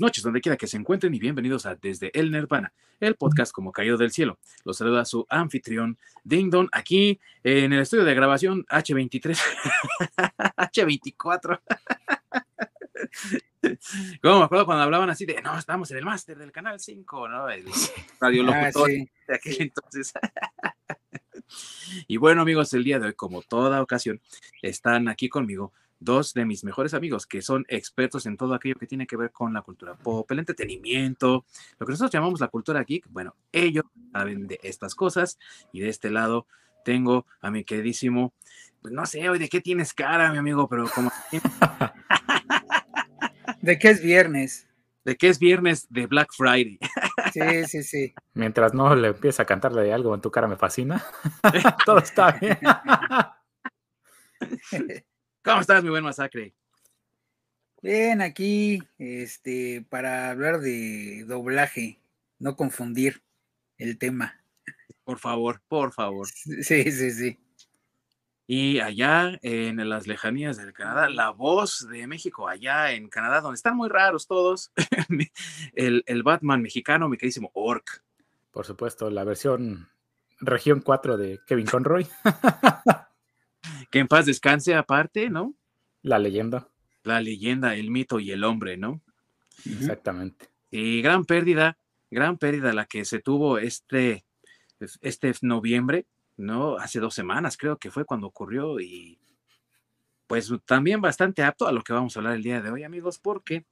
noches, 0.00 0.22
donde 0.22 0.40
quiera 0.40 0.56
que 0.56 0.66
se 0.66 0.76
encuentren 0.76 1.14
y 1.14 1.18
bienvenidos 1.18 1.66
a 1.66 1.74
Desde 1.74 2.10
el 2.18 2.30
Nirvana, 2.30 2.72
el 3.00 3.14
podcast 3.16 3.52
como 3.52 3.72
caído 3.72 3.96
del 3.96 4.10
cielo. 4.10 4.38
Los 4.64 4.78
saluda 4.78 5.04
su 5.04 5.26
anfitrión 5.28 5.98
Ding 6.24 6.50
Dong 6.50 6.68
aquí 6.72 7.18
en 7.42 7.72
el 7.72 7.80
estudio 7.80 8.04
de 8.04 8.14
grabación 8.14 8.64
H23, 8.66 9.38
H24. 10.56 11.60
Como 14.22 14.38
me 14.38 14.44
acuerdo 14.44 14.66
cuando 14.66 14.84
hablaban 14.84 15.10
así 15.10 15.26
de, 15.26 15.40
no, 15.42 15.58
estamos 15.58 15.90
en 15.90 15.98
el 15.98 16.04
máster 16.04 16.38
del 16.38 16.52
canal 16.52 16.78
5, 16.78 17.28
¿no? 17.28 17.48
El 17.48 17.64
radio 18.20 18.44
ah, 18.52 18.70
sí. 18.72 19.08
de 19.26 19.34
aquel 19.34 19.56
entonces. 19.60 20.12
y 22.06 22.16
bueno, 22.16 22.42
amigos, 22.42 22.72
el 22.74 22.84
día 22.84 22.98
de 22.98 23.06
hoy, 23.06 23.14
como 23.14 23.42
toda 23.42 23.82
ocasión, 23.82 24.20
están 24.62 25.08
aquí 25.08 25.28
conmigo 25.28 25.72
dos 26.00 26.32
de 26.34 26.44
mis 26.44 26.64
mejores 26.64 26.94
amigos 26.94 27.26
que 27.26 27.42
son 27.42 27.64
expertos 27.68 28.26
en 28.26 28.36
todo 28.36 28.54
aquello 28.54 28.76
que 28.76 28.86
tiene 28.86 29.06
que 29.06 29.16
ver 29.16 29.32
con 29.32 29.52
la 29.52 29.62
cultura 29.62 29.94
pop, 29.94 30.30
el 30.30 30.38
entretenimiento, 30.40 31.44
lo 31.78 31.86
que 31.86 31.92
nosotros 31.92 32.12
llamamos 32.12 32.40
la 32.40 32.48
cultura 32.48 32.84
geek. 32.84 33.06
Bueno, 33.10 33.34
ellos 33.52 33.84
saben 34.12 34.46
de 34.46 34.60
estas 34.62 34.94
cosas 34.94 35.38
y 35.72 35.80
de 35.80 35.88
este 35.88 36.10
lado 36.10 36.46
tengo 36.84 37.26
a 37.40 37.50
mi 37.50 37.64
queridísimo, 37.64 38.32
pues 38.80 38.94
no 38.94 39.04
sé 39.06 39.28
hoy 39.28 39.38
de 39.38 39.48
qué 39.48 39.60
tienes 39.60 39.92
cara, 39.92 40.32
mi 40.32 40.38
amigo, 40.38 40.68
pero 40.68 40.88
como... 40.88 41.10
¿De 43.60 43.78
qué 43.78 43.90
es 43.90 44.02
viernes? 44.02 44.68
De 45.04 45.16
qué 45.16 45.28
es 45.28 45.38
viernes 45.38 45.86
de 45.90 46.06
Black 46.06 46.30
Friday. 46.36 46.78
Sí, 47.32 47.64
sí, 47.66 47.82
sí. 47.82 48.14
Mientras 48.32 48.72
no 48.72 48.94
le 48.94 49.08
empiece 49.08 49.42
a 49.42 49.44
cantarle 49.44 49.82
de 49.82 49.92
algo 49.92 50.14
en 50.14 50.20
tu 50.20 50.30
cara 50.30 50.48
me 50.48 50.56
fascina. 50.56 51.04
Todo 51.84 51.98
está 51.98 52.32
bien. 52.32 52.58
¿Cómo 55.48 55.62
estás, 55.62 55.82
mi 55.82 55.88
buen 55.88 56.04
masacre? 56.04 56.52
Bien, 57.80 58.20
aquí, 58.20 58.82
este, 58.98 59.82
para 59.88 60.28
hablar 60.28 60.60
de 60.60 61.24
doblaje, 61.26 62.02
no 62.38 62.54
confundir 62.54 63.22
el 63.78 63.96
tema. 63.96 64.44
Por 65.04 65.18
favor, 65.18 65.62
por 65.66 65.94
favor. 65.94 66.28
Sí, 66.28 66.92
sí, 66.92 67.10
sí. 67.12 67.38
Y 68.46 68.80
allá 68.80 69.38
en 69.40 69.88
las 69.88 70.06
lejanías 70.06 70.58
del 70.58 70.74
Canadá, 70.74 71.08
la 71.08 71.30
voz 71.30 71.88
de 71.88 72.06
México, 72.06 72.46
allá 72.46 72.92
en 72.92 73.08
Canadá, 73.08 73.40
donde 73.40 73.56
están 73.56 73.74
muy 73.74 73.88
raros 73.88 74.26
todos, 74.26 74.70
el, 75.72 76.04
el, 76.04 76.22
Batman 76.22 76.60
mexicano, 76.60 77.08
mi 77.08 77.16
queridísimo 77.16 77.50
Orc. 77.54 78.04
Por 78.50 78.66
supuesto, 78.66 79.08
la 79.08 79.24
versión 79.24 79.88
región 80.40 80.82
4 80.82 81.16
de 81.16 81.40
Kevin 81.46 81.64
Conroy. 81.64 82.06
que 83.90 83.98
en 83.98 84.08
paz 84.08 84.26
descanse 84.26 84.74
aparte, 84.74 85.30
¿no? 85.30 85.54
La 86.02 86.18
leyenda. 86.18 86.68
La 87.04 87.20
leyenda, 87.20 87.74
el 87.74 87.90
mito 87.90 88.20
y 88.20 88.30
el 88.30 88.44
hombre, 88.44 88.76
¿no? 88.76 89.00
Exactamente. 89.64 90.50
Y 90.70 91.02
gran 91.02 91.24
pérdida, 91.24 91.78
gran 92.10 92.38
pérdida 92.38 92.72
la 92.72 92.86
que 92.86 93.04
se 93.04 93.20
tuvo 93.20 93.58
este, 93.58 94.24
este 95.00 95.32
noviembre, 95.42 96.06
¿no? 96.36 96.76
Hace 96.76 97.00
dos 97.00 97.14
semanas 97.14 97.56
creo 97.56 97.78
que 97.78 97.90
fue 97.90 98.04
cuando 98.04 98.26
ocurrió 98.26 98.78
y 98.80 99.18
pues 100.26 100.52
también 100.66 101.00
bastante 101.00 101.42
apto 101.42 101.66
a 101.66 101.72
lo 101.72 101.82
que 101.82 101.94
vamos 101.94 102.14
a 102.14 102.20
hablar 102.20 102.34
el 102.34 102.42
día 102.42 102.60
de 102.60 102.70
hoy, 102.70 102.84
amigos, 102.84 103.18
porque 103.18 103.64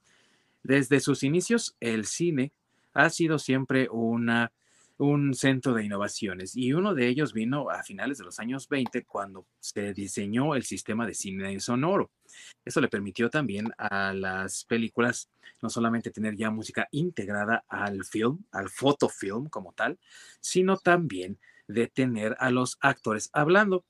desde 0.63 1.01
sus 1.01 1.23
inicios 1.23 1.77
el 1.81 2.07
cine 2.07 2.53
ha 2.95 3.11
sido 3.11 3.39
siempre 3.39 3.89
una 3.91 4.53
un 4.99 5.35
centro 5.35 5.75
de 5.75 5.85
innovaciones 5.85 6.57
y 6.57 6.73
uno 6.73 6.95
de 6.95 7.09
ellos 7.09 7.33
vino 7.33 7.71
a 7.71 7.83
finales 7.83 8.19
de 8.19 8.25
los 8.25 8.39
años 8.39 8.69
20 8.69 9.05
cuando 9.05 9.47
se 9.61 9.93
diseñó 9.93 10.55
el 10.55 10.63
sistema 10.65 11.07
de 11.07 11.15
cine 11.15 11.61
sonoro. 11.61 12.11
Eso 12.65 12.81
le 12.81 12.89
permitió 12.89 13.29
también 13.29 13.71
a 13.79 14.13
las 14.13 14.65
películas 14.65 15.29
no 15.63 15.69
solamente 15.69 16.11
tener 16.11 16.37
ya 16.37 16.51
música 16.51 16.89
integrada 16.91 17.65
al 17.69 18.05
film, 18.05 18.45
al 18.53 18.71
fotofilm 18.71 19.49
como 19.49 19.73
tal, 19.73 19.99
sino 20.41 20.77
también 20.77 21.39
de 21.69 21.89
tener 21.89 22.37
a 22.39 22.51
los 22.51 22.79
actores 22.81 23.31
hablando. 23.33 23.85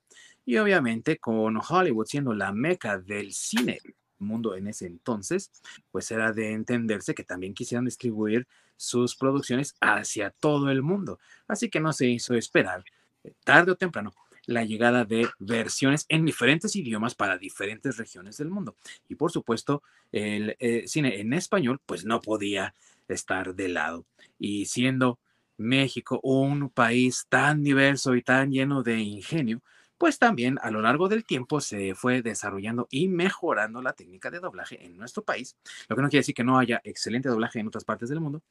Y 0.44 0.58
obviamente 0.58 1.18
con 1.18 1.56
Hollywood 1.56 2.06
siendo 2.06 2.34
la 2.34 2.52
meca 2.52 2.98
del 2.98 3.32
cine 3.32 3.80
mundo 4.18 4.54
en 4.54 4.66
ese 4.66 4.86
entonces, 4.86 5.50
pues 5.90 6.10
era 6.10 6.32
de 6.32 6.52
entenderse 6.52 7.14
que 7.14 7.24
también 7.24 7.54
quisieran 7.54 7.84
distribuir 7.84 8.46
sus 8.76 9.16
producciones 9.16 9.74
hacia 9.80 10.30
todo 10.30 10.70
el 10.70 10.82
mundo. 10.82 11.18
Así 11.48 11.68
que 11.70 11.80
no 11.80 11.92
se 11.92 12.06
hizo 12.06 12.34
esperar, 12.34 12.84
eh, 13.24 13.32
tarde 13.44 13.72
o 13.72 13.76
temprano, 13.76 14.12
la 14.46 14.64
llegada 14.64 15.04
de 15.04 15.28
versiones 15.38 16.06
en 16.08 16.24
diferentes 16.24 16.76
idiomas 16.76 17.14
para 17.14 17.36
diferentes 17.36 17.96
regiones 17.96 18.36
del 18.36 18.48
mundo. 18.48 18.76
Y 19.08 19.16
por 19.16 19.32
supuesto, 19.32 19.82
el 20.12 20.56
eh, 20.60 20.84
cine 20.86 21.20
en 21.20 21.32
español, 21.32 21.80
pues 21.84 22.04
no 22.04 22.20
podía 22.20 22.74
estar 23.08 23.54
de 23.54 23.68
lado. 23.68 24.06
Y 24.38 24.66
siendo 24.66 25.18
México 25.56 26.20
un 26.22 26.70
país 26.70 27.26
tan 27.28 27.62
diverso 27.62 28.14
y 28.14 28.22
tan 28.22 28.50
lleno 28.50 28.82
de 28.82 28.98
ingenio, 29.00 29.62
pues 29.98 30.18
también 30.18 30.58
a 30.62 30.70
lo 30.70 30.82
largo 30.82 31.08
del 31.08 31.24
tiempo 31.24 31.60
se 31.60 31.94
fue 31.94 32.22
desarrollando 32.22 32.86
y 32.90 33.08
mejorando 33.08 33.82
la 33.82 33.92
técnica 33.92 34.30
de 34.30 34.40
doblaje 34.40 34.84
en 34.84 34.96
nuestro 34.96 35.24
país, 35.24 35.56
lo 35.88 35.96
que 35.96 36.02
no 36.02 36.08
quiere 36.08 36.20
decir 36.20 36.34
que 36.34 36.44
no 36.44 36.58
haya 36.58 36.80
excelente 36.84 37.28
doblaje 37.28 37.58
en 37.58 37.68
otras 37.68 37.84
partes 37.84 38.08
del 38.08 38.20
mundo, 38.20 38.42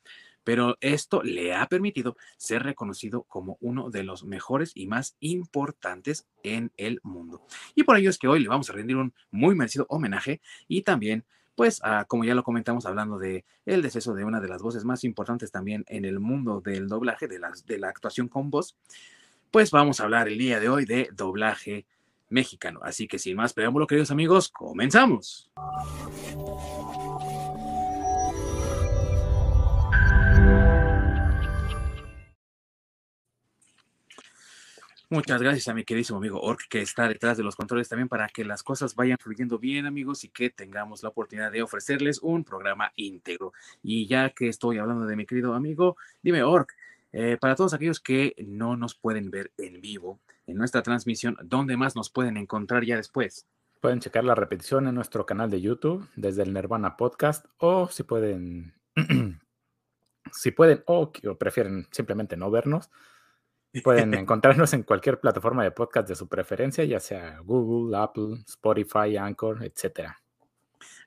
pero 0.43 0.77
esto 0.81 1.23
le 1.23 1.53
ha 1.53 1.67
permitido 1.67 2.17
ser 2.37 2.63
reconocido 2.63 3.23
como 3.23 3.57
uno 3.61 3.89
de 3.89 4.03
los 4.03 4.23
mejores 4.23 4.71
y 4.75 4.87
más 4.87 5.15
importantes 5.19 6.27
en 6.43 6.71
el 6.77 6.99
mundo. 7.03 7.45
Y 7.75 7.83
por 7.83 7.97
ello 7.97 8.09
es 8.09 8.17
que 8.17 8.27
hoy 8.27 8.39
le 8.39 8.49
vamos 8.49 8.69
a 8.69 8.73
rendir 8.73 8.97
un 8.97 9.13
muy 9.31 9.55
merecido 9.55 9.85
homenaje 9.89 10.41
y 10.67 10.81
también 10.81 11.25
pues 11.55 11.81
como 12.07 12.25
ya 12.25 12.35
lo 12.35 12.43
comentamos 12.43 12.85
hablando 12.85 13.17
de 13.17 13.45
el 13.65 13.81
deceso 13.81 14.13
de 14.13 14.25
una 14.25 14.41
de 14.41 14.49
las 14.49 14.61
voces 14.61 14.83
más 14.83 15.03
importantes 15.03 15.51
también 15.51 15.85
en 15.87 16.05
el 16.05 16.19
mundo 16.19 16.61
del 16.61 16.87
doblaje, 16.87 17.27
de, 17.27 17.39
las, 17.39 17.65
de 17.65 17.79
la 17.79 17.89
actuación 17.89 18.27
con 18.27 18.49
voz, 18.49 18.75
pues 19.55 19.71
vamos 19.71 20.01
a 20.01 20.03
hablar 20.03 20.27
el 20.27 20.37
día 20.37 20.59
de 20.59 20.67
hoy 20.67 20.83
de 20.83 21.07
doblaje 21.13 21.85
mexicano. 22.27 22.81
Así 22.83 23.07
que 23.07 23.17
sin 23.17 23.37
más 23.37 23.53
preámbulo, 23.53 23.87
queridos 23.87 24.11
amigos, 24.11 24.49
comenzamos. 24.49 25.49
Muchas 35.09 35.41
gracias 35.41 35.69
a 35.69 35.73
mi 35.73 35.85
queridísimo 35.85 36.17
amigo 36.17 36.41
Ork 36.41 36.67
que 36.69 36.81
está 36.81 37.07
detrás 37.07 37.37
de 37.37 37.43
los 37.43 37.55
controles 37.55 37.87
también 37.87 38.09
para 38.09 38.27
que 38.27 38.43
las 38.43 38.61
cosas 38.61 38.93
vayan 38.93 39.17
fluyendo 39.17 39.57
bien 39.57 39.85
amigos 39.85 40.25
y 40.25 40.27
que 40.27 40.49
tengamos 40.49 41.01
la 41.01 41.07
oportunidad 41.07 41.53
de 41.53 41.61
ofrecerles 41.61 42.19
un 42.21 42.43
programa 42.43 42.91
íntegro. 42.97 43.53
Y 43.81 44.05
ya 44.07 44.31
que 44.31 44.49
estoy 44.49 44.79
hablando 44.79 45.05
de 45.05 45.15
mi 45.15 45.25
querido 45.25 45.53
amigo, 45.53 45.95
dime 46.21 46.43
Ork, 46.43 46.75
eh, 47.17 47.37
para 47.39 47.55
todos 47.55 47.73
aquellos 47.73 48.01
que 48.01 48.35
no 48.45 48.75
nos 48.75 48.93
pueden 48.93 49.31
ver 49.31 49.53
en 49.57 49.79
vivo 49.79 50.19
en 50.47 50.57
nuestra 50.57 50.83
transmisión, 50.83 51.37
¿dónde 51.41 51.77
más 51.77 51.95
nos 51.95 52.09
pueden 52.09 52.35
encontrar 52.35 52.83
ya 52.83 52.97
después? 52.97 53.47
Pueden 53.79 54.01
checar 54.01 54.25
la 54.25 54.35
repetición 54.35 54.85
en 54.85 54.95
nuestro 54.95 55.25
canal 55.25 55.49
de 55.49 55.61
YouTube 55.61 56.09
desde 56.17 56.43
el 56.43 56.53
Nirvana 56.53 56.97
Podcast 56.97 57.45
o 57.57 57.87
si 57.87 58.03
pueden, 58.03 58.73
si 60.33 60.51
pueden 60.51 60.83
o, 60.87 61.13
o 61.25 61.37
prefieren 61.37 61.87
simplemente 61.89 62.35
no 62.35 62.51
vernos, 62.51 62.91
pueden 63.81 64.13
encontrarnos 64.13 64.73
en 64.73 64.83
cualquier 64.83 65.21
plataforma 65.21 65.63
de 65.63 65.71
podcast 65.71 66.09
de 66.09 66.15
su 66.15 66.27
preferencia, 66.27 66.83
ya 66.83 66.99
sea 66.99 67.39
Google, 67.39 67.97
Apple, 67.97 68.43
Spotify, 68.45 69.15
Anchor, 69.15 69.63
etcétera. 69.63 70.21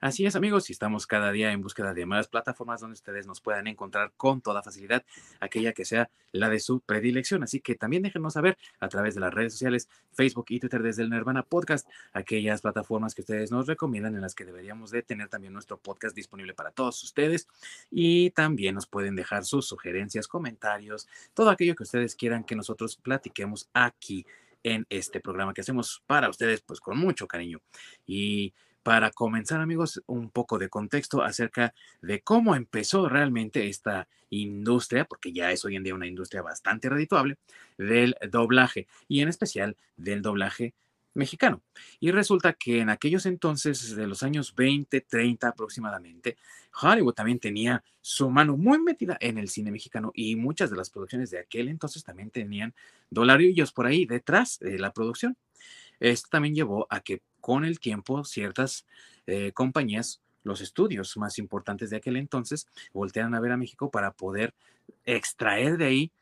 Así 0.00 0.24
es, 0.24 0.36
amigos, 0.36 0.70
y 0.70 0.72
estamos 0.72 1.08
cada 1.08 1.32
día 1.32 1.50
en 1.50 1.60
búsqueda 1.60 1.92
de 1.92 2.06
más 2.06 2.28
plataformas 2.28 2.80
donde 2.80 2.94
ustedes 2.94 3.26
nos 3.26 3.40
puedan 3.40 3.66
encontrar 3.66 4.12
con 4.16 4.40
toda 4.40 4.62
facilidad 4.62 5.04
aquella 5.40 5.72
que 5.72 5.84
sea 5.84 6.08
la 6.30 6.48
de 6.48 6.60
su 6.60 6.78
predilección. 6.78 7.42
Así 7.42 7.58
que 7.58 7.74
también 7.74 8.04
déjenos 8.04 8.34
saber 8.34 8.56
a 8.78 8.88
través 8.88 9.16
de 9.16 9.20
las 9.22 9.34
redes 9.34 9.54
sociales, 9.54 9.88
Facebook 10.12 10.46
y 10.50 10.60
Twitter 10.60 10.84
desde 10.84 11.02
el 11.02 11.10
Nirvana 11.10 11.42
Podcast, 11.42 11.88
aquellas 12.12 12.60
plataformas 12.60 13.12
que 13.16 13.22
ustedes 13.22 13.50
nos 13.50 13.66
recomiendan 13.66 14.14
en 14.14 14.20
las 14.20 14.36
que 14.36 14.44
deberíamos 14.44 14.92
de 14.92 15.02
tener 15.02 15.28
también 15.28 15.52
nuestro 15.52 15.78
podcast 15.78 16.14
disponible 16.14 16.54
para 16.54 16.70
todos 16.70 17.02
ustedes. 17.02 17.48
Y 17.90 18.30
también 18.30 18.76
nos 18.76 18.86
pueden 18.86 19.16
dejar 19.16 19.44
sus 19.44 19.66
sugerencias, 19.66 20.28
comentarios, 20.28 21.08
todo 21.34 21.50
aquello 21.50 21.74
que 21.74 21.82
ustedes 21.82 22.14
quieran 22.14 22.44
que 22.44 22.54
nosotros 22.54 22.94
platiquemos 22.94 23.68
aquí 23.72 24.24
en 24.62 24.86
este 24.90 25.18
programa 25.18 25.54
que 25.54 25.62
hacemos 25.62 26.04
para 26.06 26.28
ustedes, 26.28 26.60
pues 26.60 26.78
con 26.78 26.98
mucho 26.98 27.26
cariño. 27.26 27.60
Y 28.06 28.52
para 28.82 29.10
comenzar, 29.10 29.60
amigos, 29.60 30.02
un 30.06 30.30
poco 30.30 30.58
de 30.58 30.68
contexto 30.68 31.22
acerca 31.22 31.74
de 32.00 32.20
cómo 32.20 32.54
empezó 32.54 33.08
realmente 33.08 33.68
esta 33.68 34.08
industria, 34.30 35.04
porque 35.04 35.32
ya 35.32 35.50
es 35.52 35.64
hoy 35.64 35.76
en 35.76 35.84
día 35.84 35.94
una 35.94 36.06
industria 36.06 36.42
bastante 36.42 36.88
redituable, 36.88 37.36
del 37.76 38.16
doblaje 38.30 38.86
y 39.08 39.20
en 39.20 39.28
especial 39.28 39.76
del 39.96 40.22
doblaje 40.22 40.74
mexicano. 41.14 41.62
Y 42.00 42.10
resulta 42.12 42.54
que 42.54 42.80
en 42.80 42.90
aquellos 42.90 43.26
entonces, 43.26 43.94
de 43.94 44.06
los 44.06 44.22
años 44.22 44.54
20, 44.54 45.00
30 45.02 45.48
aproximadamente, 45.48 46.38
Hollywood 46.80 47.14
también 47.14 47.40
tenía 47.40 47.82
su 48.00 48.30
mano 48.30 48.56
muy 48.56 48.78
metida 48.78 49.18
en 49.20 49.36
el 49.36 49.48
cine 49.48 49.70
mexicano 49.70 50.12
y 50.14 50.36
muchas 50.36 50.70
de 50.70 50.76
las 50.76 50.90
producciones 50.90 51.30
de 51.30 51.40
aquel 51.40 51.68
entonces 51.68 52.04
también 52.04 52.30
tenían 52.30 52.74
dolarillos 53.10 53.72
por 53.72 53.86
ahí 53.86 54.06
detrás 54.06 54.58
de 54.60 54.78
la 54.78 54.92
producción. 54.92 55.36
Esto 56.00 56.28
también 56.30 56.54
llevó 56.54 56.86
a 56.90 57.00
que 57.00 57.22
con 57.40 57.64
el 57.64 57.80
tiempo 57.80 58.24
ciertas 58.24 58.86
eh, 59.26 59.52
compañías 59.52 60.20
los 60.42 60.60
estudios 60.60 61.16
más 61.16 61.38
importantes 61.38 61.90
de 61.90 61.96
aquel 61.96 62.16
entonces 62.16 62.66
voltearan 62.92 63.34
a 63.34 63.40
ver 63.40 63.52
a 63.52 63.56
México 63.56 63.90
para 63.90 64.12
poder 64.12 64.54
extraer 65.04 65.76
de 65.76 65.84
ahí 65.86 66.12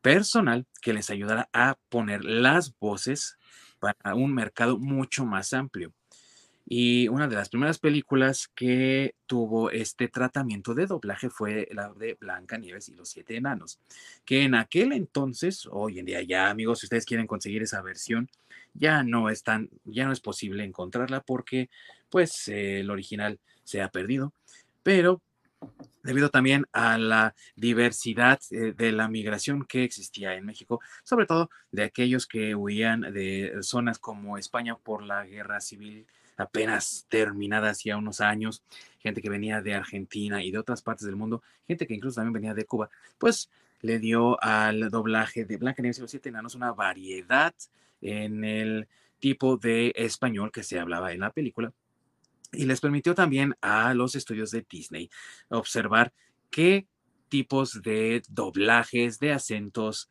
personal 0.00 0.66
que 0.80 0.92
les 0.92 1.10
ayudara 1.10 1.48
a 1.52 1.76
poner 1.88 2.24
las 2.24 2.76
voces 2.78 3.36
para 3.78 4.14
un 4.14 4.34
mercado 4.34 4.78
mucho 4.78 5.24
más 5.26 5.52
amplio. 5.52 5.92
Y 6.72 7.08
una 7.08 7.26
de 7.26 7.34
las 7.34 7.48
primeras 7.48 7.80
películas 7.80 8.46
que 8.54 9.16
tuvo 9.26 9.72
este 9.72 10.06
tratamiento 10.06 10.72
de 10.72 10.86
doblaje 10.86 11.28
fue 11.28 11.66
la 11.72 11.92
de 11.92 12.16
Blanca 12.20 12.58
Nieves 12.58 12.88
y 12.88 12.94
los 12.94 13.08
Siete 13.08 13.36
Enanos, 13.36 13.80
que 14.24 14.44
en 14.44 14.54
aquel 14.54 14.92
entonces, 14.92 15.66
hoy 15.68 15.98
en 15.98 16.06
día 16.06 16.22
ya 16.22 16.48
amigos, 16.48 16.78
si 16.78 16.86
ustedes 16.86 17.06
quieren 17.06 17.26
conseguir 17.26 17.64
esa 17.64 17.82
versión, 17.82 18.30
ya 18.72 19.02
no 19.02 19.30
es 19.30 19.42
tan, 19.42 19.68
ya 19.84 20.06
no 20.06 20.12
es 20.12 20.20
posible 20.20 20.62
encontrarla 20.62 21.22
porque 21.22 21.70
pues 22.08 22.46
el 22.46 22.88
original 22.88 23.40
se 23.64 23.82
ha 23.82 23.88
perdido, 23.88 24.32
pero 24.84 25.20
debido 26.04 26.30
también 26.30 26.66
a 26.72 26.98
la 26.98 27.34
diversidad 27.56 28.38
eh, 28.52 28.74
de 28.76 28.92
la 28.92 29.08
migración 29.08 29.64
que 29.64 29.82
existía 29.82 30.36
en 30.36 30.46
México, 30.46 30.80
sobre 31.02 31.26
todo 31.26 31.50
de 31.72 31.82
aquellos 31.82 32.28
que 32.28 32.54
huían 32.54 33.00
de 33.00 33.58
zonas 33.62 33.98
como 33.98 34.38
España 34.38 34.76
por 34.76 35.02
la 35.02 35.26
guerra 35.26 35.60
civil 35.60 36.06
apenas 36.40 37.06
terminada 37.08 37.70
hacía 37.70 37.96
unos 37.96 38.20
años, 38.20 38.62
gente 38.98 39.22
que 39.22 39.30
venía 39.30 39.62
de 39.62 39.74
Argentina 39.74 40.42
y 40.42 40.50
de 40.50 40.58
otras 40.58 40.82
partes 40.82 41.06
del 41.06 41.16
mundo, 41.16 41.42
gente 41.66 41.86
que 41.86 41.94
incluso 41.94 42.16
también 42.16 42.34
venía 42.34 42.54
de 42.54 42.64
Cuba, 42.64 42.90
pues 43.18 43.50
le 43.82 43.98
dio 43.98 44.42
al 44.42 44.90
doblaje 44.90 45.44
de 45.44 45.56
Blanca 45.56 45.82
Nieves 45.82 45.98
y 45.98 46.02
los 46.02 46.10
Siete 46.10 46.28
Enanos 46.28 46.54
una 46.54 46.72
variedad 46.72 47.54
en 48.00 48.44
el 48.44 48.88
tipo 49.18 49.56
de 49.56 49.92
español 49.96 50.50
que 50.50 50.62
se 50.62 50.78
hablaba 50.78 51.12
en 51.12 51.20
la 51.20 51.30
película 51.30 51.72
y 52.52 52.66
les 52.66 52.80
permitió 52.80 53.14
también 53.14 53.54
a 53.60 53.94
los 53.94 54.14
estudios 54.14 54.50
de 54.50 54.66
Disney 54.68 55.10
observar 55.48 56.12
qué 56.50 56.86
tipos 57.28 57.80
de 57.82 58.22
doblajes, 58.28 59.20
de 59.20 59.32
acentos, 59.32 60.10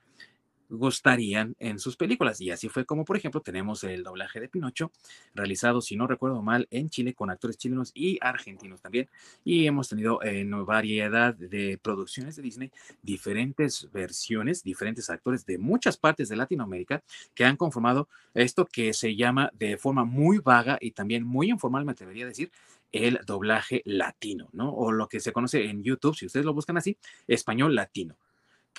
gustarían 0.69 1.55
en 1.59 1.79
sus 1.79 1.97
películas. 1.97 2.39
Y 2.41 2.51
así 2.51 2.69
fue 2.69 2.85
como, 2.85 3.05
por 3.05 3.17
ejemplo, 3.17 3.41
tenemos 3.41 3.83
el 3.83 4.03
doblaje 4.03 4.39
de 4.39 4.49
Pinocho, 4.49 4.91
realizado, 5.33 5.81
si 5.81 5.95
no 5.95 6.07
recuerdo 6.07 6.41
mal, 6.41 6.67
en 6.71 6.89
Chile 6.89 7.13
con 7.13 7.29
actores 7.29 7.57
chilenos 7.57 7.91
y 7.93 8.17
argentinos 8.21 8.81
también. 8.81 9.09
Y 9.43 9.65
hemos 9.65 9.89
tenido 9.89 10.23
en 10.23 10.65
variedad 10.65 11.33
de 11.33 11.79
producciones 11.81 12.35
de 12.35 12.41
Disney 12.41 12.71
diferentes 13.01 13.89
versiones, 13.91 14.63
diferentes 14.63 15.09
actores 15.09 15.45
de 15.45 15.57
muchas 15.57 15.97
partes 15.97 16.29
de 16.29 16.35
Latinoamérica 16.35 17.03
que 17.33 17.45
han 17.45 17.57
conformado 17.57 18.07
esto 18.33 18.65
que 18.65 18.93
se 18.93 19.15
llama 19.15 19.51
de 19.53 19.77
forma 19.77 20.05
muy 20.05 20.39
vaga 20.39 20.77
y 20.79 20.91
también 20.91 21.23
muy 21.23 21.49
informal, 21.49 21.85
me 21.85 21.91
atrevería 21.91 22.25
a 22.25 22.29
decir, 22.29 22.51
el 22.91 23.19
doblaje 23.25 23.81
latino, 23.85 24.49
¿no? 24.51 24.73
O 24.73 24.91
lo 24.91 25.07
que 25.07 25.19
se 25.19 25.31
conoce 25.31 25.65
en 25.65 25.83
YouTube, 25.83 26.15
si 26.15 26.25
ustedes 26.25 26.45
lo 26.45 26.53
buscan 26.53 26.77
así, 26.77 26.97
español 27.27 27.75
latino 27.75 28.15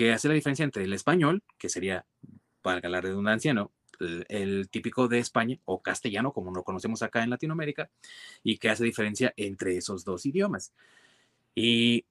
que 0.00 0.14
hace 0.14 0.29
la 0.29 0.35
diferencia 0.35 0.64
entre 0.64 0.85
el 0.85 0.94
español, 0.94 1.43
que 1.58 1.69
sería, 1.69 2.06
para 2.62 2.88
la 2.88 3.02
redundancia, 3.02 3.52
¿no? 3.52 3.70
El, 4.31 4.70
típico 4.70 5.08
de 5.08 5.19
España 5.19 5.58
o 5.67 5.82
castellano, 5.82 6.32
como 6.32 6.55
lo 6.55 6.64
conocemos 6.64 7.02
acá 7.02 7.23
en 7.23 7.29
Latinoamérica, 7.29 7.91
y 8.43 8.56
que 8.56 8.70
hace 8.70 8.82
diferencia 8.82 9.35
entre 9.37 9.76
esos 9.76 10.06
dos 10.06 10.25
idiomas. 10.25 10.73
Y 11.55 12.06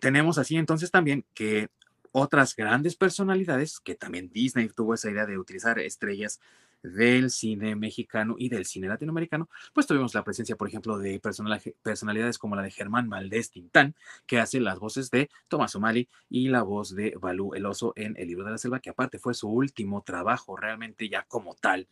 tenemos 0.00 0.36
así 0.36 0.56
entonces 0.56 0.90
también 0.90 1.24
que 1.32 1.68
otras 2.10 2.56
grandes 2.56 2.96
personalidades, 2.96 3.78
que 3.78 3.94
también 3.94 4.28
Disney 4.28 4.68
tuvo 4.68 4.94
esa 4.94 5.12
idea 5.12 5.26
de 5.26 5.38
utilizar 5.38 5.78
estrellas 5.78 6.40
del 6.82 7.30
cine 7.30 7.76
mexicano 7.76 8.36
y 8.38 8.48
del 8.48 8.66
cine 8.66 8.88
latinoamericano, 8.88 9.48
pues 9.72 9.86
tuvimos 9.86 10.14
la 10.14 10.24
presencia, 10.24 10.56
por 10.56 10.68
ejemplo, 10.68 10.98
de 10.98 11.20
personalidades 11.20 12.38
como 12.38 12.56
la 12.56 12.62
de 12.62 12.70
Germán 12.70 13.08
Valdés 13.08 13.50
Tintán, 13.50 13.94
que 14.26 14.38
hace 14.38 14.60
las 14.60 14.78
voces 14.78 15.10
de 15.10 15.30
Tomás 15.48 15.74
O'Malley 15.74 16.08
y 16.28 16.48
la 16.48 16.62
voz 16.62 16.94
de 16.94 17.14
Balú 17.20 17.54
el 17.54 17.66
oso 17.66 17.92
en 17.96 18.16
El 18.16 18.28
libro 18.28 18.44
de 18.44 18.52
la 18.52 18.58
selva, 18.58 18.80
que 18.80 18.90
aparte 18.90 19.18
fue 19.18 19.34
su 19.34 19.48
último 19.48 20.02
trabajo 20.02 20.56
realmente 20.56 21.08
ya 21.08 21.24
como 21.24 21.54
tal 21.54 21.88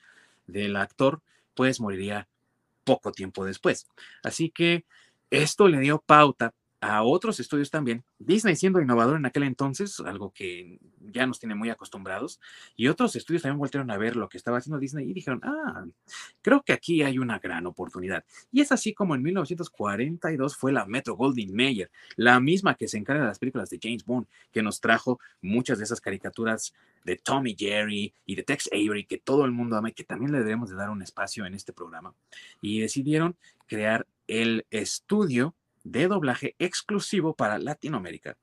del 0.46 0.76
actor, 0.76 1.20
pues 1.54 1.80
moriría 1.80 2.28
poco 2.84 3.12
tiempo 3.12 3.44
después. 3.44 3.86
Así 4.22 4.50
que 4.50 4.84
esto 5.30 5.68
le 5.68 5.80
dio 5.80 6.00
pauta 6.00 6.54
a 6.80 7.02
otros 7.02 7.40
estudios 7.40 7.70
también, 7.70 8.04
Disney 8.18 8.54
siendo 8.54 8.80
innovador 8.80 9.16
en 9.16 9.26
aquel 9.26 9.42
entonces, 9.42 9.98
algo 10.00 10.32
que 10.32 10.78
ya 11.00 11.26
nos 11.26 11.40
tiene 11.40 11.54
muy 11.54 11.70
acostumbrados, 11.70 12.40
y 12.76 12.88
otros 12.88 13.16
estudios 13.16 13.42
también 13.42 13.58
volvieron 13.58 13.90
a 13.90 13.96
ver 13.96 14.16
lo 14.16 14.28
que 14.28 14.36
estaba 14.36 14.58
haciendo 14.58 14.78
Disney 14.78 15.10
y 15.10 15.12
dijeron, 15.12 15.40
ah, 15.42 15.86
creo 16.42 16.62
que 16.62 16.72
aquí 16.72 17.02
hay 17.02 17.18
una 17.18 17.38
gran 17.38 17.66
oportunidad. 17.66 18.24
Y 18.52 18.60
es 18.60 18.70
así 18.70 18.94
como 18.94 19.14
en 19.14 19.22
1942 19.22 20.56
fue 20.56 20.72
la 20.72 20.86
Metro 20.86 21.16
Goldwyn 21.16 21.54
Mayer, 21.54 21.90
la 22.16 22.38
misma 22.38 22.74
que 22.74 22.86
se 22.86 22.98
encarga 22.98 23.22
de 23.22 23.28
las 23.28 23.38
películas 23.38 23.70
de 23.70 23.80
James 23.82 24.04
Bond, 24.04 24.26
que 24.52 24.62
nos 24.62 24.80
trajo 24.80 25.18
muchas 25.42 25.78
de 25.78 25.84
esas 25.84 26.00
caricaturas 26.00 26.74
de 27.04 27.16
Tommy 27.16 27.56
Jerry 27.58 28.14
y 28.24 28.34
de 28.34 28.42
Tex 28.42 28.68
Avery 28.72 29.04
que 29.04 29.18
todo 29.18 29.44
el 29.44 29.52
mundo 29.52 29.76
ama 29.76 29.88
y 29.88 29.92
que 29.92 30.04
también 30.04 30.30
le 30.30 30.38
debemos 30.38 30.70
de 30.70 30.76
dar 30.76 30.90
un 30.90 31.02
espacio 31.02 31.46
en 31.46 31.54
este 31.54 31.72
programa. 31.72 32.14
Y 32.60 32.80
decidieron 32.80 33.36
crear 33.66 34.06
el 34.26 34.66
estudio 34.70 35.54
de 35.90 36.08
doblaje 36.08 36.54
exclusivo 36.58 37.34
para 37.34 37.58
Latinoamérica 37.58 38.36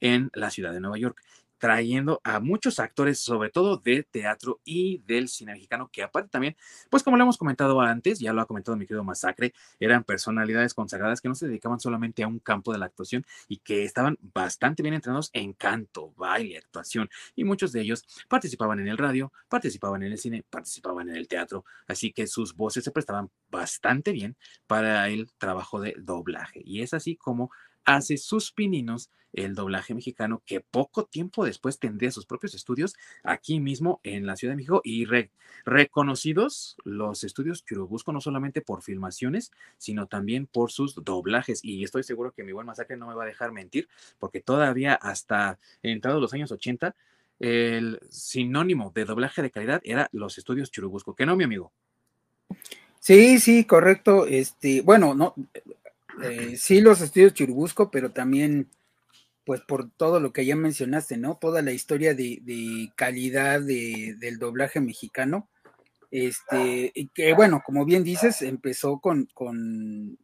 en 0.00 0.30
la 0.34 0.50
ciudad 0.50 0.72
de 0.72 0.80
Nueva 0.80 0.98
York 0.98 1.22
trayendo 1.62 2.20
a 2.24 2.40
muchos 2.40 2.80
actores, 2.80 3.20
sobre 3.20 3.48
todo 3.48 3.76
de 3.76 4.02
teatro 4.02 4.60
y 4.64 4.98
del 5.06 5.28
cine 5.28 5.52
mexicano, 5.52 5.88
que 5.92 6.02
aparte 6.02 6.28
también, 6.28 6.56
pues 6.90 7.04
como 7.04 7.16
lo 7.16 7.22
hemos 7.22 7.38
comentado 7.38 7.80
antes, 7.80 8.18
ya 8.18 8.32
lo 8.32 8.40
ha 8.40 8.46
comentado 8.46 8.76
mi 8.76 8.84
querido 8.84 9.04
Masacre, 9.04 9.54
eran 9.78 10.02
personalidades 10.02 10.74
consagradas 10.74 11.20
que 11.20 11.28
no 11.28 11.36
se 11.36 11.46
dedicaban 11.46 11.78
solamente 11.78 12.24
a 12.24 12.26
un 12.26 12.40
campo 12.40 12.72
de 12.72 12.80
la 12.80 12.86
actuación 12.86 13.24
y 13.46 13.58
que 13.58 13.84
estaban 13.84 14.18
bastante 14.34 14.82
bien 14.82 14.96
entrenados 14.96 15.30
en 15.34 15.52
canto, 15.52 16.12
baile, 16.16 16.58
actuación, 16.58 17.08
y 17.36 17.44
muchos 17.44 17.70
de 17.70 17.82
ellos 17.82 18.04
participaban 18.28 18.80
en 18.80 18.88
el 18.88 18.98
radio, 18.98 19.32
participaban 19.48 20.02
en 20.02 20.10
el 20.10 20.18
cine, 20.18 20.44
participaban 20.50 21.10
en 21.10 21.14
el 21.14 21.28
teatro, 21.28 21.64
así 21.86 22.12
que 22.12 22.26
sus 22.26 22.56
voces 22.56 22.82
se 22.82 22.90
prestaban 22.90 23.30
bastante 23.50 24.10
bien 24.10 24.36
para 24.66 25.08
el 25.08 25.30
trabajo 25.38 25.80
de 25.80 25.94
doblaje. 25.96 26.60
Y 26.64 26.82
es 26.82 26.92
así 26.92 27.14
como 27.14 27.52
hace 27.84 28.16
sus 28.16 28.52
pininos 28.52 29.10
el 29.32 29.54
doblaje 29.54 29.94
mexicano, 29.94 30.42
que 30.44 30.60
poco 30.60 31.06
tiempo 31.06 31.44
después 31.44 31.78
tendría 31.78 32.10
sus 32.10 32.26
propios 32.26 32.54
estudios 32.54 32.94
aquí 33.22 33.60
mismo 33.60 34.00
en 34.02 34.26
la 34.26 34.36
Ciudad 34.36 34.52
de 34.52 34.56
México 34.56 34.82
y 34.84 35.06
reconocidos 35.64 36.76
los 36.84 37.24
estudios 37.24 37.64
Churubusco 37.64 38.12
no 38.12 38.20
solamente 38.20 38.60
por 38.60 38.82
filmaciones, 38.82 39.50
sino 39.78 40.06
también 40.06 40.46
por 40.46 40.70
sus 40.70 40.94
doblajes. 40.94 41.64
Y 41.64 41.82
estoy 41.82 42.02
seguro 42.02 42.32
que 42.32 42.44
mi 42.44 42.52
buen 42.52 42.66
masacre 42.66 42.96
no 42.96 43.06
me 43.06 43.14
va 43.14 43.24
a 43.24 43.26
dejar 43.26 43.52
mentir, 43.52 43.88
porque 44.18 44.40
todavía 44.40 44.94
hasta 44.94 45.58
entrados 45.82 46.20
los 46.20 46.34
años 46.34 46.52
80, 46.52 46.94
el 47.40 47.98
sinónimo 48.08 48.92
de 48.94 49.04
doblaje 49.04 49.42
de 49.42 49.50
calidad 49.50 49.80
era 49.84 50.08
los 50.12 50.38
estudios 50.38 50.70
Churubusco, 50.70 51.14
¿que 51.14 51.26
no, 51.26 51.36
mi 51.36 51.44
amigo? 51.44 51.72
Sí, 53.00 53.40
sí, 53.40 53.64
correcto. 53.64 54.26
Este, 54.26 54.80
bueno, 54.82 55.12
no, 55.14 55.34
eh, 56.22 56.56
sí 56.56 56.80
los 56.80 57.00
estudios 57.00 57.34
Churubusco, 57.34 57.90
pero 57.90 58.12
también, 58.12 58.68
pues 59.44 59.60
por 59.60 59.90
todo 59.90 60.20
lo 60.20 60.32
que 60.32 60.44
ya 60.44 60.56
mencionaste, 60.56 61.16
¿no? 61.16 61.38
Toda 61.40 61.62
la 61.62 61.72
historia 61.72 62.14
de, 62.14 62.90
calidad 62.96 63.60
del 63.60 64.38
doblaje 64.38 64.80
mexicano. 64.80 65.48
Este, 66.10 66.92
que 67.14 67.32
bueno, 67.32 67.62
como 67.64 67.86
bien 67.86 68.04
dices, 68.04 68.42
empezó 68.42 69.00
con, 69.00 69.28
con, 69.32 70.18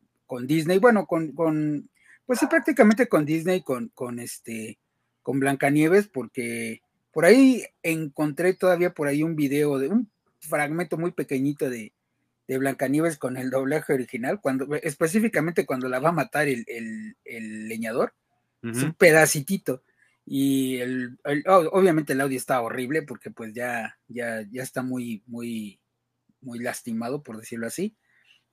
Disney, 0.47 0.79
bueno, 0.79 1.07
con, 1.07 1.33
con, 1.33 1.89
pues 2.27 2.41
sí, 2.41 2.47
prácticamente 2.47 3.09
con 3.09 3.25
Disney, 3.25 3.63
con, 3.63 3.89
con 3.95 4.19
este, 4.19 4.79
con 5.23 5.41
Blancanieves, 5.41 6.07
porque 6.09 6.83
por 7.11 7.25
ahí 7.25 7.65
encontré 7.83 8.53
todavía 8.53 8.93
por 8.93 9.09
ahí 9.09 9.23
un 9.23 9.35
video 9.35 9.79
de 9.79 9.89
un 9.89 10.11
fragmento 10.41 10.99
muy 10.99 11.13
pequeñito 11.13 11.71
de, 11.71 11.93
de 12.49 12.57
Blancanieves 12.57 13.19
con 13.19 13.37
el 13.37 13.51
doblaje 13.51 13.93
original, 13.93 14.41
cuando, 14.41 14.75
específicamente 14.77 15.67
cuando 15.67 15.89
la 15.89 16.01
va 16.01 16.09
a 16.09 16.13
matar 16.13 16.49
el, 16.49 17.15
leñador, 17.25 18.15
es 18.63 18.83
un 18.83 18.95
pedacitito. 18.95 19.85
Y 20.25 20.79
el, 20.79 21.19
obviamente 21.47 22.15
el 22.15 22.21
audio 22.21 22.37
está 22.37 22.61
horrible 22.61 23.03
porque 23.03 23.31
pues 23.31 23.53
ya, 23.55 23.99
ya, 24.09 24.45
ya 24.51 24.63
está 24.63 24.83
muy, 24.83 25.23
muy, 25.27 25.79
muy 26.41 26.59
lastimado, 26.59 27.23
por 27.23 27.39
decirlo 27.39 27.67
así. 27.67 27.95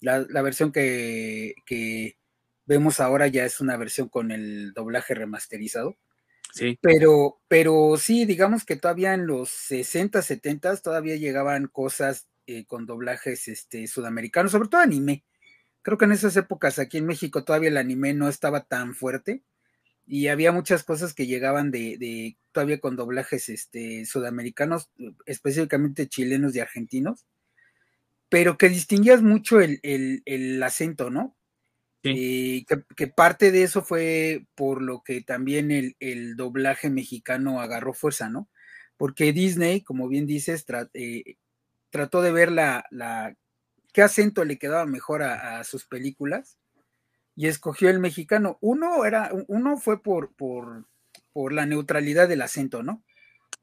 La, 0.02 0.20
versión 0.42 0.72
que, 0.72 1.56
que, 1.66 2.18
vemos 2.66 3.00
ahora 3.00 3.28
ya 3.28 3.46
es 3.46 3.62
una 3.62 3.78
versión 3.78 4.10
con 4.10 4.32
el 4.32 4.74
doblaje 4.74 5.16
remasterizado. 5.16 5.96
Sí. 6.54 6.78
Pero, 6.82 7.40
pero 7.48 7.96
sí, 7.98 8.26
digamos 8.26 8.66
que 8.66 8.76
todavía 8.76 9.14
en 9.14 9.26
los 9.26 9.50
60, 9.50 10.22
70 10.22 10.78
todavía 10.78 11.16
llegaban 11.16 11.68
cosas 11.68 12.28
eh, 12.48 12.66
con 12.66 12.86
doblajes 12.86 13.48
este, 13.48 13.88
sudamericanos, 13.88 14.52
sobre 14.52 14.70
todo 14.70 14.82
anime. 14.82 15.24
Creo 15.82 15.98
que 15.98 16.06
en 16.06 16.14
esas 16.14 16.36
épocas 16.38 16.80
aquí 16.80 16.98
en 16.98 17.06
México 17.06 17.44
todavía 17.44 17.70
el 17.70 17.78
anime 17.78 18.14
no 18.14 18.28
estaba 18.28 18.66
tan 18.66 18.96
fuerte 18.96 19.44
y 20.08 20.28
había 20.28 20.52
muchas 20.52 20.84
cosas 20.84 21.14
que 21.14 21.28
llegaban 21.28 21.72
de, 21.72 22.38
todavía 22.52 22.80
con 22.80 22.96
doblajes 22.96 23.50
este, 23.50 24.06
sudamericanos, 24.06 24.90
específicamente 25.26 26.08
chilenos 26.08 26.56
y 26.56 26.60
argentinos, 26.60 27.26
pero 28.30 28.58
que 28.58 28.70
distinguías 28.70 29.22
mucho 29.22 29.60
el, 29.62 30.62
acento, 30.64 31.10
¿no? 31.10 31.36
Y 32.04 32.66
que, 32.66 33.08
parte 33.08 33.52
de 33.52 33.64
eso 33.64 33.82
fue 33.82 34.46
por 34.54 34.84
lo 34.84 35.02
que 35.04 35.22
también 35.22 35.72
el, 35.72 36.36
doblaje 36.36 36.92
mexicano 36.92 37.60
agarró 37.62 37.94
fuerza, 37.94 38.30
¿no? 38.30 38.48
Porque 38.98 39.34
Disney, 39.34 39.82
como 39.82 40.08
bien 40.08 40.28
dices, 40.28 40.66
eh, 40.94 41.38
trató 41.90 42.22
de 42.22 42.32
ver 42.32 42.52
la, 42.52 42.86
la, 42.92 43.36
qué 43.94 44.02
acento 44.02 44.44
le 44.46 44.58
quedaba 44.58 44.86
mejor 44.86 45.24
a, 45.24 45.64
sus 45.64 45.86
películas 45.86 46.58
y 47.36 47.48
escogió 47.48 47.90
el 47.90 48.00
mexicano. 48.00 48.58
Uno 48.62 49.06
era, 49.06 49.32
uno 49.48 49.78
fue 49.78 50.02
por, 50.02 50.34
por, 50.36 50.86
por 51.34 51.54
la 51.54 51.66
neutralidad 51.66 52.28
del 52.28 52.42
acento, 52.42 52.84
¿no? 52.84 53.04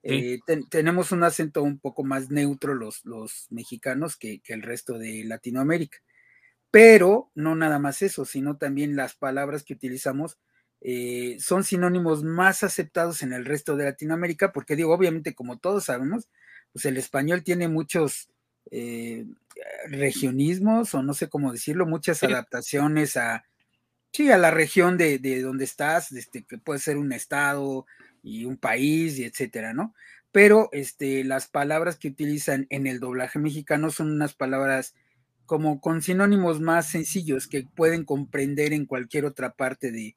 Eh, 0.05 0.41
tenemos 0.69 1.13
un 1.13 1.23
acento 1.23 1.63
un 1.63 1.79
poco 1.79 2.03
más 2.03 2.31
neutro 2.31 2.75
los, 2.75 3.05
los 3.05 3.47
mexicanos 3.51 4.17
que, 4.17 4.41
que, 4.41 4.53
el 4.53 4.63
resto 4.63 4.99
de 4.99 5.23
Latinoamérica. 5.25 5.99
Pero 6.73 7.31
no 7.35 7.55
nada 7.55 7.79
más 7.79 8.03
eso, 8.03 8.25
sino 8.25 8.57
también 8.57 8.97
las 8.97 9.15
palabras 9.15 9.63
que 9.63 9.75
utilizamos 9.75 10.39
eh, 10.85 11.37
son 11.39 11.63
sinónimos 11.63 12.25
más 12.25 12.65
aceptados 12.65 13.23
en 13.23 13.33
el 13.33 13.45
resto 13.45 13.77
de 13.77 13.85
Latinoamérica, 13.85 14.53
porque 14.53 14.75
digo, 14.75 14.93
obviamente, 14.93 15.35
como 15.35 15.59
todos 15.59 15.85
sabemos, 15.85 16.29
pues 16.73 16.85
el 16.87 16.97
español 16.97 17.43
tiene 17.43 17.69
muchos 17.69 18.29
eh, 18.71 19.27
regionismos, 19.89 20.95
o 20.95 21.03
no 21.03 21.15
sé 21.15 21.29
cómo 21.29 21.53
decirlo, 21.53 21.87
muchas 21.87 22.23
adaptaciones 22.23 23.17
a, 23.17 23.45
sí, 24.13 24.31
a 24.31 24.39
la 24.39 24.51
región 24.51 24.97
de, 24.97 25.19
de 25.19 25.43
donde 25.43 25.65
estás, 25.65 26.13
este, 26.13 26.45
que 26.45 26.59
puede 26.59 26.81
ser 26.81 26.97
un 26.97 27.13
estado 27.13 27.87
y 28.23 28.45
un 28.45 28.57
país, 28.57 29.19
y 29.19 29.25
etcétera, 29.25 29.75
¿no? 29.75 29.95
Pero 30.33 30.71
este, 30.73 31.25
las 31.25 31.47
palabras 31.47 31.97
que 31.97 32.09
utilizan 32.09 32.67
en 32.71 32.87
el 32.87 33.01
doblaje 33.01 33.39
mexicano 33.39 33.91
son 33.91 34.11
unas 34.11 34.35
palabras 34.35 34.95
como 35.45 35.81
con 35.83 36.01
sinónimos 36.01 36.61
más 36.61 36.89
sencillos 36.89 37.47
que 37.47 37.65
pueden 37.75 38.05
comprender 38.05 38.73
en 38.73 38.87
cualquier 38.87 39.27
otra 39.27 39.53
parte 39.53 39.93
de, 39.93 40.17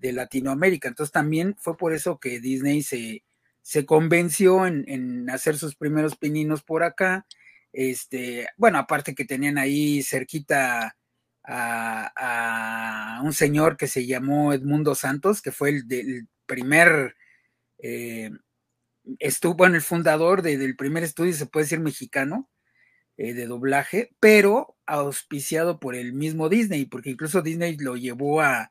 Latinoamérica. 0.00 0.88
Entonces 0.88 1.12
también 1.12 1.54
fue 1.58 1.76
por 1.76 1.92
eso 1.92 2.18
que 2.18 2.40
Disney 2.40 2.82
se, 2.82 3.22
se 3.66 3.84
convenció 3.84 4.64
en, 4.64 5.28
hacer 5.28 5.58
sus 5.58 5.74
primeros 5.74 6.16
pininos 6.16 6.62
por 6.62 6.84
acá. 6.84 7.26
Este, 7.72 8.46
bueno, 8.56 8.78
aparte 8.78 9.16
que 9.16 9.24
tenían 9.24 9.58
ahí 9.58 10.04
cerquita 10.04 10.96
a, 11.42 13.20
un 13.24 13.32
señor 13.32 13.76
que 13.76 13.88
se 13.88 14.06
llamó 14.06 14.52
Edmundo 14.52 14.94
Santos, 14.94 15.42
que 15.42 15.50
fue 15.50 15.70
el, 15.70 15.88
del 15.88 16.28
primer, 16.46 17.16
eh, 17.78 18.30
estuvo, 19.18 19.54
bueno, 19.54 19.74
el 19.74 19.82
fundador 19.82 20.42
del 20.42 20.76
primer 20.76 21.02
estudio, 21.02 21.32
se 21.32 21.46
puede 21.46 21.64
decir 21.64 21.80
mexicano, 21.80 22.48
eh, 23.16 23.34
de 23.34 23.46
doblaje, 23.46 24.10
pero 24.20 24.76
auspiciado 24.86 25.80
por 25.80 25.96
el 25.96 26.12
mismo 26.12 26.48
Disney, 26.48 26.84
porque 26.86 27.10
incluso 27.10 27.42
Disney 27.42 27.76
lo 27.78 27.96
llevó 27.96 28.42
a, 28.42 28.70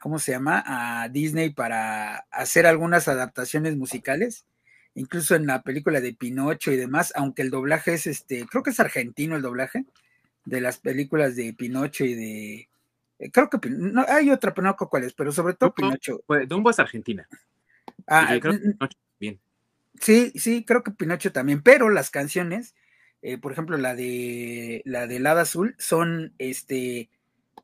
¿cómo 0.00 0.18
se 0.18 0.32
llama? 0.32 0.62
A 0.66 1.08
Disney 1.08 1.50
para 1.50 2.26
hacer 2.30 2.66
algunas 2.66 3.08
adaptaciones 3.08 3.76
musicales, 3.76 4.44
incluso 4.94 5.34
en 5.34 5.46
la 5.46 5.62
película 5.62 6.00
de 6.00 6.14
Pinocho 6.14 6.72
y 6.72 6.76
demás, 6.76 7.12
aunque 7.16 7.42
el 7.42 7.50
doblaje 7.50 7.94
es 7.94 8.06
este, 8.06 8.46
creo 8.46 8.62
que 8.62 8.70
es 8.70 8.80
argentino 8.80 9.36
el 9.36 9.42
doblaje 9.42 9.84
de 10.44 10.60
las 10.60 10.78
películas 10.78 11.36
de 11.36 11.52
Pinocho 11.52 12.04
y 12.04 12.14
de, 12.14 12.68
eh, 13.18 13.30
creo 13.30 13.48
que 13.50 13.58
no, 13.70 14.04
hay 14.08 14.30
otra, 14.30 14.54
pero 14.54 14.66
no 14.66 14.76
cuál 14.76 15.04
es, 15.04 15.12
pero 15.12 15.32
sobre 15.32 15.54
todo 15.54 15.74
Pinocho. 15.74 16.22
Dumbo 16.48 16.70
es 16.70 16.78
Argentina. 16.78 17.28
Ah, 18.06 18.38
bien. 19.18 19.38
Sí, 20.00 20.32
sí, 20.34 20.64
creo 20.64 20.82
que 20.82 20.90
Pinocho 20.90 21.30
también, 21.30 21.62
pero 21.62 21.90
las 21.90 22.10
canciones 22.10 22.74
eh, 23.22 23.38
por 23.38 23.52
ejemplo, 23.52 23.76
la 23.76 23.94
de 23.94 24.82
la 24.84 25.06
del 25.06 25.26
Hada 25.26 25.42
Azul, 25.42 25.74
son 25.78 26.32
este, 26.38 27.10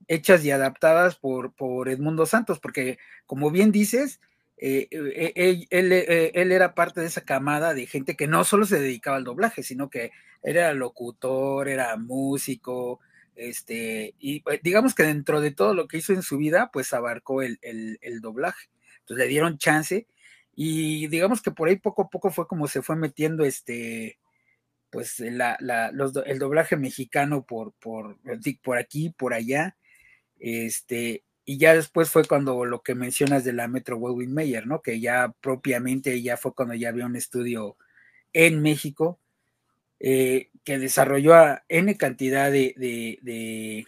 hechas 0.09 0.45
y 0.45 0.51
adaptadas 0.51 1.17
por, 1.17 1.53
por 1.55 1.89
Edmundo 1.89 2.27
Santos, 2.27 2.61
porque 2.61 2.99
como 3.27 3.51
bien 3.51 3.73
dices, 3.73 4.21
eh, 4.59 4.89
eh, 4.91 5.67
él, 5.71 5.93
él, 5.93 6.53
era 6.53 6.75
parte 6.75 7.01
de 7.01 7.07
esa 7.07 7.23
camada 7.23 7.75
de 7.75 7.87
gente 7.87 8.17
que 8.17 8.27
no 8.27 8.45
solo 8.45 8.65
se 8.65 8.81
dedicaba 8.81 9.17
al 9.17 9.25
doblaje, 9.25 9.63
sino 9.63 9.91
que 9.91 10.13
era 10.43 10.73
locutor, 10.75 11.69
era 11.69 11.97
músico, 11.97 13.01
este, 13.35 14.15
y 14.19 14.43
digamos 14.63 14.95
que 14.95 15.03
dentro 15.03 15.41
de 15.41 15.51
todo 15.51 15.75
lo 15.75 15.89
que 15.89 15.99
hizo 15.99 16.13
en 16.15 16.23
su 16.23 16.39
vida, 16.39 16.71
pues 16.73 16.93
abarcó 16.95 17.43
el, 17.43 17.59
el, 17.63 17.99
el 18.01 18.21
doblaje. 18.21 18.69
Entonces 19.01 19.25
le 19.25 19.31
dieron 19.31 19.59
chance 19.59 20.07
y 20.55 21.07
digamos 21.09 21.43
que 21.43 21.51
por 21.51 21.69
ahí 21.69 21.77
poco 21.77 22.03
a 22.03 22.09
poco 22.09 22.31
fue 22.31 22.49
como 22.49 22.67
se 22.67 22.83
fue 22.83 22.97
metiendo 22.97 23.45
este 23.45 24.19
pues 24.91 25.21
la, 25.21 25.59
la, 25.61 25.93
el 26.25 26.39
doblaje 26.39 26.77
mexicano 26.77 27.45
por, 27.45 27.73
por, 27.75 28.17
por 28.63 28.79
aquí, 28.79 29.11
por 29.11 29.35
allá, 29.35 29.77
este, 30.39 31.25
y 31.45 31.59
ya 31.59 31.75
después 31.75 32.11
fue 32.11 32.25
cuando 32.25 32.65
lo 32.65 32.83
que 32.83 32.95
mencionas 32.95 33.45
de 33.45 33.53
la 33.53 33.69
Metro 33.69 33.99
Goldwyn 33.99 34.35
Mayer, 34.35 34.67
¿no? 34.67 34.83
Que 34.83 35.01
ya 35.01 35.33
propiamente 35.41 36.21
ya 36.21 36.37
fue 36.37 36.55
cuando 36.55 36.75
ya 36.75 36.89
había 36.89 37.07
un 37.07 37.17
estudio 37.17 37.77
en 38.33 38.61
México 38.63 39.21
eh, 40.01 40.51
que 40.65 40.79
desarrolló 40.79 41.35
a 41.35 41.65
N 41.69 41.97
cantidad 41.97 42.51
de, 42.51 42.75
de, 42.77 43.87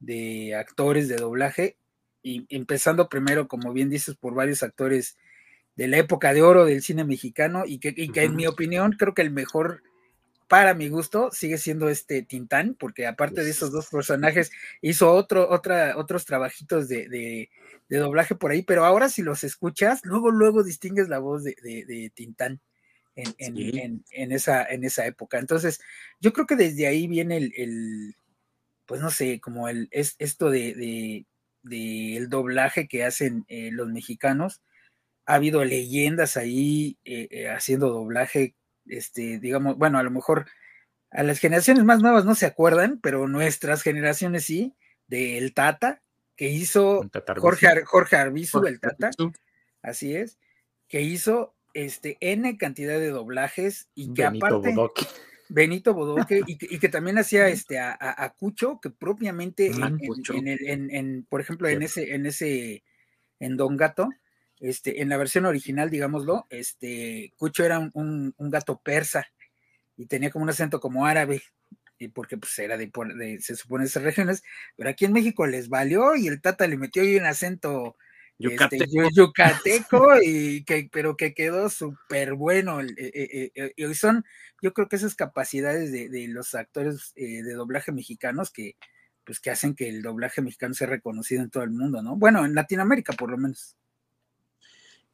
de, 0.00 0.54
actores 0.54 1.08
de 1.08 1.16
doblaje, 1.16 1.76
y 2.22 2.44
empezando 2.54 3.08
primero, 3.08 3.48
como 3.48 3.72
bien 3.72 3.88
dices, 3.88 4.16
por 4.16 4.34
varios 4.34 4.62
actores 4.62 5.16
de 5.76 5.88
la 5.88 5.98
época 5.98 6.34
de 6.34 6.42
oro 6.42 6.64
del 6.64 6.82
cine 6.82 7.04
mexicano, 7.04 7.64
y 7.66 7.78
que, 7.78 7.94
y 7.96 8.08
que 8.08 8.24
en 8.24 8.36
mi 8.36 8.46
opinión 8.46 8.92
creo 8.98 9.14
que 9.14 9.22
el 9.22 9.30
mejor 9.30 9.82
para 10.48 10.74
mi 10.74 10.88
gusto, 10.88 11.30
sigue 11.32 11.58
siendo 11.58 11.88
este 11.88 12.22
Tintán, 12.22 12.76
porque 12.78 13.06
aparte 13.06 13.42
de 13.42 13.50
esos 13.50 13.72
dos 13.72 13.88
personajes, 13.88 14.52
hizo 14.80 15.12
otro, 15.12 15.50
otra, 15.50 15.96
otros 15.96 16.24
trabajitos 16.24 16.88
de, 16.88 17.50
doblaje 17.88 18.34
por 18.34 18.50
ahí, 18.52 18.62
pero 18.62 18.84
ahora 18.84 19.08
si 19.08 19.22
los 19.22 19.44
escuchas, 19.44 20.00
luego, 20.04 20.30
luego 20.30 20.62
distingues 20.62 21.08
la 21.08 21.18
voz 21.18 21.42
de, 21.42 22.12
Tintán 22.14 22.60
en, 23.16 24.32
esa, 24.32 24.64
en 24.64 24.84
esa 24.84 25.06
época. 25.06 25.38
Entonces, 25.38 25.80
yo 26.20 26.32
creo 26.32 26.46
que 26.46 26.56
desde 26.56 26.86
ahí 26.86 27.08
viene 27.08 27.36
el, 27.38 28.14
pues 28.86 29.00
no 29.00 29.10
sé, 29.10 29.40
como 29.40 29.68
el, 29.68 29.88
es, 29.90 30.14
esto 30.18 30.50
de, 30.50 31.26
el 31.70 32.28
doblaje 32.28 32.86
que 32.86 33.04
hacen 33.04 33.44
eh, 33.48 33.70
los 33.72 33.88
mexicanos. 33.88 34.62
Ha 35.26 35.34
habido 35.34 35.64
leyendas 35.64 36.36
ahí 36.36 36.98
eh, 37.04 37.26
eh, 37.32 37.48
haciendo 37.48 37.88
doblaje 37.88 38.54
este, 38.88 39.38
digamos, 39.38 39.76
bueno, 39.76 39.98
a 39.98 40.02
lo 40.02 40.10
mejor 40.10 40.46
a 41.10 41.22
las 41.22 41.38
generaciones 41.38 41.84
más 41.84 42.00
nuevas 42.00 42.24
no 42.24 42.34
se 42.34 42.46
acuerdan, 42.46 43.00
pero 43.00 43.28
nuestras 43.28 43.82
generaciones 43.82 44.44
sí, 44.44 44.74
del 45.06 45.54
Tata, 45.54 46.02
que 46.36 46.48
hizo 46.48 47.08
Jorge, 47.38 47.84
Jorge 47.84 48.16
Arbizu, 48.16 48.64
el 48.66 48.80
Tata, 48.80 49.10
así 49.82 50.14
es, 50.14 50.38
que 50.88 51.02
hizo 51.02 51.54
este 51.74 52.16
N 52.20 52.56
cantidad 52.58 52.98
de 52.98 53.10
doblajes 53.10 53.88
y 53.94 54.12
que 54.12 54.24
Benito 54.24 54.46
aparte 54.46 54.74
Bodoque. 54.74 55.06
Benito 55.48 55.94
Bodoque 55.94 56.42
y, 56.46 56.78
que, 56.78 56.88
también 56.88 57.18
hacía 57.18 57.48
este 57.48 57.78
a, 57.78 58.34
Cucho, 58.38 58.80
que 58.80 58.90
propiamente 58.90 59.66
en, 59.68 60.90
en, 60.90 61.26
por 61.28 61.40
ejemplo, 61.40 61.68
en 61.68 61.82
ese, 61.82 62.14
en 62.14 62.26
ese, 62.26 62.82
en 63.38 63.56
Don 63.56 63.76
Gato, 63.76 64.10
este, 64.60 65.02
en 65.02 65.08
la 65.08 65.16
versión 65.16 65.46
original, 65.46 65.90
digámoslo, 65.90 66.46
este, 66.50 67.32
Cucho 67.36 67.64
era 67.64 67.78
un, 67.92 68.34
gato 68.38 68.80
persa 68.82 69.26
y 69.96 70.06
tenía 70.06 70.30
como 70.30 70.44
un 70.44 70.50
acento 70.50 70.80
como 70.80 71.06
árabe, 71.06 71.42
y 71.98 72.08
porque 72.08 72.36
pues 72.36 72.58
era 72.58 72.76
de, 72.76 72.90
se 73.40 73.56
supone 73.56 73.84
esas 73.84 74.02
regiones, 74.02 74.42
pero 74.76 74.90
aquí 74.90 75.04
en 75.04 75.12
México 75.12 75.46
les 75.46 75.68
valió 75.68 76.14
y 76.16 76.28
el 76.28 76.40
Tata 76.40 76.66
le 76.66 76.76
metió 76.76 77.02
ahí 77.02 77.16
un 77.16 77.26
acento 77.26 77.96
este, 78.38 78.78
yucateco, 79.14 80.20
y 80.22 80.62
que, 80.64 80.88
pero 80.92 81.16
que 81.16 81.32
quedó 81.32 81.70
súper 81.70 82.34
bueno. 82.34 82.80
Eh, 82.82 82.94
eh, 82.98 83.50
eh, 83.54 83.72
y 83.76 83.94
son, 83.94 84.24
yo 84.60 84.74
creo 84.74 84.88
que 84.88 84.96
esas 84.96 85.14
capacidades 85.14 85.90
de, 85.90 86.28
los 86.28 86.54
actores 86.54 87.14
de 87.14 87.52
doblaje 87.54 87.92
mexicanos 87.92 88.50
que, 88.50 88.76
pues, 89.24 89.40
que 89.40 89.50
hacen 89.50 89.74
que 89.74 89.88
el 89.88 90.02
doblaje 90.02 90.42
mexicano 90.42 90.74
sea 90.74 90.86
reconocido 90.86 91.42
en 91.42 91.50
todo 91.50 91.62
el 91.62 91.70
mundo, 91.70 92.02
¿no? 92.02 92.16
Bueno, 92.16 92.44
en 92.44 92.54
Latinoamérica 92.54 93.14
por 93.14 93.30
lo 93.30 93.38
menos. 93.38 93.76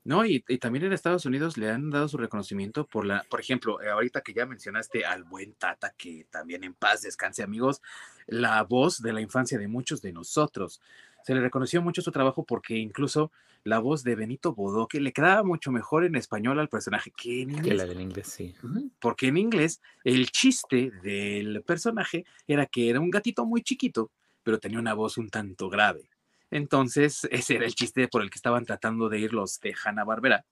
No, 0.05 0.25
y, 0.25 0.41
también 0.59 0.85
en 0.85 0.93
Estados 0.93 1.27
Unidos 1.27 1.57
le 1.57 1.71
han 1.71 1.91
dado 1.91 2.09
su 2.09 2.17
reconocimiento 2.17 2.87
por 2.87 3.05
la, 3.05 3.25
por 3.29 3.39
ejemplo, 3.39 3.81
eh, 3.81 3.89
ahorita 3.89 4.21
que 4.21 4.35
ya 4.35 4.47
mencionaste 4.47 5.05
al 5.05 5.23
buen 5.23 5.55
Tata, 5.55 5.95
que 5.97 6.27
también 6.29 6.65
en 6.65 6.75
paz 6.75 7.03
descanse, 7.03 7.43
amigos, 7.43 7.81
la 8.27 8.63
voz 8.65 9.01
de 9.01 9.13
la 9.13 9.21
infancia 9.21 9.59
de 9.59 9.69
muchos 9.69 10.03
de 10.03 10.13
nosotros. 10.13 10.81
Se 11.23 11.35
le 11.35 11.41
reconoció 11.41 11.83
mucho 11.83 12.03
su 12.03 12.11
trabajo 12.11 12.45
porque 12.45 12.75
incluso 12.75 13.31
la 13.65 13.79
voz 13.79 14.03
de 14.03 14.17
Benito 14.17 14.55
Bodoque 14.55 15.01
le 15.01 15.13
quedaba 15.13 15.45
mucho 15.45 15.71
mejor 15.71 16.05
en 16.05 16.17
español 16.17 16.59
al 16.59 16.69
personaje 16.69 17.13
que 17.17 17.43
en 17.43 17.51
inglés. 17.51 17.69
Que 17.69 17.75
la 17.75 17.87
del 17.87 18.01
inglés, 18.01 18.27
sí. 18.27 18.55
Porque 18.99 19.29
en 19.29 19.37
inglés 19.37 19.81
el 20.03 20.31
chiste 20.31 20.91
del 21.03 21.63
personaje 21.63 22.25
era 22.49 22.67
que 22.67 22.91
era 22.91 22.99
un 22.99 23.11
gatito 23.11 23.47
muy 23.47 23.63
chiquito, 23.63 24.11
pero 24.43 24.59
tenía 24.59 24.81
una 24.81 24.95
voz 24.95 25.17
un 25.17 25.31
tanto 25.31 25.69
grave. 25.69 26.11
Entonces, 26.53 27.27
ese 27.33 27.57
era 27.57 27.67
el 27.67 27.75
chiste 27.75 28.07
por 28.07 28.23
el 28.23 28.31
que 28.31 28.37
estaban 28.37 28.65
tratando 28.65 29.09
de 29.09 29.19
ir 29.19 29.33
los 29.33 29.59
de 29.59 29.75
Hanna 29.85 30.05
Barbera. 30.05 30.45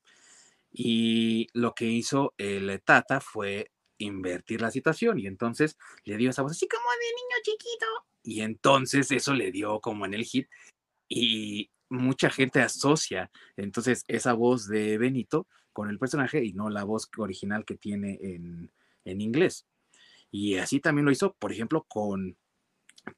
Y 0.73 1.47
lo 1.53 1.75
que 1.75 1.85
hizo 1.87 2.35
el 2.39 2.81
Tata 2.83 3.21
fue 3.21 3.71
invertir 3.99 4.63
la 4.63 4.71
situación 4.71 5.19
y 5.19 5.27
entonces 5.27 5.77
le 6.05 6.17
dio 6.17 6.31
esa 6.31 6.41
voz 6.41 6.53
así 6.53 6.67
como 6.67 6.83
de 6.91 7.07
niño 7.07 7.37
chiquito 7.45 7.87
y 8.23 8.41
entonces 8.41 9.11
eso 9.11 9.35
le 9.35 9.53
dio 9.53 9.79
como 9.81 10.07
en 10.07 10.15
el 10.15 10.25
hit 10.25 10.49
y 11.07 11.71
mucha 11.91 12.31
gente 12.31 12.63
asocia 12.63 13.31
entonces 13.59 14.05
esa 14.09 14.33
voz 14.33 14.67
de 14.69 14.97
Benito 14.97 15.47
con 15.75 15.91
el 15.91 15.99
personaje 15.99 16.45
y 16.45 16.53
no 16.53 16.71
la 16.71 16.85
voz 16.85 17.11
original 17.19 17.65
que 17.65 17.77
tiene 17.77 18.19
en, 18.23 18.73
en 19.05 19.21
inglés. 19.21 19.67
Y 20.31 20.57
así 20.57 20.81
también 20.81 21.05
lo 21.05 21.13
hizo, 21.13 21.35
por 21.35 21.53
ejemplo, 21.53 21.85
con 21.89 22.37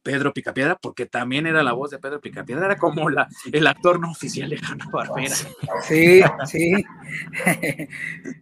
Pedro 0.02 0.32
Picapiedra, 0.32 0.76
porque 0.76 1.06
también 1.06 1.46
era 1.46 1.62
la 1.62 1.72
voz 1.72 1.90
de 1.90 1.98
Pedro 1.98 2.20
Picapiedra, 2.20 2.66
era 2.66 2.76
como 2.76 3.10
la, 3.10 3.28
el 3.52 3.66
actor 3.66 4.00
no 4.00 4.10
oficial 4.10 4.50
de 4.50 4.60
Hanna 4.62 4.88
Barbera. 4.92 5.34
Sí, 5.82 6.22
sí. 6.46 6.84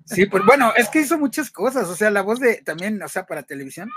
Sí, 0.05 0.27
pues 0.27 0.45
bueno, 0.45 0.73
es 0.77 0.89
que 0.89 1.01
hizo 1.01 1.19
muchas 1.19 1.51
cosas, 1.51 1.89
o 1.89 1.97
sea, 1.97 2.11
la 2.11 2.23
voz 2.23 2.41
de 2.41 2.63
también, 2.63 3.03
o 3.03 3.09
sea, 3.09 3.27
para 3.27 3.43
televisión, 3.43 3.91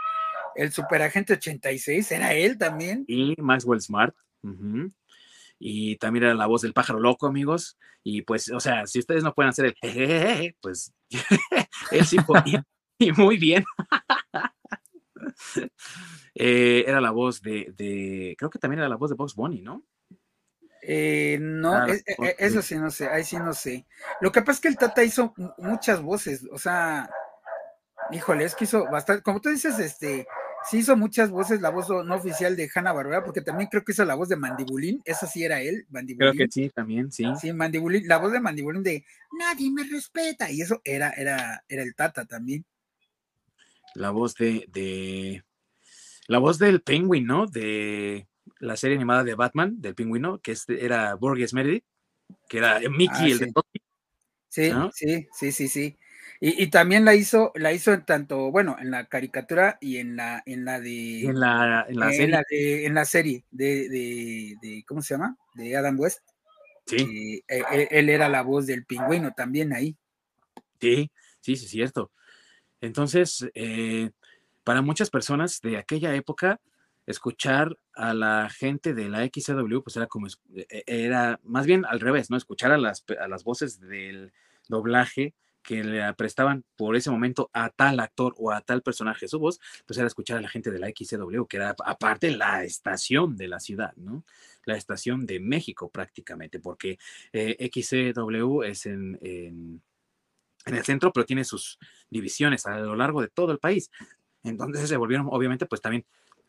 el 0.56 0.72
Superagente 0.72 1.34
86 1.34 2.12
era 2.12 2.34
él 2.34 2.58
también. 2.58 3.06
Y 3.08 3.36
Maxwell 3.38 3.82
Smart. 3.82 4.16
Y 5.60 5.96
también 5.98 6.26
era 6.26 6.34
la 6.34 6.48
voz 6.48 6.62
del 6.62 6.74
pájaro 6.74 7.00
loco, 7.00 7.28
amigos. 7.28 7.78
Y 8.04 8.24
pues, 8.24 8.52
o 8.52 8.60
sea, 8.60 8.86
si 8.86 9.00
ustedes 9.00 9.24
no 9.24 9.34
pueden 9.34 9.50
hacer 9.50 9.66
el 9.66 9.76
jejeje, 9.82 10.58
pues 10.62 10.94
él 11.92 12.06
sí 12.06 12.18
podía. 12.18 12.66
Y 13.00 13.12
muy 13.12 13.38
bien. 13.38 13.64
Eh, 16.36 16.84
era 16.88 17.00
la 17.00 17.12
voz 17.12 17.44
de, 17.44 18.36
creo 18.40 18.50
que 18.50 18.58
también 18.58 18.80
era 18.80 18.90
la 18.90 18.96
voz 18.96 19.12
de 19.12 19.16
Box 19.16 19.36
Bunny, 19.36 19.62
¿no? 19.62 19.86
Eh, 20.82 21.38
no, 21.40 21.76
ah, 21.76 21.88
e, 21.88 22.02
e, 22.08 22.36
eso 22.40 22.64
sí 22.64 22.76
no 22.76 22.90
sé, 22.90 23.08
ahí 23.08 23.24
sí 23.24 23.38
no 23.38 23.54
sé. 23.54 23.86
Lo 24.20 24.32
que 24.32 24.42
pasa 24.42 24.54
es 24.54 24.60
que 24.62 24.68
el 24.70 24.78
Tata 24.78 25.04
hizo 25.04 25.36
muchas 25.60 26.02
voces, 26.02 26.44
o 26.52 26.58
sea, 26.58 27.08
híjole, 28.12 28.46
es 28.46 28.56
que 28.56 28.64
hizo 28.64 28.86
bastante, 28.90 29.22
como 29.22 29.42
tú 29.42 29.50
dices, 29.50 29.78
este, 29.78 30.26
sí 30.70 30.80
hizo 30.80 30.98
muchas 30.98 31.30
voces, 31.30 31.62
la 31.62 31.70
voz 31.70 31.90
no 31.90 32.16
oficial 32.16 32.56
de 32.56 32.70
Hanna 32.74 32.94
Barbera, 32.94 33.24
porque 33.24 33.42
también 33.42 33.70
creo 33.70 33.84
que 33.84 33.92
hizo 33.92 34.06
la 34.06 34.16
voz 34.16 34.30
de 34.30 34.36
Mandibulín, 34.36 35.02
esa 35.06 35.28
sí 35.28 35.44
era 35.44 35.62
él, 35.62 35.86
Mandibulín. 35.90 36.34
Creo 36.34 36.48
que 36.48 36.52
sí, 36.52 36.70
también, 36.70 37.12
sí. 37.12 37.26
Sí, 37.40 37.54
Mandibulín, 37.54 38.08
la 38.08 38.18
voz 38.18 38.32
de 38.32 38.40
Mandibulín 38.40 38.84
de 38.84 39.06
nadie 39.40 39.72
me 39.72 39.84
respeta, 39.84 40.52
y 40.52 40.62
eso 40.62 40.82
era, 40.84 41.12
era, 41.12 41.64
era 41.68 41.84
el 41.84 41.96
Tata 41.96 42.26
también. 42.26 42.66
La 43.96 44.12
voz 44.12 44.36
de, 44.36 44.66
de 44.70 45.44
la 46.28 46.40
voz 46.40 46.58
del 46.58 46.82
Penguin, 46.82 47.26
¿no? 47.26 47.48
De 47.48 48.28
la 48.60 48.78
serie 48.78 48.96
animada 48.96 49.24
de 49.24 49.36
Batman, 49.36 49.82
del 49.82 49.96
pingüino, 49.96 50.40
que 50.40 50.54
este 50.54 50.86
era 50.86 51.14
Borges 51.16 51.54
Meredith, 51.54 51.84
que 52.48 52.58
era 52.60 52.80
Mickey, 52.80 53.10
ah, 53.12 53.28
el 53.28 53.38
sí. 53.40 53.46
de 53.46 53.54
Sí, 54.50 54.72
sí, 54.94 55.28
sí, 55.32 55.52
sí, 55.52 55.68
sí. 55.68 55.98
Y, 56.40 56.68
también 56.68 57.06
la 57.06 57.16
hizo, 57.16 57.54
la 57.56 57.72
hizo 57.72 57.94
en 57.94 58.06
tanto, 58.06 58.52
bueno, 58.52 58.76
en 58.78 58.92
la 58.92 59.08
caricatura 59.08 59.78
y 59.80 59.98
en 59.98 60.18
la, 60.18 60.44
en 60.46 60.66
la 60.66 60.82
de. 60.82 61.22
En 61.22 61.40
la, 61.40 61.86
en 61.88 61.98
la 61.98 62.12
serie. 62.12 62.42
de, 62.50 62.86
en 62.86 62.94
la 62.94 63.06
serie 63.06 63.46
de, 63.50 63.88
de, 63.88 64.56
de, 64.62 64.84
¿cómo 64.86 65.02
se 65.02 65.14
llama? 65.14 65.38
De 65.54 65.76
Adam 65.78 65.98
West. 65.98 66.20
Sí. 66.86 67.42
Eh, 67.48 67.64
él, 67.72 67.88
él, 67.92 68.10
era 68.10 68.28
la 68.28 68.42
voz 68.42 68.68
del 68.68 68.86
pingüino 68.86 69.32
también 69.32 69.72
ahí. 69.72 69.96
Sí, 70.82 71.10
sí, 71.40 71.56
sí, 71.56 71.68
cierto. 71.68 72.12
Entonces, 72.84 73.50
eh, 73.56 74.12
para 74.66 74.82
muchas 74.82 75.10
personas 75.10 75.62
de 75.62 75.78
aquella 75.78 76.14
época, 76.16 76.60
escuchar 77.06 77.78
a 77.94 78.14
la 78.14 78.50
gente 78.50 78.94
de 78.94 79.08
la 79.08 79.26
XCW, 79.26 79.82
pues 79.82 79.96
era 79.96 80.08
como, 80.08 80.28
e, 80.28 80.68
e, 80.70 80.84
era 80.86 81.40
más 81.44 81.66
bien 81.66 81.86
al 81.86 82.02
revés, 82.02 82.30
¿no? 82.30 82.36
Escuchar 82.36 82.74
a 82.74 82.78
las, 82.78 83.06
a 83.22 83.30
las 83.30 83.46
voces 83.46 83.80
del 83.80 84.34
doblaje 84.68 85.34
que 85.64 85.82
le 85.82 86.14
prestaban 86.16 86.66
por 86.76 86.98
ese 86.98 87.10
momento 87.10 87.50
a 87.54 87.70
tal 87.70 88.02
actor 88.02 88.36
o 88.38 88.52
a 88.52 88.60
tal 88.60 88.82
personaje 88.82 89.30
su 89.30 89.40
voz, 89.40 89.62
pues 89.86 89.98
era 89.98 90.08
escuchar 90.08 90.38
a 90.40 90.42
la 90.42 90.50
gente 90.50 90.70
de 90.70 90.80
la 90.80 90.90
XCW, 90.90 91.46
que 91.46 91.56
era 91.56 91.74
aparte 91.86 92.36
la 92.36 92.66
estación 92.66 93.38
de 93.38 93.48
la 93.48 93.62
ciudad, 93.62 93.96
¿no? 93.96 94.26
La 94.66 94.76
estación 94.76 95.26
de 95.26 95.40
México 95.40 95.90
prácticamente, 95.90 96.60
porque 96.60 97.00
eh, 97.32 97.70
XCW 97.72 98.64
es 98.64 98.86
en, 98.88 99.82
en 100.66 100.76
el 100.76 100.84
centro, 100.84 101.12
pero 101.12 101.26
tiene 101.26 101.44
sus 101.44 101.80
divisiones 102.10 102.66
a 102.66 102.78
lo 102.78 102.96
largo 102.96 103.22
de 103.22 103.28
todo 103.28 103.52
el 103.52 103.60
país. 103.60 103.92
Entonces 104.44 104.90
se 104.90 104.98
volvieron, 104.98 105.28
obviamente, 105.30 105.66
pues 105.66 105.82
también 105.82 106.06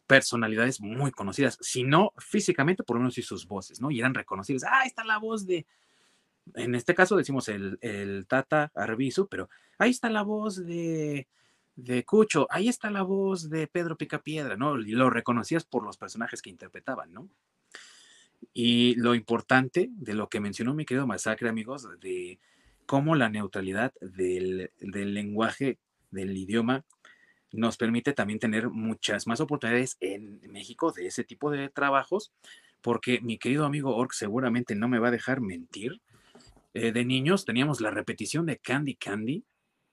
personalidades 0.06 0.80
muy 0.80 1.10
conocidas, 1.10 1.58
si 1.60 1.82
no 1.82 2.12
físicamente, 2.18 2.82
por 2.82 2.96
lo 2.96 3.00
menos 3.00 3.16
y 3.18 3.22
sus 3.22 3.46
voces, 3.46 3.80
¿no? 3.80 3.90
Y 3.90 4.00
eran 4.00 4.14
reconocibles. 4.14 4.64
Ah, 4.64 4.82
está 4.84 5.04
la 5.04 5.18
voz 5.18 5.46
de, 5.46 5.66
en 6.54 6.74
este 6.74 6.94
caso 6.94 7.16
decimos 7.16 7.48
el, 7.48 7.78
el 7.80 8.26
Tata 8.26 8.70
Arbizu, 8.74 9.28
pero 9.28 9.48
ahí 9.78 9.90
está 9.90 10.10
la 10.10 10.22
voz 10.22 10.64
de, 10.64 11.26
de 11.76 12.04
Cucho, 12.04 12.46
ahí 12.50 12.68
está 12.68 12.90
la 12.90 13.02
voz 13.02 13.48
de 13.48 13.66
Pedro 13.66 13.96
Picapiedra, 13.96 14.56
¿no? 14.56 14.78
Y 14.78 14.92
lo 14.92 15.10
reconocías 15.10 15.64
por 15.64 15.84
los 15.84 15.96
personajes 15.96 16.42
que 16.42 16.50
interpretaban, 16.50 17.12
¿no? 17.12 17.28
Y 18.52 18.94
lo 18.96 19.14
importante 19.14 19.88
de 19.90 20.14
lo 20.14 20.28
que 20.28 20.40
mencionó 20.40 20.74
mi 20.74 20.84
querido 20.84 21.06
Masacre, 21.06 21.48
amigos, 21.48 21.88
de 22.00 22.38
cómo 22.86 23.14
la 23.14 23.28
neutralidad 23.28 23.92
del, 24.00 24.70
lenguaje, 24.80 25.78
del 26.10 26.36
idioma, 26.36 26.84
nos 27.52 27.76
permite 27.76 28.12
también 28.12 28.38
tener 28.38 28.68
muchas 28.68 29.26
más 29.26 29.40
oportunidades 29.40 29.96
en 30.00 30.40
México 30.50 30.92
de 30.92 31.06
ese 31.06 31.24
tipo 31.24 31.50
de 31.50 31.68
trabajos, 31.68 32.32
porque 32.82 33.20
mi 33.20 33.38
querido 33.38 33.64
amigo 33.64 33.96
Ork 33.96 34.12
seguramente 34.12 34.74
no 34.74 34.88
me 34.88 34.98
va 34.98 35.08
a 35.08 35.12
dejar 35.12 35.40
mentir. 35.40 36.00
Eh, 36.74 36.90
de 36.90 37.04
niños 37.04 37.44
teníamos 37.44 37.80
la 37.80 37.90
repetición 37.90 38.46
de 38.46 38.58
Candy 38.58 38.96
Candy 38.96 39.44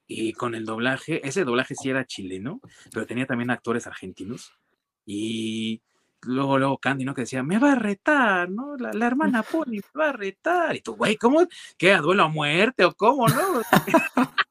y 0.08 0.32
con 0.32 0.54
el 0.54 0.64
doblaje, 0.64 1.26
ese 1.26 1.44
doblaje 1.44 1.76
sí 1.76 1.88
era 1.90 2.04
chileno, 2.04 2.60
pero 2.92 3.06
tenía 3.06 3.26
también 3.26 3.50
actores 3.50 3.86
argentinos 3.86 4.52
y 5.06 5.80
luego, 6.24 6.58
luego 6.58 6.78
Candy, 6.78 7.04
¿no? 7.04 7.14
Que 7.14 7.22
decía, 7.22 7.42
me 7.42 7.58
va 7.58 7.72
a 7.72 7.76
retar, 7.76 8.50
¿no? 8.50 8.76
La, 8.76 8.92
la 8.92 9.06
hermana 9.06 9.42
Pony 9.42 9.80
me 9.94 10.00
va 10.00 10.10
a 10.10 10.12
retar. 10.12 10.76
Y 10.76 10.80
tú, 10.80 10.94
güey, 10.94 11.16
¿cómo? 11.16 11.46
¿Qué? 11.76 11.92
¿A 11.92 12.00
duelo 12.00 12.24
a 12.24 12.28
muerte 12.28 12.84
o 12.84 12.92
cómo, 12.94 13.28
no? 13.28 13.62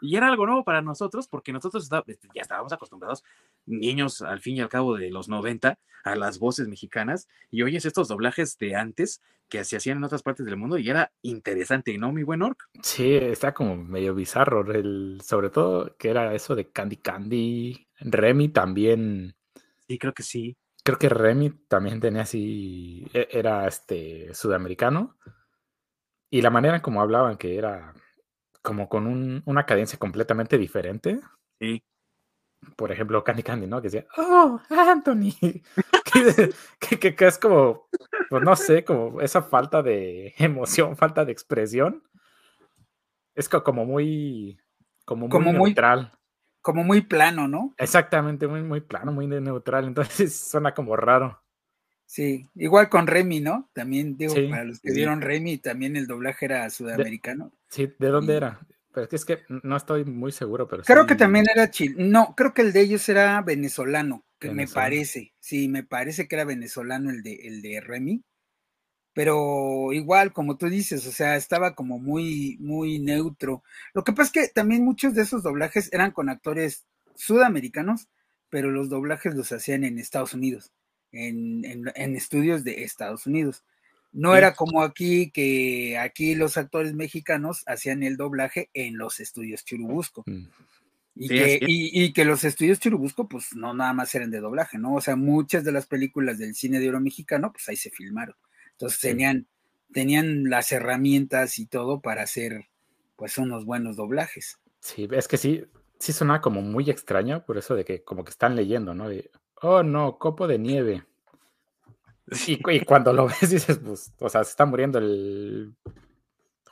Y 0.00 0.16
era 0.16 0.28
algo 0.28 0.46
nuevo 0.46 0.64
para 0.64 0.82
nosotros 0.82 1.28
porque 1.28 1.52
nosotros 1.52 1.88
este, 2.06 2.28
ya 2.34 2.42
estábamos 2.42 2.72
acostumbrados, 2.72 3.24
niños 3.66 4.22
al 4.22 4.40
fin 4.40 4.56
y 4.56 4.60
al 4.60 4.68
cabo 4.68 4.96
de 4.96 5.10
los 5.10 5.28
90, 5.28 5.78
a 6.04 6.16
las 6.16 6.38
voces 6.38 6.68
mexicanas 6.68 7.28
y 7.50 7.62
oyes 7.62 7.84
estos 7.84 8.08
doblajes 8.08 8.58
de 8.58 8.76
antes 8.76 9.20
que 9.48 9.64
se 9.64 9.76
hacían 9.76 9.98
en 9.98 10.04
otras 10.04 10.22
partes 10.22 10.44
del 10.46 10.56
mundo 10.56 10.78
y 10.78 10.88
era 10.88 11.12
interesante, 11.22 11.96
¿no, 11.98 12.12
mi 12.12 12.22
buen 12.22 12.42
Orc? 12.42 12.68
Sí, 12.82 13.14
está 13.14 13.54
como 13.54 13.76
medio 13.76 14.14
bizarro, 14.14 14.70
el, 14.70 15.20
sobre 15.24 15.50
todo 15.50 15.96
que 15.96 16.10
era 16.10 16.34
eso 16.34 16.54
de 16.54 16.70
Candy 16.70 16.96
Candy, 16.96 17.88
Remy 18.00 18.50
también. 18.50 19.34
Sí, 19.88 19.98
creo 19.98 20.12
que 20.12 20.22
sí. 20.22 20.56
Creo 20.84 20.98
que 20.98 21.08
Remy 21.08 21.50
también 21.68 22.00
tenía 22.00 22.22
así, 22.22 23.06
e, 23.12 23.28
era 23.32 23.66
este 23.66 24.32
sudamericano 24.34 25.16
y 26.30 26.42
la 26.42 26.50
manera 26.50 26.76
en 26.76 26.82
como 26.82 27.00
hablaban 27.00 27.36
que 27.38 27.56
era 27.56 27.94
como 28.62 28.88
con 28.88 29.06
un, 29.06 29.42
una 29.46 29.64
cadencia 29.64 29.98
completamente 29.98 30.58
diferente. 30.58 31.20
Sí. 31.58 31.82
Por 32.76 32.92
ejemplo, 32.92 33.22
Candy 33.24 33.42
Candy, 33.42 33.66
¿no? 33.66 33.80
Que 33.80 33.88
decía, 33.88 34.06
oh, 34.16 34.60
Anthony. 34.68 35.32
que, 36.80 36.98
que, 36.98 37.14
que, 37.14 37.26
es 37.26 37.38
como, 37.38 37.88
pues 38.28 38.42
no 38.42 38.56
sé, 38.56 38.84
como 38.84 39.20
esa 39.20 39.42
falta 39.42 39.82
de 39.82 40.34
emoción, 40.38 40.96
falta 40.96 41.24
de 41.24 41.32
expresión. 41.32 42.02
Es 43.34 43.48
como 43.48 43.86
muy, 43.86 44.60
como 45.04 45.28
muy 45.28 45.52
neutral. 45.52 46.17
Como 46.68 46.84
muy 46.84 47.00
plano, 47.00 47.48
¿no? 47.48 47.74
Exactamente, 47.78 48.46
muy, 48.46 48.62
muy 48.62 48.82
plano, 48.82 49.10
muy 49.10 49.26
neutral. 49.26 49.86
Entonces 49.86 50.36
suena 50.50 50.74
como 50.74 50.96
raro. 50.96 51.42
Sí, 52.04 52.46
igual 52.56 52.90
con 52.90 53.06
Remy, 53.06 53.40
¿no? 53.40 53.70
También 53.72 54.18
digo, 54.18 54.34
para 54.50 54.64
los 54.64 54.78
que 54.78 54.92
vieron 54.92 55.22
Remy, 55.22 55.56
también 55.56 55.96
el 55.96 56.06
doblaje 56.06 56.44
era 56.44 56.68
sudamericano. 56.68 57.52
sí, 57.70 57.90
¿de 57.98 58.08
dónde 58.08 58.36
era? 58.36 58.60
Pero 58.92 59.04
es 59.04 59.08
que, 59.08 59.16
es 59.16 59.24
que 59.24 59.38
no 59.48 59.78
estoy 59.78 60.04
muy 60.04 60.30
seguro, 60.30 60.68
pero 60.68 60.82
Creo 60.82 61.06
que 61.06 61.14
también 61.14 61.46
era 61.50 61.70
chile. 61.70 61.94
No, 61.96 62.34
creo 62.36 62.52
que 62.52 62.60
el 62.60 62.74
de 62.74 62.82
ellos 62.82 63.08
era 63.08 63.40
venezolano, 63.40 64.26
que 64.38 64.50
me 64.50 64.66
parece. 64.66 65.32
Sí, 65.40 65.68
me 65.68 65.84
parece 65.84 66.28
que 66.28 66.36
era 66.36 66.44
venezolano 66.44 67.08
el 67.08 67.22
de, 67.22 67.32
el 67.46 67.62
de 67.62 67.80
Remy. 67.80 68.22
Pero 69.18 69.92
igual, 69.92 70.32
como 70.32 70.56
tú 70.56 70.68
dices, 70.68 71.04
o 71.04 71.10
sea, 71.10 71.34
estaba 71.34 71.74
como 71.74 71.98
muy, 71.98 72.56
muy 72.60 73.00
neutro. 73.00 73.64
Lo 73.92 74.04
que 74.04 74.12
pasa 74.12 74.26
es 74.26 74.30
que 74.30 74.52
también 74.54 74.84
muchos 74.84 75.12
de 75.14 75.22
esos 75.22 75.42
doblajes 75.42 75.92
eran 75.92 76.12
con 76.12 76.28
actores 76.28 76.86
sudamericanos, 77.16 78.06
pero 78.48 78.70
los 78.70 78.88
doblajes 78.88 79.34
los 79.34 79.50
hacían 79.50 79.82
en 79.82 79.98
Estados 79.98 80.34
Unidos 80.34 80.72
en, 81.10 82.16
estudios 82.16 82.62
de 82.62 82.84
Estados 82.84 83.26
Unidos. 83.26 83.64
No 84.12 84.36
era 84.36 84.54
como 84.54 84.84
aquí, 84.84 85.32
que 85.32 85.98
aquí 85.98 86.36
los 86.36 86.56
actores 86.56 86.94
mexicanos 86.94 87.64
hacían 87.66 88.04
el 88.04 88.16
doblaje 88.16 88.70
en 88.72 88.98
los 88.98 89.18
estudios 89.18 89.64
Churubusco. 89.64 90.22
Mm. 90.26 90.46
Y, 91.16 91.28
que, 91.28 91.58
y, 91.60 92.12
que, 92.12 92.24
los 92.24 92.44
estudios 92.44 92.78
Churubusco, 92.78 93.28
pues 93.28 93.52
no 93.56 93.74
nada 93.74 93.92
más 93.94 94.14
eran 94.14 94.30
de 94.30 94.38
doblaje, 94.38 94.78
¿no? 94.78 94.94
O 94.94 95.00
sea, 95.00 95.16
muchas 95.16 95.64
de 95.64 95.72
las 95.72 95.86
películas 95.86 96.38
del 96.38 96.54
cine 96.54 96.78
de 96.78 96.88
oro 96.88 97.00
mexicano, 97.00 97.50
pues 97.50 97.68
ahí 97.68 97.74
se 97.74 97.90
filmaron. 97.90 98.36
Entonces 98.78 99.00
tenían, 99.00 99.48
tenían 99.92 100.44
las 100.44 100.70
herramientas 100.70 101.58
y 101.58 101.66
todo 101.66 102.00
para 102.00 102.22
hacer, 102.22 102.68
pues, 103.16 103.36
unos 103.36 103.64
buenos 103.64 103.96
doblajes. 103.96 104.60
Sí, 104.78 105.08
es 105.10 105.26
que 105.26 105.36
sí, 105.36 105.64
sí 105.98 106.12
sonaba 106.12 106.40
como 106.40 106.62
muy 106.62 106.88
extraño, 106.88 107.44
por 107.44 107.58
eso 107.58 107.74
de 107.74 107.84
que 107.84 108.04
como 108.04 108.22
que 108.22 108.30
están 108.30 108.54
leyendo, 108.54 108.94
¿no? 108.94 109.08
De, 109.08 109.32
oh 109.62 109.82
no, 109.82 110.16
copo 110.16 110.46
de 110.46 110.60
nieve. 110.60 111.04
Y, 112.46 112.60
y, 112.70 112.84
cuando 112.84 113.12
lo 113.12 113.26
ves 113.40 113.50
dices, 113.50 113.80
pues, 113.84 114.14
o 114.20 114.28
sea, 114.28 114.44
se 114.44 114.50
está 114.50 114.64
muriendo 114.64 115.00
el 115.00 115.74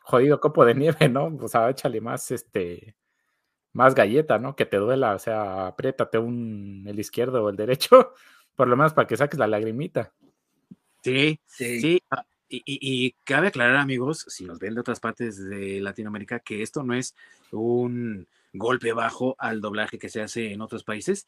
jodido 0.03 0.38
copo 0.38 0.64
de 0.64 0.77
nieve, 0.77 1.09
¿no? 1.09 1.37
O 1.40 1.49
sea, 1.49 1.69
échale 1.71 2.01
más, 2.01 2.31
este, 2.31 2.95
más 3.73 3.97
galleta, 3.97 4.38
¿no? 4.38 4.55
Que 4.55 4.64
te 4.64 4.77
duela, 4.77 5.16
o 5.16 5.19
sea, 5.19 5.66
apriétate 5.66 6.19
un, 6.19 6.85
el 6.87 7.01
izquierdo 7.01 7.42
o 7.42 7.51
el 7.51 7.57
derecho, 7.57 8.14
por 8.55 8.69
lo 8.69 8.77
menos 8.77 8.95
para 8.95 9.09
que 9.09 9.16
saques 9.16 9.40
la 9.40 9.49
lagrimita. 9.49 10.12
Sí, 11.03 11.41
sí. 11.47 11.81
sí. 11.81 12.03
Ah, 12.11 12.25
y, 12.49 12.63
y, 12.65 13.13
cabe 13.25 13.49
aclarar, 13.49 13.77
amigos, 13.77 14.25
si 14.29 14.45
nos 14.45 14.59
ven 14.59 14.75
de 14.75 14.81
otras 14.81 15.01
partes 15.01 15.45
de 15.49 15.81
Latinoamérica, 15.81 16.39
que 16.39 16.63
esto 16.63 16.85
no 16.85 16.95
es 16.95 17.15
un 17.51 18.27
golpe 18.53 18.93
bajo 18.93 19.35
al 19.39 19.61
doblaje 19.61 19.99
que 19.99 20.09
se 20.09 20.23
hace 20.23 20.53
en 20.53 20.61
otros 20.61 20.85
países, 20.85 21.27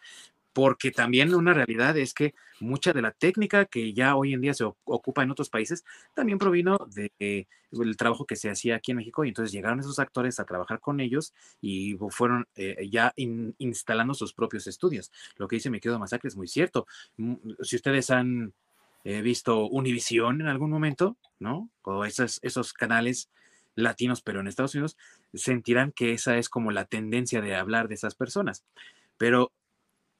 porque 0.52 0.90
también 0.90 1.34
una 1.34 1.54
realidad 1.54 1.96
es 1.96 2.14
que 2.14 2.34
mucha 2.58 2.92
de 2.92 3.02
la 3.02 3.12
técnica 3.12 3.66
que 3.66 3.92
ya 3.92 4.16
hoy 4.16 4.32
en 4.32 4.40
día 4.40 4.54
se 4.54 4.64
ocupa 4.64 5.22
en 5.22 5.30
otros 5.30 5.50
países 5.50 5.84
también 6.14 6.38
provino 6.38 6.78
del 6.90 7.96
trabajo 7.96 8.24
que 8.24 8.34
se 8.34 8.50
hacía 8.50 8.76
aquí 8.76 8.90
en 8.90 8.96
México 8.96 9.24
y 9.24 9.28
entonces 9.28 9.52
llegaron 9.52 9.78
esos 9.78 10.00
actores 10.00 10.40
a 10.40 10.44
trabajar 10.44 10.80
con 10.80 10.98
ellos 10.98 11.32
y 11.60 11.96
fueron 12.10 12.48
eh, 12.56 12.88
ya 12.90 13.12
instalando 13.16 14.14
sus 14.14 14.32
propios 14.32 14.66
estudios. 14.66 15.12
Lo 15.36 15.46
que 15.46 15.56
dice 15.56 15.70
Mi 15.70 15.78
querido 15.78 15.98
Masacre 15.98 16.28
es 16.28 16.36
muy 16.36 16.48
cierto. 16.48 16.88
Mm, 17.18 17.34
si 17.62 17.76
ustedes 17.76 18.10
han 18.10 18.52
eh, 19.08 19.22
visto 19.22 19.66
Univisión 19.66 20.42
en 20.42 20.48
algún 20.48 20.68
momento, 20.68 21.16
¿no? 21.38 21.70
O 21.80 22.04
esos, 22.04 22.40
esos 22.42 22.74
canales 22.74 23.30
latinos, 23.74 24.20
pero 24.20 24.40
en 24.40 24.48
Estados 24.48 24.74
Unidos, 24.74 24.98
sentirán 25.32 25.92
que 25.92 26.12
esa 26.12 26.36
es 26.36 26.50
como 26.50 26.72
la 26.72 26.84
tendencia 26.84 27.40
de 27.40 27.54
hablar 27.54 27.88
de 27.88 27.94
esas 27.94 28.14
personas. 28.14 28.66
Pero 29.16 29.50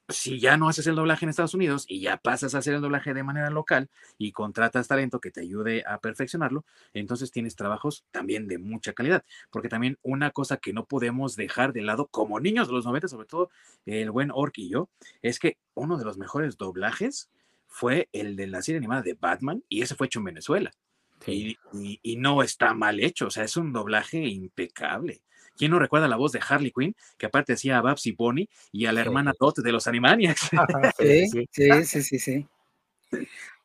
si 0.07 0.39
ya 0.39 0.57
no 0.57 0.69
haces 0.69 0.87
el 0.87 0.95
doblaje 0.95 1.23
en 1.23 1.29
Estados 1.29 1.53
Unidos 1.53 1.85
y 1.87 2.01
ya 2.01 2.17
pasas 2.17 2.55
a 2.55 2.57
hacer 2.57 2.73
el 2.73 2.81
doblaje 2.81 3.13
de 3.13 3.21
manera 3.21 3.51
local 3.51 3.91
y 4.17 4.31
contratas 4.31 4.87
talento 4.87 5.19
que 5.19 5.29
te 5.29 5.41
ayude 5.41 5.83
a 5.85 5.99
perfeccionarlo, 5.99 6.65
entonces 6.95 7.29
tienes 7.29 7.55
trabajos 7.55 8.05
también 8.09 8.47
de 8.47 8.57
mucha 8.57 8.93
calidad. 8.93 9.23
Porque 9.51 9.69
también 9.69 9.99
una 10.01 10.31
cosa 10.31 10.57
que 10.57 10.73
no 10.73 10.85
podemos 10.85 11.35
dejar 11.35 11.73
de 11.73 11.83
lado 11.83 12.07
como 12.07 12.39
niños 12.39 12.67
de 12.67 12.73
los 12.73 12.85
90, 12.85 13.07
sobre 13.07 13.27
todo 13.27 13.51
el 13.85 14.09
buen 14.09 14.31
Ork 14.33 14.57
y 14.57 14.69
yo, 14.69 14.89
es 15.21 15.37
que 15.37 15.59
uno 15.75 15.99
de 15.99 16.05
los 16.05 16.17
mejores 16.17 16.57
doblajes 16.57 17.29
fue 17.69 18.09
el 18.11 18.35
de 18.35 18.47
la 18.47 18.61
serie 18.61 18.79
animada 18.79 19.03
de 19.03 19.13
Batman 19.13 19.63
y 19.69 19.81
ese 19.81 19.95
fue 19.95 20.07
hecho 20.07 20.19
en 20.19 20.25
Venezuela. 20.25 20.71
Y, 21.27 21.57
y, 22.01 22.15
no 22.15 22.41
está 22.41 22.73
mal 22.73 22.99
hecho, 22.99 23.27
o 23.27 23.29
sea, 23.29 23.43
es 23.43 23.57
un 23.57 23.73
doblaje 23.73 24.25
impecable. 24.25 25.21
¿Quién 25.55 25.71
no 25.71 25.79
recuerda 25.79 26.07
la 26.07 26.15
voz 26.15 26.31
de 26.31 26.39
Harley 26.47 26.71
Quinn, 26.71 26.95
que 27.17 27.25
aparte 27.25 27.53
hacía 27.53 27.77
a 27.77 27.81
Babsy 27.81 28.13
Bonnie 28.13 28.49
y 28.71 28.85
a 28.85 28.93
la 28.93 29.01
hermana 29.01 29.33
Dot 29.37 29.57
de 29.57 29.71
los 29.71 29.87
Animaniacs? 29.87 30.49
Sí, 30.97 31.27
sí, 31.51 31.83
sí, 31.83 32.03
sí, 32.03 32.19
sí. 32.19 32.47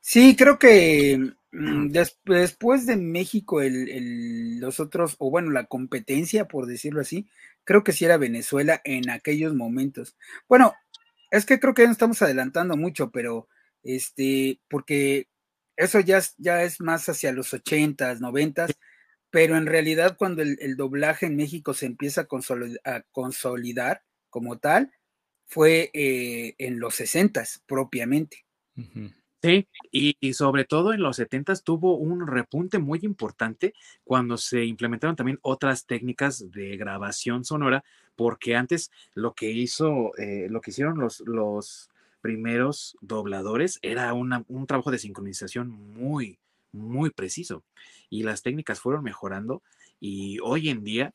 Sí, 0.01 0.37
creo 0.37 0.59
que 0.59 1.35
mm, 1.53 1.89
después 1.89 2.87
de 2.87 2.97
México, 2.97 3.63
el, 3.63 4.59
los 4.59 4.81
otros, 4.81 5.15
o 5.19 5.31
bueno, 5.31 5.51
la 5.51 5.65
competencia, 5.65 6.47
por 6.47 6.67
decirlo 6.67 7.01
así, 7.01 7.29
creo 7.65 7.85
que 7.85 7.93
sí 7.93 8.05
era 8.05 8.17
Venezuela 8.17 8.81
en 8.85 9.09
aquellos 9.09 9.55
momentos. 9.55 10.17
Bueno, 10.49 10.75
es 11.31 11.47
que 11.47 11.61
creo 11.61 11.75
que 11.75 11.83
ya 11.83 11.89
nos 11.89 11.95
estamos 11.95 12.21
adelantando 12.23 12.77
mucho, 12.77 13.11
pero 13.11 13.49
este, 13.85 14.61
porque 14.69 15.29
eso 15.77 16.01
ya, 16.01 16.21
ya 16.39 16.63
es 16.63 16.81
más 16.81 17.09
hacia 17.09 17.33
los 17.33 17.53
ochentas, 17.55 18.21
noventas, 18.21 18.73
pero 19.31 19.57
en 19.57 19.67
realidad 19.67 20.17
cuando 20.17 20.43
el, 20.43 20.77
doblaje 20.77 21.27
en 21.27 21.37
México 21.37 21.75
se 21.75 21.87
empieza 21.87 22.23
a 22.85 23.03
consolidar, 23.11 24.03
como 24.31 24.59
tal, 24.59 24.93
fue 25.47 25.91
eh, 25.93 26.55
en 26.59 26.81
los 26.81 26.95
sesentas 26.95 27.63
propiamente. 27.67 28.47
Sí, 29.43 29.69
y, 29.91 30.33
sobre 30.33 30.65
todo 30.65 30.95
en 30.95 31.03
los 31.03 31.17
setentas 31.17 31.65
tuvo 31.65 31.97
un 31.97 32.27
repunte 32.27 32.79
muy 32.79 33.01
importante 33.03 33.75
cuando 34.03 34.39
se 34.39 34.65
implementaron 34.65 35.17
también 35.17 35.39
otras 35.43 35.85
técnicas 35.85 36.51
de 36.51 36.77
grabación 36.77 37.45
sonora, 37.45 37.85
porque 38.17 38.57
antes 38.57 38.91
lo 39.13 39.35
que 39.35 39.51
hizo, 39.51 40.17
eh, 40.17 40.47
lo 40.49 40.61
que 40.61 40.71
hicieron 40.71 40.99
los, 40.99 41.21
los 41.27 41.91
primeros 42.25 42.97
dobladores 43.03 43.79
era 43.83 44.15
un 44.15 44.67
trabajo 44.67 44.91
de 44.91 44.99
sincronización 44.99 45.69
muy, 45.69 46.39
muy 46.73 47.11
preciso 47.11 47.65
y 48.09 48.23
las 48.23 48.41
técnicas 48.41 48.81
fueron 48.81 49.05
mejorando 49.05 49.63
y 50.01 50.39
hoy 50.43 50.71
en 50.71 50.85
día 50.85 51.13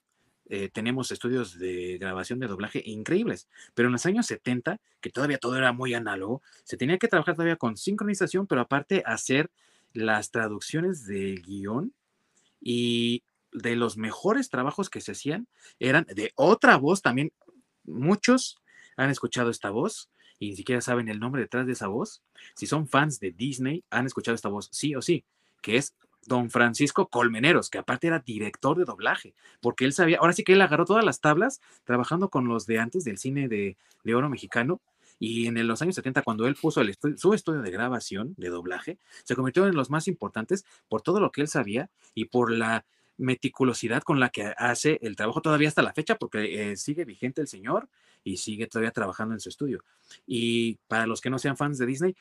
eh, 0.49 0.69
tenemos 0.71 1.11
estudios 1.11 1.57
de 1.57 1.97
grabación 1.97 2.37
de 2.37 2.45
doblaje 2.45 2.83
increíbles, 2.85 3.47
pero 3.73 3.87
en 3.87 3.93
los 3.93 4.05
años 4.05 4.27
70, 4.27 4.79
que 5.01 5.09
todavía 5.09 5.39
todo 5.39 5.57
era 5.57 5.73
muy 5.73 5.95
análogo, 5.95 6.43
se 6.63 6.77
tenía 6.77 6.99
que 6.99 7.07
trabajar 7.07 7.33
todavía 7.33 7.55
con 7.55 7.75
sincronización, 7.75 8.45
pero 8.45 8.61
aparte 8.61 9.01
hacer 9.03 9.49
las 9.93 10.29
traducciones 10.29 11.07
de 11.07 11.41
guion 11.43 11.91
y 12.61 13.23
de 13.51 13.75
los 13.75 13.97
mejores 13.97 14.51
trabajos 14.51 14.91
que 14.91 15.01
se 15.01 15.13
hacían 15.13 15.47
eran 15.79 16.05
de 16.05 16.33
otra 16.35 16.77
voz 16.77 17.01
también. 17.01 17.33
Muchos 17.83 18.61
han 18.95 19.09
escuchado 19.09 19.49
esta 19.49 19.71
voz 19.71 20.07
y 20.39 20.49
ni 20.49 20.55
siquiera 20.55 20.81
saben 20.81 21.09
el 21.09 21.19
nombre 21.19 21.41
detrás 21.41 21.65
de 21.67 21.73
esa 21.73 21.87
voz. 21.87 22.23
Si 22.55 22.65
son 22.65 22.87
fans 22.87 23.19
de 23.19 23.31
Disney, 23.31 23.83
han 23.89 24.05
escuchado 24.05 24.35
esta 24.35 24.49
voz, 24.49 24.69
sí 24.71 24.95
o 24.95 25.01
sí 25.01 25.25
que 25.61 25.77
es 25.77 25.95
don 26.25 26.49
Francisco 26.49 27.07
Colmeneros, 27.07 27.69
que 27.69 27.77
aparte 27.77 28.07
era 28.07 28.19
director 28.19 28.77
de 28.77 28.85
doblaje, 28.85 29.33
porque 29.61 29.85
él 29.85 29.93
sabía, 29.93 30.17
ahora 30.19 30.33
sí 30.33 30.43
que 30.43 30.53
él 30.53 30.61
agarró 30.61 30.85
todas 30.85 31.05
las 31.05 31.21
tablas 31.21 31.59
trabajando 31.85 32.29
con 32.29 32.47
los 32.47 32.65
de 32.65 32.79
antes 32.79 33.03
del 33.03 33.17
cine 33.17 33.47
de, 33.47 33.77
oro 34.13 34.29
mexicano, 34.29 34.81
y 35.21 35.47
en 35.47 35.67
los 35.67 35.81
años 35.81 35.95
70, 35.95 36.21
cuando 36.21 36.47
él 36.47 36.55
puso 36.55 36.81
su 37.17 37.33
estudio 37.33 37.61
de 37.61 37.71
grabación 37.71 38.35
de 38.37 38.49
doblaje, 38.49 38.99
se 39.25 39.35
convirtió 39.35 39.67
en 39.67 39.75
los 39.75 39.89
más 39.89 40.07
importantes 40.07 40.63
por 40.87 41.01
todo 41.01 41.19
lo 41.19 41.31
que 41.31 41.41
él 41.41 41.49
sabía 41.49 41.89
y 42.13 42.25
por 42.25 42.51
la 42.51 42.85
meticulosidad 43.17 44.01
con 44.01 44.21
la 44.21 44.29
que 44.29 44.53
hace 44.57 44.97
el 45.01 45.17
trabajo 45.17 45.41
todavía 45.41 45.67
hasta 45.67 45.81
la 45.81 45.91
fecha, 45.91 46.15
porque 46.15 46.71
eh, 46.71 46.77
sigue 46.77 47.03
vigente 47.03 47.41
el 47.41 47.49
señor 47.49 47.89
y 48.29 48.37
sigue 48.37 48.67
todavía 48.67 48.91
trabajando 48.91 49.33
en 49.33 49.39
su 49.39 49.49
estudio. 49.49 49.83
Y 50.25 50.75
para 50.87 51.07
los 51.07 51.21
que 51.21 51.29
no 51.29 51.39
sean 51.39 51.57
fans 51.57 51.77
de 51.77 51.85
Disney, 51.85 52.15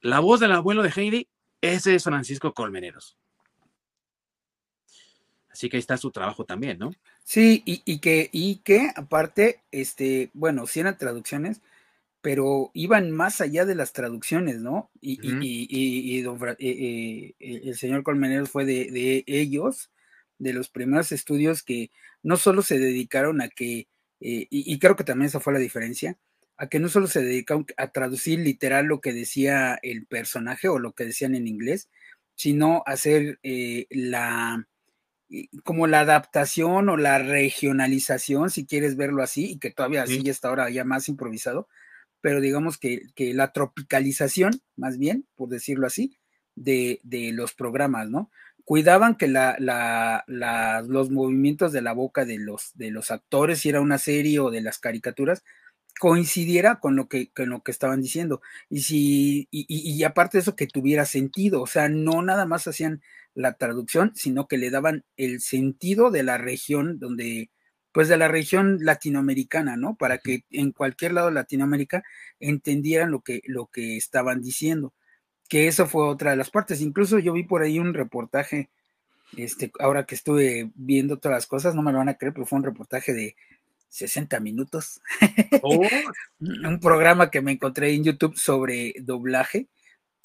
la 0.00 0.20
voz 0.20 0.40
del 0.40 0.52
abuelo 0.52 0.82
de 0.82 0.90
Heidi 0.90 1.28
ese 1.60 1.94
es 1.94 2.04
Francisco 2.04 2.54
Colmeneros. 2.54 3.16
Así 5.50 5.68
que 5.68 5.76
ahí 5.76 5.80
está 5.80 5.96
su 5.96 6.12
trabajo 6.12 6.44
también, 6.44 6.78
¿no? 6.78 6.92
Sí, 7.24 7.62
y, 7.66 7.98
que, 7.98 8.30
y 8.32 8.56
que 8.56 8.90
aparte, 8.94 9.60
este, 9.72 10.30
bueno, 10.32 10.66
sí 10.66 10.80
eran 10.80 10.96
traducciones, 10.96 11.60
pero 12.20 12.70
iban 12.74 13.10
más 13.10 13.40
allá 13.40 13.64
de 13.64 13.74
las 13.74 13.92
traducciones, 13.92 14.60
¿no? 14.60 14.90
Y, 15.00 15.18
y, 15.20 16.20
eh, 16.20 17.34
eh, 17.38 17.60
el 17.64 17.76
señor 17.76 18.04
Colmeneros 18.04 18.50
fue 18.50 18.64
de, 18.64 19.24
ellos, 19.26 19.90
de 20.38 20.52
los 20.52 20.68
primeros 20.68 21.10
estudios 21.10 21.64
que 21.64 21.90
no 22.22 22.36
solo 22.36 22.62
se 22.62 22.78
dedicaron 22.78 23.40
a 23.40 23.48
que, 23.48 23.88
eh, 24.20 24.46
y, 24.50 24.78
creo 24.78 24.96
que 24.96 25.04
también 25.04 25.26
esa 25.28 25.40
fue 25.40 25.52
la 25.52 25.58
diferencia, 25.58 26.18
a 26.56 26.68
que 26.68 26.80
no 26.80 26.88
solo 26.88 27.06
se 27.06 27.22
dedicaron 27.22 27.66
a 27.76 27.88
traducir 27.92 28.40
literal 28.40 28.86
lo 28.86 29.00
que 29.00 29.12
decía 29.12 29.78
el 29.82 30.06
personaje 30.06 30.68
o 30.68 30.78
lo 30.78 30.92
que 30.92 31.04
decían 31.04 31.34
en 31.34 31.46
inglés, 31.46 31.88
sino 32.34 32.82
a 32.86 32.92
hacer 32.92 33.38
eh, 33.42 33.86
la 33.90 34.66
como 35.62 35.86
la 35.86 36.00
adaptación 36.00 36.88
o 36.88 36.96
la 36.96 37.18
regionalización, 37.18 38.50
si 38.50 38.66
quieres 38.66 38.96
verlo 38.96 39.22
así, 39.22 39.52
y 39.52 39.58
que 39.58 39.70
todavía 39.70 40.06
sí. 40.06 40.16
sigue 40.16 40.30
hasta 40.30 40.48
ahora 40.48 40.70
ya 40.70 40.84
más 40.84 41.08
improvisado, 41.08 41.68
pero 42.20 42.40
digamos 42.40 42.78
que, 42.78 43.02
la 43.34 43.52
tropicalización, 43.52 44.60
más 44.76 44.98
bien, 44.98 45.26
por 45.36 45.48
decirlo 45.48 45.86
así, 45.86 46.16
de, 46.54 47.00
los 47.32 47.54
programas, 47.54 48.08
¿no? 48.10 48.30
Cuidaban 48.68 49.16
que 49.16 49.28
la, 49.28 49.56
los 50.86 51.10
movimientos 51.10 51.72
de 51.72 51.80
la 51.80 51.94
boca 51.94 52.26
de 52.26 52.36
los, 52.38 52.72
de 52.74 52.90
los 52.90 53.10
actores, 53.10 53.60
si 53.60 53.70
era 53.70 53.80
una 53.80 53.96
serie 53.96 54.40
o 54.40 54.50
de 54.50 54.60
las 54.60 54.78
caricaturas, 54.78 55.42
coincidiera 55.98 56.78
con 56.78 56.94
lo 56.94 57.08
que, 57.08 57.30
con 57.32 57.48
lo 57.48 57.62
que 57.62 57.70
estaban 57.70 58.02
diciendo. 58.02 58.42
Y 58.68 58.82
si, 58.82 59.48
y, 59.50 59.66
y, 59.68 60.04
aparte 60.04 60.36
de 60.36 60.42
eso, 60.42 60.54
que 60.54 60.66
tuviera 60.66 61.06
sentido. 61.06 61.62
O 61.62 61.66
sea, 61.66 61.88
no 61.88 62.20
nada 62.20 62.44
más 62.44 62.66
hacían 62.68 63.00
la 63.32 63.54
traducción, 63.54 64.12
sino 64.14 64.46
que 64.48 64.58
le 64.58 64.68
daban 64.68 65.02
el 65.16 65.40
sentido 65.40 66.10
de 66.10 66.22
la 66.24 66.36
región 66.36 66.98
donde, 66.98 67.50
pues 67.92 68.08
de 68.08 68.18
la 68.18 68.28
región 68.28 68.80
latinoamericana, 68.82 69.78
¿no? 69.78 69.96
Para 69.96 70.18
que 70.18 70.44
en 70.50 70.72
cualquier 70.72 71.14
lado 71.14 71.28
de 71.28 71.34
Latinoamérica 71.34 72.04
entendieran 72.38 73.12
lo 73.12 73.22
que, 73.22 73.40
lo 73.46 73.68
que 73.68 73.96
estaban 73.96 74.42
diciendo. 74.42 74.92
Que 75.48 75.66
eso 75.66 75.86
fue 75.86 76.06
otra 76.06 76.32
de 76.32 76.36
las 76.36 76.50
partes. 76.50 76.80
Incluso 76.80 77.18
yo 77.18 77.32
vi 77.32 77.42
por 77.42 77.62
ahí 77.62 77.78
un 77.78 77.94
reportaje, 77.94 78.68
este, 79.36 79.72
ahora 79.80 80.04
que 80.04 80.14
estuve 80.14 80.70
viendo 80.74 81.18
todas 81.18 81.36
las 81.36 81.46
cosas, 81.46 81.74
no 81.74 81.82
me 81.82 81.92
lo 81.92 81.98
van 81.98 82.08
a 82.08 82.14
creer, 82.14 82.34
pero 82.34 82.46
fue 82.46 82.58
un 82.58 82.64
reportaje 82.64 83.14
de 83.14 83.36
60 83.88 84.40
minutos. 84.40 85.00
Oh. 85.60 85.82
un 86.40 86.78
programa 86.78 87.30
que 87.30 87.40
me 87.40 87.50
encontré 87.50 87.92
en 87.92 88.04
YouTube 88.04 88.36
sobre 88.36 88.94
doblaje 89.00 89.66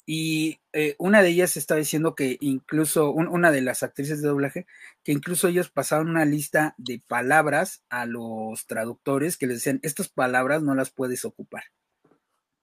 y 0.06 0.60
eh, 0.72 0.96
una 0.98 1.22
de 1.22 1.30
ellas 1.30 1.56
estaba 1.56 1.78
diciendo 1.78 2.14
que 2.14 2.36
incluso, 2.40 3.10
una 3.10 3.50
de 3.50 3.62
las 3.62 3.82
actrices 3.82 4.20
de 4.20 4.28
doblaje, 4.28 4.66
que 5.02 5.12
incluso 5.12 5.48
ellos 5.48 5.70
pasaban 5.70 6.08
una 6.08 6.26
lista 6.26 6.74
de 6.76 7.00
palabras 7.06 7.82
a 7.88 8.04
los 8.04 8.66
traductores 8.66 9.38
que 9.38 9.46
les 9.46 9.58
decían, 9.58 9.80
estas 9.82 10.08
palabras 10.08 10.62
no 10.62 10.74
las 10.74 10.90
puedes 10.90 11.24
ocupar. 11.24 11.64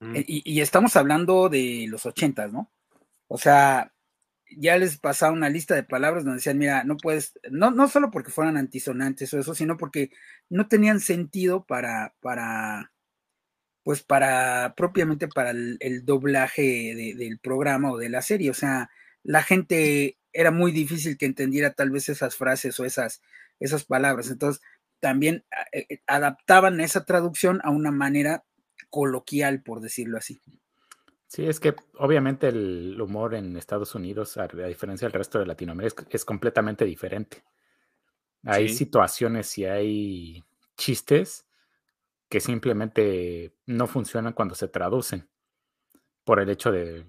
Eh, 0.02 0.26
y, 0.28 0.62
estamos 0.62 0.96
hablando 0.96 1.48
de 1.48 1.86
los 1.88 2.08
ochentas, 2.08 2.52
¿no? 2.52 2.72
O 3.28 3.38
sea, 3.38 3.94
ya 4.58 4.78
les 4.78 4.98
pasaba 4.98 5.32
una 5.32 5.50
lista 5.50 5.76
de 5.76 5.84
palabras 5.84 6.24
donde 6.24 6.38
decían, 6.38 6.58
mira, 6.58 6.84
no 6.84 6.98
puedes, 6.98 7.40
no, 7.52 7.72
no 7.72 7.88
solo 7.88 8.10
porque 8.10 8.32
fueran 8.32 8.58
antisonantes 8.58 9.34
o 9.34 9.40
eso, 9.40 9.54
sino 9.54 9.78
porque 9.78 10.12
no 10.50 10.68
tenían 10.68 11.00
sentido 11.00 11.66
para, 11.66 12.16
para, 12.20 12.92
pues 13.84 14.04
para 14.04 14.74
propiamente 14.76 15.28
para 15.28 15.52
el, 15.52 16.06
doblaje 16.06 17.16
del 17.16 17.40
programa 17.40 17.92
o 17.92 17.98
de 17.98 18.10
la 18.10 18.24
serie. 18.24 18.50
O 18.50 18.56
sea, 18.56 18.90
la 19.24 19.44
gente 19.44 20.18
era 20.34 20.52
muy 20.52 20.72
difícil 20.72 21.18
que 21.18 21.28
entendiera 21.28 21.74
tal 21.74 21.92
vez 21.92 22.10
esas 22.10 22.36
frases 22.36 22.80
o 22.80 22.86
esas, 22.86 23.22
esas 23.60 23.86
palabras. 23.86 24.30
Entonces, 24.32 24.64
también 25.00 25.46
eh, 25.74 25.86
eh, 25.90 26.02
adaptaban 26.08 26.82
esa 26.82 27.06
traducción 27.06 27.62
a 27.64 27.70
una 27.70 27.92
manera 27.92 28.46
coloquial, 28.92 29.64
por 29.64 29.82
decirlo 29.82 30.20
así. 30.20 30.40
Sí, 31.26 31.46
es 31.46 31.60
que 31.60 31.74
obviamente 31.98 32.50
el 32.50 33.00
humor 33.02 33.34
en 33.34 33.56
Estados 33.58 33.96
Unidos, 33.96 34.38
a, 34.38 34.48
diferencia 34.48 35.08
del 35.08 35.14
resto 35.14 35.40
de 35.40 35.46
Latinoamérica, 35.48 36.06
es, 36.10 36.26
completamente 36.26 36.86
diferente. 36.86 37.44
Hay 38.44 38.70
situaciones 38.70 39.58
y 39.58 39.66
hay 39.66 40.44
chistes 40.76 41.48
que 42.28 42.40
simplemente 42.40 43.56
no 43.66 43.88
funcionan 43.88 44.34
cuando 44.34 44.56
se 44.56 44.68
traducen 44.68 45.30
por 46.24 46.40
el 46.40 46.50
hecho 46.50 46.72
de 46.72 47.06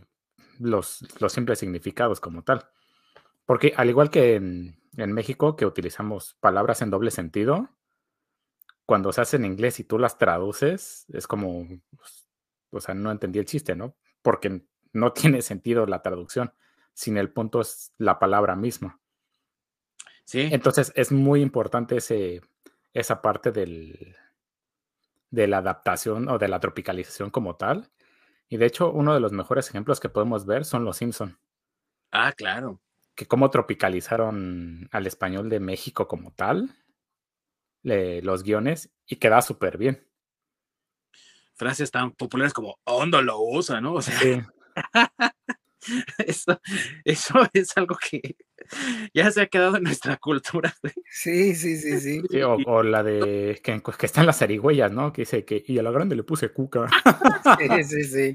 los, 0.58 1.04
los 1.20 1.32
simples 1.32 1.58
significados 1.58 2.20
como 2.20 2.42
tal. 2.42 2.68
Porque 3.44 3.74
al 3.76 3.88
igual 3.90 4.10
que 4.10 4.36
en, 4.36 5.12
México, 5.12 5.56
que 5.56 5.66
utilizamos 5.66 6.36
palabras 6.40 6.82
en 6.82 6.90
doble 6.90 7.10
sentido, 7.10 7.70
cuando 8.86 9.12
se 9.12 9.20
hace 9.20 9.36
en 9.36 9.44
inglés 9.44 9.80
y 9.80 9.84
tú 9.84 9.98
las 9.98 10.18
traduces, 10.18 11.06
es 11.12 11.26
como, 11.26 11.66
pues, 11.96 12.26
o 12.70 12.80
sea, 12.80 12.94
no 12.94 13.10
entendí 13.10 13.38
el 13.38 13.46
chiste, 13.46 13.76
¿no? 13.76 13.96
Porque 14.22 14.62
no 14.92 15.12
tiene 15.12 15.42
sentido 15.42 15.86
la 15.86 16.02
traducción, 16.02 16.52
sin 16.92 17.16
el 17.16 17.32
punto 17.32 17.60
es 17.60 17.92
la 17.98 18.18
palabra 18.18 18.56
misma. 18.56 19.00
Sí. 20.24 20.48
Entonces 20.52 20.92
es 20.94 21.10
muy 21.10 21.42
importante 21.42 21.96
ese, 21.96 22.40
esa 22.94 23.20
parte 23.22 23.50
del, 23.50 24.16
de 25.30 25.48
la 25.48 25.58
adaptación 25.58 26.28
o 26.28 26.38
de 26.38 26.48
la 26.48 26.60
tropicalización 26.60 27.30
como 27.30 27.56
tal. 27.56 27.90
Y 28.48 28.58
de 28.58 28.66
hecho, 28.66 28.92
uno 28.92 29.14
de 29.14 29.20
los 29.20 29.32
mejores 29.32 29.68
ejemplos 29.68 29.98
que 29.98 30.10
podemos 30.10 30.46
ver 30.46 30.64
son 30.64 30.84
los 30.84 30.98
Simpson. 30.98 31.38
Ah, 32.12 32.32
claro. 32.32 32.80
Que 33.14 33.26
cómo 33.26 33.50
tropicalizaron 33.50 34.88
al 34.92 35.06
español 35.06 35.48
de 35.48 35.58
México 35.58 36.06
como 36.06 36.32
tal, 36.32 36.76
los 37.82 38.42
guiones, 38.42 38.90
y 39.06 39.16
queda 39.16 39.42
súper 39.42 39.78
bien. 39.78 40.06
Frases 41.54 41.90
tan 41.90 42.12
populares 42.12 42.52
como 42.52 42.78
Hondo 42.84 43.22
lo 43.22 43.40
usa, 43.40 43.80
¿no? 43.80 43.94
O 43.94 44.02
sea, 44.02 44.18
sí. 44.18 44.40
Eso, 46.18 46.60
eso 47.04 47.40
es 47.52 47.76
algo 47.76 47.96
que 47.96 48.36
ya 49.12 49.30
se 49.30 49.42
ha 49.42 49.46
quedado 49.46 49.76
en 49.76 49.82
nuestra 49.82 50.16
cultura. 50.16 50.74
Sí, 51.10 51.54
sí, 51.54 51.76
sí, 51.76 52.00
sí. 52.00 52.22
o, 52.42 52.82
la 52.82 53.02
de 53.02 53.60
que, 53.62 53.82
que 53.82 54.06
están 54.06 54.26
las 54.26 54.38
zarigüeyas, 54.38 54.92
¿no? 54.92 55.12
Que 55.12 55.22
dice 55.22 55.44
que 55.44 55.64
y 55.66 55.78
a 55.78 55.82
la 55.82 55.90
grande 55.90 56.16
le 56.16 56.22
puse 56.22 56.52
cuca. 56.52 56.88
Sí, 57.58 57.84
sí, 57.84 58.04
sí. 58.04 58.34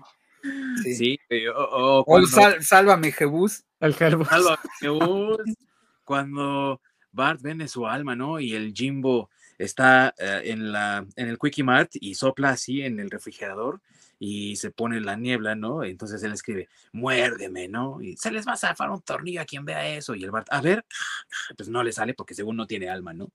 Sí, 0.93 1.19
o, 1.55 2.03
cuando, 2.05 2.27
Sálvame 2.62 3.12
Jebus. 3.12 3.65
El 3.79 3.95
Jebus. 3.95 4.27
Sálvame 4.27 4.57
Jebus. 4.79 5.38
Cuando 6.03 6.81
Bart 7.12 7.41
vende 7.41 7.67
su 7.67 7.88
alma, 7.88 8.15
¿no? 8.15 8.39
Y 8.39 8.53
el 8.53 8.73
Jimbo 8.73 9.29
está 9.57 10.13
eh, 10.17 10.41
en, 10.45 10.71
la, 10.71 11.05
en 11.15 11.27
el 11.27 11.37
Quickie 11.37 11.63
Mart 11.63 11.91
y 11.93 12.15
sopla 12.15 12.49
así 12.49 12.81
en 12.81 12.99
el 12.99 13.09
refrigerador 13.09 13.81
y 14.19 14.55
se 14.55 14.71
pone 14.71 14.99
la 14.99 15.15
niebla, 15.15 15.55
¿no? 15.55 15.83
Entonces 15.83 16.23
él 16.23 16.33
escribe, 16.33 16.69
muérdeme, 16.91 17.67
¿no? 17.67 18.01
Y 18.01 18.17
se 18.17 18.31
les 18.31 18.47
va 18.47 18.53
a 18.53 18.57
zafar 18.57 18.89
un 18.89 19.01
tornillo 19.01 19.41
a 19.41 19.45
quien 19.45 19.65
vea 19.65 19.87
eso. 19.87 20.15
Y 20.15 20.23
el 20.23 20.31
Bart, 20.31 20.47
a 20.49 20.61
ver, 20.61 20.85
pues 21.57 21.69
no 21.69 21.83
le 21.83 21.91
sale 21.91 22.13
porque 22.13 22.33
según 22.33 22.55
no 22.55 22.65
tiene 22.65 22.89
alma, 22.89 23.13
¿no? 23.13 23.29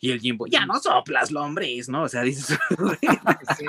Y 0.00 0.10
el 0.10 0.20
Jimbo, 0.20 0.46
ya 0.46 0.66
no 0.66 0.78
soplas, 0.78 1.30
lombriz, 1.30 1.88
¿no? 1.88 2.02
O 2.02 2.08
sea, 2.08 2.22
dices... 2.22 2.58
sí, 3.56 3.66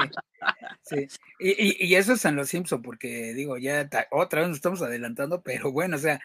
sí. 0.81 1.07
Y, 1.39 1.87
y, 1.87 1.95
eso 1.95 2.13
es 2.13 2.25
en 2.25 2.35
Los 2.35 2.49
Simpson, 2.49 2.81
porque 2.81 3.33
digo, 3.33 3.57
ya 3.57 3.89
otra 4.11 4.41
vez 4.41 4.49
nos 4.49 4.57
estamos 4.57 4.81
adelantando, 4.81 5.41
pero 5.41 5.71
bueno, 5.71 5.95
o 5.95 5.99
sea, 5.99 6.19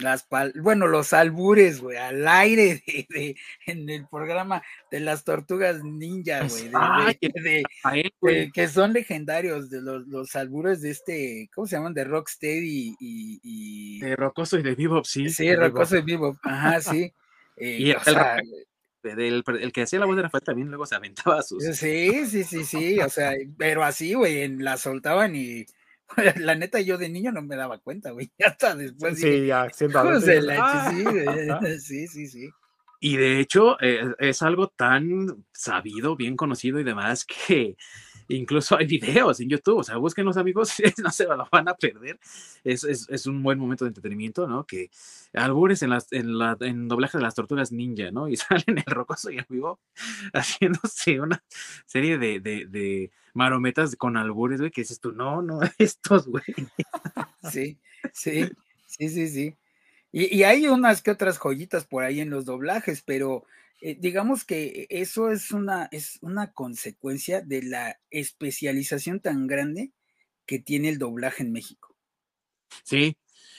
las 0.00 0.26
bueno, 0.56 0.86
los 0.86 1.12
albures, 1.12 1.80
güey, 1.80 1.96
al 1.96 2.26
aire 2.26 2.82
de, 3.08 3.36
en 3.66 3.88
el 3.88 4.06
programa 4.08 4.62
de 4.90 5.00
las 5.00 5.24
tortugas 5.24 5.82
ninja, 5.82 6.46
güey, 8.20 8.50
que 8.52 8.68
son 8.68 8.92
legendarios, 8.92 9.70
de 9.70 9.82
los, 9.82 10.06
los, 10.06 10.36
albures 10.36 10.80
de 10.82 10.90
este, 10.90 11.50
¿cómo 11.54 11.66
se 11.66 11.76
llaman? 11.76 11.94
De 11.94 12.04
Rocksteady 12.04 12.96
y, 12.98 13.40
y, 13.42 14.00
De 14.00 14.16
Rocoso 14.16 14.58
y 14.58 14.62
de 14.62 14.74
Bebop, 14.74 15.04
sí. 15.04 15.30
Sí, 15.30 15.54
Rocoso 15.54 15.96
y 15.96 16.02
Bebop, 16.02 16.36
ajá, 16.42 16.80
sí. 16.80 17.12
y 17.56 17.90
el, 19.04 19.44
el, 19.46 19.72
que 19.72 19.82
hacía 19.82 19.98
la 19.98 20.06
voz 20.06 20.16
de 20.16 20.22
Rafael 20.22 20.44
también 20.44 20.68
luego 20.68 20.86
se 20.86 20.94
aventaba 20.94 21.42
sus... 21.42 21.64
Sí, 21.64 22.26
sí, 22.26 22.44
sí, 22.44 22.64
sí, 22.64 22.98
o 23.00 23.08
sea, 23.08 23.32
pero 23.56 23.84
así, 23.84 24.14
güey, 24.14 24.48
la 24.56 24.76
soltaban 24.76 25.34
y 25.34 25.66
La 26.36 26.54
neta, 26.54 26.80
yo 26.80 26.98
de 26.98 27.08
niño 27.08 27.32
no 27.32 27.42
me 27.42 27.56
daba 27.56 27.78
cuenta, 27.78 28.10
güey. 28.10 28.30
Hasta 28.44 28.74
después. 28.74 29.18
Sí, 29.18 29.46
ya, 29.46 29.68
siendo 29.70 30.00
ah". 30.00 30.20
sí, 31.80 32.06
sí, 32.06 32.26
sí, 32.26 32.50
Y 33.00 33.16
de 33.16 33.40
hecho, 33.40 33.80
eh, 33.80 34.14
es 34.18 34.42
algo 34.42 34.68
tan 34.68 35.44
sabido, 35.52 36.16
bien 36.16 36.36
conocido 36.36 36.80
y 36.80 36.84
demás 36.84 37.24
que 37.24 37.76
Incluso 38.28 38.76
hay 38.76 38.86
videos 38.86 39.40
en 39.40 39.48
YouTube, 39.48 39.78
o 39.78 39.82
sea, 39.82 39.96
busquen 39.96 40.26
los 40.26 40.36
amigos, 40.36 40.74
no 41.02 41.10
se 41.10 41.24
lo 41.24 41.48
van 41.50 41.68
a 41.68 41.74
perder. 41.74 42.18
Es, 42.62 42.84
es, 42.84 43.08
es, 43.08 43.26
un 43.26 43.42
buen 43.42 43.58
momento 43.58 43.86
de 43.86 43.88
entretenimiento, 43.88 44.46
¿no? 44.46 44.66
Que 44.66 44.90
albures 45.32 45.82
en, 45.82 45.90
las, 45.90 46.12
en, 46.12 46.36
la, 46.36 46.56
en 46.60 46.88
doblaje 46.88 47.16
de 47.16 47.24
las 47.24 47.34
tortugas 47.34 47.72
ninja, 47.72 48.10
¿no? 48.10 48.28
Y 48.28 48.36
salen 48.36 48.78
el 48.78 48.84
rocoso 48.84 49.30
y 49.30 49.38
el 49.38 49.46
vivo 49.48 49.80
haciéndose 50.34 51.20
una 51.20 51.42
serie 51.86 52.18
de, 52.18 52.40
de, 52.40 52.66
de 52.66 53.10
marometas 53.32 53.96
con 53.96 54.18
albures, 54.18 54.60
güey, 54.60 54.70
que 54.70 54.82
dices 54.82 55.00
tú, 55.00 55.12
no, 55.12 55.40
no, 55.40 55.60
estos, 55.78 56.26
güey. 56.26 56.44
Sí, 57.50 57.78
sí, 58.12 58.44
sí, 58.86 59.08
sí, 59.08 59.28
sí. 59.28 59.56
Y, 60.10 60.42
hay 60.42 60.66
unas 60.68 61.02
que 61.02 61.10
otras 61.10 61.38
joyitas 61.38 61.84
por 61.84 62.02
ahí 62.02 62.20
en 62.20 62.30
los 62.30 62.46
doblajes, 62.46 63.02
pero 63.02 63.44
eh, 63.80 63.96
digamos 63.98 64.44
que 64.44 64.86
eso 64.88 65.30
es 65.30 65.52
una, 65.52 65.88
es 65.92 66.18
una 66.22 66.52
consecuencia 66.52 67.42
de 67.42 67.62
la 67.62 68.00
especialización 68.10 69.20
tan 69.20 69.46
grande 69.46 69.92
que 70.46 70.58
tiene 70.58 70.88
el 70.88 70.98
doblaje 70.98 71.42
en 71.42 71.52
México. 71.52 71.94
Sí, 72.84 73.18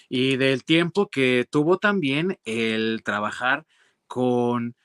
y 0.09 0.38
del 0.38 0.63
tiempo 0.63 1.07
que 1.07 1.45
tuvo 1.49 1.77
también 1.77 2.39
el 2.45 3.01
trabajar 3.03 3.67
con 4.07 4.75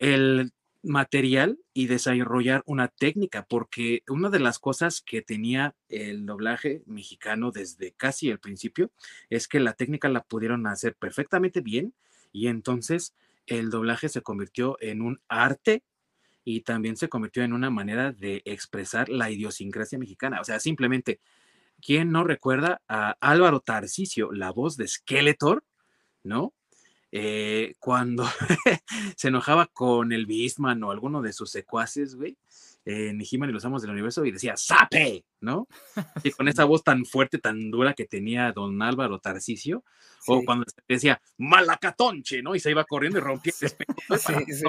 el 0.00 0.52
material 0.82 1.58
y 1.72 1.86
desarrollar 1.86 2.62
una 2.66 2.88
técnica, 2.88 3.46
porque 3.48 4.02
una 4.08 4.30
de 4.30 4.40
las 4.40 4.58
cosas 4.58 5.00
que 5.00 5.22
tenía 5.22 5.74
el 5.88 6.26
doblaje 6.26 6.82
mexicano 6.86 7.50
desde 7.50 7.92
casi 7.92 8.30
el 8.30 8.40
principio 8.40 8.90
es 9.30 9.48
que 9.48 9.60
la 9.60 9.74
técnica 9.74 10.08
la 10.08 10.22
pudieron 10.22 10.66
hacer 10.66 10.94
perfectamente 10.96 11.60
bien 11.60 11.94
y 12.32 12.48
entonces 12.48 13.14
el 13.46 13.70
doblaje 13.70 14.08
se 14.08 14.22
convirtió 14.22 14.76
en 14.80 15.02
un 15.02 15.20
arte 15.28 15.82
y 16.44 16.62
también 16.62 16.96
se 16.96 17.08
convirtió 17.08 17.42
en 17.44 17.52
una 17.52 17.70
manera 17.70 18.12
de 18.12 18.42
expresar 18.44 19.08
la 19.08 19.30
idiosincrasia 19.30 19.98
mexicana. 19.98 20.40
O 20.40 20.44
sea, 20.44 20.58
simplemente, 20.58 21.20
¿quién 21.80 22.10
no 22.10 22.24
recuerda 22.24 22.82
a 22.88 23.16
Álvaro 23.20 23.60
Tarcisio, 23.60 24.32
la 24.32 24.50
voz 24.50 24.76
de 24.76 24.88
Skeletor, 24.88 25.64
¿no? 26.24 26.52
Eh, 27.14 27.74
cuando 27.78 28.24
se 29.16 29.28
enojaba 29.28 29.66
con 29.66 30.12
el 30.12 30.24
Beastman 30.24 30.82
o 30.82 30.90
alguno 30.90 31.20
de 31.20 31.34
sus 31.34 31.50
secuaces, 31.50 32.14
güey, 32.14 32.38
en 32.84 33.20
he 33.20 33.24
y 33.30 33.36
los 33.36 33.64
Amos 33.64 33.82
del 33.82 33.90
Universo 33.90 34.24
y 34.24 34.32
decía 34.32 34.56
¡Sape! 34.56 35.24
¿No? 35.40 35.68
Y 36.24 36.30
con 36.30 36.48
esa 36.48 36.64
voz 36.64 36.82
tan 36.82 37.04
fuerte, 37.04 37.38
tan 37.38 37.70
dura 37.70 37.94
que 37.94 38.06
tenía 38.06 38.50
don 38.52 38.80
Álvaro 38.82 39.20
Tarcisio, 39.20 39.84
o 40.26 40.42
cuando 40.44 40.64
decía 40.88 41.20
¡Malacatonche! 41.36 42.42
¿no? 42.42 42.54
Y 42.54 42.60
se 42.60 42.70
iba 42.70 42.84
corriendo 42.84 43.18
y 43.18 43.20
rompía 43.20 43.52
el 43.60 43.66
espejo. 43.66 43.94
Sí, 44.18 44.34
sí, 44.46 44.64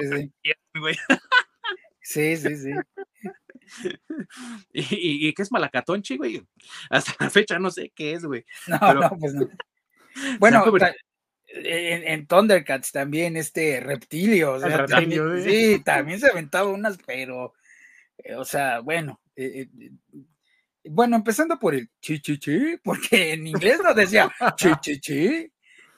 sí. 2.02 2.36
sí, 2.36 2.36
sí, 2.36 2.74
¿Y, 4.72 5.32
qué 5.32 5.42
es 5.42 5.50
Malacatonche, 5.50 6.18
güey? 6.18 6.46
Hasta 6.90 7.14
la 7.18 7.30
fecha 7.30 7.58
no 7.58 7.70
sé 7.70 7.90
qué 7.94 8.12
es, 8.12 8.24
güey. 8.24 8.44
No, 8.66 8.94
no, 8.94 9.10
pues 9.18 9.34
no. 9.34 9.48
Bueno, 10.38 10.62
en, 11.54 12.26
Thundercats 12.26 12.92
también 12.92 13.36
este 13.36 13.80
reptilio, 13.80 14.52
o 14.52 14.60
sea, 14.60 14.86
sí, 15.42 15.80
también 15.84 16.18
se 16.20 16.28
aventaba 16.28 16.68
unas, 16.68 16.98
pero, 17.06 17.54
eh, 18.18 18.34
o 18.34 18.44
sea, 18.44 18.80
bueno, 18.80 19.20
eh, 19.36 19.68
eh, 19.80 19.90
bueno, 20.84 21.16
empezando 21.16 21.58
por 21.58 21.74
el 21.74 21.88
chi 22.00 22.20
chi 22.20 22.38
chi, 22.38 22.76
porque 22.82 23.32
en 23.32 23.46
inglés 23.46 23.80
no 23.82 23.94
decía 23.94 24.30
chi 24.56 24.70
chi 24.80 25.00
chi, 25.00 25.52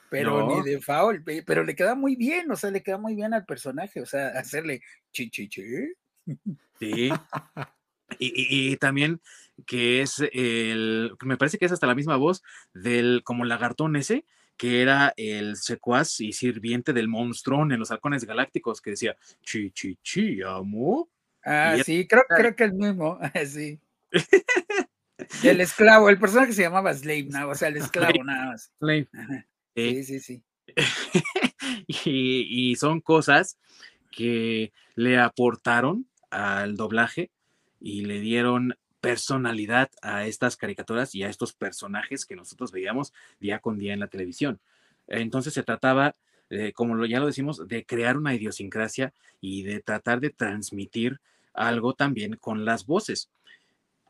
pero 0.09 0.47
ni 0.47 0.69
de 0.69 0.79
foul, 0.79 1.23
pero 1.45 1.63
le 1.63 1.75
queda 1.75 1.95
muy 1.95 2.15
bien, 2.15 2.49
o 2.51 2.55
sea, 2.55 2.71
le 2.71 2.83
queda 2.83 2.97
muy 2.97 3.15
bien 3.15 3.33
al 3.33 3.45
personaje, 3.45 3.99
o 4.01 4.05
sea, 4.05 4.29
hacerle 4.29 4.81
chi 5.11 5.29
chi 5.29 5.49
chi. 5.49 5.63
Sí. 6.79 7.09
Y, 8.19 8.71
y, 8.71 8.77
también 8.77 9.21
que 9.65 10.01
es 10.01 10.23
el, 10.31 11.11
me 11.23 11.37
parece 11.37 11.57
que 11.57 11.65
es 11.65 11.71
hasta 11.71 11.87
la 11.87 11.95
misma 11.95 12.15
voz 12.15 12.41
del 12.73 13.21
como 13.23 13.43
lagartón 13.43 13.95
ese, 13.95 14.23
que 14.57 14.81
era 14.81 15.13
el 15.15 15.55
secuaz 15.55 16.19
y 16.19 16.33
sirviente 16.33 16.91
del 16.91 17.07
monstruón 17.07 17.71
en 17.71 17.79
los 17.79 17.91
halcones 17.91 18.25
galácticos, 18.25 18.81
que 18.81 18.91
decía 18.91 19.15
chi 19.43 19.71
chi 19.71 19.97
chi, 20.01 20.41
amo. 20.41 21.09
Ah, 21.45 21.77
sí, 21.85 22.07
creo, 22.07 22.23
creo 22.27 22.55
que 22.55 22.63
el 22.65 22.73
mismo, 22.73 23.19
sí. 23.45 23.79
el 25.43 25.61
esclavo, 25.61 26.09
el 26.09 26.19
personaje 26.19 26.53
se 26.53 26.63
llamaba 26.63 26.93
Slave, 26.93 27.29
o 27.45 27.55
sea, 27.55 27.69
el 27.69 27.77
esclavo 27.77 28.23
nada 28.23 28.47
más. 28.47 28.71
Slave. 28.79 29.07
Sí, 29.75 30.03
sí, 30.03 30.19
sí. 30.19 30.43
y, 31.87 32.75
son 32.75 33.01
cosas 33.01 33.57
que 34.11 34.71
le 34.95 35.19
aportaron 35.19 36.07
al 36.29 36.75
doblaje 36.75 37.31
y 37.79 38.01
le 38.01 38.19
dieron 38.19 38.75
personalidad 39.01 39.89
a 40.01 40.25
estas 40.25 40.57
caricaturas 40.57 41.15
y 41.15 41.23
a 41.23 41.29
estos 41.29 41.53
personajes 41.53 42.25
que 42.25 42.35
nosotros 42.35 42.71
veíamos 42.71 43.13
día 43.39 43.59
con 43.59 43.77
día 43.77 43.93
en 43.93 43.99
la 43.99 44.07
televisión. 44.07 44.59
Entonces 45.07 45.53
se 45.53 45.63
trataba, 45.63 46.15
como 46.73 47.05
ya 47.05 47.19
lo 47.19 47.27
decimos, 47.27 47.67
de 47.67 47.85
crear 47.85 48.17
una 48.17 48.35
idiosincrasia 48.35 49.13
y 49.39 49.63
de 49.63 49.81
tratar 49.81 50.19
de 50.19 50.29
transmitir 50.29 51.19
algo 51.53 51.93
también 51.93 52.35
con 52.35 52.65
las 52.65 52.85
voces. 52.85 53.29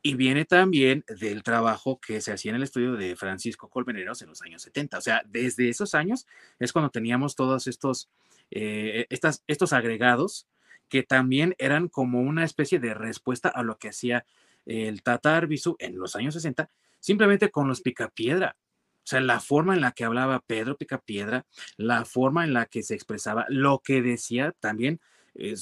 Y 0.03 0.15
viene 0.15 0.45
también 0.45 1.03
del 1.19 1.43
trabajo 1.43 1.99
que 1.99 2.21
se 2.21 2.31
hacía 2.31 2.51
en 2.51 2.57
el 2.57 2.63
estudio 2.63 2.93
de 2.93 3.15
Francisco 3.15 3.69
Colmeneros 3.69 4.21
en 4.21 4.29
los 4.29 4.41
años 4.41 4.61
70. 4.61 4.97
O 4.97 5.01
sea, 5.01 5.23
desde 5.25 5.69
esos 5.69 5.95
años 5.95 6.27
es 6.59 6.71
cuando 6.71 6.91
teníamos 6.91 7.35
todos 7.35 7.67
estos, 7.67 8.09
eh, 8.51 9.07
estas, 9.09 9.43
estos 9.47 9.73
agregados 9.73 10.47
que 10.87 11.03
también 11.03 11.55
eran 11.57 11.89
como 11.89 12.21
una 12.21 12.45
especie 12.45 12.79
de 12.79 12.93
respuesta 12.93 13.49
a 13.49 13.63
lo 13.63 13.77
que 13.77 13.89
hacía 13.89 14.25
el 14.67 15.01
Tata 15.01 15.35
Arbizu 15.35 15.75
en 15.79 15.97
los 15.97 16.15
años 16.15 16.35
60, 16.35 16.69
simplemente 16.99 17.49
con 17.49 17.67
los 17.67 17.81
picapiedra. 17.81 18.55
O 18.97 19.09
sea, 19.09 19.21
la 19.21 19.39
forma 19.39 19.73
en 19.73 19.81
la 19.81 19.93
que 19.93 20.03
hablaba 20.03 20.43
Pedro 20.45 20.75
Picapiedra, 20.75 21.45
la 21.77 22.03
forma 22.03 22.43
en 22.43 22.53
la 22.53 22.65
que 22.65 22.83
se 22.83 22.93
expresaba, 22.93 23.45
lo 23.47 23.79
que 23.79 24.01
decía 24.01 24.53
también 24.59 24.99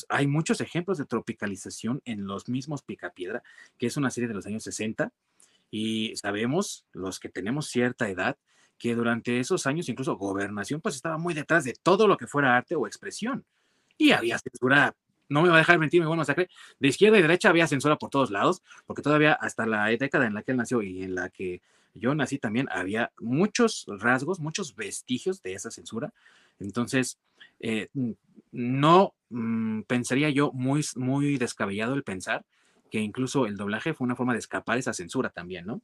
hay 0.10 0.26
muchos 0.26 0.62
ejemplos 0.62 0.98
de 0.98 1.06
tropicalización 1.06 2.02
en 2.06 2.26
los 2.26 2.50
mismos 2.50 2.82
Picapiedra, 2.82 3.44
que 3.78 3.88
es 3.88 3.98
una 3.98 4.10
serie 4.10 4.28
de 4.28 4.34
los 4.34 4.46
años 4.46 4.64
60, 4.64 5.12
y 5.70 6.16
sabemos, 6.16 6.86
los 6.94 7.20
que 7.20 7.30
tenemos 7.30 7.68
cierta 7.68 8.10
edad, 8.10 8.38
que 8.78 8.96
durante 8.96 9.40
esos 9.40 9.68
años 9.68 9.90
incluso 9.90 10.16
gobernación 10.16 10.82
pues 10.82 10.96
estaba 10.96 11.18
muy 11.18 11.34
detrás 11.34 11.66
de 11.66 11.74
todo 11.82 12.08
lo 12.08 12.18
que 12.18 12.28
fuera 12.28 12.56
arte 12.56 12.76
o 12.76 12.88
expresión. 12.88 13.46
Y 13.98 14.12
había 14.12 14.40
censura, 14.40 14.96
no 15.30 15.42
me 15.42 15.50
va 15.50 15.56
a 15.56 15.60
dejar 15.60 15.80
mentir 15.80 16.02
mi 16.02 16.08
buen 16.08 16.18
masacre, 16.18 16.50
de 16.80 16.88
izquierda 16.88 17.18
y 17.18 17.22
derecha 17.22 17.50
había 17.50 17.68
censura 17.68 17.98
por 17.98 18.10
todos 18.10 18.32
lados, 18.32 18.62
porque 18.86 19.02
todavía 19.02 19.34
hasta 19.34 19.66
la 19.66 19.88
década 19.88 20.28
en 20.28 20.34
la 20.34 20.44
que 20.44 20.52
él 20.52 20.58
nació 20.58 20.82
y 20.82 21.04
en 21.04 21.16
la 21.16 21.30
que 21.30 21.62
yo 21.94 22.14
nací 22.14 22.38
también 22.38 22.68
había 22.72 23.12
muchos 23.20 23.86
rasgos, 23.88 24.40
muchos 24.40 24.76
vestigios 24.76 25.42
de 25.42 25.54
esa 25.54 25.72
censura. 25.72 26.14
Entonces, 26.60 27.20
eh, 27.60 27.90
no 28.52 29.16
mm, 29.30 29.82
pensaría 29.84 30.30
yo 30.30 30.52
muy, 30.52 30.84
muy 30.96 31.38
descabellado 31.38 31.94
el 31.94 32.04
pensar 32.04 32.46
que 32.92 33.00
incluso 33.00 33.46
el 33.46 33.58
doblaje 33.58 33.94
fue 33.94 34.06
una 34.06 34.16
forma 34.16 34.34
de 34.34 34.40
escapar 34.40 34.78
esa 34.78 34.94
censura 34.94 35.30
también, 35.30 35.66
¿no? 35.66 35.82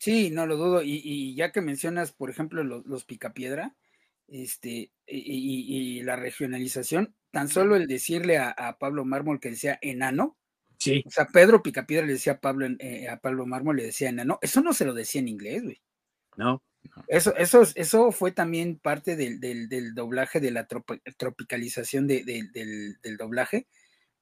Sí, 0.00 0.30
no 0.30 0.46
lo 0.46 0.56
dudo. 0.56 0.82
Y, 0.82 1.34
ya 1.34 1.52
que 1.52 1.60
mencionas, 1.60 2.12
por 2.12 2.30
ejemplo, 2.30 2.64
los, 2.64 3.04
picapiedra, 3.04 3.74
este, 4.30 4.92
y, 5.06 6.02
la 6.02 6.16
regionalización, 6.16 7.14
tan 7.30 7.48
solo 7.48 7.76
el 7.76 7.86
decirle 7.86 8.38
a, 8.38 8.76
Pablo 8.78 9.04
Mármol 9.04 9.40
que 9.40 9.50
decía 9.50 9.78
enano, 9.82 10.38
sí. 10.78 11.02
o 11.06 11.10
sea, 11.10 11.26
Pedro 11.26 11.62
Picapiedra 11.62 12.06
le 12.06 12.14
decía 12.14 12.34
a 12.34 12.40
Pablo, 12.40 12.66
eh, 12.78 13.08
a 13.08 13.18
Pablo 13.18 13.46
Mármol 13.46 13.76
le 13.76 13.84
decía 13.84 14.08
enano, 14.08 14.38
eso 14.42 14.60
no 14.60 14.72
se 14.72 14.84
lo 14.84 14.94
decía 14.94 15.20
en 15.20 15.28
inglés, 15.28 15.62
güey. 15.62 15.80
No. 16.36 16.62
Eso, 17.08 17.36
eso, 17.36 17.62
eso 17.74 18.10
fue 18.12 18.32
también 18.32 18.78
parte 18.78 19.16
del, 19.16 19.40
del, 19.40 19.94
doblaje, 19.94 20.40
de 20.40 20.50
la 20.50 20.66
tropicalización 20.66 22.06
del, 22.06 22.24
del, 22.24 23.16
doblaje, 23.18 23.66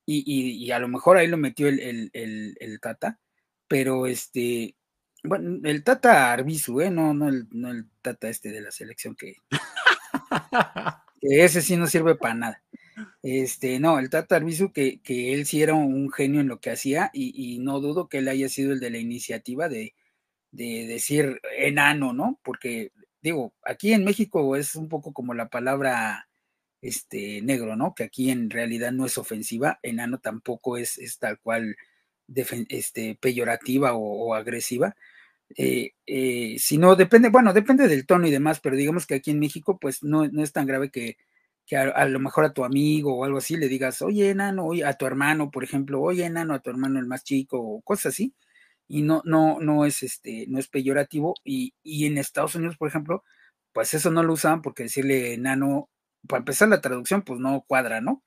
y, 0.05 0.25
y, 0.27 0.71
a 0.71 0.79
lo 0.79 0.89
mejor 0.89 1.19
ahí 1.19 1.27
lo 1.27 1.37
metió 1.37 1.69
el, 1.69 2.11
el, 2.13 2.81
Tata, 2.81 3.21
pero 3.69 4.07
este, 4.07 4.75
bueno, 5.23 5.61
el 5.65 5.85
Tata 5.85 6.33
Arbizu, 6.33 6.81
¿eh? 6.81 6.91
no, 6.91 7.13
no, 7.13 7.29
el, 7.29 7.47
no 7.51 7.71
el 7.71 7.87
Tata 8.01 8.29
este 8.29 8.51
de 8.51 8.63
la 8.63 8.71
selección 8.71 9.15
que 9.15 9.37
ese 11.21 11.63
sí 11.63 11.77
no 11.77 11.87
sirve 11.87 12.15
para 12.15 12.35
nada. 12.35 12.63
Este, 13.23 13.79
no, 13.81 13.99
el 13.99 14.11
Tata 14.11 14.37
Arbizu, 14.37 14.73
que, 14.73 15.01
que 15.01 15.35
él 15.35 15.47
sí 15.47 15.63
era 15.63 15.75
un 15.75 16.11
genio 16.11 16.41
en 16.41 16.49
lo 16.49 16.61
que 16.61 16.71
hacía, 16.71 17.11
y, 17.13 17.59
no 17.61 17.81
dudo 17.81 18.09
que 18.09 18.19
él 18.19 18.29
haya 18.29 18.49
sido 18.49 18.73
el 18.73 18.81
de 18.81 18.91
la 18.91 18.99
iniciativa 18.99 19.69
de, 19.69 19.95
de 20.51 20.87
decir 20.87 21.41
enano, 21.57 22.13
¿no? 22.13 22.41
Porque 22.43 22.93
digo, 23.23 23.55
aquí 23.65 23.93
en 23.93 24.05
México 24.05 24.57
es 24.57 24.75
un 24.75 24.89
poco 24.89 25.13
como 25.13 25.35
la 25.35 25.49
palabra 25.49 26.29
este 26.81 27.43
negro, 27.43 27.77
¿no? 27.77 27.95
Que 27.95 28.05
aquí 28.05 28.31
en 28.31 28.51
realidad 28.51 28.93
no 28.93 29.07
es 29.07 29.19
ofensiva, 29.19 29.79
enano 29.83 30.19
tampoco 30.19 30.77
es, 30.77 30.99
tal 31.19 31.39
cual 31.41 31.77
este, 32.69 33.17
peyorativa 33.21 33.95
o, 33.95 34.35
agresiva. 34.35 34.97
Eh, 35.57 35.93
eh, 36.07 36.57
si 36.59 36.79
no, 36.79 36.95
depende, 36.97 37.31
bueno, 37.31 37.53
depende 37.53 37.89
del 37.89 38.07
tono 38.07 38.27
y 38.27 38.31
demás, 38.31 38.61
pero 38.61 38.77
digamos 38.77 39.07
que 39.07 39.15
aquí 39.17 39.31
en 39.31 39.41
México, 39.41 39.79
pues 39.79 40.03
no, 40.03 40.25
es 40.25 40.53
tan 40.53 40.67
grave 40.67 40.91
que, 40.91 41.17
a, 41.77 42.07
lo 42.07 42.21
mejor 42.21 42.45
a 42.45 42.53
tu 42.55 42.65
amigo 42.65 43.15
o 43.17 43.25
algo 43.25 43.39
así 43.39 43.57
le 43.57 43.69
digas, 43.69 44.03
oye, 44.03 44.31
enano, 44.31 44.67
oye, 44.67 44.85
a 44.85 44.95
tu 44.95 45.07
hermano, 45.07 45.51
por 45.51 45.65
ejemplo, 45.65 46.01
oye, 46.01 46.25
enano, 46.25 46.55
a 46.55 46.61
tu 46.61 46.71
hermano 46.71 46.99
el 46.99 47.07
más 47.07 47.25
chico, 47.25 47.61
o 47.61 47.83
cosas 47.83 48.15
así 48.15 48.35
y 48.89 49.03
no, 49.03 49.23
no, 49.25 49.61
no 49.61 49.85
es 49.85 50.03
este, 50.03 50.47
no 50.49 50.59
es 50.59 50.69
peyorativo. 50.69 51.35
Y, 51.45 51.75
en 51.85 52.19
Estados 52.19 52.55
Unidos, 52.55 52.77
por 52.77 52.89
ejemplo, 52.89 53.23
pues 53.73 53.95
eso 53.95 54.11
no 54.11 54.23
lo 54.23 54.33
usaban 54.35 54.63
porque 54.63 54.85
decirle 54.85 55.35
enano, 55.35 55.91
para 56.29 56.41
empezar 56.41 56.69
la 56.69 56.81
traducción, 56.81 57.23
pues 57.23 57.39
no 57.41 57.65
cuadra, 57.69 58.01
¿no? 58.01 58.25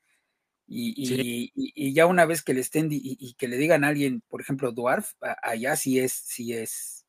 Y, 0.66 1.92
ya 1.94 2.06
una 2.06 2.26
vez 2.26 2.42
que 2.42 2.54
le 2.54 2.60
estén 2.60 2.88
y, 2.90 3.34
que 3.34 3.48
le 3.48 3.58
digan 3.58 3.84
a 3.84 3.88
alguien, 3.88 4.22
por 4.28 4.40
ejemplo, 4.40 4.72
dwarf, 4.72 5.12
allá 5.42 5.76
sí 5.76 5.98
es, 5.98 6.12
sí 6.12 6.54
es 6.54 7.01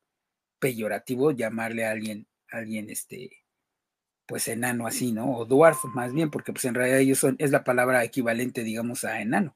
peyorativo 0.64 1.32
llamarle 1.32 1.86
a 1.86 1.92
alguien, 1.92 2.26
a 2.50 2.58
alguien 2.60 2.90
este, 2.90 3.44
pues 4.26 4.48
enano 4.48 4.88
así, 4.88 5.12
¿no? 5.12 5.38
O 5.38 5.46
dwarf 5.46 5.84
más 5.94 6.14
bien, 6.14 6.32
porque 6.32 6.54
pues 6.54 6.64
en 6.64 6.76
realidad 6.76 7.00
ellos 7.00 7.20
son, 7.20 7.36
es 7.38 7.52
la 7.52 7.66
palabra 7.66 8.04
equivalente, 8.06 8.64
digamos, 8.64 9.04
a 9.04 9.20
enano 9.20 9.56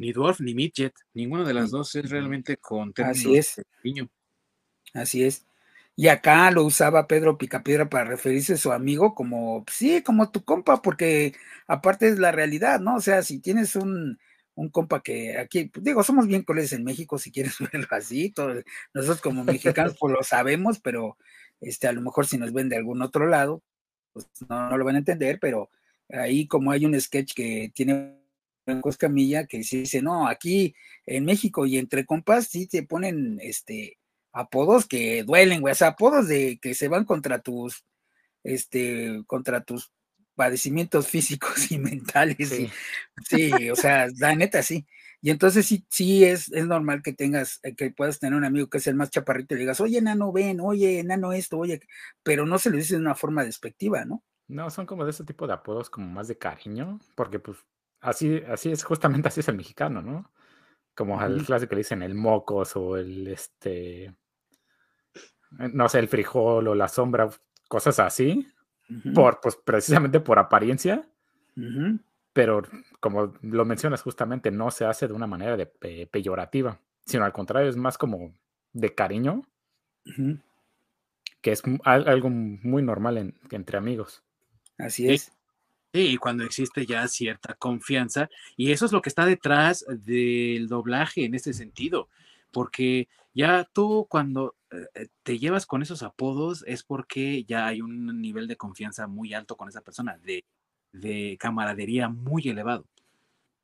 ni 0.00 0.12
dwarf 0.12 0.40
ni 0.40 0.54
midget, 0.54 0.94
ninguna 1.12 1.44
de 1.44 1.52
las 1.52 1.70
dos 1.70 1.94
es 1.94 2.08
realmente 2.08 2.56
con 2.56 2.94
Así 3.04 3.36
es. 3.36 3.60
Niño. 3.84 4.08
Así 4.94 5.24
es. 5.24 5.44
Y 5.94 6.08
acá 6.08 6.50
lo 6.50 6.64
usaba 6.64 7.06
Pedro 7.06 7.36
Picapiedra 7.36 7.90
para 7.90 8.04
referirse 8.04 8.54
a 8.54 8.56
su 8.56 8.72
amigo 8.72 9.14
como, 9.14 9.62
sí, 9.70 10.02
como 10.02 10.30
tu 10.30 10.42
compa, 10.42 10.80
porque 10.80 11.34
aparte 11.66 12.08
es 12.08 12.18
la 12.18 12.32
realidad, 12.32 12.80
¿no? 12.80 12.96
O 12.96 13.00
sea, 13.02 13.22
si 13.22 13.40
tienes 13.40 13.76
un, 13.76 14.18
compa 14.70 15.02
que 15.02 15.38
aquí, 15.38 15.66
pues, 15.66 15.84
digo, 15.84 16.02
somos 16.02 16.26
bien 16.26 16.42
colegas 16.42 16.72
en 16.72 16.84
México, 16.84 17.18
si 17.18 17.30
quieres 17.30 17.56
verlo 17.72 17.88
así, 17.90 18.32
nosotros 18.94 19.20
como 19.20 19.44
mexicanos 19.44 19.96
pues 19.98 20.12
lo 20.12 20.22
sabemos, 20.22 20.80
pero 20.80 21.16
este, 21.60 21.86
a 21.88 21.92
lo 21.92 22.00
mejor 22.00 22.26
si 22.26 22.38
nos 22.38 22.52
ven 22.52 22.68
de 22.68 22.76
algún 22.76 23.02
otro 23.02 23.26
lado, 23.26 23.62
pues 24.12 24.26
no, 24.48 24.70
no 24.70 24.76
lo 24.76 24.84
van 24.84 24.96
a 24.96 24.98
entender, 24.98 25.38
pero 25.40 25.70
ahí 26.08 26.46
como 26.46 26.72
hay 26.72 26.84
un 26.84 27.00
sketch 27.00 27.34
que 27.34 27.70
tiene 27.74 28.20
Camilla 28.98 29.46
que 29.46 29.58
dice, 29.58 30.02
no, 30.02 30.28
aquí 30.28 30.74
en 31.06 31.24
México 31.24 31.66
y 31.66 31.78
entre 31.78 32.04
compas 32.04 32.46
sí 32.46 32.66
te 32.66 32.82
ponen 32.82 33.38
este 33.40 33.98
apodos 34.32 34.86
que 34.86 35.24
duelen, 35.24 35.60
güey, 35.60 35.72
o 35.72 35.74
sea, 35.74 35.88
apodos 35.88 36.28
de 36.28 36.58
que 36.62 36.74
se 36.74 36.86
van 36.86 37.04
contra 37.04 37.40
tus, 37.40 37.84
este, 38.44 39.22
contra 39.26 39.62
tus 39.62 39.92
padecimientos 40.40 41.06
físicos 41.06 41.70
y 41.70 41.78
mentales. 41.78 42.48
Sí, 42.48 42.70
sí 43.28 43.70
o 43.70 43.76
sea, 43.76 44.08
la 44.18 44.34
neta 44.34 44.62
sí. 44.62 44.86
Y 45.20 45.28
entonces 45.28 45.66
sí, 45.66 45.84
sí 45.90 46.24
es, 46.24 46.50
es 46.50 46.66
normal 46.66 47.02
que 47.02 47.12
tengas, 47.12 47.60
eh, 47.62 47.74
que 47.74 47.90
puedas 47.90 48.18
tener 48.18 48.38
un 48.38 48.44
amigo 48.46 48.70
que 48.70 48.78
es 48.78 48.86
el 48.86 48.94
más 48.94 49.10
chaparrito 49.10 49.54
y 49.54 49.58
le 49.58 49.60
digas, 49.64 49.80
oye, 49.82 49.98
enano, 49.98 50.32
ven, 50.32 50.60
oye, 50.60 51.00
enano 51.00 51.34
esto, 51.34 51.58
oye, 51.58 51.82
pero 52.22 52.46
no 52.46 52.58
se 52.58 52.70
lo 52.70 52.78
dice 52.78 52.94
de 52.94 53.00
una 53.00 53.14
forma 53.14 53.44
despectiva, 53.44 54.06
¿no? 54.06 54.22
No, 54.48 54.70
son 54.70 54.86
como 54.86 55.04
de 55.04 55.10
ese 55.10 55.24
tipo 55.24 55.46
de 55.46 55.52
apodos 55.52 55.90
como 55.90 56.08
más 56.08 56.26
de 56.26 56.38
cariño, 56.38 56.98
porque 57.14 57.38
pues 57.38 57.58
Así, 58.00 58.42
así 58.48 58.70
es, 58.72 58.82
justamente 58.82 59.28
así 59.28 59.40
es 59.40 59.48
el 59.48 59.56
mexicano, 59.56 60.00
¿no? 60.00 60.32
Como 60.94 61.20
al 61.20 61.44
clásico 61.44 61.74
le 61.74 61.80
dicen 61.80 62.02
el 62.02 62.14
mocos 62.14 62.74
o 62.76 62.96
el 62.96 63.28
este, 63.28 64.04
eh, 64.04 64.14
no 65.72 65.88
sé, 65.88 65.98
el 65.98 66.08
frijol 66.08 66.68
o 66.68 66.74
la 66.74 66.88
sombra, 66.88 67.28
cosas 67.68 68.00
así, 68.00 68.46
por, 69.14 69.40
pues 69.40 69.56
precisamente 69.56 70.20
por 70.20 70.38
apariencia, 70.38 71.06
pero 72.32 72.62
como 73.00 73.34
lo 73.42 73.64
mencionas 73.64 74.02
justamente, 74.02 74.50
no 74.50 74.70
se 74.70 74.84
hace 74.84 75.08
de 75.08 75.14
una 75.14 75.26
manera 75.26 75.56
de 75.56 75.66
peyorativa. 76.10 76.78
sino 77.10 77.24
al 77.24 77.32
contrario, 77.32 77.68
es 77.68 77.76
más 77.76 77.98
como 77.98 78.32
de 78.72 78.94
cariño, 78.94 79.42
que 81.40 81.52
es 81.52 81.62
algo 81.84 82.30
muy 82.30 82.82
normal 82.82 83.34
entre 83.50 83.78
amigos. 83.78 84.22
Así 84.78 85.08
es. 85.08 85.32
Sí, 85.92 86.12
y 86.12 86.16
cuando 86.18 86.44
existe 86.44 86.86
ya 86.86 87.08
cierta 87.08 87.54
confianza, 87.54 88.30
y 88.56 88.70
eso 88.70 88.86
es 88.86 88.92
lo 88.92 89.02
que 89.02 89.08
está 89.08 89.26
detrás 89.26 89.84
del 89.88 90.68
doblaje 90.68 91.24
en 91.24 91.34
ese 91.34 91.52
sentido, 91.52 92.08
porque 92.52 93.08
ya 93.34 93.68
tú 93.72 94.06
cuando 94.08 94.54
te 95.22 95.38
llevas 95.38 95.66
con 95.66 95.82
esos 95.82 96.02
apodos 96.02 96.64
es 96.66 96.82
porque 96.82 97.44
ya 97.44 97.66
hay 97.66 97.80
un 97.80 98.20
nivel 98.20 98.46
de 98.46 98.56
confianza 98.56 99.06
muy 99.06 99.34
alto 99.34 99.56
con 99.56 99.68
esa 99.68 99.80
persona, 99.80 100.18
de, 100.18 100.44
de 100.92 101.36
camaradería 101.40 102.08
muy 102.08 102.48
elevado. 102.48 102.86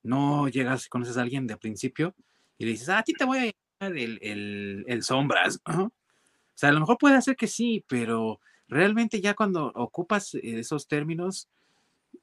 No 0.02 0.48
llegas, 0.48 0.88
conoces 0.88 1.16
a 1.16 1.22
alguien 1.22 1.46
de 1.46 1.56
principio 1.56 2.14
y 2.58 2.64
le 2.64 2.72
dices, 2.72 2.88
ah, 2.88 2.98
a 2.98 3.02
ti 3.02 3.12
te 3.12 3.24
voy 3.24 3.38
a 3.38 3.52
llamar 3.80 3.98
el, 3.98 4.84
el, 4.86 5.02
sombras. 5.02 5.60
O 5.66 6.58
sea, 6.58 6.70
a 6.70 6.72
lo 6.72 6.80
mejor 6.80 6.96
puede 6.96 7.20
ser 7.20 7.36
que 7.36 7.48
sí, 7.48 7.84
pero 7.86 8.40
realmente 8.66 9.20
ya 9.20 9.34
cuando 9.34 9.66
ocupas 9.74 10.34
esos 10.42 10.88
términos, 10.88 11.48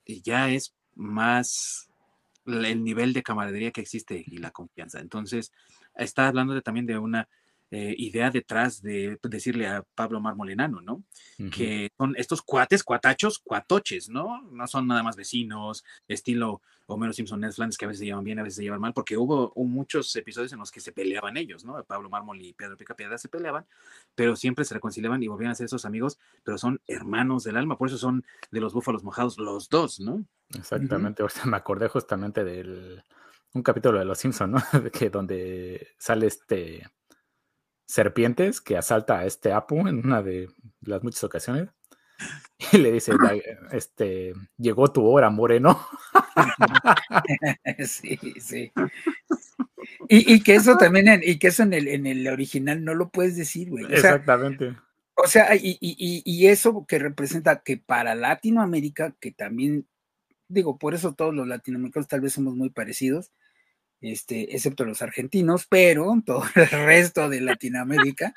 eh, 0.06 0.22
ya 0.22 0.50
es 0.50 0.74
más 0.96 1.90
el 2.46 2.84
nivel 2.84 3.14
de 3.14 3.24
camaradería 3.24 3.72
que 3.72 3.82
existe 3.82 4.24
y 4.26 4.38
la 4.38 4.52
confianza. 4.52 5.00
Entonces, 5.00 5.52
está 5.96 6.28
hablando 6.28 6.60
también 6.62 6.86
de 6.86 6.98
una 6.98 7.30
eh, 7.76 7.96
idea 7.98 8.30
detrás 8.30 8.84
de 8.84 9.18
decirle 9.24 9.66
a 9.66 9.84
Pablo 9.96 10.22
Marmolenano, 10.22 10.80
¿no? 10.80 11.02
Que 11.50 11.90
son 11.98 12.14
estos 12.18 12.44
cuates, 12.44 12.84
cuatachos, 12.84 13.40
cuatoches, 13.40 14.10
¿no? 14.10 14.44
No 14.44 14.68
son 14.68 14.86
nada 14.86 15.02
más 15.02 15.16
vecinos, 15.16 15.84
estilo 16.08 16.62
Homero 16.86 17.14
Simpson, 17.14 17.40
Ned 17.40 17.52
Flanders, 17.52 17.76
que 17.76 17.86
a 17.86 17.88
veces 17.88 18.02
se 18.02 18.06
llevan 18.06 18.24
bien, 18.24 18.38
a 18.38 18.44
veces 18.44 18.58
se 18.58 18.62
llevan 18.62 18.80
mal, 18.80 18.94
porque 18.94 19.18
hubo, 19.18 19.52
muchos 19.56 20.16
episodios 20.16 20.54
en 20.54 20.60
los 20.60 20.70
que 20.70 20.82
se 20.82 20.92
peleaban 20.92 21.36
ellos, 21.36 21.66
¿no? 21.66 21.84
Pablo 21.84 22.12
Mármol 22.12 22.44
y 22.44 22.54
Pedro 22.54 22.78
Picapiedra 22.78 23.18
se 23.18 23.28
peleaban, 23.28 23.66
pero 24.14 24.36
siempre 24.36 24.66
se 24.66 24.76
reconciliaban 24.76 25.24
y 25.24 25.28
volvían 25.28 25.50
a 25.50 25.56
ser 25.56 25.66
esos 25.66 25.86
amigos, 25.86 26.20
pero 26.44 26.60
son 26.60 26.80
hermanos 26.86 27.44
del 27.44 27.58
alma, 27.58 27.80
por 27.80 27.88
eso 27.88 27.98
son 27.98 28.24
de 28.52 28.60
los 28.60 28.76
búfalos 28.76 29.04
mojados 29.04 29.40
los 29.40 29.68
dos, 29.70 30.00
¿no? 30.00 30.24
Exactamente, 30.56 31.24
me 31.46 31.58
acordé 31.58 31.88
justamente 31.88 32.44
del 32.44 33.04
un 33.54 33.64
capítulo 33.64 33.98
de 33.98 34.06
Los 34.06 34.20
Simpson, 34.20 34.52
¿no? 34.52 34.60
que 34.94 35.10
donde 35.10 35.88
sale 35.98 36.28
este 36.28 36.88
serpientes 37.86 38.62
que 38.62 38.78
asalta 38.78 39.20
a 39.20 39.26
este 39.26 39.52
Apu 39.52 39.88
en 39.88 40.06
una 40.06 40.22
de 40.22 40.50
las 40.82 41.04
muchas 41.04 41.24
ocasiones. 41.24 41.70
Y 42.72 42.78
le 42.78 42.92
dice, 42.92 43.12
este, 43.72 44.34
llegó 44.58 44.92
tu 44.92 45.06
hora, 45.06 45.30
Moreno. 45.30 45.80
Sí, 47.86 48.18
sí. 48.40 48.72
Y, 50.10 50.42
que 50.42 50.56
eso 50.56 50.78
también, 50.78 51.22
y 51.24 51.38
que 51.38 51.48
eso 51.48 51.64
en 51.64 51.74
el, 51.74 51.88
en 51.88 52.06
el 52.06 52.28
original 52.28 52.84
no 52.84 52.94
lo 52.94 53.10
puedes 53.10 53.36
decir, 53.36 53.70
güey. 53.70 53.86
Exactamente. 53.86 54.76
O 55.16 55.28
sea, 55.28 55.56
y, 55.56 55.78
y, 55.80 56.48
eso 56.48 56.86
que 56.88 57.00
representa 57.00 57.62
que 57.62 57.78
para 57.78 58.16
Latinoamérica, 58.16 59.16
que 59.20 59.32
también, 59.32 59.88
digo, 60.48 60.80
por 60.80 60.94
eso 60.96 61.14
todos 61.14 61.34
los 61.34 61.48
latinoamericanos 61.48 62.08
tal 62.08 62.22
vez 62.22 62.34
somos 62.34 62.56
muy 62.56 62.70
parecidos, 62.70 63.32
este, 64.04 64.54
excepto 64.56 64.86
los 64.86 65.02
argentinos, 65.02 65.66
pero 65.68 66.14
todo 66.26 66.44
el 66.56 66.70
resto 66.70 67.30
de 67.30 67.42
Latinoamérica, 67.42 68.34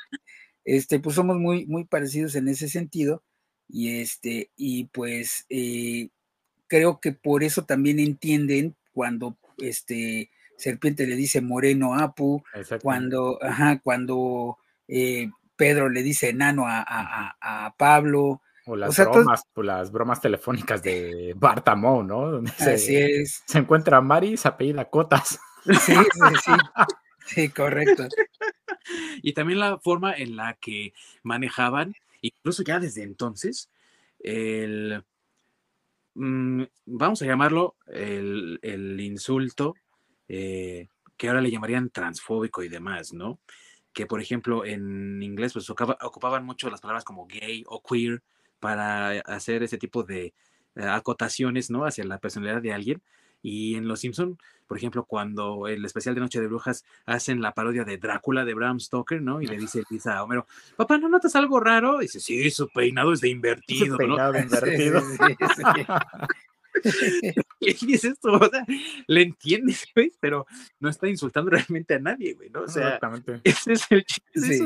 este, 0.64 1.00
pues 1.00 1.16
somos 1.16 1.36
muy, 1.38 1.66
muy 1.66 1.84
parecidos 1.84 2.34
en 2.36 2.48
ese 2.48 2.68
sentido. 2.68 3.22
Y 3.68 4.00
este, 4.00 4.50
y 4.56 4.84
pues 4.84 5.44
eh, 5.48 6.10
creo 6.68 7.00
que 7.00 7.12
por 7.12 7.42
eso 7.42 7.64
también 7.64 7.98
entienden 7.98 8.76
cuando 8.92 9.36
este 9.58 10.30
Serpiente 10.56 11.06
le 11.06 11.16
dice 11.16 11.40
moreno 11.40 11.94
a 11.94 12.04
Apu, 12.04 12.42
cuando, 12.80 13.38
ajá, 13.42 13.78
cuando 13.80 14.56
eh, 14.88 15.30
Pedro 15.54 15.88
le 15.88 16.02
dice 16.02 16.30
enano 16.30 16.64
a, 16.66 17.74
Pablo. 17.76 18.40
O 18.64 18.74
las 18.74 18.96
bromas, 18.96 19.44
las 19.56 19.92
bromas 19.92 20.20
telefónicas 20.20 20.82
de 20.82 21.34
Bartamó, 21.36 22.02
¿no? 22.02 22.42
Así 22.58 22.96
es. 22.96 23.42
Se 23.46 23.58
encuentra 23.58 24.00
Mari, 24.00 24.36
se 24.36 24.48
apellida 24.48 24.86
Cotas. 24.86 25.38
Sí, 25.66 25.94
sí, 25.94 26.36
sí. 26.44 26.52
Sí, 27.26 27.48
correcto. 27.48 28.06
Y 29.20 29.32
también 29.32 29.58
la 29.58 29.78
forma 29.78 30.14
en 30.14 30.36
la 30.36 30.54
que 30.54 30.92
manejaban, 31.24 31.94
incluso 32.20 32.62
ya 32.62 32.78
desde 32.78 33.02
entonces, 33.02 33.68
el, 34.20 35.02
mm, 36.14 36.62
vamos 36.86 37.20
a 37.20 37.26
llamarlo 37.26 37.74
el, 37.88 39.00
insulto, 39.00 39.74
eh, 40.28 40.88
que 41.16 41.28
ahora 41.28 41.40
le 41.40 41.50
llamarían 41.50 41.90
transfóbico 41.90 42.62
y 42.62 42.68
demás, 42.68 43.12
¿no? 43.12 43.40
Que 43.92 44.06
por 44.06 44.20
ejemplo 44.20 44.64
en 44.64 45.22
inglés 45.22 45.52
pues 45.52 45.68
ocupaban 45.70 46.44
mucho 46.44 46.70
las 46.70 46.80
palabras 46.80 47.04
como 47.04 47.26
gay 47.26 47.64
o 47.66 47.82
queer 47.82 48.22
para 48.60 49.20
hacer 49.20 49.62
ese 49.62 49.78
tipo 49.78 50.04
de 50.04 50.34
eh, 50.76 50.84
acotaciones, 50.84 51.70
¿no? 51.70 51.84
Hacia 51.86 52.04
la 52.04 52.18
personalidad 52.18 52.62
de 52.62 52.72
alguien. 52.72 53.02
Y 53.42 53.76
en 53.76 53.88
Los 53.88 54.00
Simpson, 54.00 54.38
por 54.66 54.76
ejemplo, 54.76 55.04
cuando 55.04 55.68
el 55.68 55.84
especial 55.84 56.14
de 56.14 56.20
Noche 56.20 56.40
de 56.40 56.46
Brujas 56.46 56.84
hacen 57.04 57.40
la 57.40 57.52
parodia 57.52 57.84
de 57.84 57.98
Drácula 57.98 58.44
de 58.44 58.54
Bram 58.54 58.80
Stoker, 58.80 59.22
¿no? 59.22 59.40
Y 59.40 59.46
le 59.46 59.56
dice 59.56 59.82
Lisa 59.90 60.16
a 60.16 60.24
Homero, 60.24 60.46
papá, 60.76 60.98
¿no 60.98 61.08
notas 61.08 61.36
algo 61.36 61.60
raro? 61.60 62.00
Y 62.00 62.06
dice, 62.06 62.20
sí, 62.20 62.50
su 62.50 62.68
peinado 62.68 63.12
es 63.12 63.20
de 63.20 63.28
invertido, 63.28 63.94
su 63.94 63.96
peinado 63.96 64.32
¿no? 64.32 64.38
invertido. 64.40 65.00
y 67.60 67.86
dices 67.86 68.12
esto, 68.12 68.32
o 68.32 68.50
sea, 68.50 68.64
le 69.06 69.22
entiendes, 69.22 69.86
güey, 69.94 70.12
pero 70.20 70.46
no 70.80 70.88
está 70.88 71.08
insultando 71.08 71.50
realmente 71.50 71.94
a 71.94 71.98
nadie, 71.98 72.34
güey, 72.34 72.50
¿no? 72.50 72.62
O 72.62 72.68
sea, 72.68 72.98
ese 73.44 73.72
es 73.72 73.86
el 73.90 74.04
chiste. 74.04 74.58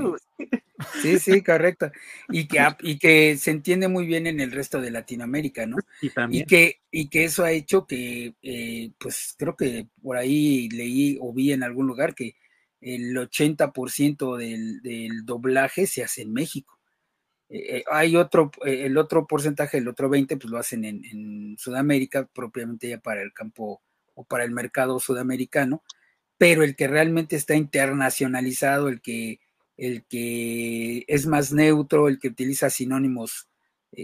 Sí. 1.03 1.19
sí, 1.19 1.43
correcto. 1.43 1.93
Y 2.31 2.49
que, 2.49 2.59
y 2.81 2.99
que 2.99 3.37
se 3.37 3.51
entiende 3.51 3.89
muy 3.89 4.07
bien 4.07 4.27
en 4.27 4.41
el 4.41 4.51
resto 4.51 4.81
de 4.81 4.91
Latinoamérica, 4.91 5.67
¿no? 5.67 5.77
Y, 6.01 6.11
también. 6.11 6.43
y 6.43 6.47
que, 6.47 6.81
y 6.91 7.09
que 7.09 7.25
eso 7.25 7.45
ha 7.45 7.53
hecho 7.53 7.87
que, 7.87 8.35
eh, 8.43 8.91
pues 8.99 9.35
creo 9.39 9.57
que 9.57 9.87
por 10.03 10.17
ahí 10.17 10.69
leí 10.71 11.19
o 11.21 11.33
vi 11.33 11.53
en 11.53 11.63
algún 11.63 11.87
lugar 11.87 12.15
que 12.15 12.35
el 12.81 13.15
80% 13.15 14.37
del, 14.37 14.81
del 14.81 15.27
doblaje 15.27 15.87
se 15.87 16.03
hace 16.03 16.23
en 16.23 16.33
México. 16.33 16.80
Eh, 17.51 17.79
eh, 17.79 17.85
hay 17.91 18.17
otro, 18.17 18.53
eh, 18.65 18.87
el 18.87 18.97
otro 18.97 19.27
porcentaje, 19.27 19.79
el 19.79 19.89
otro 19.89 20.09
20, 20.09 20.37
pues 20.37 20.51
lo 20.51 20.59
hacen 20.59 20.85
en, 20.85 21.57
Sudamérica, 21.59 22.27
propiamente 22.33 22.89
ya 22.89 22.99
para 23.01 23.23
el 23.23 23.33
campo 23.33 23.83
o 24.15 24.25
para 24.25 24.45
el 24.45 24.53
mercado 24.53 25.01
sudamericano, 25.01 25.83
pero 26.39 26.63
el 26.63 26.77
que 26.77 26.89
realmente 26.89 27.37
está 27.37 27.57
internacionalizado, 27.57 28.89
el 28.89 29.01
que, 29.03 29.41
el 29.77 30.05
que 30.05 31.05
es 31.09 31.27
más 31.27 31.53
neutro, 31.53 32.09
el 32.09 32.19
que 32.19 32.29
utiliza 32.29 32.71
sinónimos 32.71 33.49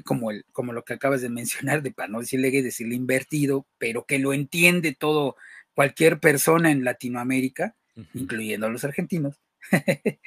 como, 0.04 0.32
el, 0.32 0.44
como 0.52 0.72
lo 0.72 0.84
que 0.84 0.94
acabas 0.94 1.22
de 1.22 1.30
mencionar, 1.30 1.82
de 1.82 1.92
para 1.92 2.08
no 2.08 2.20
decirle 2.20 2.50
gay, 2.50 2.62
decirle 2.62 2.96
invertido, 2.96 3.66
pero 3.78 4.04
que 4.04 4.18
lo 4.18 4.32
entiende 4.32 4.94
todo 4.94 5.36
cualquier 5.74 6.20
persona 6.20 6.70
en 6.72 6.84
Latinoamérica, 6.84 7.76
incluyendo 8.12 8.66
a 8.66 8.70
los 8.70 8.84
argentinos, 8.84 9.40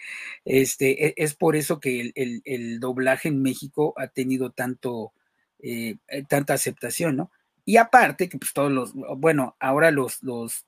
este, 0.45 1.07
e, 1.07 1.13
es 1.17 1.35
por 1.35 1.55
eso 1.55 1.79
que 1.79 2.11
el, 2.15 2.79
doblaje 2.79 3.29
en 3.29 3.41
México 3.41 3.93
ha 3.97 4.07
tenido 4.07 4.51
tanto, 4.51 5.13
eh, 5.59 5.97
eh, 6.07 6.23
tanta 6.27 6.53
aceptación, 6.53 7.15
¿no? 7.17 7.31
Y 7.65 7.77
aparte 7.77 8.29
que 8.29 8.37
pues 8.37 8.53
todos 8.53 8.71
los, 8.71 8.93
bueno, 9.17 9.55
ahora 9.59 9.91
los, 9.91 10.23
los, 10.23 10.65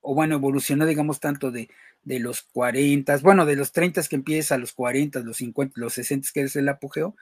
o 0.00 0.14
bueno, 0.14 0.36
evolucionó, 0.36 0.86
digamos, 0.86 1.20
tanto 1.20 1.50
de, 1.50 1.68
de 2.02 2.18
los 2.18 2.42
40, 2.42 3.18
bueno, 3.18 3.46
de 3.46 3.56
los 3.56 3.72
30 3.72 4.02
que 4.04 4.16
empieza 4.16 4.54
a 4.54 4.58
los 4.58 4.72
40, 4.72 5.20
los 5.20 5.38
50, 5.38 5.74
los 5.76 5.94
60 5.94 6.28
que 6.32 6.42
es 6.42 6.56
el 6.56 6.68
apogeo, 6.68 7.16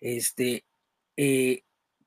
este, 0.00 0.64
eh, 1.16 1.62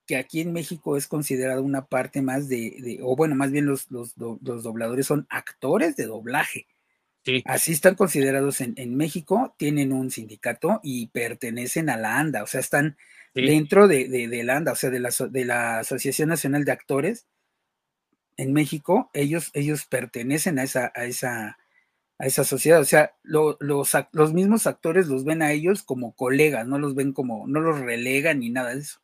que 0.05 0.17
aquí 0.17 0.41
en 0.41 0.53
México 0.53 0.97
es 0.97 1.07
considerado 1.07 1.63
una 1.63 1.85
parte 1.85 2.21
más 2.21 2.47
de, 2.47 2.99
o 3.01 3.15
bueno, 3.15 3.35
más 3.35 3.51
bien 3.51 3.65
los, 3.65 3.89
los, 3.91 4.15
los 4.17 4.63
dobladores 4.63 5.05
son 5.07 5.27
actores 5.29 5.95
de 5.95 6.05
doblaje 6.05 6.67
Así 7.45 7.71
están 7.71 7.95
considerados 7.95 8.61
en, 8.61 8.95
México, 8.95 9.55
tienen 9.57 9.91
un 9.91 10.11
sindicato 10.11 10.79
y 10.83 11.07
pertenecen 11.07 11.89
a 11.89 11.97
la 11.97 12.19
ANDA, 12.19 12.43
o 12.43 12.47
sea, 12.47 12.59
están 12.59 12.97
dentro 13.33 13.87
de, 13.87 14.07
la 14.43 14.57
ANDA, 14.57 14.71
o 14.71 14.75
sea, 14.75 14.89
de 14.89 14.99
la, 14.99 15.09
de 15.29 15.45
la 15.45 15.79
Asociación 15.79 16.29
Nacional 16.29 16.65
de 16.65 16.71
Actores. 16.71 17.27
En 18.37 18.53
México, 18.53 19.09
ellos, 19.13 19.51
ellos 19.53 19.85
pertenecen 19.85 20.59
a 20.59 20.63
esa, 20.63 20.91
a 20.95 21.05
esa, 21.05 21.57
a 22.19 22.25
esa 22.25 22.43
sociedad, 22.43 22.79
o 22.79 22.85
sea, 22.85 23.15
los, 23.23 23.57
los 23.59 24.33
mismos 24.33 24.67
actores 24.67 25.07
los 25.07 25.23
ven 25.23 25.41
a 25.41 25.51
ellos 25.51 25.83
como 25.83 26.15
colegas, 26.15 26.67
no 26.67 26.79
los 26.79 26.95
ven 26.95 27.13
como, 27.13 27.47
no 27.47 27.59
los 27.59 27.79
relegan 27.79 28.39
ni 28.39 28.49
nada 28.49 28.73
de 28.73 28.81
eso. 28.81 29.01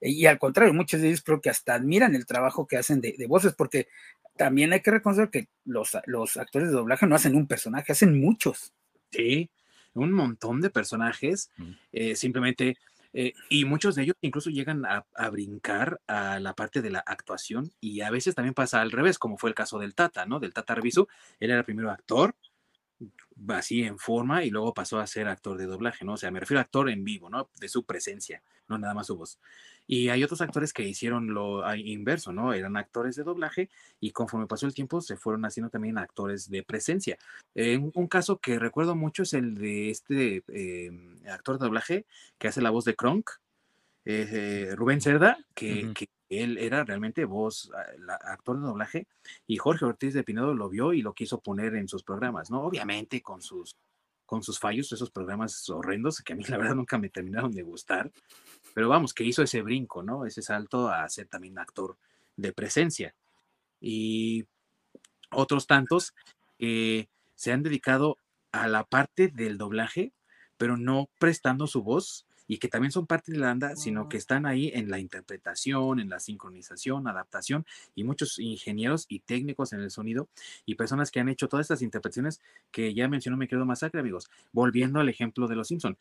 Y 0.00 0.26
al 0.26 0.38
contrario, 0.38 0.72
muchos 0.72 1.00
de 1.00 1.08
ellos 1.08 1.22
creo 1.22 1.40
que 1.40 1.50
hasta 1.50 1.74
admiran 1.74 2.14
el 2.14 2.26
trabajo 2.26 2.66
que 2.66 2.76
hacen 2.76 3.00
de, 3.00 3.14
de 3.18 3.26
voces, 3.26 3.54
porque 3.54 3.88
también 4.36 4.72
hay 4.72 4.80
que 4.80 4.90
reconocer 4.90 5.28
que 5.28 5.48
los, 5.64 5.96
los 6.06 6.36
actores 6.38 6.68
de 6.68 6.74
doblaje 6.74 7.06
no 7.06 7.14
hacen 7.14 7.34
un 7.34 7.46
personaje, 7.46 7.92
hacen 7.92 8.18
muchos. 8.18 8.72
Sí, 9.10 9.50
un 9.92 10.12
montón 10.12 10.60
de 10.60 10.70
personajes, 10.70 11.50
eh, 11.92 12.14
simplemente, 12.16 12.78
eh, 13.12 13.34
y 13.48 13.64
muchos 13.64 13.96
de 13.96 14.04
ellos 14.04 14.16
incluso 14.20 14.50
llegan 14.50 14.84
a, 14.86 15.04
brincar 15.30 16.00
a 16.06 16.38
la 16.38 16.54
parte 16.54 16.80
de 16.80 16.90
la 16.90 17.00
actuación, 17.00 17.70
y 17.80 18.00
a 18.00 18.10
veces 18.10 18.34
también 18.34 18.54
pasa 18.54 18.80
al 18.80 18.92
revés, 18.92 19.18
como 19.18 19.36
fue 19.36 19.50
el 19.50 19.54
caso 19.54 19.78
del 19.78 19.94
Tata, 19.94 20.26
¿no? 20.26 20.40
Del 20.40 20.54
Tata 20.54 20.72
Arbizu, 20.74 21.06
él 21.40 21.50
era 21.50 21.64
primero 21.64 21.90
actor, 21.90 22.34
así 23.48 23.82
en 23.82 23.98
forma 23.98 24.44
y 24.44 24.50
luego 24.50 24.74
pasó 24.74 24.98
a 24.98 25.06
ser 25.06 25.28
actor 25.28 25.56
de 25.56 25.66
doblaje, 25.66 26.04
¿no? 26.04 26.14
O 26.14 26.16
sea, 26.16 26.30
me 26.30 26.40
refiero 26.40 26.58
a 26.58 26.62
actor 26.62 26.90
en 26.90 27.04
vivo, 27.04 27.30
¿no? 27.30 27.48
De 27.58 27.68
su 27.68 27.84
presencia, 27.84 28.42
no 28.68 28.78
nada 28.78 28.94
más 28.94 29.06
su 29.06 29.16
voz. 29.16 29.38
Y 29.86 30.08
hay 30.08 30.22
otros 30.22 30.40
actores 30.40 30.72
que 30.72 30.86
hicieron 30.86 31.34
lo 31.34 31.62
inverso, 31.74 32.32
¿no? 32.32 32.52
Eran 32.52 32.76
actores 32.76 33.16
de 33.16 33.24
doblaje 33.24 33.70
y 33.98 34.12
conforme 34.12 34.46
pasó 34.46 34.66
el 34.66 34.74
tiempo 34.74 35.00
se 35.00 35.16
fueron 35.16 35.44
haciendo 35.44 35.70
también 35.70 35.98
actores 35.98 36.48
de 36.48 36.62
presencia. 36.62 37.18
un, 37.54 38.06
caso 38.08 38.38
que 38.38 38.58
recuerdo 38.58 38.94
mucho 38.94 39.24
es 39.24 39.34
el 39.34 39.54
de 39.54 39.90
este 39.90 40.44
em, 40.48 41.16
actor 41.28 41.58
de 41.58 41.64
doblaje 41.64 42.06
que 42.38 42.48
hace 42.48 42.62
la 42.62 42.70
voz 42.70 42.84
de 42.84 42.94
Kronk, 42.94 43.30
eh, 44.04 44.74
Rubén 44.76 45.00
Cerda, 45.00 45.38
que, 45.54 45.92
que 45.94 46.08
él 46.30 46.58
era 46.58 46.84
realmente 46.84 47.24
voz, 47.24 47.70
ah, 47.76 48.18
actor 48.24 48.58
de 48.58 48.66
doblaje, 48.66 49.06
y 49.46 49.56
Jorge 49.56 49.84
Ortiz 49.84 50.14
de 50.14 50.22
Pinedo 50.22 50.54
lo 50.54 50.68
vio 50.68 50.92
y 50.92 51.02
lo 51.02 51.12
quiso 51.12 51.40
poner 51.40 51.74
en 51.74 51.88
sus 51.88 52.02
programas, 52.02 52.50
¿no? 52.50 52.62
Obviamente 52.62 53.20
con 53.20 53.42
sus, 53.42 53.76
con 54.24 54.42
sus 54.42 54.58
fallos, 54.58 54.92
esos 54.92 55.10
programas 55.10 55.68
horrendos 55.68 56.22
que 56.22 56.32
a 56.32 56.36
mí 56.36 56.44
la 56.48 56.56
verdad 56.56 56.76
nunca 56.76 56.98
me 56.98 57.10
terminaron 57.10 57.50
de 57.52 57.62
gustar, 57.62 58.10
pero 58.74 58.88
vamos, 58.88 59.12
que 59.12 59.24
hizo 59.24 59.42
ese 59.42 59.60
brinco, 59.60 60.02
¿no? 60.02 60.24
Ese 60.24 60.40
salto 60.40 60.88
a 60.88 61.06
ser 61.08 61.26
también 61.26 61.58
actor 61.58 61.98
de 62.36 62.52
presencia. 62.52 63.14
Y 63.80 64.46
otros 65.30 65.66
tantos 65.66 66.14
que 66.58 67.08
se 67.34 67.52
han 67.52 67.62
dedicado 67.62 68.18
a 68.52 68.68
la 68.68 68.84
parte 68.84 69.28
del 69.28 69.58
doblaje, 69.58 70.12
pero 70.56 70.76
no 70.76 71.08
prestando 71.18 71.66
su 71.66 71.82
voz 71.82 72.26
y 72.50 72.58
que 72.58 72.66
también 72.66 72.90
son 72.90 73.06
parte 73.06 73.30
de 73.30 73.38
la 73.38 73.46
banda, 73.46 73.76
sino 73.76 74.08
que 74.08 74.16
están 74.16 74.44
ahí 74.44 74.72
en 74.74 74.90
la 74.90 74.98
interpretación, 74.98 76.00
en 76.00 76.08
la 76.08 76.18
sincronización, 76.18 77.06
adaptación 77.06 77.64
y 77.94 78.02
muchos 78.02 78.40
ingenieros 78.40 79.06
y 79.08 79.20
técnicos 79.20 79.72
en 79.72 79.78
el 79.78 79.92
sonido 79.92 80.28
y 80.66 80.74
personas 80.74 81.12
que 81.12 81.20
han 81.20 81.28
hecho 81.28 81.46
todas 81.46 81.66
estas 81.66 81.80
interpretaciones 81.80 82.40
que 82.72 82.92
ya 82.92 83.06
mencionó 83.06 83.36
mi 83.36 83.46
querido 83.46 83.66
Masacre, 83.66 84.00
amigos. 84.00 84.28
Volviendo 84.50 84.98
al 84.98 85.08
ejemplo 85.08 85.46
de 85.46 85.54
los 85.54 85.68
Simpson, 85.68 85.96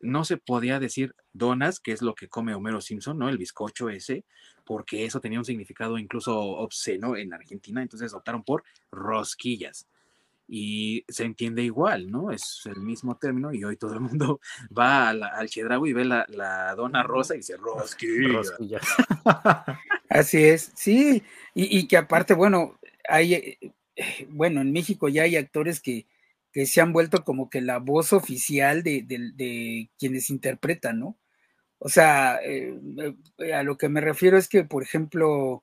no 0.00 0.24
se 0.24 0.38
podía 0.38 0.80
decir 0.80 1.14
donas, 1.34 1.80
que 1.80 1.92
es 1.92 2.00
lo 2.00 2.14
que 2.14 2.28
come 2.28 2.54
Homero 2.54 2.80
Simpson, 2.80 3.18
¿no? 3.18 3.28
El 3.28 3.36
bizcocho 3.36 3.90
ese, 3.90 4.24
porque 4.64 5.04
eso 5.04 5.20
tenía 5.20 5.38
un 5.38 5.44
significado 5.44 5.98
incluso 5.98 6.34
obsceno 6.40 7.14
en 7.14 7.34
Argentina, 7.34 7.82
entonces 7.82 8.14
optaron 8.14 8.42
por 8.42 8.64
rosquillas 8.90 9.86
y 10.52 11.04
se 11.06 11.24
entiende 11.24 11.62
igual, 11.62 12.10
¿no? 12.10 12.32
Es 12.32 12.62
el 12.66 12.80
mismo 12.80 13.16
término 13.16 13.54
y 13.54 13.62
hoy 13.62 13.76
todo 13.76 13.94
el 13.94 14.00
mundo 14.00 14.40
va 14.76 15.10
al 15.10 15.48
Chedraui 15.48 15.90
y 15.90 15.92
ve 15.92 16.04
la, 16.04 16.74
dona 16.76 17.04
rosa 17.04 17.34
y 17.34 17.38
dice 17.38 17.56
rosquilla. 17.56 18.80
Así 20.08 20.44
es, 20.44 20.72
sí, 20.74 21.22
y, 21.54 21.86
que 21.86 21.96
aparte, 21.96 22.34
bueno, 22.34 22.80
hay, 23.08 23.34
eh, 23.34 23.58
bueno, 24.28 24.60
en 24.60 24.72
México 24.72 25.08
ya 25.08 25.22
hay 25.22 25.36
actores 25.36 25.80
que, 25.80 26.08
que 26.52 26.66
se 26.66 26.80
han 26.80 26.92
vuelto 26.92 27.22
como 27.22 27.48
que 27.48 27.60
la 27.60 27.78
voz 27.78 28.12
oficial 28.12 28.82
de, 28.82 29.04
de, 29.06 29.88
quienes 30.00 30.30
interpretan, 30.30 30.98
¿no? 30.98 31.16
O 31.78 31.88
sea, 31.88 32.40
eh, 32.42 32.76
eh, 33.38 33.54
a 33.54 33.62
lo 33.62 33.78
que 33.78 33.88
me 33.88 34.00
refiero 34.00 34.36
es 34.36 34.48
que, 34.48 34.64
por 34.64 34.82
ejemplo, 34.82 35.62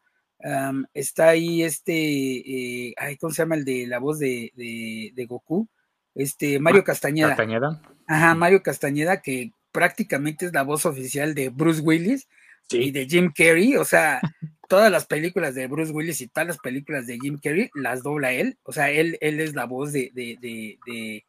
está 0.94 1.30
ahí 1.30 1.64
este, 1.64 2.90
eh, 2.90 2.96
¿cómo 3.20 3.34
se 3.34 3.42
llama 3.42 3.56
el 3.56 3.66
de 3.66 3.88
la 3.88 4.00
voz 4.00 4.20
de, 4.20 4.52
de, 4.56 5.26
Goku? 5.26 5.68
Este, 6.16 6.60
Mario 6.60 6.84
Castañeda. 6.84 7.30
Castañeda. 7.30 7.82
Ajá, 8.08 8.36
Mario 8.36 8.64
Castañeda, 8.64 9.22
que 9.22 9.52
prácticamente 9.72 10.46
es 10.46 10.54
la 10.54 10.64
voz 10.64 10.86
oficial 10.86 11.36
de 11.36 11.50
Bruce 11.50 11.82
Willis 11.82 12.28
y 12.70 12.92
de 12.92 13.06
Jim 13.06 13.32
Carrey. 13.36 13.76
O 13.78 13.86
sea, 13.86 14.22
todas 14.68 14.92
las 14.92 15.06
películas 15.06 15.56
de 15.56 15.68
Bruce 15.68 15.92
Willis 15.92 16.22
y 16.22 16.28
todas 16.28 16.48
las 16.48 16.58
películas 16.60 17.08
de 17.08 17.20
Jim 17.20 17.40
Carrey 17.42 17.70
las 17.76 18.04
dobla 18.04 18.32
él. 18.32 18.58
O 18.64 18.72
sea, 18.72 18.90
él, 18.90 19.18
él 19.22 19.40
es 19.40 19.56
la 19.56 19.66
voz 19.66 19.92
de, 19.92 20.12
de, 20.14 20.38
de, 20.42 21.26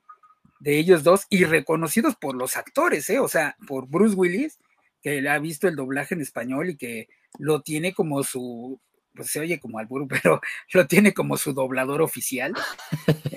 de 0.61 0.79
ellos 0.79 1.05
dos 1.05 1.27
y 1.31 1.45
reconocidos 1.45 2.17
por 2.17 2.35
los 2.35 2.57
actores, 2.57 3.09
¿eh? 3.11 3.21
O 3.21 3.29
sea, 3.29 3.57
por 3.67 3.89
Bruce 3.89 4.15
Willis, 4.15 4.59
que 5.03 5.21
le 5.21 5.31
ha 5.31 5.39
visto 5.39 5.69
el 5.69 5.77
doblaje 5.77 6.15
en 6.15 6.21
español 6.21 6.71
y 6.71 6.77
que 6.77 7.09
lo 7.39 7.63
tiene 7.63 7.93
como 7.93 8.23
su 8.23 8.81
pues 9.19 9.31
se 9.31 9.41
oye 9.41 9.61
como 9.61 9.79
albur, 9.79 10.07
pero 10.23 10.41
lo 10.73 10.87
tiene 10.87 11.13
como 11.13 11.37
su 11.37 11.53
doblador 11.53 12.01
oficial. 12.01 12.55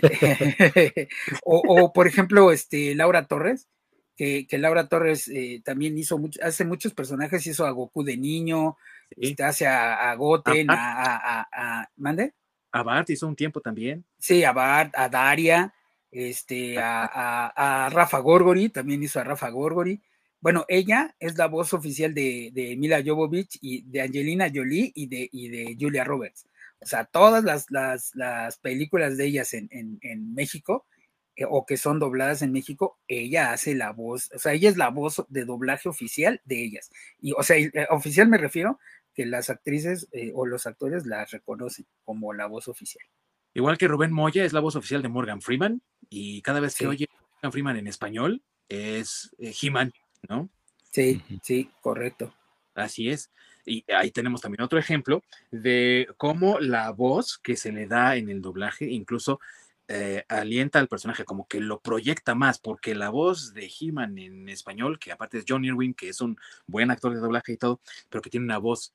o, 1.43 1.91
por 1.91 2.07
ejemplo, 2.07 2.51
este, 2.51 2.95
Laura 2.95 3.25
Torres, 3.25 3.67
que, 4.15 4.47
Laura 4.51 4.87
Torres 4.87 5.27
eh, 5.29 5.61
también 5.65 5.97
hizo 5.97 6.21
hace 6.43 6.63
muchos 6.63 6.93
personajes, 6.93 7.47
hizo 7.47 7.65
a 7.65 7.71
Goku 7.71 8.03
de 8.03 8.17
niño, 8.17 8.77
este, 9.09 9.43
hace 9.43 9.65
a, 9.65 10.13
Goten, 10.15 10.67
a, 10.69 11.47
a, 11.51 11.89
¿mande? 11.97 12.35
A 12.71 12.83
Bart 12.83 13.09
hizo 13.09 13.27
un 13.27 13.35
tiempo 13.35 13.61
también. 13.61 14.05
Sí, 14.19 14.43
a 14.43 14.53
Bart, 14.53 14.93
a 14.95 15.09
Daria, 15.09 15.73
este, 16.11 16.77
a, 16.79 17.89
Rafa 17.91 18.19
Gorgori, 18.19 18.69
también 18.69 19.01
hizo 19.01 19.19
a 19.19 19.23
Rafa 19.23 19.49
Gorgori. 19.49 20.01
Bueno, 20.41 20.65
ella 20.67 21.15
es 21.19 21.37
la 21.37 21.47
voz 21.47 21.71
oficial 21.73 22.15
de, 22.15 22.49
de 22.51 22.75
Mila 22.75 23.03
Jovovich 23.05 23.59
y 23.61 23.83
de 23.83 24.01
Angelina 24.01 24.51
Jolie 24.53 24.91
y 24.95 25.05
de, 25.05 25.29
y 25.31 25.49
de 25.49 25.77
Julia 25.79 26.03
Roberts. 26.03 26.47
O 26.81 26.85
sea, 26.87 27.05
todas 27.05 27.43
las, 27.43 27.67
las, 28.15 28.57
películas 28.57 29.17
de 29.17 29.25
ellas 29.25 29.53
en, 29.53 29.69
en, 29.71 30.33
México 30.33 30.87
eh, 31.35 31.45
o 31.47 31.65
que 31.67 31.77
son 31.77 31.99
dobladas 31.99 32.41
en 32.41 32.51
México, 32.51 32.99
ella 33.07 33.53
hace 33.53 33.75
la 33.75 33.91
voz, 33.91 34.31
o 34.33 34.39
sea, 34.39 34.53
ella 34.53 34.69
es 34.69 34.77
la 34.77 34.89
voz 34.89 35.23
de 35.29 35.45
doblaje 35.45 35.89
oficial 35.89 36.41
de 36.43 36.63
ellas. 36.63 36.89
Y, 37.19 37.33
o 37.33 37.43
sea, 37.43 37.57
eh, 37.57 37.71
oficial 37.91 38.27
me 38.27 38.39
refiero 38.39 38.79
que 39.13 39.27
las 39.27 39.51
actrices 39.51 40.07
eh, 40.11 40.31
o 40.33 40.47
los 40.47 40.65
actores 40.65 41.05
la 41.05 41.23
reconocen 41.25 41.85
como 42.03 42.33
la 42.33 42.47
voz 42.47 42.67
oficial. 42.67 43.05
Igual 43.53 43.77
que 43.77 43.87
Rubén 43.87 44.11
Moya 44.11 44.43
es 44.43 44.53
la 44.53 44.59
voz 44.59 44.75
oficial 44.75 45.03
de 45.03 45.09
Morgan 45.09 45.41
Freeman 45.41 45.83
y 46.09 46.41
cada 46.41 46.61
vez 46.61 46.75
que 46.75 46.87
oye 46.87 47.07
Morgan 47.33 47.51
Freeman 47.51 47.77
en 47.77 47.87
español 47.87 48.41
es 48.69 49.35
He-Man 49.37 49.91
¿no? 50.27 50.49
Sí, 50.91 51.21
sí, 51.41 51.69
correcto. 51.81 52.33
Así 52.75 53.09
es. 53.09 53.31
Y 53.65 53.85
ahí 53.91 54.11
tenemos 54.11 54.41
también 54.41 54.63
otro 54.63 54.79
ejemplo 54.79 55.21
de 55.51 56.07
cómo 56.17 56.59
la 56.59 56.91
voz 56.91 57.37
que 57.37 57.55
se 57.55 57.71
le 57.71 57.87
da 57.87 58.15
en 58.15 58.29
el 58.29 58.41
doblaje 58.41 58.85
incluso 58.85 59.39
eh, 59.87 60.23
alienta 60.29 60.79
al 60.79 60.87
personaje, 60.87 61.25
como 61.25 61.47
que 61.47 61.59
lo 61.59 61.81
proyecta 61.81 62.33
más, 62.33 62.59
porque 62.59 62.95
la 62.95 63.09
voz 63.09 63.53
de 63.53 63.69
He-Man 63.69 64.17
en 64.17 64.47
español, 64.47 64.97
que 64.97 65.11
aparte 65.11 65.37
es 65.37 65.45
John 65.45 65.65
Irwin, 65.65 65.93
que 65.93 66.07
es 66.07 66.21
un 66.21 66.37
buen 66.65 66.91
actor 66.91 67.13
de 67.13 67.19
doblaje 67.19 67.53
y 67.53 67.57
todo, 67.57 67.81
pero 68.09 68.21
que 68.21 68.29
tiene 68.29 68.45
una 68.45 68.57
voz 68.57 68.93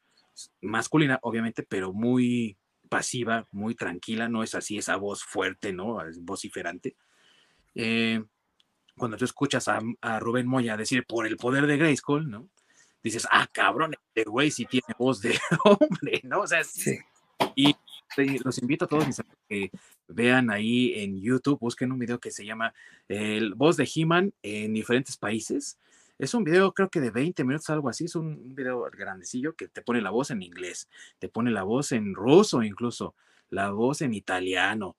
masculina, 0.62 1.18
obviamente, 1.20 1.62
pero 1.62 1.92
muy 1.92 2.56
pasiva, 2.88 3.46
muy 3.50 3.74
tranquila, 3.74 4.28
no 4.30 4.42
es 4.42 4.54
así 4.54 4.78
esa 4.78 4.96
voz 4.96 5.22
fuerte, 5.22 5.72
¿no? 5.72 6.00
Es 6.00 6.24
vociferante. 6.24 6.96
Eh, 7.74 8.24
cuando 8.96 9.16
tú 9.16 9.24
escuchas 9.24 9.68
a, 9.68 10.20
Rubén 10.20 10.46
Moya 10.46 10.76
decir 10.76 11.04
por 11.06 11.26
el 11.26 11.36
poder 11.36 11.66
de 11.66 11.76
Grayskull, 11.76 12.30
¿no? 12.30 12.48
Dices, 13.02 13.26
ah, 13.30 13.46
cabrón, 13.52 13.94
este 13.94 14.28
güey 14.28 14.50
sí 14.50 14.64
tiene 14.64 14.94
voz 14.98 15.20
de 15.20 15.38
hombre, 15.64 16.20
¿no? 16.24 16.40
O 16.40 16.46
sea, 16.46 16.64
sí. 16.64 16.98
Y 17.54 17.76
los 18.44 18.58
invito 18.58 18.86
a 18.86 18.88
todos 18.88 19.04
que 19.48 19.70
vean 20.08 20.50
ahí 20.50 20.94
en 20.96 21.20
YouTube, 21.20 21.58
busquen 21.60 21.92
un 21.92 21.98
video 21.98 22.18
que 22.18 22.30
se 22.30 22.44
llama 22.44 22.72
el 23.08 23.54
Voz 23.54 23.76
de 23.76 23.88
He-Man 23.92 24.32
en 24.42 24.72
diferentes 24.72 25.16
países. 25.16 25.78
Es 26.18 26.32
un 26.32 26.44
video, 26.44 26.72
creo 26.72 26.88
que 26.88 27.00
de 27.00 27.10
20 27.10 27.44
minutos, 27.44 27.68
algo 27.70 27.88
así. 27.88 28.06
Es 28.06 28.14
un 28.14 28.54
video 28.54 28.88
grandecillo 28.90 29.54
que 29.54 29.68
te 29.68 29.82
pone 29.82 30.00
la 30.00 30.10
voz 30.10 30.30
en 30.30 30.42
inglés, 30.42 30.88
te 31.18 31.28
pone 31.28 31.50
la 31.50 31.62
voz 31.62 31.92
en 31.92 32.14
ruso, 32.14 32.62
incluso 32.62 33.14
la 33.50 33.70
voz 33.70 34.00
en 34.00 34.14
italiano. 34.14 34.96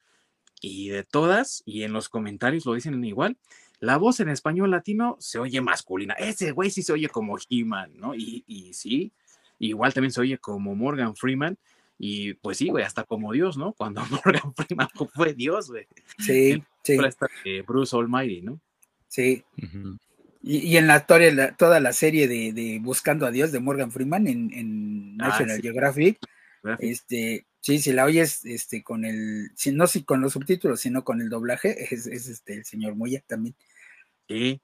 Y 0.62 0.90
de 0.90 1.04
todas, 1.04 1.64
y 1.66 1.84
en 1.84 1.94
los 1.94 2.10
comentarios 2.10 2.66
lo 2.66 2.74
dicen 2.74 3.04
igual, 3.04 3.38
la 3.80 3.98
voz 3.98 4.20
en 4.20 4.30
español 4.30 4.72
latino 4.72 5.18
se 5.20 5.40
oye 5.40 5.62
masculina. 5.62 6.14
Ese 6.16 6.52
güey 6.52 6.70
sí 6.72 6.82
se 6.82 6.94
oye 6.94 7.10
como 7.10 7.38
He-Man, 7.50 7.94
¿no? 7.96 8.16
Y, 8.16 8.44
y, 8.48 8.74
sí, 8.74 9.12
igual 9.60 9.94
también 9.94 10.12
se 10.12 10.22
oye 10.22 10.38
como 10.38 10.76
Morgan 10.76 11.16
Freeman. 11.16 11.58
Y 12.00 12.36
pues 12.36 12.58
sí, 12.58 12.70
güey, 12.70 12.84
hasta 12.84 13.04
como 13.04 13.32
Dios, 13.34 13.58
¿no? 13.58 13.74
Cuando 13.74 14.02
Morgan 14.26 14.54
Freeman 14.56 14.88
fue 15.14 15.34
Dios, 15.34 15.70
güey. 15.70 15.88
Sí, 16.20 16.64
sí. 16.84 16.98
Bruce 17.68 17.96
Almighty, 17.96 18.42
¿no? 18.42 18.60
Sí. 19.08 19.44
y, 20.44 20.78
en 20.78 20.88
la 20.88 20.98
historia, 20.98 21.56
toda 21.56 21.80
la 21.80 21.94
serie 21.94 22.28
de, 22.28 22.80
Buscando 22.82 23.26
a 23.26 23.32
Dios 23.32 23.52
de 23.52 23.60
Morgan 23.60 23.92
Freeman 23.92 24.28
en, 24.28 25.18
ah, 25.20 25.30
National 25.30 25.62
Geographic, 25.62 26.20
este, 26.80 27.46
sí, 27.68 27.80
si 27.80 27.92
la 27.92 28.06
oyes 28.06 28.46
este, 28.46 28.82
con 28.82 29.04
el, 29.04 29.52
si, 29.56 29.74
no 29.74 29.88
si 29.88 30.04
con 30.04 30.22
los 30.22 30.32
subtítulos, 30.32 30.80
sino 30.80 31.04
con 31.04 31.20
el 31.20 31.28
doblaje, 31.28 31.94
es, 31.94 32.08
este, 32.08 32.54
el 32.54 32.64
señor 32.64 32.96
Moya 32.96 33.22
también. 33.28 33.56
Sí, 34.30 34.62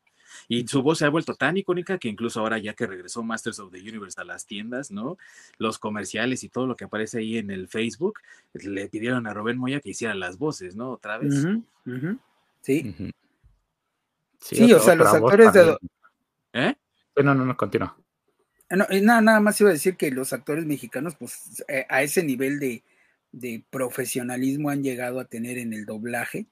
y 0.48 0.66
su 0.70 0.82
voz 0.82 1.00
se 1.00 1.06
ha 1.06 1.10
vuelto 1.10 1.36
tan 1.36 1.58
icónica 1.58 1.98
que 1.98 2.08
incluso 2.08 2.40
ahora 2.40 2.60
ya 2.60 2.74
que 2.76 2.88
regresó 2.88 3.22
Masters 3.22 3.60
of 3.60 3.74
the 3.74 3.82
Universe 3.82 4.20
a 4.22 4.24
las 4.24 4.46
tiendas, 4.46 4.90
¿no? 4.90 5.18
Los 5.58 5.80
comerciales 5.80 6.46
y 6.46 6.50
todo 6.50 6.66
lo 6.66 6.78
que 6.78 6.86
aparece 6.86 7.18
ahí 7.18 7.38
en 7.38 7.52
el 7.52 7.68
Facebook, 7.68 8.20
le 8.54 8.88
pidieron 8.88 9.28
a 9.28 9.34
Rubén 9.34 9.58
Moya 9.58 9.82
que 9.82 9.90
hiciera 9.90 10.16
las 10.16 10.38
voces, 10.38 10.78
¿no? 10.78 10.92
Otra 10.92 11.18
vez. 11.18 11.46
Sí. 12.62 12.96
Sí, 14.40 14.72
o 14.72 14.80
sea, 14.80 14.96
los 14.96 15.14
actores 15.14 15.52
de... 15.52 15.78
¿Eh? 16.54 16.74
No, 17.22 17.36
no, 17.36 17.46
no, 17.46 17.58
continúa. 17.58 17.98
No, 18.70 18.86
nada, 19.02 19.20
nada 19.20 19.40
más 19.42 19.60
iba 19.60 19.72
a 19.72 19.74
decir 19.74 19.98
que 19.98 20.10
los 20.10 20.32
actores 20.32 20.66
mexicanos, 20.66 21.16
pues 21.16 21.66
a 21.90 22.02
ese 22.02 22.24
nivel 22.24 22.60
de, 22.60 22.82
de 23.34 23.66
profesionalismo 23.70 24.70
han 24.70 24.84
llegado 24.84 25.20
a 25.20 25.26
tener 25.26 25.58
en 25.58 25.74
el 25.74 25.86
doblaje, 25.86 26.46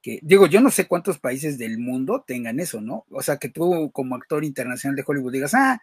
que, 0.00 0.18
digo, 0.22 0.48
yo 0.48 0.60
no 0.60 0.72
sé 0.72 0.88
cuántos 0.88 1.20
países 1.20 1.58
del 1.58 1.78
mundo 1.78 2.24
tengan 2.26 2.58
eso, 2.58 2.80
¿no? 2.80 3.06
O 3.10 3.22
sea, 3.22 3.36
que 3.36 3.48
tú 3.48 3.92
como 3.92 4.16
actor 4.16 4.42
internacional 4.42 4.96
de 4.96 5.04
Hollywood 5.06 5.32
digas, 5.32 5.54
ah, 5.54 5.80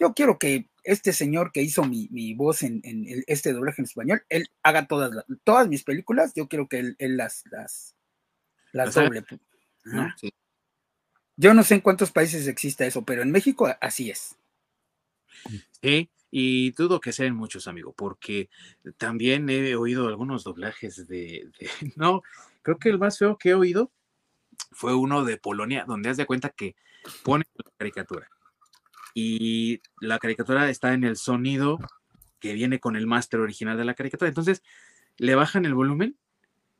yo 0.00 0.12
quiero 0.14 0.38
que 0.38 0.66
este 0.82 1.12
señor 1.12 1.52
que 1.52 1.62
hizo 1.62 1.84
mi, 1.84 2.34
voz 2.34 2.62
en, 2.62 2.82
este 3.28 3.52
doblaje 3.52 3.82
en 3.82 3.84
español, 3.84 4.22
él 4.28 4.48
haga 4.62 4.88
todas, 4.88 5.24
todas 5.44 5.68
mis 5.68 5.84
películas, 5.84 6.32
yo 6.34 6.48
quiero 6.48 6.68
que 6.68 6.78
él, 6.98 7.16
las, 7.16 7.44
las, 7.50 7.94
las 8.72 8.94
doble. 8.94 9.22
Yo 11.36 11.54
no 11.54 11.62
sé 11.62 11.74
en 11.74 11.80
cuántos 11.80 12.10
países 12.10 12.48
exista 12.48 12.86
eso, 12.86 13.04
pero 13.04 13.22
en 13.22 13.30
México 13.30 13.68
así 13.80 14.10
es. 14.10 14.36
Sí, 15.80 16.10
y 16.30 16.70
dudo 16.72 17.00
que 17.00 17.12
sean 17.12 17.34
muchos, 17.34 17.66
amigo, 17.66 17.92
porque 17.92 18.48
también 18.96 19.48
he 19.50 19.74
oído 19.74 20.08
algunos 20.08 20.44
doblajes 20.44 21.06
de, 21.08 21.50
no, 21.96 22.22
creo 22.62 22.78
que 22.78 22.88
el 22.88 22.98
más 22.98 23.18
feo 23.18 23.36
que 23.36 23.50
he 23.50 23.54
oído 23.54 23.90
fue 24.72 24.94
uno 24.94 25.24
de 25.24 25.36
Polonia, 25.36 25.84
donde 25.86 26.10
has 26.10 26.16
de 26.16 26.26
cuenta 26.26 26.50
que 26.50 26.76
pone 27.24 27.44
la 27.54 27.70
caricatura 27.76 28.28
y 29.14 29.80
la 30.00 30.18
caricatura 30.18 30.68
está 30.68 30.92
en 30.92 31.04
el 31.04 31.16
sonido 31.16 31.78
que 32.38 32.54
viene 32.54 32.80
con 32.80 32.96
el 32.96 33.06
máster 33.06 33.40
original 33.40 33.76
de 33.76 33.84
la 33.84 33.94
caricatura. 33.94 34.28
Entonces, 34.28 34.62
le 35.18 35.34
bajan 35.34 35.64
el 35.64 35.74
volumen 35.74 36.16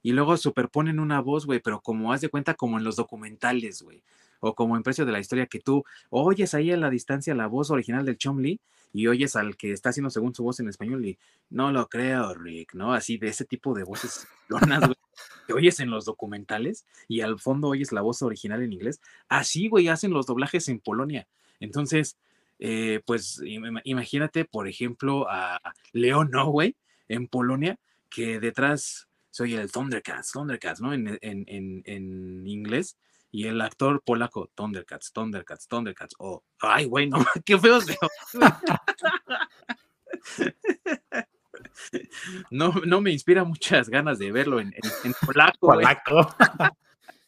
y 0.03 0.13
luego 0.13 0.37
superponen 0.37 1.01
una 1.01 1.21
voz, 1.21 1.45
güey, 1.47 1.61
pero 1.61 1.81
como 1.81 2.13
haz 2.13 2.21
de 2.23 2.31
cuenta, 2.31 2.55
como 2.55 2.79
en 2.79 2.85
los 2.85 2.97
documentales, 2.97 3.83
güey, 3.83 4.03
o 4.41 4.55
como 4.55 4.77
en 4.77 4.83
Precio 4.83 5.07
de 5.07 5.13
la 5.13 5.21
Historia, 5.21 5.47
que 5.47 5.61
tú 5.61 5.85
oyes 6.11 6.55
ahí 6.55 6.71
a 6.73 6.77
la 6.77 6.91
distancia 6.91 7.35
la 7.35 7.47
voz 7.47 7.71
original 7.71 8.05
del 8.05 8.19
Chomley 8.19 8.61
y 8.93 9.07
oyes 9.07 9.37
al 9.37 9.57
que 9.57 9.73
está 9.73 9.91
haciendo 9.91 10.11
según 10.11 10.35
su 10.35 10.43
voz 10.43 10.59
en 10.61 10.69
español 10.69 11.05
y 11.07 11.19
no 11.49 11.71
lo 11.71 11.89
creo, 11.89 12.35
Rick, 12.35 12.75
¿no? 12.75 12.93
Así 12.93 13.19
de 13.19 13.29
ese 13.29 13.45
tipo 13.45 13.75
de 13.75 13.85
voces 13.85 14.27
que 15.47 15.53
oyes 15.53 15.81
en 15.81 15.91
los 15.91 16.05
documentales 16.05 16.85
y 17.07 17.21
al 17.21 17.39
fondo 17.39 17.69
oyes 17.69 17.93
la 17.93 18.01
voz 18.01 18.23
original 18.23 18.63
en 18.63 18.73
inglés. 18.73 19.01
Así, 19.29 19.69
güey, 19.69 19.89
hacen 19.89 20.13
los 20.13 20.27
doblajes 20.27 20.69
en 20.69 20.81
Polonia. 20.81 21.29
Entonces, 21.61 22.17
eh, 22.59 23.01
pues 23.07 23.41
imagínate, 23.45 24.45
por 24.45 24.67
ejemplo, 24.67 25.27
a 25.31 25.61
Leon 25.93 26.31
güey, 26.47 26.77
en 27.09 27.29
Polonia, 27.29 27.79
que 28.09 28.41
detrás 28.41 29.09
soy 29.31 29.55
el 29.55 29.71
Thundercats, 29.71 30.33
Thundercats, 30.33 30.81
¿no? 30.81 30.93
En, 30.93 31.19
en, 31.23 31.45
en, 31.87 32.47
inglés. 32.47 32.97
Y 33.33 33.47
el 33.47 33.61
actor 33.61 34.03
polaco, 34.05 34.51
Thundercats, 34.55 35.13
Thundercats, 35.13 35.69
Thundercats. 35.69 36.17
Oh, 36.19 36.43
ay, 36.61 36.87
güey, 36.87 37.09
no, 37.09 37.19
qué 37.45 37.57
feo 37.59 37.79
No, 42.51 42.73
no 42.87 43.01
me 43.01 43.13
inspira 43.13 43.45
muchas 43.45 43.89
ganas 43.89 44.19
de 44.19 44.33
verlo 44.33 44.61
en, 44.61 44.75
en 45.05 45.15
polaco. 45.25 45.69
Polaco. 45.69 46.35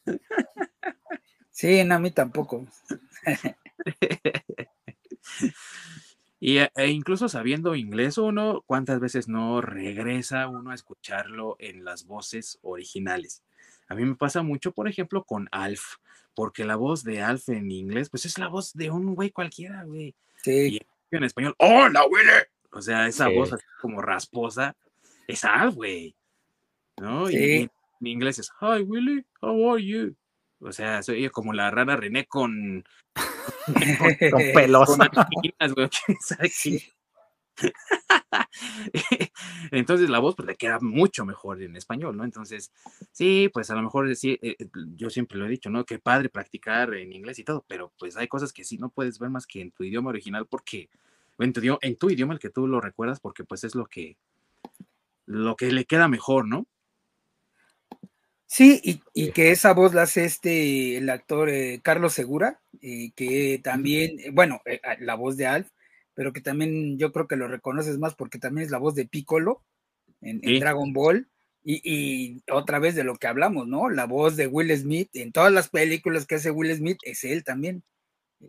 Sí, 1.54 1.84
no, 1.84 1.96
a 1.96 1.98
mí 1.98 2.10
tampoco. 2.10 2.66
Y, 6.40 6.58
e, 6.58 6.72
e 6.74 6.88
incluso 6.88 7.28
sabiendo 7.28 7.76
inglés 7.76 8.18
uno, 8.18 8.64
¿cuántas 8.66 8.98
veces 8.98 9.28
no 9.28 9.60
regresa 9.60 10.48
uno 10.48 10.72
a 10.72 10.74
escucharlo 10.74 11.54
en 11.60 11.84
las 11.84 12.04
voces 12.04 12.58
originales? 12.62 13.44
A 13.92 13.94
mí 13.94 14.06
me 14.06 14.14
pasa 14.14 14.40
mucho, 14.40 14.72
por 14.72 14.88
ejemplo, 14.88 15.22
con 15.22 15.50
Alf, 15.52 15.96
porque 16.34 16.64
la 16.64 16.76
voz 16.76 17.04
de 17.04 17.20
Alf 17.20 17.50
en 17.50 17.70
inglés, 17.70 18.08
pues 18.08 18.24
es 18.24 18.38
la 18.38 18.48
voz 18.48 18.72
de 18.72 18.90
un 18.90 19.14
güey 19.14 19.30
cualquiera, 19.30 19.84
güey. 19.84 20.14
Sí. 20.42 20.80
Y 21.10 21.16
en 21.16 21.24
español, 21.24 21.54
¡Hola, 21.58 22.02
Willy! 22.06 22.30
O 22.70 22.80
sea, 22.80 23.06
esa 23.06 23.28
voz 23.28 23.52
así 23.52 23.62
como 23.82 24.00
rasposa, 24.00 24.74
es 25.28 25.44
Alf, 25.44 25.74
güey. 25.74 26.16
¿No? 26.96 27.28
Y 27.28 27.36
en, 27.36 27.70
inglés 28.00 28.38
es, 28.38 28.50
Hi, 28.62 28.80
Willy, 28.80 29.26
how 29.42 29.74
are 29.74 29.84
you? 29.84 30.16
O 30.60 30.72
sea, 30.72 31.02
soy 31.02 31.28
como 31.28 31.52
la 31.52 31.70
rara 31.70 31.94
René 31.94 32.24
con, 32.24 32.82
con, 33.14 34.42
pelos. 34.54 34.88
Entonces 39.70 40.08
la 40.10 40.18
voz 40.18 40.34
pues 40.34 40.46
le 40.46 40.56
queda 40.56 40.78
mucho 40.80 41.24
mejor 41.24 41.62
en 41.62 41.76
español, 41.76 42.16
¿no? 42.16 42.24
Entonces, 42.24 42.72
sí, 43.12 43.50
pues 43.52 43.70
a 43.70 43.74
lo 43.74 43.82
mejor 43.82 44.14
sí, 44.16 44.38
eh, 44.42 44.56
eh, 44.58 44.68
yo 44.96 45.10
siempre 45.10 45.38
lo 45.38 45.46
he 45.46 45.50
dicho, 45.50 45.70
¿no? 45.70 45.84
Qué 45.84 45.98
padre 45.98 46.28
practicar 46.28 46.94
en 46.94 47.12
inglés 47.12 47.38
y 47.38 47.44
todo, 47.44 47.64
pero 47.68 47.92
pues 47.98 48.16
hay 48.16 48.28
cosas 48.28 48.52
que 48.52 48.64
sí 48.64 48.78
no 48.78 48.88
puedes 48.88 49.18
ver 49.18 49.30
más 49.30 49.46
que 49.46 49.60
en 49.60 49.70
tu 49.70 49.84
idioma 49.84 50.10
original 50.10 50.46
porque, 50.46 50.88
en 51.38 51.52
tu, 51.52 51.60
en 51.80 51.96
tu 51.96 52.10
idioma 52.10 52.34
el 52.34 52.40
que 52.40 52.50
tú 52.50 52.66
lo 52.66 52.80
recuerdas 52.80 53.20
porque 53.20 53.44
pues 53.44 53.64
es 53.64 53.74
lo 53.74 53.86
que, 53.86 54.16
lo 55.26 55.56
que 55.56 55.70
le 55.72 55.84
queda 55.84 56.08
mejor, 56.08 56.46
¿no? 56.46 56.66
Sí, 58.54 59.00
y, 59.14 59.30
que 59.30 59.50
esa 59.50 59.72
voz 59.72 59.94
la 59.94 60.02
hace 60.02 60.26
este, 60.26 60.98
el 60.98 61.08
actor 61.08 61.48
eh, 61.48 61.80
Carlos 61.82 62.12
Segura, 62.12 62.60
eh, 62.82 63.10
que 63.16 63.58
también, 63.64 64.20
eh, 64.20 64.30
bueno, 64.30 64.60
la 64.98 65.14
voz 65.14 65.38
de 65.38 65.46
Alf, 65.46 65.70
pero 66.14 66.32
que 66.32 66.40
también 66.40 66.98
yo 66.98 67.12
creo 67.12 67.26
que 67.26 67.36
lo 67.36 67.48
reconoces 67.48 67.98
más 67.98 68.14
porque 68.14 68.38
también 68.38 68.66
es 68.66 68.70
la 68.70 68.78
voz 68.78 68.94
de 68.94 69.06
Piccolo 69.06 69.62
en, 70.20 70.40
Dragon 70.60 70.92
Ball. 70.92 71.28
Y, 71.64 72.42
otra 72.50 72.80
vez 72.80 72.96
de 72.96 73.04
lo 73.04 73.16
que 73.16 73.28
hablamos, 73.28 73.68
¿no? 73.68 73.88
La 73.88 74.06
voz 74.06 74.36
de 74.36 74.48
Will 74.48 74.76
Smith, 74.76 75.10
en 75.14 75.30
todas 75.30 75.52
las 75.52 75.68
películas 75.68 76.26
que 76.26 76.34
hace 76.34 76.50
Will 76.50 76.74
Smith, 76.74 76.98
es 77.04 77.22
él 77.22 77.44
también. 77.44 77.84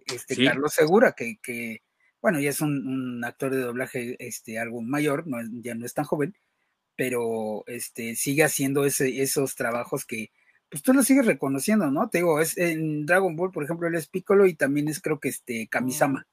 Este 0.07 0.43
Carlos 0.43 0.73
Segura, 0.73 1.11
que, 1.11 1.37
que, 1.43 1.83
bueno, 2.21 2.39
ya 2.39 2.49
es 2.49 2.59
un, 2.61 3.23
actor 3.23 3.51
de 3.53 3.61
doblaje 3.61 4.15
este, 4.17 4.57
algo 4.57 4.81
mayor, 4.81 5.27
no, 5.27 5.37
ya 5.61 5.75
no 5.75 5.85
es 5.85 5.93
tan 5.93 6.05
joven, 6.05 6.35
pero 6.95 7.63
este, 7.67 8.15
sigue 8.15 8.43
haciendo 8.43 8.83
ese, 8.85 9.21
esos 9.21 9.53
trabajos 9.55 10.05
que 10.05 10.31
pues 10.73 10.81
tú 10.81 10.91
lo 10.91 11.03
sigues 11.03 11.27
reconociendo, 11.27 11.91
¿no? 11.91 12.09
Te 12.09 12.17
digo, 12.17 12.41
es 12.41 12.57
en 12.57 13.05
Dragon 13.05 13.35
Ball, 13.35 13.51
por 13.51 13.63
ejemplo, 13.63 13.87
él 13.87 13.93
es 13.93 14.07
Piccolo 14.07 14.47
y 14.47 14.55
también 14.55 14.87
es 14.87 14.99
creo 15.01 15.19
que 15.19 15.29
este 15.29 15.67
Kamisama. 15.67 16.25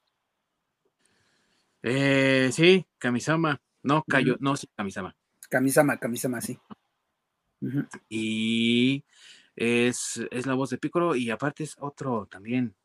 Eh, 1.83 2.49
sí, 2.51 2.85
Kamisama. 2.97 3.61
No, 3.83 4.03
Kayo, 4.03 4.37
no, 4.39 4.55
sí, 4.55 4.67
Kamisama. 4.75 5.15
Kamisama, 5.49 5.97
Kamisama, 5.97 6.41
sí. 6.41 6.57
Y 8.09 9.03
es, 9.55 10.21
es, 10.31 10.45
la 10.45 10.53
voz 10.53 10.69
de 10.69 10.77
Piccolo 10.77 11.15
y 11.15 11.29
aparte 11.29 11.63
es 11.63 11.75
otro 11.79 12.27
también. 12.29 12.75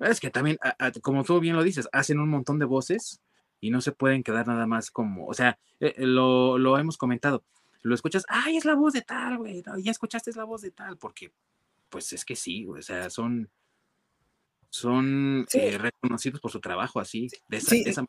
Es 0.00 0.20
que 0.20 0.30
también, 0.30 0.58
como 1.02 1.24
tú 1.24 1.40
bien 1.40 1.56
lo 1.56 1.62
dices, 1.62 1.88
hacen 1.92 2.20
un 2.20 2.28
montón 2.28 2.58
de 2.58 2.66
voces 2.66 3.20
y 3.60 3.70
no 3.70 3.80
se 3.80 3.92
pueden 3.92 4.22
quedar 4.22 4.46
nada 4.46 4.66
más 4.66 4.90
como, 4.90 5.26
o 5.26 5.34
sea, 5.34 5.58
eh, 5.80 5.94
eh, 5.96 6.06
lo, 6.06 6.58
lo, 6.58 6.78
hemos 6.78 6.96
comentado, 6.96 7.42
lo 7.82 7.94
escuchas, 7.94 8.24
ay, 8.28 8.56
es 8.56 8.64
la 8.64 8.74
voz 8.74 8.92
de 8.92 9.02
tal, 9.02 9.38
güey, 9.38 9.62
ya 9.78 9.90
escuchaste 9.90 10.30
es 10.30 10.36
la 10.36 10.44
voz 10.44 10.60
de 10.60 10.70
tal, 10.70 10.96
porque 10.96 11.32
pues 11.88 12.12
es 12.12 12.24
que 12.24 12.36
sí, 12.36 12.66
o 12.66 12.80
sea, 12.82 13.10
son, 13.10 13.50
son 14.70 15.46
eh, 15.52 15.78
reconocidos 15.78 16.40
por 16.40 16.50
su 16.50 16.60
trabajo 16.60 17.00
así, 17.00 17.28
de 17.48 17.56
esa, 17.58 18.04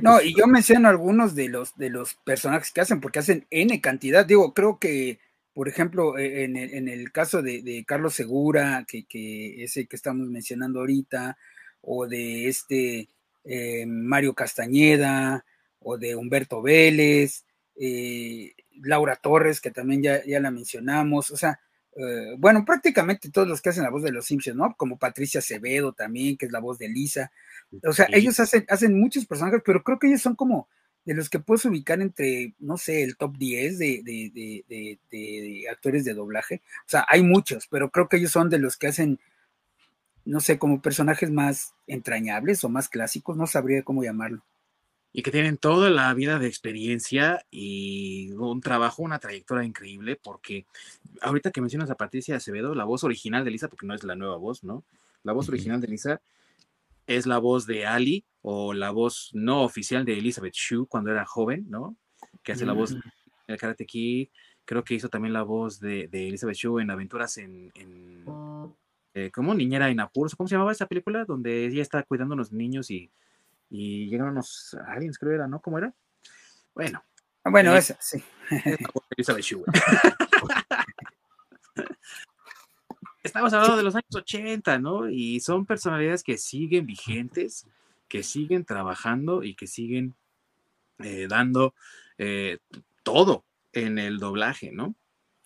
No, 0.00 0.20
y 0.20 0.34
yo 0.34 0.46
menciono 0.46 0.88
algunos 0.88 1.34
de 1.34 1.48
los, 1.48 1.76
de 1.76 1.90
los 1.90 2.14
personajes 2.14 2.72
que 2.72 2.80
hacen, 2.80 3.00
porque 3.00 3.20
hacen 3.20 3.46
N 3.50 3.80
cantidad, 3.80 4.26
digo, 4.26 4.54
creo 4.54 4.78
que, 4.78 5.20
por 5.54 5.68
ejemplo, 5.68 6.18
e, 6.18 6.44
en 6.44 6.56
el, 6.56 6.74
en 6.74 6.88
el 6.88 7.12
caso 7.12 7.42
de, 7.42 7.62
de, 7.62 7.84
Carlos 7.84 8.14
Segura, 8.14 8.84
que, 8.88 9.04
que 9.04 9.62
ese 9.62 9.86
que 9.86 9.96
estamos 9.96 10.28
mencionando 10.28 10.80
ahorita, 10.80 11.38
o 11.80 12.06
de 12.06 12.48
este, 12.48 13.08
eh, 13.44 13.86
Mario 13.86 14.34
Castañeda 14.34 15.44
o 15.80 15.96
de 15.96 16.14
Humberto 16.14 16.60
Vélez, 16.60 17.46
eh, 17.76 18.52
Laura 18.82 19.16
Torres, 19.16 19.60
que 19.60 19.70
también 19.70 20.02
ya, 20.02 20.24
ya 20.24 20.40
la 20.40 20.50
mencionamos, 20.50 21.30
o 21.30 21.36
sea, 21.36 21.60
eh, 21.98 22.36
bueno, 22.38 22.64
prácticamente 22.64 23.30
todos 23.30 23.48
los 23.48 23.60
que 23.60 23.70
hacen 23.70 23.82
la 23.82 23.90
voz 23.90 24.04
de 24.04 24.12
los 24.12 24.26
Simpsons, 24.26 24.56
¿no? 24.56 24.74
Como 24.76 24.98
Patricia 24.98 25.40
Acevedo 25.40 25.92
también, 25.92 26.36
que 26.36 26.46
es 26.46 26.52
la 26.52 26.60
voz 26.60 26.78
de 26.78 26.88
Lisa. 26.88 27.32
O 27.84 27.92
sea, 27.92 28.06
ellos 28.12 28.38
hacen, 28.38 28.64
hacen 28.68 28.98
muchos 28.98 29.26
personajes, 29.26 29.62
pero 29.64 29.82
creo 29.82 29.98
que 29.98 30.06
ellos 30.06 30.22
son 30.22 30.36
como 30.36 30.68
de 31.04 31.14
los 31.14 31.28
que 31.28 31.40
puedes 31.40 31.64
ubicar 31.64 32.00
entre, 32.00 32.54
no 32.60 32.76
sé, 32.76 33.02
el 33.02 33.16
top 33.16 33.36
10 33.36 33.78
de, 33.78 34.02
de, 34.04 34.98
de, 35.10 35.68
actores 35.68 36.04
de 36.04 36.14
doblaje. 36.14 36.62
O 36.86 36.88
sea, 36.88 37.04
hay 37.08 37.22
muchos, 37.22 37.66
pero 37.66 37.90
creo 37.90 38.08
que 38.08 38.18
ellos 38.18 38.30
son 38.30 38.48
de 38.48 38.58
los 38.58 38.76
que 38.76 38.86
hacen 38.88 39.18
no 40.24 40.40
sé, 40.40 40.58
como 40.58 40.82
personajes 40.82 41.30
más 41.30 41.72
entrañables 41.86 42.62
o 42.62 42.68
más 42.68 42.90
clásicos, 42.90 43.38
no 43.38 43.46
sabría 43.46 43.82
cómo 43.82 44.04
llamarlo. 44.04 44.44
Y 45.12 45.22
que 45.22 45.30
tienen 45.30 45.56
toda 45.56 45.90
la 45.90 46.12
vida 46.14 46.38
de 46.38 46.46
experiencia 46.46 47.44
y 47.50 48.30
un 48.32 48.60
trabajo, 48.60 49.02
una 49.02 49.18
trayectoria 49.18 49.64
increíble, 49.64 50.16
porque 50.16 50.66
ahorita 51.22 51.50
que 51.50 51.60
mencionas 51.60 51.90
a 51.90 51.96
Patricia 51.96 52.36
Acevedo, 52.36 52.74
la 52.74 52.84
voz 52.84 53.04
original 53.04 53.44
de 53.44 53.50
Lisa, 53.50 53.68
porque 53.68 53.86
no 53.86 53.94
es 53.94 54.04
la 54.04 54.16
nueva 54.16 54.36
voz, 54.36 54.64
¿no? 54.64 54.84
La 55.24 55.32
voz 55.32 55.48
original 55.48 55.80
de 55.80 55.88
Lisa 55.88 56.20
es 57.06 57.26
la 57.26 57.38
voz 57.38 57.66
de 57.66 57.86
Ali 57.86 58.24
o 58.42 58.74
la 58.74 58.90
voz 58.90 59.30
no 59.32 59.62
oficial 59.62 60.04
de 60.04 60.18
Elizabeth 60.18 60.54
Shue 60.54 60.86
cuando 60.86 61.10
era 61.10 61.24
joven, 61.24 61.66
¿no? 61.68 61.96
Que 62.42 62.52
hace 62.52 62.66
la 62.66 62.74
voz 62.74 62.94
mm. 62.94 63.00
el 63.48 63.56
Karate 63.56 63.86
Kid. 63.86 64.28
Creo 64.64 64.84
que 64.84 64.94
hizo 64.94 65.08
también 65.08 65.32
la 65.32 65.42
voz 65.42 65.80
de, 65.80 66.08
Elizabeth 66.12 66.56
Shue 66.56 66.82
en 66.82 66.90
Aventuras 66.90 67.38
en, 67.38 67.72
oh. 68.26 68.76
Eh, 69.14 69.30
como 69.32 69.54
Niñera 69.54 69.88
en 69.88 70.00
apuros, 70.00 70.36
¿cómo 70.36 70.46
se 70.46 70.54
llamaba 70.54 70.70
esa 70.70 70.86
película? 70.86 71.24
Donde 71.24 71.66
ella 71.66 71.82
está 71.82 72.02
cuidando 72.02 72.34
a 72.34 72.36
los 72.36 72.52
niños 72.52 72.90
y, 72.90 73.10
y 73.70 74.08
llegan 74.08 74.28
unos 74.28 74.76
aliens, 74.86 75.18
creo 75.18 75.34
era, 75.34 75.46
¿no? 75.46 75.60
¿Cómo 75.60 75.78
era? 75.78 75.94
Bueno. 76.74 77.02
Bueno, 77.44 77.74
esa, 77.76 77.96
sí. 78.00 78.22
estamos 83.22 83.52
hablando 83.52 83.76
de 83.76 83.82
los 83.82 83.94
años 83.94 84.14
80, 84.14 84.78
¿no? 84.78 85.08
Y 85.08 85.40
son 85.40 85.66
personalidades 85.66 86.22
que 86.22 86.36
siguen 86.38 86.86
vigentes, 86.86 87.66
que 88.08 88.22
siguen 88.22 88.64
trabajando 88.64 89.42
y 89.42 89.54
que 89.54 89.66
siguen 89.66 90.14
eh, 90.98 91.26
dando 91.28 91.74
eh, 92.18 92.58
todo 93.02 93.44
en 93.72 93.98
el 93.98 94.18
doblaje, 94.18 94.72
¿no? 94.72 94.94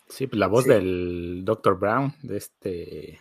Sí, 0.09 0.27
pues 0.27 0.39
la 0.39 0.47
voz 0.47 0.65
del 0.65 1.43
Dr. 1.45 1.79
Brown, 1.79 2.15
de 2.23 2.37
este. 2.37 3.19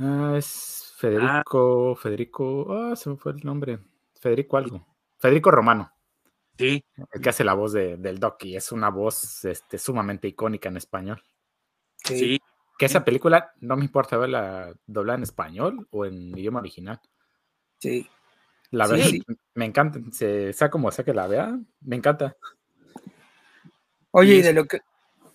Ah, 0.00 0.34
es 0.36 0.94
Federico. 0.96 1.94
Federico. 1.94 2.66
Ah, 2.74 2.96
se 2.96 3.10
me 3.10 3.16
fue 3.16 3.32
el 3.32 3.40
nombre. 3.44 3.78
Federico 4.18 4.56
algo. 4.56 4.86
Federico 5.18 5.50
Romano. 5.50 5.92
Sí. 6.56 6.82
El 7.12 7.20
que 7.20 7.28
hace 7.28 7.44
la 7.44 7.54
voz 7.54 7.72
del 7.72 8.18
Doc 8.18 8.42
y 8.44 8.56
es 8.56 8.72
una 8.72 8.90
voz 8.90 9.44
este, 9.44 9.78
sumamente 9.78 10.28
icónica 10.28 10.68
en 10.68 10.78
español. 10.78 11.22
Sí. 12.04 12.40
Que 12.78 12.86
esa 12.86 13.04
película 13.04 13.52
no 13.60 13.76
me 13.76 13.84
importa 13.84 14.16
verla 14.16 14.72
doblada 14.86 15.18
en 15.18 15.22
español 15.22 15.86
o 15.90 16.06
en 16.06 16.36
idioma 16.36 16.60
original. 16.60 17.00
Sí. 17.78 18.08
La 18.70 18.86
verdad, 18.86 19.06
me 19.54 19.64
encanta. 19.66 20.00
sea 20.12 20.70
como 20.70 20.90
sea 20.90 21.04
que 21.04 21.12
la 21.12 21.26
vea, 21.26 21.58
me 21.80 21.96
encanta. 21.96 22.36
Oye, 24.12 24.36
y 24.36 24.42
de 24.42 24.52
lo 24.52 24.64
que 24.64 24.80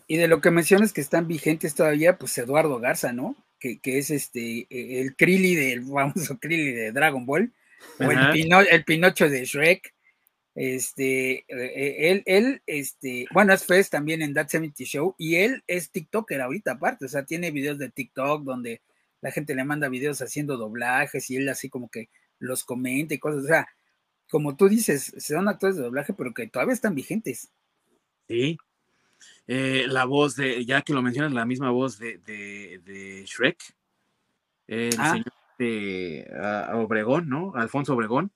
y 0.08 0.18
de 0.18 0.28
lo 0.28 0.42
que 0.42 0.52
mencionas 0.52 0.94
que 0.94 1.02
están 1.02 1.28
vigentes 1.28 1.76
todavía, 1.76 2.18
pues 2.18 2.38
Eduardo 2.38 2.80
Garza, 2.80 3.14
¿no? 3.14 3.36
Que, 3.82 3.98
es 3.98 4.12
este 4.12 4.68
el 4.70 5.16
Krillin 5.16 5.60
del 5.60 5.86
famoso 5.92 6.38
Krillin 6.40 6.76
de 6.76 6.92
Dragon 6.92 7.26
Ball, 7.26 7.52
o 8.00 8.04
el, 8.04 8.68
el, 8.72 8.84
Pinocho 8.84 9.30
de 9.30 9.46
Shrek. 9.46 9.94
Este, 10.56 11.40
eh, 11.40 11.46
eh, 11.50 12.12
él, 12.12 12.24
él, 12.26 12.62
este, 12.66 13.26
bueno, 13.34 13.52
es 13.54 13.66
Fest 13.66 13.92
también 13.92 14.22
en 14.22 14.34
That 14.34 14.48
70 14.48 14.86
Show, 14.86 15.16
y 15.18 15.36
él 15.36 15.64
es 15.68 15.92
TikToker 15.92 16.40
ahorita 16.40 16.74
aparte, 16.74 17.06
o 17.06 17.10
sea, 17.10 17.26
tiene 17.26 17.52
videos 17.52 17.78
de 17.78 17.90
TikTok 17.90 18.44
donde 18.44 18.82
la 19.20 19.32
gente 19.32 19.54
le 19.54 19.66
manda 19.66 19.90
videos 19.90 20.22
haciendo 20.22 20.56
doblajes 20.56 21.30
y 21.30 21.36
él 21.36 21.50
así 21.50 21.68
como 21.68 21.90
que 21.90 22.10
los 22.40 22.64
comenta 22.64 23.14
y 23.14 23.20
cosas, 23.20 23.44
o 23.44 23.48
sea, 23.48 23.68
como 24.30 24.56
tú 24.56 24.70
dices, 24.70 25.14
son 25.18 25.50
actores 25.50 25.76
de 25.76 25.84
doblaje, 25.84 26.14
pero 26.14 26.34
que 26.34 26.48
todavía 26.48 26.74
están 26.74 26.96
vigentes. 26.96 27.50
Sí. 28.28 28.58
Eh, 29.48 29.86
la 29.88 30.06
voz 30.06 30.36
de, 30.36 30.66
ya 30.66 30.82
que 30.82 30.94
lo 30.94 31.02
mencionas, 31.02 31.32
la 31.32 31.46
misma 31.46 31.70
voz 31.70 32.00
de, 32.00 32.18
de, 32.18 33.24
Shrek, 33.26 33.58
el 34.68 34.96
ah. 34.98 35.12
señor 35.12 35.34
de 35.60 36.28
Obregón, 36.74 37.30
¿no? 37.30 37.54
Alfonso 37.56 37.94
Obregón, 37.94 38.32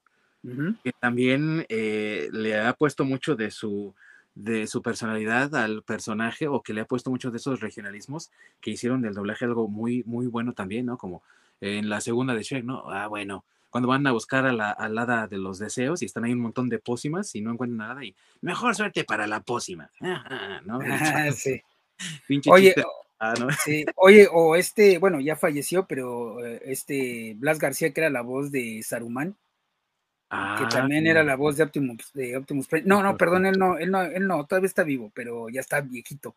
que 0.84 0.94
también 1.00 1.66
eh, 1.70 2.30
le 2.32 2.60
ha 2.60 2.74
puesto 2.74 3.04
mucho 3.06 3.36
de 3.36 3.52
su, 3.52 3.94
de 4.36 4.68
su 4.68 4.82
personalidad 4.82 5.54
al 5.56 5.84
personaje 5.84 6.48
o 6.48 6.62
que 6.62 6.74
le 6.74 6.82
ha 6.82 6.86
puesto 6.86 7.10
muchos 7.10 7.32
de 7.32 7.40
esos 7.40 7.60
regionalismos 7.60 8.32
que 8.62 8.72
hicieron 8.72 9.02
del 9.02 9.16
doblaje 9.16 9.46
algo 9.46 9.68
muy, 9.68 10.04
muy 10.06 10.28
bueno 10.28 10.54
también, 10.54 10.86
¿no? 10.86 10.98
Como 10.98 11.24
en 11.60 11.90
la 11.90 12.00
segunda 12.00 12.34
de 12.36 12.44
Shrek, 12.44 12.64
¿no? 12.64 12.90
Ah, 12.90 13.08
bueno, 13.08 13.44
cuando 13.70 13.88
van 13.88 14.06
a 14.08 14.12
buscar 14.12 14.46
a 14.46 14.52
la 14.52 14.72
hada 14.78 15.28
de 15.28 15.38
los 15.38 15.60
deseos 15.60 16.02
y 16.02 16.06
están 16.06 16.24
ahí 16.24 16.34
un 16.34 16.40
montón 16.40 16.70
de 16.70 16.80
pócimas 16.80 17.36
y 17.36 17.42
no 17.42 17.52
encuentran 17.52 17.78
nada 17.78 18.04
y 18.04 18.16
mejor 18.42 18.76
suerte 18.76 19.04
para 19.04 19.28
la 19.28 19.42
pócima. 19.42 19.92
¿no? 20.66 20.80
sí. 21.36 21.62
Oye, 22.50 22.76
ah, 23.20 23.34
sí. 23.64 23.86
Oye, 23.96 24.28
o 24.32 24.56
este, 24.56 24.98
bueno, 24.98 25.20
ya 25.20 25.36
falleció, 25.36 25.86
pero 25.86 26.46
eh, 26.46 26.62
este 26.66 27.36
Blas 27.38 27.60
García, 27.60 27.92
que 27.92 28.02
era 28.02 28.10
la 28.10 28.22
voz 28.22 28.52
de 28.52 28.82
Saruman, 28.84 29.34
que 29.34 30.36
ah, 30.38 30.70
también 30.72 31.08
era 31.08 31.24
la 31.24 31.36
voz 31.36 31.58
de 31.58 31.64
Optimus, 31.64 32.14
de 32.14 32.38
Optimus 32.38 32.68
Prime. 32.68 32.88
No, 32.88 33.02
no, 33.02 33.18
perdón, 33.18 33.48
él 33.48 33.58
no, 33.58 33.78
él 33.78 33.90
no, 33.90 34.02
él 34.04 34.28
no, 34.28 34.46
todavía 34.46 34.68
está 34.68 34.84
vivo, 34.84 35.12
pero 35.14 35.50
ya 35.50 35.60
está 35.60 35.82
viejito. 35.82 36.36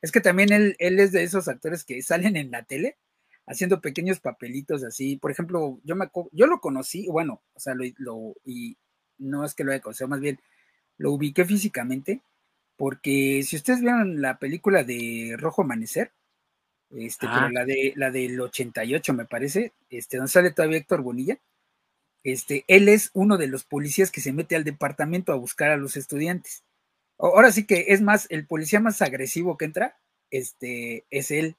Es 0.00 0.10
que 0.12 0.20
también 0.20 0.52
él, 0.52 0.76
él 0.78 0.98
es 0.98 1.12
de 1.12 1.22
esos 1.22 1.46
actores 1.48 1.84
que 1.84 2.02
salen 2.02 2.36
en 2.36 2.50
la 2.50 2.62
tele 2.62 2.96
haciendo 3.46 3.80
pequeños 3.80 4.20
papelitos 4.20 4.84
así. 4.84 5.16
Por 5.16 5.30
ejemplo, 5.30 5.78
yo 5.84 5.96
me 5.96 6.10
yo 6.32 6.46
lo 6.46 6.60
conocí, 6.60 7.06
bueno, 7.08 7.42
o 7.54 7.60
sea, 7.60 7.74
lo, 7.74 8.34
y 8.44 8.76
no 9.18 9.44
es 9.44 9.54
que 9.54 9.64
lo 9.64 9.72
haya 9.72 9.82
conocido, 9.82 10.08
más 10.08 10.20
bien 10.20 10.40
lo 10.96 11.12
ubiqué 11.12 11.44
físicamente, 11.44 12.22
porque 12.76 13.42
si 13.44 13.56
ustedes 13.56 13.80
vieron 13.80 14.20
la 14.20 14.38
película 14.38 14.84
de 14.84 15.36
Rojo 15.38 15.62
Amanecer, 15.62 16.12
este, 16.90 17.26
pero 17.26 17.48
la 17.50 17.64
de 17.64 17.92
la 17.96 18.10
del 18.10 18.40
88 18.40 19.14
me 19.14 19.24
parece, 19.24 19.72
este, 19.90 20.16
donde 20.16 20.30
sale 20.30 20.52
todavía 20.52 20.78
Héctor 20.78 21.02
Bonilla, 21.02 21.38
este, 22.22 22.64
él 22.68 22.88
es 22.88 23.10
uno 23.12 23.36
de 23.36 23.48
los 23.48 23.64
policías 23.64 24.10
que 24.10 24.20
se 24.20 24.32
mete 24.32 24.56
al 24.56 24.64
departamento 24.64 25.32
a 25.32 25.36
buscar 25.36 25.70
a 25.70 25.76
los 25.76 25.96
estudiantes. 25.96 26.64
Ahora 27.18 27.52
sí 27.52 27.66
que 27.66 27.86
es 27.88 28.00
más, 28.00 28.26
el 28.30 28.46
policía 28.46 28.80
más 28.80 29.02
agresivo 29.02 29.56
que 29.56 29.66
entra, 29.66 29.96
este, 30.30 31.04
es 31.10 31.30
él, 31.30 31.56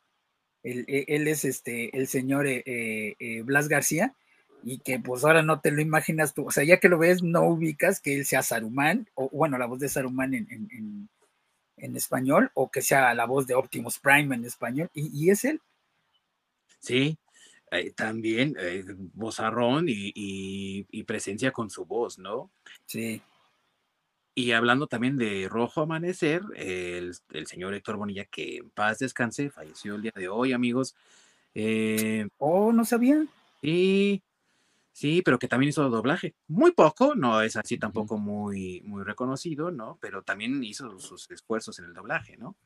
e, 0.66 1.05
él, 1.07 1.28
es 1.28 1.45
este, 1.45 1.95
el 1.95 2.07
señor 2.07 2.47
eh, 2.47 2.63
eh, 2.66 3.16
eh, 3.20 3.41
Blas 3.43 3.68
García, 3.68 4.16
y 4.63 4.80
que 4.80 4.99
pues 4.99 5.24
ahora 5.24 5.43
no 5.43 5.59
te 5.61 5.70
lo 5.70 5.80
imaginas 5.80 6.34
tú, 6.34 6.47
o 6.47 6.51
sea, 6.51 6.63
ya 6.63 6.80
que 6.80 6.89
lo 6.89 6.97
ves, 6.97 7.22
no 7.22 7.43
ubicas 7.43 7.99
que 7.99 8.16
él 8.16 8.26
sea 8.26 8.41
Saruman, 8.41 9.07
o 9.13 9.30
bueno, 9.30 9.59
la 9.59 9.68
voz 9.68 9.80
de 9.80 9.89
Saruman 9.89 10.34
en, 10.34 11.09
español, 11.95 12.49
o 12.55 12.72
que 12.72 12.82
sea 12.82 13.13
la 13.13 13.26
voz 13.26 13.45
de 13.45 13.53
Optimus 13.53 13.99
Prime 13.99 14.34
en 14.34 14.43
español, 14.43 14.89
y, 14.95 15.30
es 15.30 15.45
él. 15.45 15.61
Sí, 16.80 17.18
también 17.95 18.55
vozarrón 19.13 19.86
y, 19.88 20.11
y, 20.16 21.03
presencia 21.03 21.51
con 21.51 21.70
su 21.70 21.86
voz, 21.86 22.18
¿no? 22.18 22.49
Sí. 22.88 23.22
Y 24.38 24.51
hablando 24.51 24.88
también 24.88 25.15
de 25.15 25.47
Rojo 25.49 25.81
Amanecer, 25.81 26.43
el, 26.57 27.15
señor 27.45 27.73
Héctor 27.73 27.95
Bonilla, 27.95 28.25
que 28.25 28.57
en 28.57 28.69
paz 28.69 28.99
descanse, 28.99 29.49
falleció 29.49 29.95
el 29.95 30.01
día 30.01 30.11
de 30.13 30.27
hoy, 30.27 30.51
amigos. 30.51 30.93
Eh, 31.53 32.27
oh, 32.38 32.73
no 32.73 32.83
sabía. 32.83 33.25
Sí, 33.61 34.21
sí, 34.91 35.21
pero 35.23 35.39
que 35.39 35.47
también 35.47 35.69
hizo 35.69 35.89
doblaje. 35.89 36.36
Muy 36.49 36.73
poco, 36.73 37.15
no 37.15 37.41
es 37.41 37.55
así 37.55 37.77
tampoco 37.77 38.17
muy, 38.17 38.81
muy 38.81 39.05
reconocido, 39.05 39.71
¿no? 39.71 39.97
Pero 40.01 40.21
también 40.21 40.61
hizo 40.65 40.99
sus 40.99 41.31
esfuerzos 41.31 41.79
en 41.79 41.86
el 41.86 41.93
doblaje, 41.93 42.36
¿no? 42.36 42.57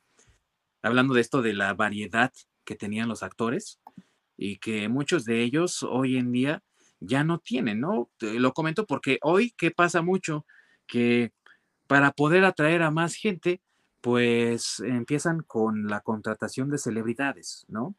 Hablando 0.82 1.14
de 1.14 1.22
esto 1.22 1.44
de 1.44 1.54
la 1.54 1.76
variedad 1.76 2.34
que 2.64 2.76
tenían 2.76 3.10
los 3.10 3.22
actores 3.22 3.80
y 4.38 4.58
que 4.58 4.90
muchos 4.90 5.24
de 5.24 5.44
ellos 5.44 5.84
hoy 5.84 6.18
en 6.18 6.32
día 6.32 6.64
ya 7.00 7.24
no 7.24 7.38
tienen, 7.38 7.80
¿no? 7.80 8.10
Lo 8.20 8.54
comento 8.54 8.88
porque 8.88 9.20
hoy, 9.22 9.54
¿qué 9.56 9.70
pasa 9.70 10.02
mucho? 10.02 10.48
Que 10.88 11.32
para 11.90 12.12
poder 12.12 12.46
atraer 12.46 12.84
a 12.84 12.92
más 12.92 13.16
gente, 13.16 13.62
pues 14.00 14.80
empiezan 14.80 15.42
con 15.42 15.88
la 15.88 16.02
contratación 16.02 16.70
de 16.70 16.78
celebridades, 16.78 17.66
¿no? 17.68 17.96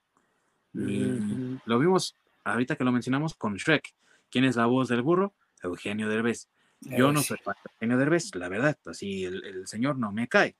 Y 0.72 1.58
lo 1.64 1.78
vimos 1.80 2.14
ahorita 2.44 2.76
que 2.76 2.84
lo 2.84 2.92
mencionamos 2.92 3.34
con 3.34 3.56
Shrek. 3.56 3.92
¿Quién 4.30 4.44
es 4.44 4.54
la 4.54 4.66
voz 4.66 4.86
del 4.86 5.02
burro? 5.02 5.34
Eugenio 5.64 6.08
Derbez. 6.08 6.48
Yo 6.82 7.10
no 7.10 7.20
soy 7.20 7.38
Eugenio 7.72 7.98
Derbez, 7.98 8.32
la 8.36 8.48
verdad, 8.48 8.78
así 8.86 9.24
el, 9.24 9.66
señor 9.66 9.98
no 9.98 10.12
me 10.12 10.28
cae. 10.28 10.54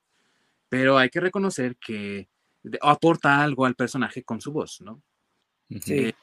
Pero 0.69 0.99
hay 0.99 1.09
que 1.09 1.21
reconocer 1.21 1.77
que 1.77 2.29
aporta 2.83 3.45
algo 3.45 3.65
al 3.65 3.77
personaje 3.77 4.25
con 4.25 4.41
su 4.41 4.51
voz, 4.51 4.81
¿no? 4.81 5.01
Sí. 5.69 5.99
Eh, 5.99 6.15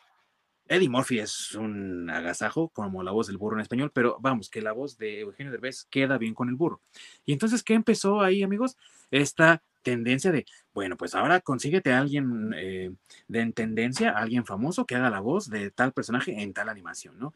Eddie 0.70 0.89
Murphy 0.89 1.20
es 1.20 1.55
un 1.55 2.09
agasajo, 2.09 2.70
como 2.70 3.03
la 3.03 3.11
voz 3.11 3.28
del 3.28 3.38
burro 3.38 3.55
en 3.55 3.61
español, 3.61 3.91
pero 3.93 4.18
vamos, 4.20 4.49
que 4.49 4.61
la 4.61 4.74
voz 4.74 4.97
de 4.97 5.22
Eugenio 5.22 5.51
Derbez 5.51 5.86
queda 5.89 6.18
bien 6.18 6.34
con 6.34 6.49
el 6.49 6.55
burro. 6.55 6.82
Y 7.26 7.34
entonces, 7.34 7.63
¿qué 7.63 7.74
empezó 7.74 8.22
ahí, 8.22 8.43
amigos? 8.43 8.78
Esta 9.11 9.63
tendencia 9.84 10.32
de, 10.32 10.45
bueno, 10.74 10.97
pues 10.97 11.15
ahora 11.15 11.39
consíguete 11.39 11.93
a 11.93 11.99
alguien 11.99 12.53
eh, 12.57 12.91
de 13.28 13.39
en 13.39 13.53
tendencia, 13.53 14.11
alguien 14.11 14.45
famoso 14.45 14.86
que 14.86 14.95
haga 14.95 15.09
la 15.09 15.22
voz 15.22 15.49
de 15.49 15.72
tal 15.72 15.93
personaje 15.93 16.41
en 16.41 16.53
tal 16.53 16.68
animación, 16.70 17.18
¿no? 17.18 17.34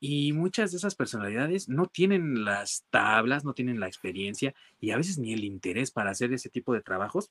Y 0.00 0.32
muchas 0.32 0.70
de 0.70 0.78
esas 0.78 0.94
personalidades 0.94 1.68
no 1.68 1.86
tienen 1.86 2.44
las 2.44 2.84
tablas, 2.90 3.44
no 3.44 3.54
tienen 3.54 3.80
la 3.80 3.86
experiencia 3.86 4.54
y 4.80 4.90
a 4.90 4.96
veces 4.96 5.18
ni 5.18 5.32
el 5.32 5.44
interés 5.44 5.90
para 5.90 6.10
hacer 6.10 6.32
ese 6.32 6.50
tipo 6.50 6.74
de 6.74 6.82
trabajos. 6.82 7.30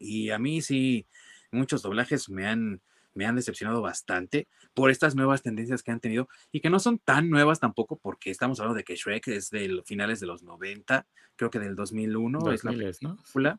Y 0.00 0.30
a 0.30 0.38
mí 0.38 0.60
sí, 0.62 1.06
muchos 1.50 1.82
doblajes 1.82 2.28
me 2.30 2.46
han 2.46 2.80
me 3.18 3.26
han 3.26 3.34
decepcionado 3.34 3.82
bastante 3.82 4.46
por 4.74 4.92
estas 4.92 5.16
nuevas 5.16 5.42
tendencias 5.42 5.82
que 5.82 5.90
han 5.90 5.98
tenido 5.98 6.28
y 6.52 6.60
que 6.60 6.70
no 6.70 6.78
son 6.78 7.00
tan 7.00 7.28
nuevas 7.28 7.58
tampoco 7.58 7.98
porque 7.98 8.30
estamos 8.30 8.60
hablando 8.60 8.76
de 8.76 8.84
que 8.84 8.94
Shrek 8.94 9.26
es 9.26 9.50
de 9.50 9.82
finales 9.84 10.20
de 10.20 10.28
los 10.28 10.44
90, 10.44 11.04
creo 11.34 11.50
que 11.50 11.58
del 11.58 11.74
2001 11.74 12.52
es 12.52 12.62
la 12.62 12.70
película. 12.70 13.58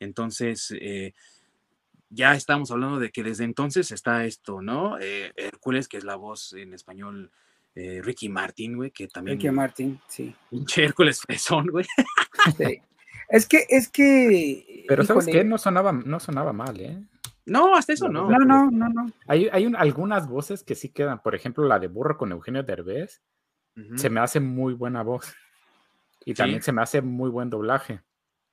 Entonces, 0.00 0.74
eh, 0.80 1.12
ya 2.08 2.34
estamos 2.34 2.70
hablando 2.70 2.98
de 2.98 3.10
que 3.10 3.22
desde 3.22 3.44
entonces 3.44 3.92
está 3.92 4.24
esto, 4.24 4.62
¿no? 4.62 4.98
Eh, 4.98 5.32
Hércules, 5.36 5.86
que 5.86 5.98
es 5.98 6.04
la 6.04 6.16
voz 6.16 6.54
en 6.54 6.72
español, 6.72 7.30
eh, 7.74 8.00
Ricky 8.02 8.30
Martin, 8.30 8.76
güey, 8.76 8.90
que 8.90 9.06
también... 9.08 9.36
Ricky 9.36 9.50
Martin, 9.50 10.00
sí. 10.08 10.34
Pinche 10.48 10.84
Hércules 10.84 11.20
fresón, 11.20 11.66
güey. 11.66 11.84
Es 13.28 13.46
que, 13.46 13.66
es 13.68 13.90
que... 13.90 14.86
Pero 14.88 15.04
¿sabes 15.04 15.26
qué? 15.26 15.44
No 15.44 15.58
sonaba, 15.58 15.92
no 15.92 16.18
sonaba 16.18 16.54
mal, 16.54 16.80
¿eh? 16.80 16.98
No, 17.48 17.74
hasta 17.74 17.92
eso 17.92 18.08
no. 18.08 18.28
No, 18.30 18.38
no, 18.38 18.70
no, 18.70 18.88
no. 18.88 19.10
Hay, 19.26 19.48
hay 19.52 19.72
algunas 19.76 20.28
voces 20.28 20.62
que 20.62 20.74
sí 20.74 20.90
quedan. 20.90 21.20
Por 21.22 21.34
ejemplo, 21.34 21.64
la 21.66 21.78
de 21.78 21.88
Burro 21.88 22.16
con 22.18 22.32
Eugenio 22.32 22.62
Derbez. 22.62 23.22
Se 23.96 24.10
me 24.10 24.18
hace 24.20 24.40
muy 24.40 24.74
buena 24.74 25.02
voz. 25.02 25.32
Y 26.24 26.34
también 26.34 26.62
se 26.62 26.72
me 26.72 26.82
hace 26.82 27.00
muy 27.00 27.30
buen 27.30 27.48
doblaje. 27.48 28.02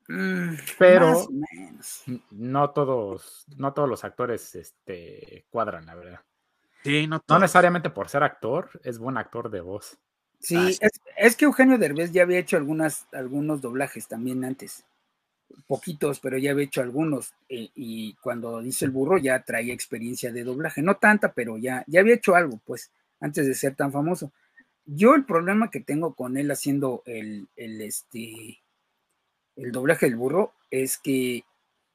Mm, 0.08 0.54
Pero- 0.78 1.08
más 1.10 1.28
o 1.28 1.32
menos. 1.32 2.04
N- 2.08 2.22
No 2.30 2.70
todos, 2.70 3.46
no 3.58 3.74
todos 3.74 3.90
los 3.90 4.04
actores 4.04 4.54
este, 4.54 5.46
cuadran, 5.50 5.88
la 5.88 5.96
verdad. 5.96 6.20
Sí, 6.84 7.08
no, 7.08 7.24
No 7.28 7.40
necesariamente 7.40 7.90
por 7.90 8.08
ser 8.08 8.22
actor, 8.22 8.70
es 8.84 9.00
buen 9.00 9.18
actor 9.18 9.50
de 9.50 9.62
voz. 9.62 9.98
Sí, 10.40 10.56
Ah, 10.58 10.68
sí. 10.72 10.78
Es, 10.80 10.92
es 11.18 11.36
que 11.36 11.46
Eugenio 11.46 11.80
Derbez 11.80 12.12
ya 12.12 12.22
había 12.22 12.38
hecho 12.38 12.56
algunas, 12.58 13.08
algunos 13.12 13.62
doblajes 13.62 14.08
también 14.08 14.46
antes. 14.46 14.86
Poquitos, 15.68 16.20
pero 16.20 16.38
ya 16.38 16.52
había 16.52 16.66
hecho 16.66 16.82
algunos. 16.82 17.34
eh, 17.50 17.70
y 17.76 18.14
cuando 18.16 18.62
dice 18.62 18.86
el 18.86 18.92
burro 18.92 19.18
ya 19.18 19.44
traía 19.44 19.74
experiencia 19.74 20.32
de 20.32 20.44
doblaje. 20.44 20.82
No 20.82 20.96
tanta, 20.98 21.34
pero 21.34 21.58
ya, 21.58 21.84
ya 21.88 22.00
había 22.02 22.16
hecho 22.16 22.36
algo, 22.36 22.60
pues, 22.66 22.92
antes 23.20 23.48
de 23.48 23.54
ser 23.56 23.76
tan 23.76 23.92
famoso. 23.92 24.32
Yo 24.86 25.16
el 25.16 25.26
problema 25.26 25.72
que 25.72 25.82
tengo 25.82 26.16
con 26.16 26.38
él 26.38 26.52
haciendo 26.52 27.04
el, 27.06 27.48
el, 27.58 27.82
este, 27.82 28.62
el 29.56 29.72
doblaje 29.72 30.08
del 30.08 30.16
burro 30.18 30.54
es 30.72 30.98
que 30.98 31.44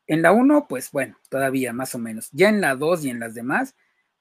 en 0.06 0.22
la 0.22 0.32
1, 0.32 0.66
pues 0.68 0.90
bueno, 0.92 1.16
todavía 1.30 1.72
más 1.72 1.94
o 1.94 1.98
menos. 1.98 2.28
Ya 2.32 2.48
en 2.50 2.60
la 2.60 2.76
2 2.76 3.04
y 3.04 3.10
en 3.10 3.20
las 3.20 3.34
demás, 3.34 3.74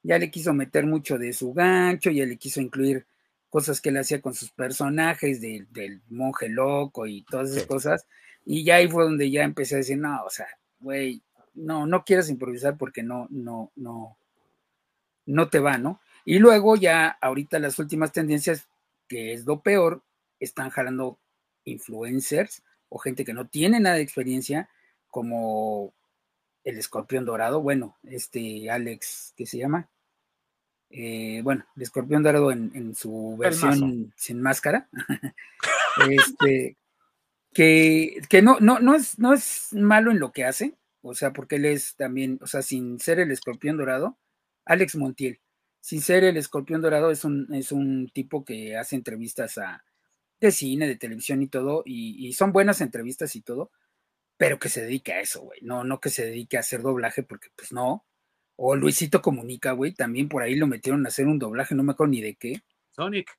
ya 0.04 0.20
le 0.20 0.32
quiso 0.32 0.54
meter 0.54 0.86
mucho 0.86 1.18
de 1.18 1.34
su 1.34 1.54
gancho, 1.54 2.12
ya 2.12 2.26
le 2.26 2.38
quiso 2.38 2.62
incluir 2.62 3.06
cosas 3.50 3.82
que 3.82 3.90
él 3.90 3.98
hacía 3.98 4.22
con 4.22 4.34
sus 4.36 4.52
personajes, 4.52 5.42
de- 5.42 5.66
del 5.72 6.02
monje 6.10 6.50
loco 6.50 7.08
y 7.08 7.24
todas 7.24 7.50
esas 7.52 7.64
Sí. 7.64 7.68
cosas. 7.68 8.08
Y 8.52 8.64
ya 8.64 8.78
ahí 8.78 8.88
fue 8.88 9.04
donde 9.04 9.30
ya 9.30 9.44
empecé 9.44 9.76
a 9.76 9.78
decir, 9.78 10.00
no, 10.00 10.24
o 10.26 10.30
sea, 10.32 10.48
güey, 10.80 11.22
no, 11.54 11.86
no 11.86 12.04
quieras 12.04 12.32
improvisar 12.32 12.78
porque 12.78 13.04
no, 13.04 13.28
no, 13.30 13.72
no, 13.76 14.18
no 15.28 15.50
te 15.50 15.60
va, 15.60 15.78
¿no? 15.78 16.02
Y 16.26 16.40
luego 16.40 16.76
ya 16.76 17.10
ahorita 17.22 17.60
las 17.60 17.78
últimas 17.78 18.12
tendencias, 18.12 18.68
que 19.08 19.34
es 19.34 19.46
lo 19.46 19.62
peor, 19.62 20.02
están 20.40 20.72
jalando 20.72 21.20
influencers 21.64 22.64
o 22.90 22.98
gente 22.98 23.24
que 23.24 23.34
no 23.34 23.46
tiene 23.46 23.80
nada 23.80 23.98
de 23.98 24.02
experiencia, 24.02 24.68
como 25.12 25.94
el 26.64 26.80
escorpión 26.80 27.26
dorado, 27.26 27.62
bueno, 27.62 28.00
este 28.02 28.72
Alex, 28.72 29.36
¿qué 29.38 29.46
se 29.46 29.60
llama? 29.60 29.88
Eh, 30.90 31.42
bueno, 31.44 31.68
el 31.76 31.84
escorpión 31.84 32.24
dorado 32.24 32.52
en, 32.52 32.72
en 32.74 32.96
su 32.96 33.38
versión 33.38 34.12
sin 34.16 34.42
máscara. 34.42 34.90
este, 36.10 36.79
que, 37.54 38.22
que 38.30 38.42
no, 38.42 38.60
no, 38.60 38.80
no, 38.80 38.96
es, 38.96 39.20
no 39.20 39.34
es 39.34 39.70
malo 39.74 40.12
en 40.12 40.20
lo 40.20 40.32
que 40.32 40.46
hace, 40.46 40.76
o 41.02 41.14
sea, 41.14 41.34
porque 41.34 41.56
él 41.58 41.66
es 41.66 41.96
también, 41.96 42.40
o 42.42 42.48
sea, 42.48 42.62
sin 42.62 43.00
ser 43.00 43.20
el 43.20 43.32
escorpión 43.32 43.78
dorado, 43.78 44.18
Alex 44.66 44.96
Montiel, 44.96 45.40
sin 45.82 46.02
ser 46.02 46.24
el 46.24 46.38
escorpión 46.38 46.82
dorado, 46.82 47.12
es 47.12 47.24
un, 47.26 47.54
es 47.54 47.72
un 47.72 48.10
tipo 48.14 48.46
que 48.46 48.78
hace 48.78 48.96
entrevistas 48.96 49.58
a, 49.58 49.84
de 50.40 50.52
cine, 50.52 50.88
de 50.88 50.96
televisión 50.96 51.42
y 51.42 51.48
todo, 51.48 51.84
y, 51.86 52.28
y 52.28 52.34
son 52.34 52.52
buenas 52.52 52.82
entrevistas 52.82 53.36
y 53.36 53.42
todo, 53.42 53.72
pero 54.38 54.60
que 54.60 54.70
se 54.70 54.84
dedique 54.84 55.14
a 55.14 55.22
eso, 55.22 55.42
güey, 55.42 55.60
no, 55.64 55.84
no 55.84 56.00
que 56.00 56.10
se 56.10 56.26
dedique 56.26 56.58
a 56.58 56.62
hacer 56.62 56.82
doblaje, 56.82 57.24
porque 57.24 57.50
pues 57.56 57.74
no. 57.74 58.06
O 58.56 58.76
Luisito 58.76 59.22
Comunica, 59.22 59.74
güey, 59.74 59.94
también 59.94 60.30
por 60.30 60.44
ahí 60.44 60.56
lo 60.56 60.68
metieron 60.68 61.06
a 61.06 61.10
hacer 61.10 61.28
un 61.28 61.40
doblaje, 61.40 61.76
no 61.76 61.84
me 61.84 61.94
acuerdo 61.94 62.12
ni 62.12 62.22
de 62.22 62.36
qué. 62.36 62.62
Sonic. 62.92 63.38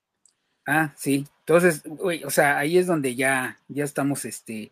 Ah, 0.66 0.94
sí. 0.96 1.26
Entonces, 1.50 1.82
güey, 1.84 2.22
o 2.22 2.30
sea, 2.30 2.58
ahí 2.58 2.78
es 2.78 2.86
donde 2.86 3.16
ya, 3.16 3.58
ya 3.66 3.82
estamos, 3.82 4.24
este, 4.24 4.70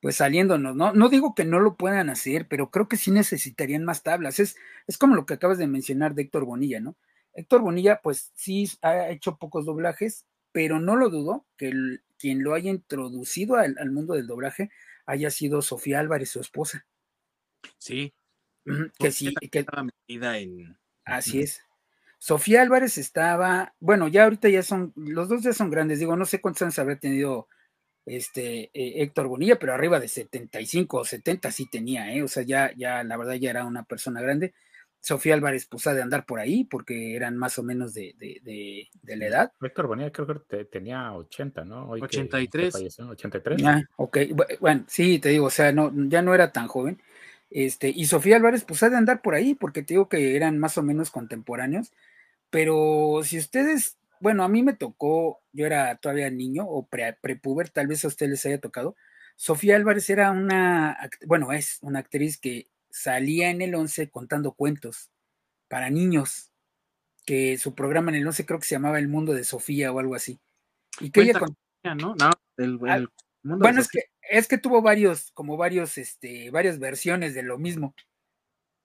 pues 0.00 0.16
saliéndonos, 0.16 0.74
¿no? 0.74 0.94
No 0.94 1.10
digo 1.10 1.34
que 1.34 1.44
no 1.44 1.60
lo 1.60 1.74
puedan 1.76 2.08
hacer, 2.08 2.48
pero 2.48 2.70
creo 2.70 2.88
que 2.88 2.96
sí 2.96 3.10
necesitarían 3.10 3.84
más 3.84 4.02
tablas. 4.02 4.40
Es, 4.40 4.56
es 4.86 4.96
como 4.96 5.14
lo 5.14 5.26
que 5.26 5.34
acabas 5.34 5.58
de 5.58 5.66
mencionar 5.66 6.14
de 6.14 6.22
Héctor 6.22 6.46
Bonilla, 6.46 6.80
¿no? 6.80 6.96
Héctor 7.34 7.60
Bonilla, 7.60 8.00
pues 8.02 8.32
sí 8.34 8.70
ha 8.80 9.10
hecho 9.10 9.36
pocos 9.36 9.66
doblajes, 9.66 10.24
pero 10.50 10.80
no 10.80 10.96
lo 10.96 11.10
dudo 11.10 11.44
que 11.58 11.68
el- 11.68 12.00
quien 12.18 12.42
lo 12.42 12.54
haya 12.54 12.70
introducido 12.70 13.56
al, 13.56 13.76
al 13.78 13.90
mundo 13.90 14.14
del 14.14 14.26
doblaje 14.26 14.70
haya 15.04 15.30
sido 15.30 15.60
Sofía 15.60 16.00
Álvarez, 16.00 16.30
su 16.30 16.40
esposa. 16.40 16.86
Sí. 17.76 18.14
Que 18.98 19.12
sí, 19.12 19.34
que 19.50 19.58
Estaba 19.58 19.82
metida 19.84 20.38
en. 20.38 20.74
Así 21.04 21.40
es. 21.40 21.62
Sofía 22.22 22.62
Álvarez 22.62 22.98
estaba, 22.98 23.74
bueno, 23.80 24.06
ya 24.06 24.22
ahorita 24.22 24.48
ya 24.48 24.62
son, 24.62 24.92
los 24.94 25.28
dos 25.28 25.42
ya 25.42 25.52
son 25.52 25.70
grandes, 25.70 25.98
digo, 25.98 26.14
no 26.14 26.24
sé 26.24 26.40
cuántos 26.40 26.62
años 26.62 26.78
habrá 26.78 26.94
tenido 26.94 27.48
este 28.06 28.70
eh, 28.74 29.02
Héctor 29.02 29.26
Bonilla, 29.26 29.58
pero 29.58 29.74
arriba 29.74 29.98
de 29.98 30.06
75 30.06 30.98
o 30.98 31.04
70 31.04 31.50
sí 31.50 31.68
tenía, 31.68 32.14
¿eh? 32.14 32.22
o 32.22 32.28
sea, 32.28 32.44
ya, 32.44 32.70
ya, 32.76 33.02
la 33.02 33.16
verdad 33.16 33.34
ya 33.34 33.50
era 33.50 33.64
una 33.64 33.82
persona 33.82 34.20
grande. 34.20 34.54
Sofía 35.00 35.34
Álvarez, 35.34 35.66
pues 35.66 35.84
ha 35.88 35.94
de 35.94 36.02
andar 36.02 36.24
por 36.24 36.38
ahí, 36.38 36.62
porque 36.62 37.16
eran 37.16 37.36
más 37.36 37.58
o 37.58 37.64
menos 37.64 37.92
de, 37.92 38.14
de, 38.16 38.38
de, 38.44 38.88
de 39.02 39.16
la 39.16 39.26
edad. 39.26 39.52
Héctor 39.60 39.88
Bonilla 39.88 40.12
creo 40.12 40.28
que 40.28 40.34
te- 40.48 40.64
tenía 40.66 41.12
80, 41.12 41.64
¿no? 41.64 41.88
Hoy 41.88 42.02
que- 42.02 42.06
que 42.06 42.18
83. 42.18 42.72
falleció, 42.72 43.08
83. 43.08 43.64
Ah, 43.64 43.82
ok, 43.96 44.16
bu- 44.30 44.58
bueno, 44.60 44.84
sí, 44.86 45.18
te 45.18 45.30
digo, 45.30 45.46
o 45.46 45.50
sea, 45.50 45.72
no, 45.72 45.90
ya 46.08 46.22
no 46.22 46.36
era 46.36 46.52
tan 46.52 46.68
joven. 46.68 47.02
Este, 47.50 47.88
y 47.90 48.06
Sofía 48.06 48.36
Álvarez, 48.36 48.64
pues 48.64 48.80
ha 48.84 48.90
de 48.90 48.96
andar 48.96 49.22
por 49.22 49.34
ahí, 49.34 49.56
porque 49.56 49.82
te 49.82 49.94
digo 49.94 50.08
que 50.08 50.36
eran 50.36 50.56
más 50.60 50.78
o 50.78 50.84
menos 50.84 51.10
contemporáneos. 51.10 51.92
Pero 52.52 53.22
si 53.24 53.38
ustedes, 53.38 53.96
bueno, 54.20 54.44
a 54.44 54.48
mí 54.48 54.62
me 54.62 54.74
tocó, 54.74 55.40
yo 55.54 55.64
era 55.64 55.96
todavía 55.96 56.28
niño 56.28 56.66
o 56.68 56.86
pre, 56.86 57.14
prepuber, 57.14 57.70
tal 57.70 57.86
vez 57.86 58.04
a 58.04 58.08
ustedes 58.08 58.28
les 58.30 58.44
haya 58.46 58.60
tocado. 58.60 58.94
Sofía 59.36 59.74
Álvarez 59.74 60.10
era 60.10 60.30
una, 60.32 60.98
bueno, 61.26 61.50
es 61.52 61.78
una 61.80 62.00
actriz 62.00 62.36
que 62.36 62.68
salía 62.90 63.48
en 63.48 63.62
el 63.62 63.74
11 63.74 64.10
contando 64.10 64.52
cuentos 64.52 65.10
para 65.68 65.88
niños, 65.88 66.52
que 67.24 67.56
su 67.56 67.74
programa 67.74 68.10
en 68.10 68.16
el 68.18 68.26
11 68.26 68.44
creo 68.44 68.58
que 68.58 68.66
se 68.66 68.74
llamaba 68.74 68.98
El 68.98 69.08
Mundo 69.08 69.32
de 69.32 69.44
Sofía 69.44 69.90
o 69.90 69.98
algo 69.98 70.14
así. 70.14 70.38
Y 71.00 71.10
que 71.10 71.22
ella 71.22 71.38
Cuenta 71.38 71.56
con- 71.82 71.96
¿no? 71.96 72.14
No, 72.16 72.30
el, 72.58 72.78
Ah, 72.86 72.96
el 72.96 73.08
mundo 73.42 73.64
bueno, 73.64 73.76
de 73.76 73.82
es 73.82 73.88
que, 73.88 74.00
es 74.28 74.46
que 74.46 74.58
tuvo 74.58 74.82
varios, 74.82 75.32
como 75.32 75.56
varios, 75.56 75.96
este, 75.96 76.50
varias 76.50 76.78
versiones 76.78 77.32
de 77.32 77.44
lo 77.44 77.56
mismo, 77.58 77.94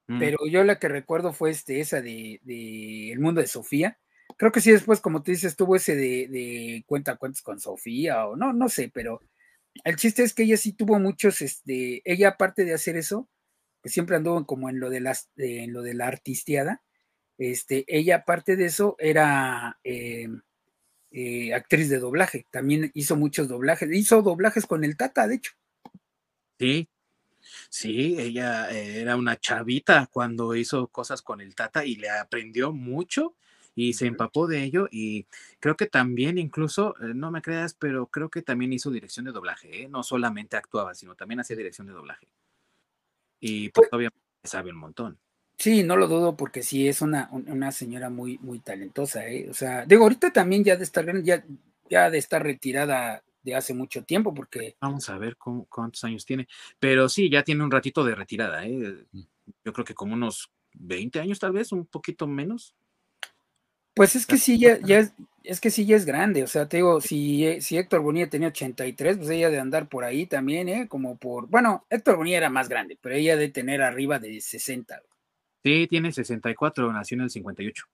Mm. 0.07 0.19
pero 0.19 0.37
yo 0.49 0.63
la 0.63 0.79
que 0.79 0.87
recuerdo 0.87 1.33
fue 1.33 1.51
este, 1.51 1.79
esa 1.81 2.01
de, 2.01 2.39
de 2.43 3.11
El 3.11 3.19
Mundo 3.19 3.41
de 3.41 3.47
Sofía. 3.47 3.99
Creo 4.37 4.51
que 4.51 4.61
sí, 4.61 4.71
después, 4.71 5.01
como 5.01 5.23
tú 5.23 5.31
dices, 5.31 5.55
tuvo 5.55 5.75
ese 5.75 5.95
de, 5.95 6.27
de 6.27 6.83
cuenta 6.85 7.17
cuentos 7.17 7.41
con 7.41 7.59
Sofía, 7.59 8.25
o 8.25 8.35
no, 8.35 8.53
no 8.53 8.69
sé, 8.69 8.89
pero 8.93 9.21
el 9.83 9.95
chiste 9.95 10.23
es 10.23 10.33
que 10.33 10.43
ella 10.43 10.57
sí 10.57 10.73
tuvo 10.73 10.99
muchos, 10.99 11.41
este, 11.41 12.01
ella 12.05 12.29
aparte 12.29 12.65
de 12.65 12.73
hacer 12.73 12.97
eso, 12.97 13.29
que 13.81 13.89
siempre 13.89 14.15
anduvo 14.15 14.45
como 14.45 14.69
en 14.69 14.79
lo 14.79 14.89
de 14.89 15.01
las, 15.01 15.29
eh, 15.37 15.63
en 15.63 15.73
lo 15.73 15.81
de 15.81 15.93
la 15.93 16.07
artisteada, 16.07 16.83
este, 17.37 17.85
ella 17.87 18.17
aparte 18.17 18.55
de 18.55 18.65
eso 18.65 18.95
era 18.99 19.79
eh, 19.83 20.27
eh, 21.11 21.53
actriz 21.53 21.89
de 21.89 21.99
doblaje, 21.99 22.47
también 22.51 22.91
hizo 22.93 23.15
muchos 23.15 23.47
doblajes, 23.47 23.89
hizo 23.91 24.21
doblajes 24.21 24.65
con 24.65 24.83
el 24.83 24.97
Tata, 24.97 25.27
de 25.27 25.35
hecho. 25.35 25.53
Sí, 26.59 26.89
sí, 27.69 28.15
ella 28.19 28.71
eh, 28.71 29.01
era 29.01 29.15
una 29.15 29.37
chavita 29.37 30.07
cuando 30.11 30.55
hizo 30.55 30.87
cosas 30.87 31.21
con 31.21 31.41
el 31.41 31.55
Tata 31.55 31.85
y 31.85 31.95
le 31.95 32.09
aprendió 32.09 32.71
mucho 32.73 33.35
y 33.75 33.93
se 33.93 34.07
empapó 34.07 34.47
de 34.47 34.63
ello 34.63 34.87
y 34.91 35.27
creo 35.59 35.75
que 35.77 35.85
también 35.87 36.37
incluso, 36.39 36.95
eh, 37.01 37.13
no 37.13 37.29
me 37.31 37.41
creas, 37.41 37.73
pero 37.75 38.07
creo 38.07 38.29
que 38.29 38.41
también 38.41 38.73
hizo 38.73 38.89
dirección 38.91 39.25
de 39.25 39.31
doblaje, 39.31 39.83
¿eh? 39.83 39.87
No 39.89 40.03
solamente 40.03 40.57
actuaba, 40.57 40.95
sino 40.95 41.15
también 41.15 41.39
hacía 41.41 41.55
dirección 41.55 41.87
de 41.87 41.93
doblaje. 41.93 42.27
Y 43.39 43.69
pues 43.69 43.89
obviamente 43.91 44.17
sabe 44.43 44.71
un 44.71 44.77
montón. 44.77 45.19
Sí, 45.57 45.83
no 45.83 45.95
lo 45.97 46.07
dudo 46.07 46.35
porque 46.37 46.61
sí 46.61 46.87
es 46.87 47.01
una, 47.01 47.29
un- 47.31 47.49
una 47.49 47.71
señora 47.71 48.09
muy, 48.09 48.37
muy 48.39 48.59
talentosa, 48.59 49.27
¿eh? 49.27 49.47
O 49.49 49.53
sea, 49.53 49.85
digo, 49.85 50.03
ahorita 50.03 50.31
también 50.31 50.63
ya 50.63 50.75
de 50.75 50.83
estar 50.83 51.23
ya, 51.23 51.43
ya 51.89 52.09
de 52.11 52.17
estar 52.19 52.43
retirada 52.43 53.23
de 53.47 53.55
hace 53.55 53.73
mucho 53.73 54.03
tiempo, 54.03 54.33
porque 54.33 54.75
Vamos 54.81 55.09
a 55.09 55.17
ver 55.17 55.37
cómo- 55.37 55.65
cuántos 55.69 56.03
años 56.03 56.25
tiene. 56.25 56.47
Pero 56.79 57.07
sí, 57.07 57.29
ya 57.29 57.43
tiene 57.43 57.63
un 57.63 57.71
ratito 57.71 58.03
de 58.03 58.13
retirada, 58.13 58.65
¿eh? 58.65 59.05
Yo 59.63 59.73
creo 59.73 59.85
que 59.85 59.93
como 59.93 60.13
unos 60.13 60.51
20 60.73 61.19
años 61.19 61.39
tal 61.39 61.53
vez, 61.53 61.71
un 61.71 61.85
poquito 61.85 62.27
menos. 62.27 62.75
pues 63.95 64.15
es 64.15 64.25
que 64.27 64.37
sí, 64.37 64.59
ya, 64.59 64.77
ya 64.79 64.99
es, 64.99 65.13
es 65.43 65.61
que 65.61 65.71
sí 65.71 65.85
ya 65.85 65.95
es 65.95 66.05
grande, 66.05 66.43
o 66.43 66.47
sea, 66.47 66.67
te 66.67 66.77
digo, 66.77 66.99
si, 67.01 67.47
eh, 67.47 67.61
si 67.61 67.77
Héctor 67.77 68.01
Bonilla 68.01 68.29
tenía 68.29 68.49
83, 68.49 69.17
pues 69.17 69.29
ella 69.29 69.49
de 69.49 69.59
andar 69.59 69.87
por 69.87 70.03
ahí 70.03 70.25
también, 70.27 70.69
¿eh? 70.69 70.87
Como 70.87 71.15
por, 71.17 71.47
bueno, 71.47 71.85
Héctor 71.89 72.17
Bonilla 72.17 72.37
era 72.37 72.49
más 72.49 72.69
grande, 72.69 72.97
pero 73.01 73.15
ella 73.15 73.37
de 73.37 73.49
tener 73.49 73.81
arriba 73.81 74.19
de 74.19 74.39
60. 74.41 75.01
Sí, 75.63 75.85
tiene 75.87 76.11
64, 76.11 76.91
nació 76.91 77.15
en 77.15 77.21
el 77.21 77.29
58. 77.29 77.85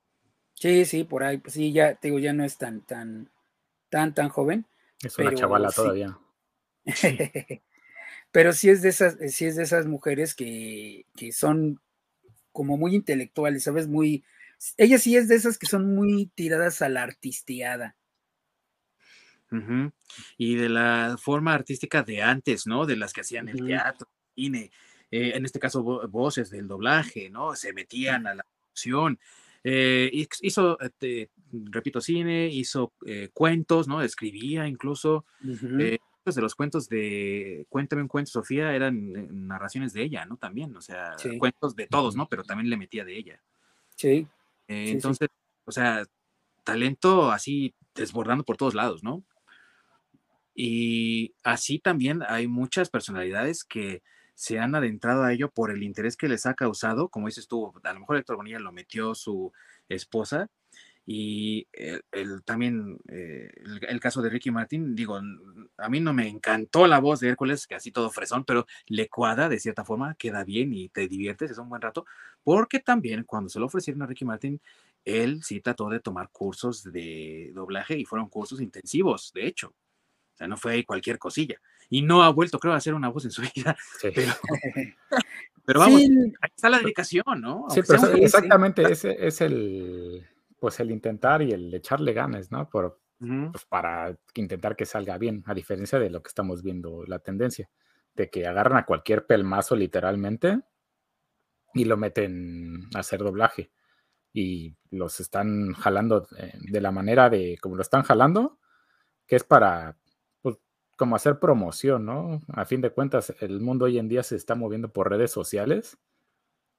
Sí, 0.56 0.86
sí, 0.86 1.04
por 1.04 1.24
ahí, 1.24 1.38
pues 1.38 1.54
sí, 1.54 1.72
ya, 1.74 1.96
te 1.96 2.08
digo, 2.08 2.20
ya 2.20 2.34
no 2.34 2.44
es 2.44 2.58
tan, 2.58 2.82
tan, 2.82 3.30
tan, 3.90 4.14
tan 4.14 4.30
joven. 4.30 4.66
Es 5.04 5.18
una 5.18 5.30
Pero 5.30 5.38
chavala 5.38 5.70
sí. 5.70 5.76
todavía. 5.76 6.18
Pero 8.32 8.54
sí 8.54 8.70
es 8.70 8.82
de 8.82 8.90
esas, 8.90 9.18
sí 9.34 9.46
es 9.46 9.56
de 9.56 9.64
esas 9.64 9.86
mujeres 9.86 10.34
que, 10.36 11.06
que 11.16 11.32
son 11.32 11.80
como 12.52 12.78
muy 12.78 12.96
intelectuales, 12.96 13.64
¿sabes? 13.64 13.88
Muy. 13.88 14.24
Ella 14.78 14.98
sí 14.98 15.16
es 15.18 15.28
de 15.28 15.36
esas 15.36 15.58
que 15.58 15.66
son 15.68 15.94
muy 15.96 16.28
tiradas 16.36 16.82
a 16.82 16.90
la 16.90 17.04
artisteada. 17.04 17.96
Ujú. 19.52 19.92
Y 20.38 20.56
de 20.56 20.70
la 20.70 21.18
forma 21.20 21.54
artística 21.54 22.02
de 22.02 22.22
antes, 22.24 22.66
¿no? 22.66 22.86
De 22.86 22.96
las 22.96 23.14
que 23.14 23.22
hacían 23.22 23.50
el 23.50 23.64
teatro, 23.66 24.08
cine, 24.36 24.72
eh, 25.12 25.34
en 25.36 25.46
este 25.46 25.60
caso 25.60 25.84
vo- 25.84 26.10
voces 26.10 26.50
del 26.50 26.68
doblaje, 26.68 27.30
¿no? 27.30 27.56
Se 27.56 27.72
metían 27.74 28.26
a 28.26 28.34
la 28.34 28.44
producción. 28.44 29.20
Eh, 29.64 30.10
hizo, 30.42 30.78
eh, 31.02 31.30
repito, 31.66 32.02
cine, 32.02 32.48
hizo 32.48 32.94
eh, 33.06 33.30
cuentos, 33.34 33.88
¿no? 33.88 34.02
Escribía 34.02 34.68
incluso. 34.68 35.26
Eh, 35.80 36.00
de 36.32 36.42
los 36.42 36.56
cuentos 36.56 36.88
de 36.88 37.66
Cuéntame 37.70 38.02
un 38.02 38.08
cuento, 38.08 38.32
Sofía, 38.32 38.74
eran 38.74 39.16
eh, 39.16 39.28
narraciones 39.30 39.94
de 39.94 40.04
ella, 40.04 40.26
¿no? 40.26 40.38
También, 40.38 40.76
o 40.76 40.82
sea, 40.82 41.16
cuentos 41.38 41.76
de 41.76 41.88
todos, 41.88 42.16
¿no? 42.16 42.28
Pero 42.30 42.44
también 42.44 42.70
le 42.70 42.78
metía 42.78 43.04
de 43.04 43.18
ella. 43.18 43.42
Sí. 43.96 44.28
Eh, 44.68 44.92
entonces, 44.92 45.28
o 45.66 45.72
sea, 45.72 46.06
talento 46.64 47.32
así 47.32 47.74
desbordando 47.94 48.46
por 48.46 48.58
todos 48.58 48.74
lados, 48.74 49.04
¿no? 49.04 49.24
Y 50.56 51.34
así 51.44 51.80
también 51.80 52.22
hay 52.28 52.48
muchas 52.48 52.90
personalidades 52.90 53.64
que 53.64 54.02
se 54.36 54.60
han 54.60 54.76
adentrado 54.76 55.24
a 55.24 55.34
ello 55.34 55.50
por 55.50 55.72
el 55.72 55.84
interés 55.84 56.16
que 56.16 56.30
les 56.30 56.46
ha 56.46 56.54
causado, 56.54 57.10
como 57.10 57.28
dices 57.28 57.48
tú, 57.48 57.74
a 57.84 57.94
lo 57.94 58.00
mejor 58.00 58.18
Héctor 58.18 58.38
Bonilla 58.38 58.60
lo 58.60 58.72
metió 58.72 59.14
su 59.14 59.52
esposa, 59.90 60.48
y 61.06 61.68
el, 61.74 62.44
también 62.44 62.98
eh, 63.10 63.52
el, 63.66 64.00
caso 64.00 64.22
de 64.22 64.30
Ricky 64.30 64.52
Martin, 64.52 64.96
digo, 64.96 65.20
a 65.78 65.90
mí 65.90 66.00
no 66.00 66.14
me 66.14 66.28
encantó 66.30 66.88
la 66.88 67.00
voz 67.00 67.20
de 67.20 67.30
Hércules, 67.30 67.68
que 67.68 67.76
así 67.76 67.92
todo 67.92 68.10
fresón, 68.10 68.46
pero 68.46 68.66
le 68.88 69.10
cuadra 69.10 69.50
de 69.50 69.60
cierta 69.60 69.84
forma, 69.84 70.16
queda 70.16 70.46
bien 70.46 70.74
y 70.74 70.88
te 70.90 71.08
diviertes, 71.10 71.52
es 71.52 71.58
un 71.58 71.68
buen 71.68 71.82
rato, 71.82 72.06
porque 72.42 72.80
también 72.80 73.24
cuando 73.26 73.50
se 73.50 73.60
lo 73.60 73.66
ofrecieron 73.66 74.02
a 74.02 74.06
Ricky 74.06 74.24
Martin, 74.24 74.62
él 75.04 75.44
sí 75.44 75.60
trató 75.60 75.90
de 75.90 76.00
tomar 76.00 76.30
cursos 76.32 76.84
de 76.84 77.52
doblaje 77.54 77.98
y 77.98 78.06
fueron 78.06 78.30
cursos 78.30 78.62
intensivos, 78.62 79.32
de 79.34 79.48
hecho. 79.48 79.74
O 80.34 80.36
sea, 80.36 80.48
no 80.48 80.58
fue 80.58 80.84
cualquier 80.86 81.20
cosilla. 81.20 81.60
Y 81.90 82.02
no 82.02 82.24
ha 82.24 82.30
vuelto, 82.30 82.58
creo, 82.58 82.74
a 82.74 82.78
hacer 82.78 82.94
una 82.94 83.10
voz 83.10 83.26
en 83.26 83.32
su 83.32 83.42
vida. 83.56 83.78
Pero, 85.66 85.80
vamos, 85.80 86.02
ahí 86.02 86.52
está 86.54 86.70
la 86.70 86.80
dedicación, 86.80 87.24
¿no? 87.40 87.68
Sí, 87.70 87.80
pero 87.88 88.06
exactamente, 88.16 88.84
ese 88.92 89.16
es 89.26 89.40
el 89.40 90.28
pues 90.64 90.80
el 90.80 90.92
intentar 90.92 91.42
y 91.42 91.52
el 91.52 91.74
echarle 91.74 92.14
ganas, 92.14 92.50
¿no? 92.50 92.70
Por, 92.70 93.02
pues, 93.20 93.66
para 93.66 94.18
intentar 94.34 94.78
que 94.78 94.86
salga 94.86 95.18
bien, 95.18 95.44
a 95.46 95.54
diferencia 95.54 96.00
de 96.00 96.10
lo 96.10 96.24
que 96.24 96.30
estamos 96.30 96.64
viendo, 96.64 97.04
la 97.06 97.20
tendencia, 97.20 97.70
de 98.16 98.30
que 98.30 98.48
agarran 98.48 98.78
a 98.78 98.86
cualquier 98.86 99.26
pelmazo 99.26 99.76
literalmente 99.76 100.62
y 101.74 101.84
lo 101.84 101.98
meten 101.98 102.88
a 102.96 103.00
hacer 103.00 103.20
doblaje. 103.20 103.72
Y 104.32 104.78
los 104.90 105.20
están 105.20 105.74
jalando 105.74 106.30
eh, 106.38 106.54
de 106.62 106.80
la 106.80 106.92
manera 106.92 107.30
de 107.30 107.58
como 107.62 107.76
lo 107.76 107.82
están 107.82 108.04
jalando, 108.04 108.58
que 109.28 109.36
es 109.36 109.44
para 109.44 109.98
pues, 110.42 110.56
como 110.98 111.18
hacer 111.18 111.40
promoción, 111.40 112.06
¿no? 112.06 112.40
A 112.48 112.64
fin 112.64 112.80
de 112.80 112.92
cuentas, 112.92 113.36
el 113.42 113.60
mundo 113.60 113.84
hoy 113.84 114.00
en 114.00 114.08
día 114.08 114.24
se 114.24 114.38
está 114.38 114.56
moviendo 114.56 114.94
por 114.94 115.10
redes 115.10 115.32
sociales. 115.32 115.98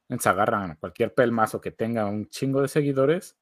Se 0.09 0.28
agarran 0.30 0.70
a 0.70 0.76
cualquier 0.76 1.12
pelmazo 1.12 1.61
que 1.61 1.70
tenga 1.70 2.07
un 2.07 2.30
chingo 2.30 2.62
de 2.62 2.68
seguidores 2.68 3.37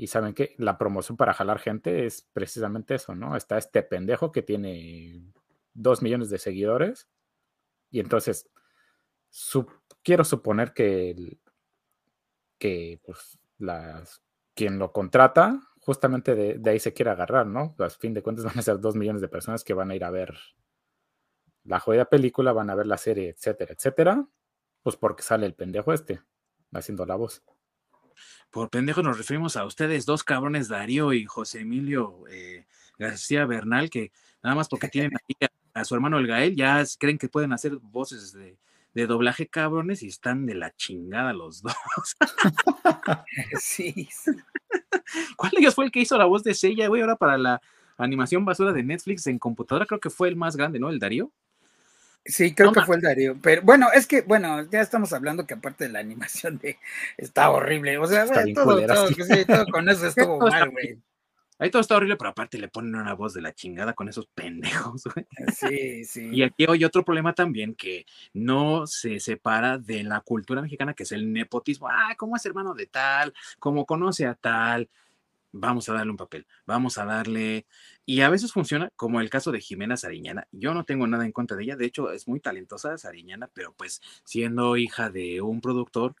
y 0.00 0.06
saben 0.06 0.32
que 0.32 0.54
la 0.56 0.78
promoción 0.78 1.18
para 1.18 1.34
jalar 1.34 1.58
gente 1.58 2.06
es 2.06 2.26
precisamente 2.32 2.94
eso, 2.94 3.14
¿no? 3.14 3.36
Está 3.36 3.58
este 3.58 3.82
pendejo 3.82 4.32
que 4.32 4.40
tiene 4.40 5.30
dos 5.74 6.00
millones 6.00 6.30
de 6.30 6.38
seguidores. 6.38 7.06
Y 7.90 8.00
entonces, 8.00 8.48
quiero 10.02 10.24
suponer 10.24 10.72
que, 10.72 11.36
que 12.56 12.98
pues, 13.04 13.38
quien 14.54 14.78
lo 14.78 14.90
contrata, 14.90 15.60
justamente 15.82 16.34
de, 16.34 16.70
ahí 16.70 16.80
se 16.80 16.94
quiere 16.94 17.10
agarrar, 17.10 17.46
¿no? 17.46 17.74
A 17.78 17.90
fin 17.90 18.14
de 18.14 18.22
cuentas 18.22 18.44
van 18.46 18.58
a 18.58 18.62
ser 18.62 18.80
dos 18.80 18.96
millones 18.96 19.20
de 19.20 19.28
personas 19.28 19.64
que 19.64 19.74
van 19.74 19.90
a 19.90 19.96
ir 19.96 20.04
a 20.04 20.10
ver 20.10 20.34
la 21.64 21.78
joya 21.78 22.06
película, 22.06 22.54
van 22.54 22.70
a 22.70 22.74
ver 22.74 22.86
la 22.86 22.96
serie, 22.96 23.28
etcétera, 23.28 23.74
etcétera. 23.74 24.26
Pues 24.82 24.96
porque 24.96 25.22
sale 25.22 25.44
el 25.44 25.52
pendejo 25.52 25.92
este 25.92 26.22
haciendo 26.72 27.04
la 27.04 27.16
voz. 27.16 27.42
Por 28.50 28.70
pendejo 28.70 29.02
nos 29.02 29.18
referimos 29.18 29.56
a 29.56 29.64
ustedes, 29.64 30.06
dos 30.06 30.24
cabrones, 30.24 30.68
Darío 30.68 31.12
y 31.12 31.24
José 31.24 31.60
Emilio 31.60 32.24
eh, 32.28 32.66
García 32.98 33.46
Bernal, 33.46 33.90
que 33.90 34.12
nada 34.42 34.56
más 34.56 34.68
porque 34.68 34.88
tienen 34.88 35.12
aquí 35.16 35.36
a, 35.74 35.84
su 35.84 35.94
hermano 35.94 36.18
el 36.18 36.26
Gael, 36.26 36.56
ya 36.56 36.84
creen 36.98 37.18
que 37.18 37.28
pueden 37.28 37.52
hacer 37.52 37.76
voces 37.80 38.32
de, 38.32 38.58
doblaje 39.06 39.46
cabrones 39.46 40.02
y 40.02 40.08
están 40.08 40.46
de 40.46 40.54
la 40.54 40.74
chingada 40.76 41.32
los 41.32 41.62
dos. 41.62 41.74
sí. 43.60 44.08
¿Cuál 45.36 45.52
de 45.52 45.60
ellos 45.60 45.74
fue 45.74 45.86
el 45.86 45.90
que 45.90 46.00
hizo 46.00 46.18
la 46.18 46.26
voz 46.26 46.42
de 46.42 46.54
Sella, 46.54 46.88
güey? 46.88 47.00
Ahora 47.00 47.16
para 47.16 47.38
la 47.38 47.62
animación 47.96 48.44
basura 48.44 48.72
de 48.72 48.82
Netflix 48.82 49.26
en 49.26 49.38
computadora, 49.38 49.86
creo 49.86 50.00
que 50.00 50.10
fue 50.10 50.28
el 50.28 50.36
más 50.36 50.56
grande, 50.56 50.78
¿no? 50.78 50.90
El 50.90 50.98
Darío. 50.98 51.32
Sí, 52.24 52.54
creo 52.54 52.72
que 52.72 52.82
fue 52.82 52.96
el 52.96 53.02
Darío. 53.02 53.36
Pero 53.40 53.62
bueno, 53.62 53.88
es 53.92 54.06
que, 54.06 54.22
bueno, 54.22 54.68
ya 54.70 54.80
estamos 54.80 55.12
hablando 55.12 55.46
que 55.46 55.54
aparte 55.54 55.84
de 55.84 55.90
la 55.90 56.00
animación 56.00 56.58
de 56.58 56.78
está 57.16 57.50
horrible. 57.50 57.96
O 57.98 58.06
sea, 58.06 58.26
todo, 58.54 58.86
todo, 58.86 59.66
con 59.72 59.88
eso 59.88 60.06
estuvo 60.06 60.38
mal, 60.40 60.70
güey. 60.70 60.98
Ahí 61.58 61.70
todo 61.70 61.82
está 61.82 61.96
horrible, 61.96 62.16
pero 62.16 62.30
aparte 62.30 62.58
le 62.58 62.68
ponen 62.68 62.94
una 62.94 63.12
voz 63.12 63.34
de 63.34 63.42
la 63.42 63.54
chingada 63.54 63.92
con 63.92 64.08
esos 64.08 64.26
pendejos, 64.28 65.04
güey. 65.04 65.26
Sí, 65.54 66.04
sí. 66.06 66.30
Y 66.32 66.42
aquí 66.42 66.64
hay 66.66 66.84
otro 66.84 67.04
problema 67.04 67.34
también 67.34 67.74
que 67.74 68.06
no 68.32 68.86
se 68.86 69.20
separa 69.20 69.76
de 69.76 70.02
la 70.02 70.20
cultura 70.20 70.62
mexicana, 70.62 70.94
que 70.94 71.02
es 71.02 71.12
el 71.12 71.30
nepotismo. 71.30 71.88
Ah, 71.88 72.14
¿cómo 72.16 72.36
es 72.36 72.46
hermano 72.46 72.72
de 72.72 72.86
tal? 72.86 73.34
¿Cómo 73.58 73.84
conoce 73.84 74.26
a 74.26 74.34
tal? 74.34 74.88
Vamos 75.52 75.88
a 75.88 75.94
darle 75.94 76.10
un 76.10 76.16
papel, 76.16 76.46
vamos 76.66 76.98
a 76.98 77.04
darle, 77.04 77.66
y 78.06 78.20
a 78.20 78.30
veces 78.30 78.52
funciona, 78.52 78.90
como 78.96 79.20
el 79.20 79.30
caso 79.30 79.52
de 79.52 79.60
Jimena 79.60 79.96
Sariñana, 79.96 80.46
yo 80.52 80.74
no 80.74 80.84
tengo 80.84 81.06
nada 81.06 81.24
en 81.24 81.32
contra 81.32 81.56
de 81.56 81.64
ella, 81.64 81.76
de 81.76 81.86
hecho 81.86 82.12
es 82.12 82.28
muy 82.28 82.40
talentosa 82.40 82.96
Sariñana, 82.98 83.48
pero 83.52 83.74
pues 83.74 84.00
siendo 84.24 84.76
hija 84.76 85.10
de 85.10 85.40
un 85.40 85.60
productor, 85.60 86.14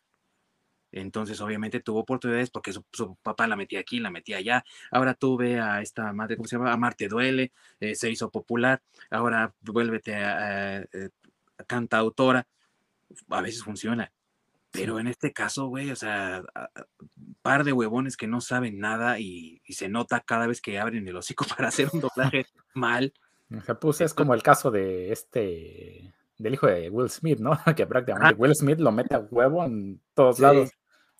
entonces 0.92 1.40
obviamente 1.40 1.80
tuvo 1.80 2.00
oportunidades 2.00 2.50
porque 2.50 2.72
su, 2.72 3.16
papá 3.22 3.46
la 3.46 3.56
metía 3.56 3.80
aquí, 3.80 4.00
la 4.00 4.10
metía 4.10 4.38
allá, 4.38 4.64
ahora 4.90 5.14
tuve 5.14 5.60
a 5.60 5.80
esta 5.82 6.12
madre, 6.12 6.36
¿cómo 6.36 6.48
se 6.48 6.56
llama? 6.56 6.72
A 6.72 6.76
Marte 6.76 7.08
Duele, 7.08 7.52
eh, 7.78 7.94
se 7.94 8.10
hizo 8.10 8.30
popular, 8.30 8.82
ahora 9.10 9.54
vuélvete 9.60 10.16
a, 10.16 10.38
a, 10.38 10.78
eh, 10.80 11.10
a 11.58 11.64
cantautora, 11.64 12.46
a 13.28 13.40
veces 13.40 13.62
funciona, 13.62 14.12
pero 14.70 15.00
en 15.00 15.06
este 15.06 15.32
caso, 15.32 15.66
güey, 15.66 15.90
o 15.90 15.96
sea, 15.96 16.42
par 17.42 17.64
de 17.64 17.72
huevones 17.72 18.16
que 18.16 18.26
no 18.26 18.40
saben 18.40 18.78
nada 18.78 19.18
y, 19.18 19.60
se 19.68 19.88
nota 19.88 20.20
cada 20.20 20.46
vez 20.46 20.60
que 20.60 20.78
abren 20.78 21.06
el 21.06 21.16
hocico 21.16 21.44
para 21.56 21.68
hacer 21.68 21.88
un 21.92 22.00
doblaje 22.00 22.46
mal. 22.74 23.12
Se 23.66 23.74
puso, 23.74 24.04
es 24.04 24.14
como 24.14 24.34
el 24.34 24.42
caso 24.42 24.70
de 24.70 25.12
este, 25.12 26.14
del 26.38 26.54
hijo 26.54 26.68
de 26.68 26.88
Will 26.88 27.10
Smith, 27.10 27.40
¿no? 27.40 27.50
Que 27.76 27.86
prácticamente 27.86 28.34
Will 28.34 28.54
Smith 28.54 28.78
lo 28.78 28.92
mete 28.92 29.14
a 29.14 29.18
huevo 29.18 29.64
en 29.64 30.00
todos 30.14 30.38
lados 30.38 30.70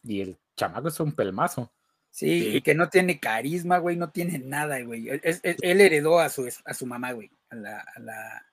y 0.02 0.20
el 0.20 0.38
chamaco 0.56 0.88
es 0.88 1.00
un 1.00 1.12
pelmazo. 1.12 1.72
Sí, 2.12 2.56
y 2.56 2.62
que 2.62 2.74
no 2.74 2.88
tiene 2.88 3.20
carisma, 3.20 3.78
güey, 3.78 3.96
no 3.96 4.10
tiene 4.10 4.38
nada, 4.38 4.80
güey. 4.82 5.08
él 5.08 5.80
heredó 5.80 6.18
a 6.18 6.28
su, 6.28 6.48
a 6.64 6.74
su 6.74 6.86
mamá, 6.86 7.12
güey, 7.12 7.30
a 7.50 7.54
la, 7.54 7.80
a 7.80 8.00
la, 8.00 8.46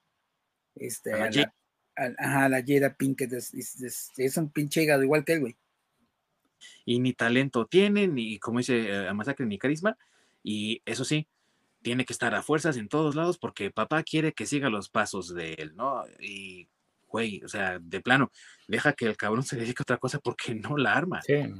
este, 0.76 1.14
a 1.14 1.30
la, 1.30 1.54
Ajá, 2.18 2.48
la 2.48 2.64
Jada 2.66 2.93
Pinkett 2.93 3.34
es, 3.34 4.38
un 4.38 4.50
pinche 4.52 4.84
hígado 4.84 5.04
igual 5.04 5.26
que 5.26 5.34
él, 5.34 5.39
güey. 5.39 5.58
Y 6.86 7.00
ni 7.00 7.14
talento 7.14 7.66
tiene, 7.66 8.08
ni, 8.08 8.39
como 8.39 8.60
dice 8.60 9.08
eh, 9.08 9.14
Masacre, 9.14 9.45
ni 9.45 9.58
carisma. 9.58 9.98
Y 10.43 10.82
eso 10.86 11.04
sí, 11.04 11.28
tiene 11.82 12.06
que 12.06 12.14
estar 12.14 12.34
a 12.36 12.43
fuerzas 12.43 12.78
en 12.78 12.88
todos 12.88 13.16
lados 13.16 13.38
porque 13.38 13.72
papá 13.72 14.04
quiere 14.04 14.34
que 14.34 14.45
siga 14.45 14.70
los 14.70 14.89
pasos 14.89 15.34
de 15.34 15.54
él, 15.54 15.76
¿no? 15.76 16.04
Y, 16.20 16.68
güey, 17.08 17.43
o 17.43 17.50
sea, 17.50 17.80
de 17.80 18.02
plano, 18.02 18.32
deja 18.68 18.93
que 18.93 19.06
el 19.06 19.18
cabrón 19.18 19.43
se 19.43 19.58
dedique 19.58 19.82
a 19.82 19.84
otra 19.84 19.98
cosa 19.98 20.20
porque 20.20 20.54
no 20.56 20.78
la 20.78 20.93
arma. 20.93 21.22
Sí. 21.24 21.54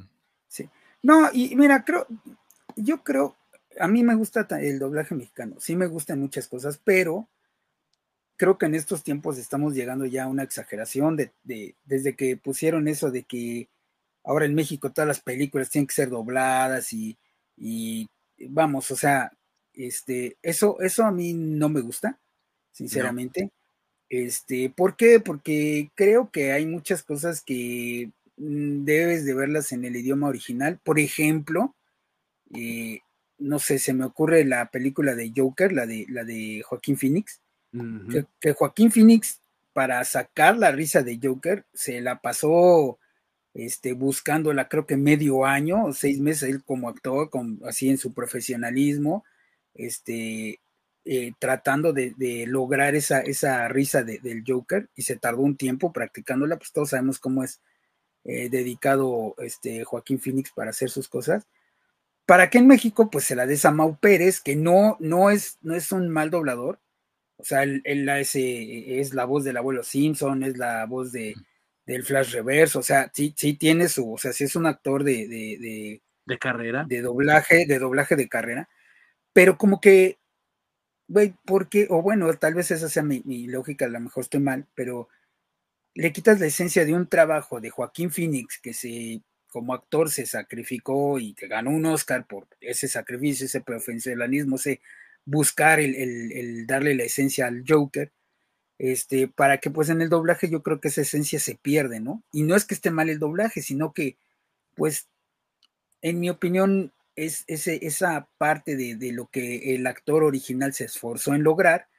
Sí. 0.47 0.69
No, 1.01 1.29
y 1.33 1.55
mira, 1.55 1.83
creo, 1.83 2.07
yo 2.75 3.03
creo, 3.03 3.35
a 3.79 3.88
mí 3.88 4.03
me 4.03 4.15
gusta 4.15 4.47
el 4.59 4.79
doblaje 4.79 5.15
mexicano, 5.15 5.55
sí 5.59 5.75
me 5.75 5.88
gustan 5.88 6.19
muchas 6.19 6.47
cosas, 6.47 6.79
pero 6.83 7.27
creo 8.38 8.57
que 8.57 8.67
en 8.67 8.75
estos 8.75 9.03
tiempos 9.03 9.38
estamos 9.38 9.73
llegando 9.73 10.05
ya 10.05 10.23
a 10.23 10.27
una 10.27 10.43
exageración 10.43 11.17
de, 11.17 11.33
desde 11.85 12.15
que 12.15 12.38
pusieron 12.38 12.88
eso 12.88 13.11
de 13.11 13.23
que 13.23 13.67
ahora 14.23 14.45
en 14.45 14.55
México 14.55 14.91
todas 14.91 15.07
las 15.07 15.19
películas 15.19 15.69
tienen 15.69 15.88
que 15.88 15.95
ser 15.95 16.09
dobladas 16.09 16.93
y, 16.93 17.17
vamos, 18.49 18.91
o 18.91 18.95
sea, 18.95 19.31
este, 19.73 20.38
eso, 20.41 20.79
eso 20.81 21.03
a 21.03 21.11
mí 21.11 21.33
no 21.33 21.67
me 21.69 21.81
gusta, 21.81 22.19
sinceramente. 22.71 23.51
Este, 24.09 24.69
¿por 24.69 24.95
qué? 24.95 25.19
Porque 25.19 25.91
creo 25.95 26.29
que 26.31 26.51
hay 26.53 26.65
muchas 26.65 27.03
cosas 27.03 27.41
que 27.41 28.11
mm, 28.38 28.85
debes 28.85 29.25
de 29.25 29.33
verlas 29.33 29.71
en 29.71 29.83
el 29.85 29.95
idioma 29.95 30.27
original. 30.27 30.79
Por 30.83 30.99
ejemplo, 30.99 31.75
eh, 32.55 33.01
no 33.39 33.59
sé, 33.59 33.79
se 33.79 33.93
me 33.93 34.05
ocurre 34.05 34.45
la 34.45 34.69
película 34.71 35.15
de 35.15 35.33
Joker, 35.35 35.73
la 35.73 35.85
de, 35.85 36.05
la 36.09 36.23
de 36.23 36.63
Joaquín 36.65 36.97
Phoenix 36.97 37.41
que, 38.39 38.53
Joaquín 38.53 38.91
Phoenix, 38.91 39.39
para 39.74 40.03
sacar 40.03 40.57
la 40.57 40.72
risa 40.72 41.03
de 41.03 41.20
Joker, 41.22 41.65
se 41.74 42.01
la 42.01 42.20
pasó 42.20 42.97
este, 43.53 43.93
buscándola 43.93 44.68
creo 44.68 44.86
que 44.86 44.97
medio 44.97 45.45
año 45.45 45.86
o 45.86 45.93
seis 45.93 46.20
meses 46.20 46.49
él 46.49 46.63
como 46.63 46.89
actor, 46.89 47.30
con, 47.30 47.59
así 47.65 47.89
en 47.89 47.97
su 47.97 48.13
profesionalismo, 48.13 49.24
este, 49.74 50.59
eh, 51.05 51.32
tratando 51.39 51.93
de, 51.93 52.45
lograr 52.47 52.93
esa, 52.95 53.22
esa 53.22 53.68
risa 53.70 54.03
del 54.03 54.43
Joker 54.45 54.89
y 54.95 55.03
se 55.03 55.15
tardó 55.15 55.41
un 55.41 55.55
tiempo 55.55 55.93
practicándola, 55.93 56.57
pues 56.57 56.72
todos 56.72 56.89
sabemos 56.89 57.18
cómo 57.18 57.43
es 57.43 57.61
eh, 58.26 58.49
dedicado 58.49 59.36
este, 59.38 59.86
Joaquín 59.86 60.20
Phoenix 60.20 60.51
para 60.51 60.72
hacer 60.72 60.89
sus 60.89 61.07
cosas. 61.07 61.47
Para 62.26 62.49
que 62.49 62.57
en 62.57 62.68
México 62.68 63.09
pues 63.09 63.24
se 63.24 63.38
la 63.38 63.45
des 63.45 63.63
a 63.63 63.72
Mau 63.72 63.97
Pérez, 63.97 64.41
que 64.41 64.57
no, 64.57 64.97
no, 64.99 65.30
es, 65.30 65.57
no 65.61 65.76
es 65.76 65.93
un 65.93 66.09
mal 66.09 66.30
doblador, 66.30 66.78
O 67.38 67.43
sea, 67.43 67.63
él, 67.63 67.81
es, 67.83 68.35
es, 68.35 69.13
la 69.13 69.25
voz 69.25 69.43
del 69.43 69.57
abuelo 69.57 69.83
Simpson, 69.83 70.43
es 70.43 70.57
la 70.57 70.85
voz 70.85 71.11
de, 71.11 71.35
del 71.85 72.03
Flash 72.03 72.33
Reverse, 72.33 72.77
o 72.77 72.83
sea, 72.83 73.11
sí, 73.13 73.33
sí 73.38 73.53
tiene 73.53 73.88
su, 73.89 74.13
o 74.13 74.17
sea, 74.17 74.33
sí 74.33 74.43
es 74.43 74.55
un 74.55 74.65
actor 74.65 75.03
de, 75.03 75.27
de, 75.27 76.01
de, 76.25 76.38
carrera. 76.39 76.83
De 76.88 77.01
doblaje, 77.01 77.65
de 77.67 77.79
doblaje 77.79 78.15
de 78.15 78.27
carrera, 78.27 78.69
pero 79.33 79.57
como 79.57 79.79
que, 79.79 80.17
güey, 81.07 81.35
porque, 81.45 81.88
o 81.89 82.01
bueno, 82.01 82.33
tal 82.33 82.55
vez 82.55 82.71
esa 82.71 82.89
sea 82.89 83.03
mi, 83.03 83.21
mi 83.25 83.47
lógica, 83.47 83.85
a 83.85 83.89
lo 83.89 83.99
mejor 83.99 84.23
estoy 84.23 84.39
mal, 84.41 84.65
pero 84.75 85.09
le 85.93 86.11
quitas 86.11 86.39
la 86.39 86.47
esencia 86.47 86.85
de 86.85 86.93
un 86.93 87.07
trabajo 87.07 87.59
de 87.61 87.69
Joaquín 87.69 88.11
Phoenix 88.11 88.59
que 88.59 88.73
se 88.73 89.21
como 89.47 89.73
actor 89.73 90.09
se 90.11 90.25
sacrificó 90.25 91.19
y 91.19 91.33
que 91.33 91.47
ganó 91.47 91.71
un 91.71 91.85
Oscar 91.85 92.27
por 92.27 92.47
ese 92.61 92.88
sacrificio, 92.88 93.45
ese 93.45 93.61
profesionalismo, 93.61 94.57
ese 94.57 94.81
buscar 95.28 95.82
el, 95.82 96.65
darle 96.67 96.95
la 96.95 97.03
esencia 97.03 97.47
al 97.47 97.63
Joker, 97.67 98.13
este, 98.80 99.28
para 99.28 99.59
que 99.59 99.69
pues 99.69 99.89
en 99.89 100.01
el 100.01 100.09
doblaje 100.09 100.49
yo 100.49 100.63
creo 100.63 100.80
que 100.80 100.88
esa 100.88 101.01
esencia 101.01 101.39
se 101.39 101.55
pierde, 101.55 101.99
¿no? 101.99 102.23
Y 102.32 102.43
no 102.43 102.55
es 102.55 102.65
que 102.65 102.73
esté 102.73 102.91
mal 102.91 103.09
el 103.09 103.19
doblaje, 103.19 103.61
sino 103.61 103.93
que 103.93 104.17
pues 104.75 105.09
en 106.01 106.19
mi 106.21 106.30
opinión 106.30 106.93
es 107.15 107.43
ese, 107.47 107.86
esa 107.86 108.30
parte 108.38 108.78
de, 108.78 108.95
de, 108.95 109.11
lo 109.11 109.28
que 109.28 109.75
el 109.75 109.86
actor 109.88 110.23
original 110.23 110.73
se 110.73 110.86
esforzó 110.86 111.34
en 111.36 111.43
lograr, 111.43 111.89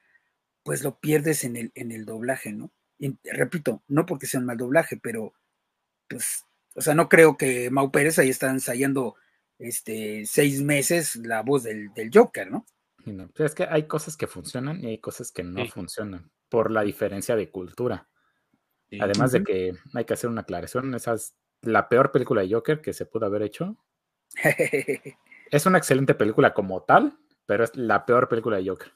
pues 0.62 0.82
lo 0.82 0.98
pierdes 0.98 1.44
en 1.44 1.56
el, 1.56 1.72
en 1.74 1.92
el 1.92 2.06
doblaje, 2.06 2.52
¿no? 2.52 2.72
Y, 2.98 3.18
repito, 3.24 3.82
no 3.88 4.06
porque 4.06 4.26
sea 4.26 4.40
un 4.40 4.46
mal 4.46 4.56
doblaje, 4.56 4.96
pero 4.96 5.34
pues, 6.08 6.46
o 6.74 6.80
sea, 6.80 6.94
no 6.94 7.08
creo 7.10 7.36
que 7.36 7.70
Mau 7.70 7.90
Pérez 7.90 8.18
ahí 8.18 8.30
está 8.30 8.48
ensayando 8.50 9.16
este, 9.58 10.24
seis 10.24 10.62
meses 10.62 11.16
la 11.16 11.42
voz 11.42 11.64
del, 11.64 11.92
del 11.94 12.10
Joker, 12.12 12.50
¿no? 12.50 12.64
Es 13.36 13.54
que 13.54 13.64
hay 13.64 13.86
cosas 13.86 14.16
que 14.16 14.26
funcionan 14.26 14.82
y 14.82 14.88
hay 14.88 14.98
cosas 14.98 15.32
que 15.32 15.42
no 15.42 15.66
funcionan 15.66 16.30
por 16.48 16.70
la 16.70 16.82
diferencia 16.82 17.36
de 17.36 17.50
cultura. 17.50 18.08
Además 19.00 19.32
de 19.32 19.44
que 19.44 19.72
hay 19.94 20.04
que 20.04 20.14
hacer 20.14 20.30
una 20.30 20.42
aclaración, 20.42 20.94
esa 20.94 21.14
es 21.14 21.34
la 21.62 21.88
peor 21.88 22.10
película 22.10 22.42
de 22.42 22.52
Joker 22.52 22.80
que 22.80 22.92
se 22.92 23.06
pudo 23.06 23.26
haber 23.26 23.42
hecho. 23.42 23.76
es 25.50 25.66
una 25.66 25.78
excelente 25.78 26.14
película 26.14 26.54
como 26.54 26.82
tal, 26.82 27.18
pero 27.46 27.64
es 27.64 27.76
la 27.76 28.06
peor 28.06 28.28
película 28.28 28.56
de 28.58 28.68
Joker. 28.68 28.92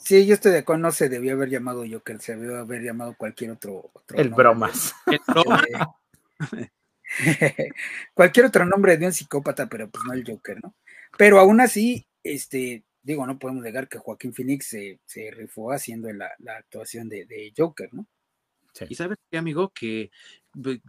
Sí, 0.00 0.26
yo, 0.26 0.34
estoy 0.34 0.52
de 0.52 0.58
acuerdo, 0.58 0.82
no 0.82 0.92
se 0.92 1.08
debió 1.08 1.32
haber 1.34 1.50
llamado 1.50 1.84
Joker, 1.90 2.20
se 2.20 2.36
debió 2.36 2.58
haber 2.58 2.82
llamado 2.82 3.14
cualquier 3.18 3.50
otro. 3.50 3.90
El 4.14 4.30
bromas. 4.30 4.94
cualquier 8.14 8.46
otro 8.46 8.64
nombre 8.64 8.96
de 8.96 9.06
un 9.06 9.12
psicópata, 9.12 9.66
pero 9.68 9.90
pues 9.90 10.04
no 10.04 10.12
el 10.12 10.24
Joker, 10.26 10.62
¿no? 10.62 10.74
Pero 11.16 11.38
aún 11.38 11.60
así, 11.60 12.06
este, 12.22 12.84
digo, 13.02 13.26
no 13.26 13.38
podemos 13.38 13.62
negar 13.62 13.88
que 13.88 13.98
Joaquín 13.98 14.34
Phoenix 14.34 14.66
se, 14.66 15.30
rifó 15.32 15.72
haciendo 15.72 16.12
la, 16.12 16.30
actuación 16.58 17.08
de, 17.08 17.52
Joker, 17.56 17.92
¿no? 17.92 18.06
Y 18.88 18.94
sabes 18.94 19.18
qué, 19.30 19.38
amigo, 19.38 19.70
que 19.70 20.10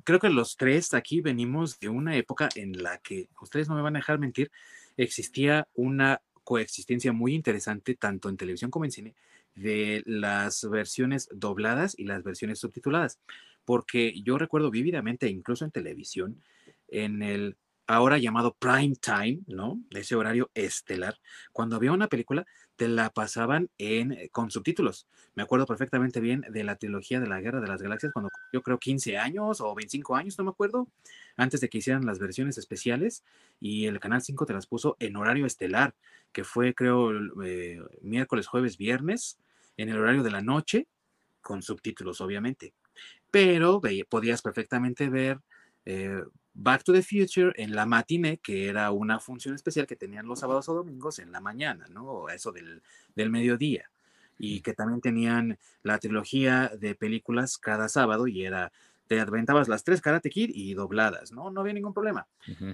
creo 0.04 0.20
que 0.20 0.30
los 0.30 0.58
tres 0.58 0.94
aquí 0.94 1.22
venimos 1.22 1.80
de 1.80 1.90
una 1.90 2.16
época 2.18 2.50
en 2.56 2.84
la 2.84 3.00
que, 3.00 3.30
ustedes 3.42 3.68
no 3.70 3.76
me 3.76 3.82
van 3.82 3.96
a 3.96 4.00
dejar 4.00 4.20
mentir, 4.20 4.52
existía 4.98 5.68
una 5.74 6.22
coexistencia 6.44 7.14
muy 7.14 7.34
interesante, 7.34 7.96
tanto 7.96 8.30
en 8.30 8.38
televisión 8.38 8.70
como 8.70 8.86
en 8.86 8.92
cine, 8.92 9.16
de 9.56 10.04
las 10.06 10.68
versiones 10.70 11.30
dobladas 11.32 11.98
y 11.98 12.04
las 12.04 12.24
versiones 12.24 12.60
subtituladas. 12.60 13.20
Porque 13.66 14.20
yo 14.24 14.38
recuerdo 14.38 14.72
vívidamente, 14.72 15.28
incluso 15.28 15.66
en 15.66 15.72
televisión, 15.72 16.44
en 16.88 17.22
el 17.22 17.56
ahora 17.90 18.20
llamado 18.20 18.54
prime 18.54 18.94
time, 19.02 19.40
¿no? 19.48 19.82
Ese 19.90 20.16
horario 20.16 20.52
estelar. 20.54 21.18
Cuando 21.52 21.76
había 21.76 21.92
una 21.92 22.08
película, 22.08 22.46
te 22.76 22.88
la 22.88 23.10
pasaban 23.10 23.72
en, 23.80 24.12
eh, 24.12 24.30
con 24.32 24.52
subtítulos. 24.52 25.08
Me 25.34 25.42
acuerdo 25.42 25.66
perfectamente 25.66 26.20
bien 26.20 26.42
de 26.52 26.64
la 26.64 26.76
trilogía 26.76 27.20
de 27.20 27.26
la 27.26 27.42
Guerra 27.42 27.62
de 27.62 27.68
las 27.68 27.82
Galaxias, 27.82 28.14
cuando 28.14 28.30
yo 28.54 28.62
creo 28.62 28.78
15 28.78 29.18
años 29.18 29.60
o 29.60 29.74
25 29.74 30.16
años, 30.16 30.38
no 30.38 30.44
me 30.44 30.52
acuerdo, 30.52 30.88
antes 31.36 31.62
de 31.62 31.70
que 31.70 31.80
hicieran 31.80 32.06
las 32.06 32.20
versiones 32.20 32.60
especiales, 32.60 33.24
y 33.60 33.88
el 33.88 34.00
Canal 34.00 34.22
5 34.22 34.46
te 34.46 34.54
las 34.54 34.68
puso 34.68 34.96
en 35.00 35.16
horario 35.16 35.48
estelar, 35.48 35.96
que 36.32 36.44
fue, 36.44 36.76
creo, 36.76 37.12
eh, 37.44 37.82
miércoles, 38.04 38.46
jueves, 38.46 38.78
viernes, 38.78 39.40
en 39.78 39.90
el 39.90 39.98
horario 39.98 40.22
de 40.22 40.30
la 40.30 40.44
noche, 40.44 40.88
con 41.42 41.64
subtítulos, 41.64 42.22
obviamente. 42.22 42.76
Pero 43.32 43.82
podías 44.10 44.44
perfectamente 44.44 45.10
ver 45.10 45.40
eh, 45.86 46.22
Back 46.54 46.84
to 46.84 46.94
the 46.94 47.02
Future 47.02 47.54
en 47.56 47.76
la 47.76 47.86
matinée, 47.86 48.38
que 48.38 48.68
era 48.68 48.92
una 48.92 49.20
función 49.20 49.56
especial 49.56 49.88
que 49.88 49.96
tenían 49.96 50.28
los 50.28 50.40
sábados 50.40 50.68
o 50.70 50.74
domingos 50.74 51.20
en 51.20 51.32
la 51.32 51.40
mañana, 51.40 51.88
¿no? 51.90 52.30
Eso 52.30 52.52
del, 52.52 52.82
del 53.16 53.30
mediodía. 53.30 53.90
Y 54.38 54.62
que 54.62 54.74
también 54.74 55.02
tenían 55.02 55.60
la 55.84 56.00
trilogía 56.00 56.72
de 56.80 56.96
películas 56.96 57.58
cada 57.58 57.90
sábado 57.90 58.28
y 58.28 58.44
era 58.44 58.72
te 59.10 59.20
aventabas 59.20 59.68
las 59.68 59.84
tres 59.84 60.02
Karate 60.02 60.30
Kid 60.30 60.52
y 60.54 60.76
dobladas, 60.76 61.32
¿no? 61.32 61.50
No 61.50 61.62
había 61.62 61.74
ningún 61.74 61.96
problema. 61.96 62.28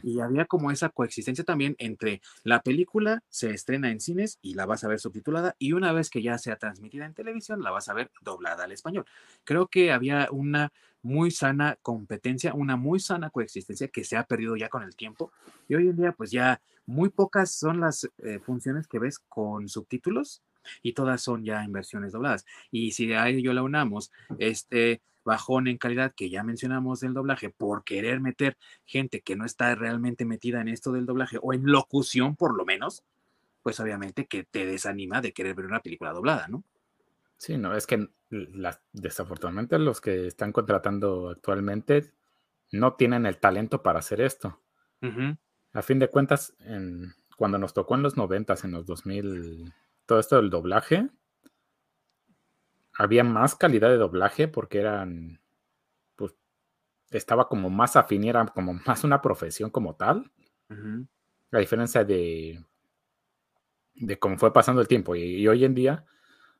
Y 0.03 0.19
había 0.19 0.43
como 0.43 0.69
esa 0.69 0.89
coexistencia 0.89 1.45
también 1.45 1.77
entre 1.79 2.21
la 2.43 2.61
película 2.61 3.23
se 3.29 3.51
estrena 3.51 3.89
en 3.89 4.01
cines 4.01 4.37
y 4.41 4.53
la 4.53 4.65
vas 4.65 4.83
a 4.83 4.89
ver 4.89 4.99
subtitulada 4.99 5.55
y 5.59 5.71
una 5.71 5.93
vez 5.93 6.09
que 6.09 6.21
ya 6.21 6.37
sea 6.37 6.57
transmitida 6.57 7.05
en 7.05 7.13
televisión 7.13 7.61
la 7.61 7.71
vas 7.71 7.87
a 7.87 7.93
ver 7.93 8.11
doblada 8.21 8.65
al 8.65 8.73
español. 8.73 9.05
Creo 9.45 9.67
que 9.67 9.93
había 9.93 10.27
una 10.29 10.73
muy 11.01 11.31
sana 11.31 11.77
competencia, 11.81 12.53
una 12.53 12.75
muy 12.75 12.99
sana 12.99 13.29
coexistencia 13.29 13.87
que 13.87 14.03
se 14.03 14.17
ha 14.17 14.25
perdido 14.25 14.57
ya 14.57 14.67
con 14.67 14.83
el 14.83 14.97
tiempo 14.97 15.31
y 15.69 15.75
hoy 15.75 15.87
en 15.87 15.95
día 15.95 16.11
pues 16.11 16.31
ya 16.31 16.59
muy 16.85 17.07
pocas 17.07 17.49
son 17.49 17.79
las 17.79 18.09
eh, 18.17 18.39
funciones 18.39 18.87
que 18.87 18.99
ves 18.99 19.19
con 19.19 19.69
subtítulos 19.69 20.43
y 20.81 20.91
todas 20.91 21.21
son 21.21 21.45
ya 21.45 21.63
en 21.63 21.71
versiones 21.71 22.11
dobladas. 22.11 22.45
Y 22.71 22.91
si 22.91 23.13
a 23.13 23.29
ello 23.29 23.53
la 23.53 23.63
unamos, 23.63 24.11
este 24.37 25.01
bajón 25.25 25.67
en 25.67 25.77
calidad 25.77 26.13
que 26.15 26.29
ya 26.29 26.43
mencionamos 26.43 27.01
del 27.01 27.13
doblaje 27.13 27.49
por 27.49 27.83
querer 27.83 28.21
meter 28.21 28.57
gente 28.85 29.21
que 29.21 29.35
no 29.35 29.43
está 29.43 29.75
realmente 29.75 30.23
metida 30.23 30.61
en 30.61 30.69
esto 30.69 30.91
del 30.91 31.05
doblaje 31.05 31.37
o 31.41 31.53
en 31.53 31.65
locución 31.65 32.35
por 32.35 32.55
lo 32.55 32.63
menos, 32.63 33.03
pues 33.63 33.79
obviamente 33.79 34.27
que 34.27 34.43
te 34.43 34.65
desanima 34.65 35.19
de 35.19 35.33
querer 35.33 35.55
ver 35.55 35.65
una 35.65 35.81
película 35.81 36.13
doblada, 36.13 36.47
¿no? 36.47 36.63
Sí, 37.37 37.57
no, 37.57 37.75
es 37.75 37.85
que 37.85 38.07
desafortunadamente 38.93 39.77
los 39.77 39.99
que 39.99 40.27
están 40.27 40.51
contratando 40.51 41.29
actualmente 41.29 42.13
no 42.71 42.93
tienen 42.93 43.25
el 43.25 43.37
talento 43.37 43.83
para 43.83 43.99
hacer 43.99 44.21
esto. 44.21 44.61
A 45.73 45.81
fin 45.81 45.99
de 45.99 46.07
cuentas, 46.07 46.55
en, 46.61 47.13
cuando 47.37 47.57
nos 47.57 47.73
tocó 47.73 47.95
en 47.95 48.01
los 48.01 48.17
noventas, 48.17 48.63
en 48.63 48.71
los 48.71 48.85
2000, 48.85 49.73
todo 50.05 50.19
esto 50.19 50.37
del 50.37 50.49
doblaje, 50.49 51.09
había 52.97 53.23
más 53.23 53.55
calidad 53.55 53.89
de 53.89 53.97
doblaje 53.97 54.47
porque 54.47 54.79
eran, 54.79 55.41
pues, 56.15 56.35
estaba 57.11 57.47
como 57.47 57.69
más 57.69 57.95
afín, 57.95 58.23
era 58.23 58.45
como 58.47 58.73
más 58.85 59.03
una 59.03 59.21
profesión 59.21 59.69
como 59.69 59.95
tal. 59.95 60.31
La 61.51 61.59
diferencia 61.59 62.03
de, 62.03 62.63
de 63.93 64.19
cómo 64.19 64.37
fue 64.37 64.51
pasando 64.51 64.81
el 64.81 64.87
tiempo. 64.87 65.15
Y, 65.15 65.47
hoy 65.47 65.63
en 65.63 65.75
día, 65.75 66.05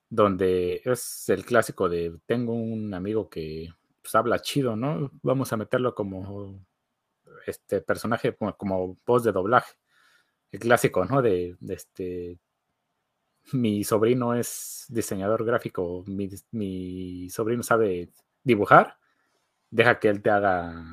donde 0.10 0.82
es 0.86 1.28
el 1.30 1.44
clásico 1.46 1.90
de 1.90 2.18
tengo 2.26 2.54
un 2.54 2.94
amigo 2.94 3.30
que 3.30 3.74
pues, 4.02 4.14
habla 4.16 4.40
chido, 4.40 4.76
¿no? 4.76 5.12
Vamos 5.24 5.52
a 5.52 5.58
meterlo 5.58 5.96
como 5.96 6.64
este 7.48 7.82
personaje, 7.82 8.36
como, 8.58 8.98
voz 9.06 9.24
de 9.24 9.32
doblaje. 9.32 9.74
El 10.52 10.60
clásico, 10.60 11.04
¿no? 11.04 11.22
de 11.22 11.58
este 11.68 12.40
mi 13.54 13.84
sobrino 13.84 14.34
es 14.34 14.86
diseñador 14.90 15.46
gráfico, 15.46 16.04
mi, 16.08 17.30
sobrino 17.30 17.64
sabe 17.64 18.10
dibujar, 18.44 18.98
deja 19.70 20.00
que 20.00 20.10
él 20.10 20.22
te 20.22 20.30
haga 20.30 20.84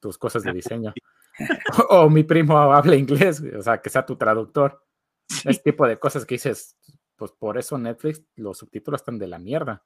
tus 0.00 0.18
cosas 0.18 0.42
de 0.42 0.52
diseño. 0.52 0.92
o, 1.88 2.10
mi 2.10 2.24
primo 2.24 2.58
habla 2.58 2.96
inglés, 2.96 3.42
o 3.56 3.62
sea, 3.62 3.80
que 3.80 3.90
sea 3.90 4.04
tu 4.04 4.16
traductor. 4.16 4.84
Ese 5.44 5.62
tipo 5.62 5.86
de 5.86 5.98
cosas 5.98 6.24
que 6.26 6.34
dices, 6.34 6.76
pues 7.16 7.32
por 7.32 7.56
eso 7.56 7.78
Netflix, 7.78 8.22
los 8.36 8.58
subtítulos 8.58 9.00
están 9.00 9.18
de 9.18 9.28
la 9.28 9.38
mierda. 9.38 9.82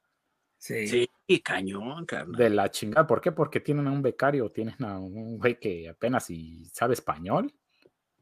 Sí, 0.58 0.88
sí 0.88 1.08
cañón, 1.42 2.06
carnal. 2.06 2.36
De 2.36 2.50
la 2.50 2.70
chingada. 2.70 3.06
¿Por 3.06 3.20
qué? 3.20 3.30
Porque 3.30 3.60
tienen 3.60 3.86
a 3.86 3.92
un 3.92 4.02
becario, 4.02 4.50
tienen 4.50 4.82
a 4.82 4.98
un 4.98 5.38
güey 5.38 5.60
que 5.60 5.88
apenas 5.88 6.26
si 6.26 6.64
sabe 6.72 6.94
español 6.94 7.52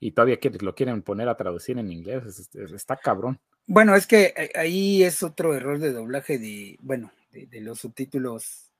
y 0.00 0.10
todavía 0.10 0.38
lo 0.60 0.74
quieren 0.74 1.02
poner 1.02 1.28
a 1.28 1.36
traducir 1.36 1.78
en 1.78 1.90
inglés. 1.90 2.50
Está 2.54 2.96
cabrón. 2.96 3.40
Bueno, 3.66 3.96
es 3.96 4.06
que 4.06 4.34
eh, 4.36 4.50
ahí 4.56 5.02
es 5.02 5.22
otro 5.22 5.54
error 5.54 5.78
de 5.78 5.92
doblaje 5.92 6.38
de, 6.38 6.76
bueno, 6.82 7.12
de, 7.32 7.60
los 7.62 7.80
subtítulos 7.80 8.72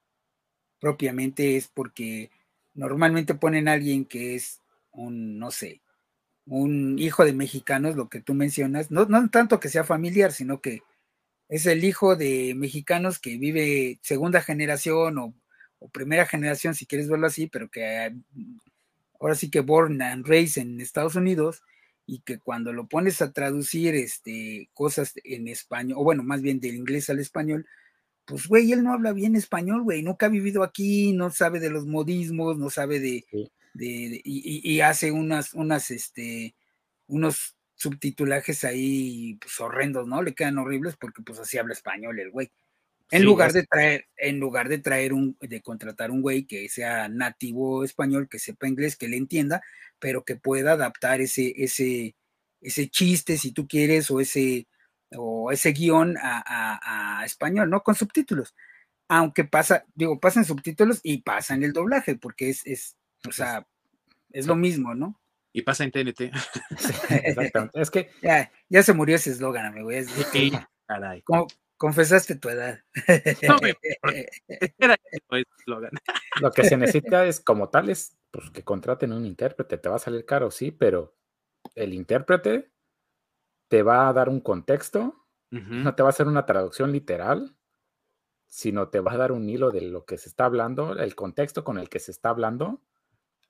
propiamente 0.81 1.57
es 1.57 1.69
porque 1.69 2.31
normalmente 2.75 3.35
ponen 3.35 3.69
a 3.69 3.73
alguien 3.73 4.05
que 4.05 4.35
es 4.35 4.61
un, 4.93 5.39
no 5.39 5.51
sé, 5.51 5.81
un 6.47 6.99
hijo 6.99 7.25
de 7.25 7.33
mexicanos, 7.33 7.97
lo 7.97 8.09
que 8.11 8.21
tú 8.21 8.35
mencionas, 8.35 8.91
no, 8.91 9.07
no 9.07 9.31
tanto 9.31 9.61
que 9.61 9.71
sea 9.71 9.85
familiar, 9.85 10.33
sino 10.33 10.61
que 10.61 10.83
es 11.49 11.67
el 11.67 11.85
hijo 11.85 12.17
de 12.17 12.55
mexicanos 12.57 13.19
que 13.19 13.39
vive 13.39 13.99
segunda 14.03 14.43
generación 14.43 15.19
o, 15.19 15.35
o 15.79 15.89
primera 15.89 16.27
generación, 16.27 16.75
si 16.75 16.87
quieres 16.87 17.09
verlo 17.09 17.27
así, 17.29 17.47
pero 17.49 17.71
que 17.71 18.15
ahora 19.21 19.35
sí 19.35 19.51
que 19.51 19.61
born 19.61 20.03
and 20.03 20.27
raised 20.27 20.63
en 20.63 20.81
Estados 20.81 21.17
Unidos 21.17 21.63
y 22.07 22.21
que 22.21 22.39
cuando 22.39 22.73
lo 22.73 22.87
pones 22.87 23.23
a 23.23 23.33
traducir 23.33 23.95
este, 23.95 24.69
cosas 24.75 25.15
en 25.25 25.49
español, 25.49 25.99
o 25.99 26.05
bueno, 26.05 26.23
más 26.23 26.43
bien 26.43 26.61
del 26.61 26.75
inglés 26.75 27.11
al 27.11 27.21
español, 27.21 27.67
pues 28.25 28.47
güey, 28.49 28.73
él 28.73 28.83
no 28.83 28.93
habla 28.93 29.13
bien 29.13 29.37
español, 29.37 29.83
güey, 29.83 30.03
nunca 30.03 30.27
ha 30.27 30.31
vivido 30.31 30.63
aquí, 30.63 31.13
no 31.13 31.31
sabe 31.31 31.61
de 31.61 31.71
los 31.71 31.87
modismos, 31.87 32.59
no 32.59 32.71
sabe 32.71 33.01
de, 33.01 33.27
de, 33.75 34.21
y, 34.25 34.81
hace 34.81 35.13
unas, 35.13 35.55
unas, 35.55 35.91
este, 35.91 36.55
unos 37.07 37.57
subtitulajes 37.75 38.65
ahí 38.65 39.37
pues, 39.41 39.61
horrendos, 39.61 40.07
¿no? 40.07 40.23
Le 40.23 40.35
quedan 40.35 40.59
horribles 40.59 40.97
porque 40.97 41.23
pues 41.23 41.39
así 41.39 41.59
habla 41.59 41.75
español 41.75 42.19
el 42.19 42.31
güey. 42.31 42.51
En 43.15 43.25
lugar 43.25 43.53
de 43.53 43.65
traer, 43.65 44.07
en 44.17 44.41
lugar 44.41 44.69
de 44.69 44.79
traer 44.79 45.13
un, 45.13 45.37
de 45.41 45.63
contratar 45.63 46.11
un 46.11 46.21
güey 46.21 46.47
que 46.47 46.69
sea 46.69 47.09
nativo 47.09 47.85
español, 47.85 48.29
que 48.29 48.39
sepa 48.39 48.67
inglés, 48.67 48.97
que 48.97 49.09
le 49.09 49.17
entienda, 49.17 49.63
pero 50.01 50.25
que 50.25 50.35
pueda 50.35 50.73
adaptar 50.73 51.21
ese, 51.21 51.55
ese, 51.57 52.17
ese 52.61 52.89
chiste, 52.89 53.39
si 53.39 53.53
tú 53.53 53.69
quieres, 53.69 54.11
o 54.11 54.21
ese, 54.21 54.67
o 55.17 55.53
ese 55.53 55.73
guion 55.73 56.17
a, 56.21 57.23
español, 57.25 57.71
¿no? 57.71 57.83
Con 57.83 57.95
subtítulos. 57.95 58.55
Aunque 59.09 59.45
pasa, 59.45 59.85
digo, 59.95 60.19
pasa 60.19 60.41
en 60.41 60.47
subtítulos 60.47 61.01
y 61.03 61.23
pasa 61.23 61.55
en 61.55 61.63
el 61.63 61.73
doblaje, 61.73 62.17
porque 62.17 62.51
es, 62.51 62.67
es 62.67 62.97
o 63.29 63.33
sea, 63.33 63.67
es 64.31 64.47
lo 64.47 64.57
mismo, 64.57 64.95
¿no? 64.95 65.21
Y 65.53 65.63
pasa 65.63 65.85
en 65.85 65.93
TNT. 65.93 66.33
exactamente. 67.11 67.81
Es 67.81 67.91
que. 67.91 68.11
Ya, 68.69 68.83
se 68.83 68.93
murió 68.93 69.15
ese 69.15 69.31
eslogan, 69.31 69.67
amigo. 69.67 69.93
Es, 69.93 70.09
caray. 70.89 71.23
Confesaste 71.85 72.37
tu 72.37 72.49
edad. 72.49 72.81
No, 73.47 73.59
era 74.79 74.97
el 75.31 75.47
eslogan. 75.59 75.91
Lo 76.41 76.51
que 76.51 76.65
se 76.65 76.79
necesita 76.79 77.27
es, 77.27 77.41
como 77.41 77.69
tal, 77.69 77.91
es 77.91 78.17
pues, 78.31 78.51
que 78.51 78.65
contraten 78.65 79.13
un 79.13 79.27
intérprete. 79.27 79.77
Te 79.77 79.91
va 79.91 79.97
a 79.97 79.99
salir 79.99 80.25
caro, 80.25 80.51
sí, 80.51 80.71
pero 80.71 81.15
el 81.75 81.93
intérprete 81.93 82.73
te 83.69 83.83
va 83.83 84.09
a 84.09 84.15
dar 84.15 84.31
un 84.31 84.41
contexto, 84.41 85.27
no 85.51 85.95
te 85.95 86.03
va 86.03 86.09
a 86.09 86.11
hacer 86.11 86.27
una 86.27 86.47
traducción 86.47 86.91
literal, 86.91 87.55
sino 88.47 88.89
te 88.89 89.01
va 89.01 89.13
a 89.13 89.19
dar 89.19 89.33
un 89.33 89.47
hilo 89.47 89.71
de 89.71 89.83
lo 89.83 90.07
que 90.07 90.17
se 90.17 90.31
está 90.31 90.47
hablando, 90.47 90.99
el 90.99 91.15
contexto 91.15 91.65
con 91.65 91.77
el 91.79 91.91
que 91.91 91.99
se 91.99 92.13
está 92.13 92.31
hablando, 92.31 92.81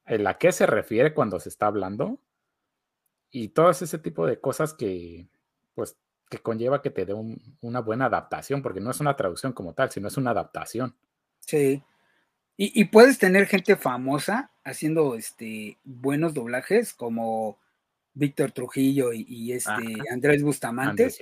en 0.07 0.25
la 0.25 0.39
que 0.39 0.51
se 0.51 0.67
refiere 0.67 1.15
cuando 1.15 1.39
se 1.39 1.51
está 1.51 1.67
hablando, 1.67 2.21
y 3.31 3.51
todo 3.51 3.71
ese 3.71 3.99
tipo 3.99 4.27
de 4.27 4.41
cosas 4.41 4.75
que, 4.75 5.29
pues, 5.75 5.97
que 6.37 6.43
conlleva 6.43 6.83
que 6.83 6.91
te 6.91 7.07
dé 7.07 7.15
una 7.61 7.81
buena 7.81 8.07
adaptación, 8.07 8.63
porque 8.63 8.81
no 8.81 8.91
es 8.91 9.01
una 9.01 9.17
traducción 9.17 9.53
como 9.53 9.73
tal, 9.73 9.91
sino 9.91 10.09
es 10.09 10.17
una 10.17 10.31
adaptación. 10.31 10.95
Sí. 11.41 11.83
Y, 12.57 12.85
puedes 12.85 13.19
tener 13.19 13.47
gente 13.47 13.75
famosa 13.75 14.53
haciendo 14.63 15.17
este 15.17 15.77
buenos 15.83 16.35
doblajes, 16.35 16.95
como 16.95 17.59
Víctor 18.13 18.53
Trujillo 18.53 19.13
y, 19.13 19.53
este 19.53 19.73
Andrés 20.13 20.43
Bustamante, 20.43 21.13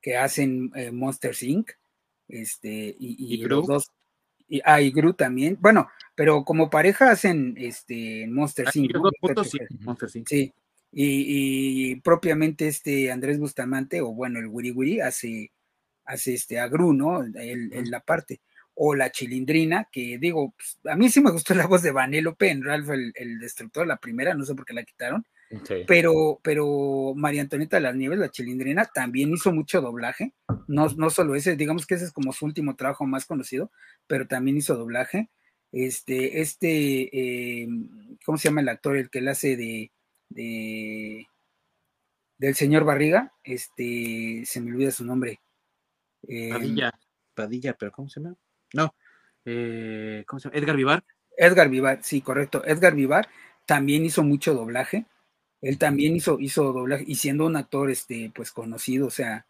que 0.00 0.16
hacen 0.16 0.72
eh, 0.74 0.90
Monster 0.90 1.36
Inc. 1.40 1.70
Este, 2.28 2.96
y, 2.98 3.36
los 3.44 3.66
dos. 3.66 3.92
Y, 4.48 4.60
ah, 4.64 4.80
y 4.80 4.90
Gru 4.90 5.14
también. 5.14 5.56
Bueno, 5.60 5.88
pero 6.16 6.44
como 6.44 6.68
pareja 6.68 7.12
hacen 7.12 7.54
este 7.56 8.26
Monster 8.26 8.66
Inc. 8.74 8.96
sí, 10.26 10.52
Y, 10.98 11.96
propiamente 11.96 12.68
este 12.68 13.10
Andrés 13.12 13.38
Bustamante, 13.38 14.00
o 14.00 14.12
bueno, 14.14 14.38
el 14.38 14.46
Wiri 14.46 14.70
Wiri, 14.70 15.00
hace, 15.00 15.52
hace 16.04 16.34
este 16.34 16.58
a 16.58 16.68
Gru, 16.68 16.94
¿no? 16.94 17.22
En 17.22 17.90
la 17.90 18.00
parte. 18.00 18.40
O 18.74 18.94
la 18.94 19.10
chilindrina, 19.10 19.88
que 19.92 20.18
digo, 20.18 20.54
pues, 20.56 20.78
a 20.90 20.96
mí 20.96 21.08
sí 21.08 21.20
me 21.20 21.30
gustó 21.30 21.54
la 21.54 21.66
voz 21.66 21.82
de 21.82 21.92
Vanélope 21.92 22.50
en 22.50 22.64
Ralph 22.64 22.90
el, 22.90 23.12
el 23.14 23.38
Destructor, 23.38 23.86
la 23.86 23.96
primera, 23.96 24.34
no 24.34 24.44
sé 24.44 24.54
por 24.54 24.64
qué 24.64 24.74
la 24.74 24.84
quitaron 24.84 25.24
pero, 25.86 26.40
pero 26.42 27.14
María 27.14 27.42
Antonieta 27.42 27.76
de 27.76 27.82
las 27.82 27.94
Nieves, 27.94 28.18
la 28.18 28.30
chilindrina, 28.30 28.84
también 28.92 29.32
hizo 29.32 29.52
mucho 29.52 29.80
doblaje. 29.80 30.32
No, 30.66 30.88
no 30.96 31.10
solo 31.10 31.34
ese, 31.34 31.56
digamos 31.56 31.86
que 31.86 31.94
ese 31.94 32.06
es 32.06 32.12
como 32.12 32.32
su 32.32 32.44
último 32.44 32.74
trabajo 32.76 33.06
más 33.06 33.26
conocido, 33.26 33.70
pero 34.06 34.26
también 34.26 34.56
hizo 34.56 34.76
doblaje. 34.76 35.30
Este, 35.72 36.40
este, 36.40 37.10
eh, 37.12 37.68
¿cómo 38.24 38.38
se 38.38 38.48
llama 38.48 38.60
el 38.60 38.68
actor? 38.68 38.96
El 38.96 39.10
que 39.10 39.20
le 39.20 39.30
hace 39.30 39.56
de, 39.56 39.92
de 40.28 41.26
del 42.38 42.54
señor 42.54 42.84
Barriga, 42.84 43.32
este, 43.42 44.42
se 44.44 44.60
me 44.60 44.70
olvida 44.70 44.90
su 44.90 45.04
nombre. 45.04 45.40
Eh, 46.28 46.50
Padilla, 46.50 46.92
Padilla, 47.34 47.74
pero 47.78 47.92
¿cómo 47.92 48.08
se 48.08 48.20
llama? 48.20 48.36
No, 48.74 48.94
eh, 49.44 50.24
¿cómo 50.26 50.40
se 50.40 50.48
llama? 50.48 50.58
Edgar 50.58 50.76
Vivar. 50.76 51.04
Edgar 51.36 51.68
Vivar, 51.68 52.00
sí, 52.02 52.20
correcto. 52.20 52.62
Edgar 52.64 52.94
Vivar 52.94 53.28
también 53.64 54.04
hizo 54.04 54.22
mucho 54.22 54.54
doblaje. 54.54 55.06
Él 55.62 55.78
también 55.78 56.14
hizo, 56.14 56.38
hizo 56.38 56.72
doblaje 56.72 57.04
y 57.06 57.16
siendo 57.16 57.46
un 57.46 57.56
actor, 57.56 57.90
este, 57.90 58.30
pues 58.34 58.52
conocido, 58.52 59.06
o 59.06 59.10
sea, 59.10 59.46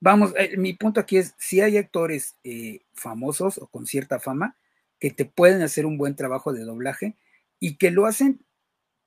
vamos, 0.00 0.32
eh, 0.36 0.56
mi 0.56 0.72
punto 0.74 1.00
aquí 1.00 1.18
es, 1.18 1.34
si 1.38 1.60
hay 1.60 1.76
actores 1.76 2.36
eh, 2.44 2.80
famosos 2.94 3.58
o 3.58 3.66
con 3.66 3.86
cierta 3.86 4.20
fama 4.20 4.56
que 4.98 5.10
te 5.10 5.24
pueden 5.24 5.62
hacer 5.62 5.86
un 5.86 5.98
buen 5.98 6.14
trabajo 6.14 6.52
de 6.52 6.64
doblaje 6.64 7.16
y 7.58 7.76
que 7.76 7.90
lo 7.90 8.06
hacen 8.06 8.40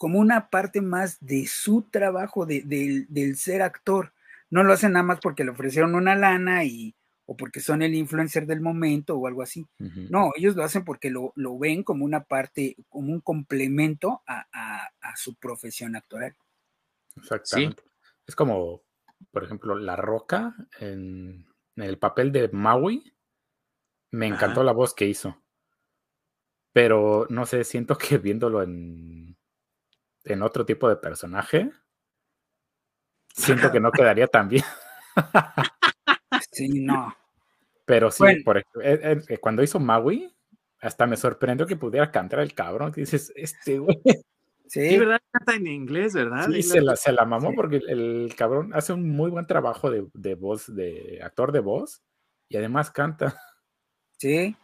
como 0.04 0.20
una 0.20 0.50
parte 0.50 0.82
más 0.82 1.18
de 1.26 1.48
su 1.48 1.84
trabajo, 1.84 2.46
de, 2.46 3.06
del 3.08 3.38
ser 3.38 3.62
actor. 3.62 4.12
No 4.50 4.66
lo 4.66 4.74
hacen 4.74 4.92
nada 4.92 5.04
más 5.06 5.22
porque 5.22 5.46
le 5.46 5.52
ofrecieron 5.52 5.96
una 5.96 6.14
lana 6.14 6.66
y, 6.66 6.94
o 7.26 7.38
porque 7.38 7.62
son 7.62 7.82
el 7.82 7.96
influencer 7.96 8.46
del 8.46 8.60
momento 8.60 9.16
o 9.16 9.28
algo 9.28 9.44
así. 9.44 9.66
No, 10.10 10.32
ellos 10.36 10.58
lo 10.58 10.66
hacen 10.66 10.84
porque 10.84 11.10
lo, 11.10 11.32
ven 11.58 11.84
como 11.84 12.04
una 12.04 12.26
parte, 12.26 12.76
como 12.90 13.14
un 13.14 13.22
complemento 13.22 14.24
a, 14.28 14.90
su 15.16 15.36
profesión 15.36 15.96
actoral. 15.96 16.36
Exactamente. 17.16 17.84
Es 18.28 18.36
como, 18.36 18.82
por 19.32 19.46
ejemplo, 19.46 19.74
La 19.74 19.96
Roca 19.96 20.54
en, 20.82 21.48
el 21.78 21.98
papel 21.98 22.34
de 22.34 22.50
Maui. 22.50 23.14
Me 24.12 24.28
encantó 24.28 24.66
la 24.66 24.74
voz 24.74 24.94
que 24.94 25.06
hizo. 25.06 25.42
Pero 26.74 27.26
no 27.30 27.46
sé, 27.46 27.64
siento 27.64 27.98
que 27.98 28.18
viéndolo 28.18 28.64
en, 28.64 29.38
en 30.26 30.41
otro 30.41 30.66
tipo 30.66 30.90
de 30.90 30.95
personaje, 30.95 31.72
siento 33.34 33.72
que 33.72 33.80
no 33.80 33.91
quedaría 33.91 34.28
tan 34.28 34.50
bien. 34.50 34.64
Sí, 36.52 36.68
no. 36.68 37.16
Pero 37.86 38.12
sí, 38.12 38.24
por 38.44 38.58
ejemplo, 38.58 38.82
eh, 38.82 39.22
eh, 39.28 39.38
cuando 39.38 39.64
hizo 39.64 39.80
Maui, 39.80 40.34
hasta 40.80 41.08
me 41.08 41.18
sorprendió 41.18 41.66
que 41.66 41.76
pudiera 41.76 42.12
cantar 42.12 42.40
el 42.40 42.54
cabrón. 42.54 42.91
Que 42.91 43.02
dices, 43.02 43.32
este 43.36 43.80
güey. 43.80 44.00
Sí, 44.68 44.98
¿verdad? 44.98 45.20
Canta 45.32 45.56
en 45.56 45.68
inglés, 45.68 46.14
¿verdad? 46.14 46.48
Sí, 46.50 46.64
se 46.64 46.82
la, 46.82 46.95
se 46.95 47.12
la 47.12 47.26
mamó 47.26 47.54
porque 47.56 47.78
el, 47.88 48.34
cabrón 48.36 48.72
hace 48.74 48.94
un 48.94 49.10
muy 49.10 49.30
buen 49.30 49.45
trabajo 49.45 49.91
de, 49.91 50.08
de, 50.14 50.36
voz, 50.36 50.74
de 50.74 51.20
actor 51.24 51.52
de 51.52 51.60
voz, 51.60 52.02
y 52.50 52.58
además 52.58 52.90
canta. 52.90 53.40
Sí. 54.18 54.56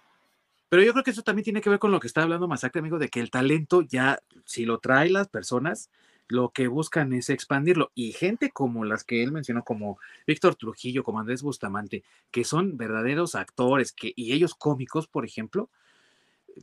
Pero 0.69 0.83
yo 0.83 0.91
creo 0.93 1.03
que 1.03 1.11
eso 1.11 1.23
también 1.23 1.43
tiene 1.43 1.61
que 1.61 1.69
ver 1.69 1.79
con 1.79 1.91
lo 1.91 1.99
que 1.99 2.07
está 2.07 2.21
hablando 2.21 2.47
Masacre, 2.47 2.79
amigo, 2.79 2.99
de 2.99 3.09
que 3.09 3.19
el 3.19 3.31
talento 3.31 3.81
ya, 3.81 4.19
si 4.45 4.65
lo 4.65 4.79
trae 4.79 5.09
las 5.09 5.27
personas, 5.27 5.89
lo 6.27 6.49
que 6.49 6.67
buscan 6.67 7.11
es 7.13 7.29
expandirlo. 7.29 7.91
Y 7.95 8.11
gente 8.13 8.51
como 8.51 8.85
las 8.85 9.03
que 9.03 9.23
él 9.23 9.31
mencionó, 9.31 9.63
como 9.63 9.97
Víctor 10.27 10.55
Trujillo, 10.55 11.03
como 11.03 11.19
Andrés 11.19 11.41
Bustamante, 11.41 12.03
que 12.31 12.43
son 12.43 12.77
verdaderos 12.77 13.35
actores, 13.35 13.91
que, 13.91 14.13
y 14.15 14.33
ellos 14.33 14.53
cómicos, 14.53 15.07
por 15.07 15.25
ejemplo, 15.25 15.69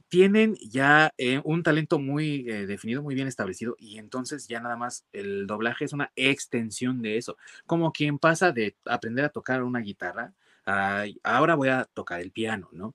tienen 0.09 0.57
ya 0.57 1.13
eh, 1.19 1.41
un 1.45 1.63
talento 1.63 1.99
muy 1.99 2.49
eh, 2.49 2.67
definido, 2.67 3.03
muy 3.03 3.15
bien 3.15 3.29
establecido, 3.29 3.77
y 3.79 3.99
entonces 3.99 4.47
ya 4.47 4.61
nada 4.61 4.77
más 4.77 5.05
el 5.13 5.47
doblaje 5.47 5.85
es 5.85 5.93
una 5.93 6.13
extensión 6.17 7.03
de 7.03 7.17
eso. 7.17 7.37
Como 7.67 7.93
quien 7.93 8.19
pasa 8.19 8.53
de 8.53 8.77
aprender 8.85 9.25
a 9.25 9.31
tocar 9.31 9.63
una 9.63 9.81
guitarra, 9.81 10.33
a, 10.65 11.05
ahora 11.25 11.55
voy 11.55 11.69
a 11.69 11.85
tocar 11.93 12.21
el 12.21 12.31
piano, 12.31 12.69
¿no? 12.73 12.95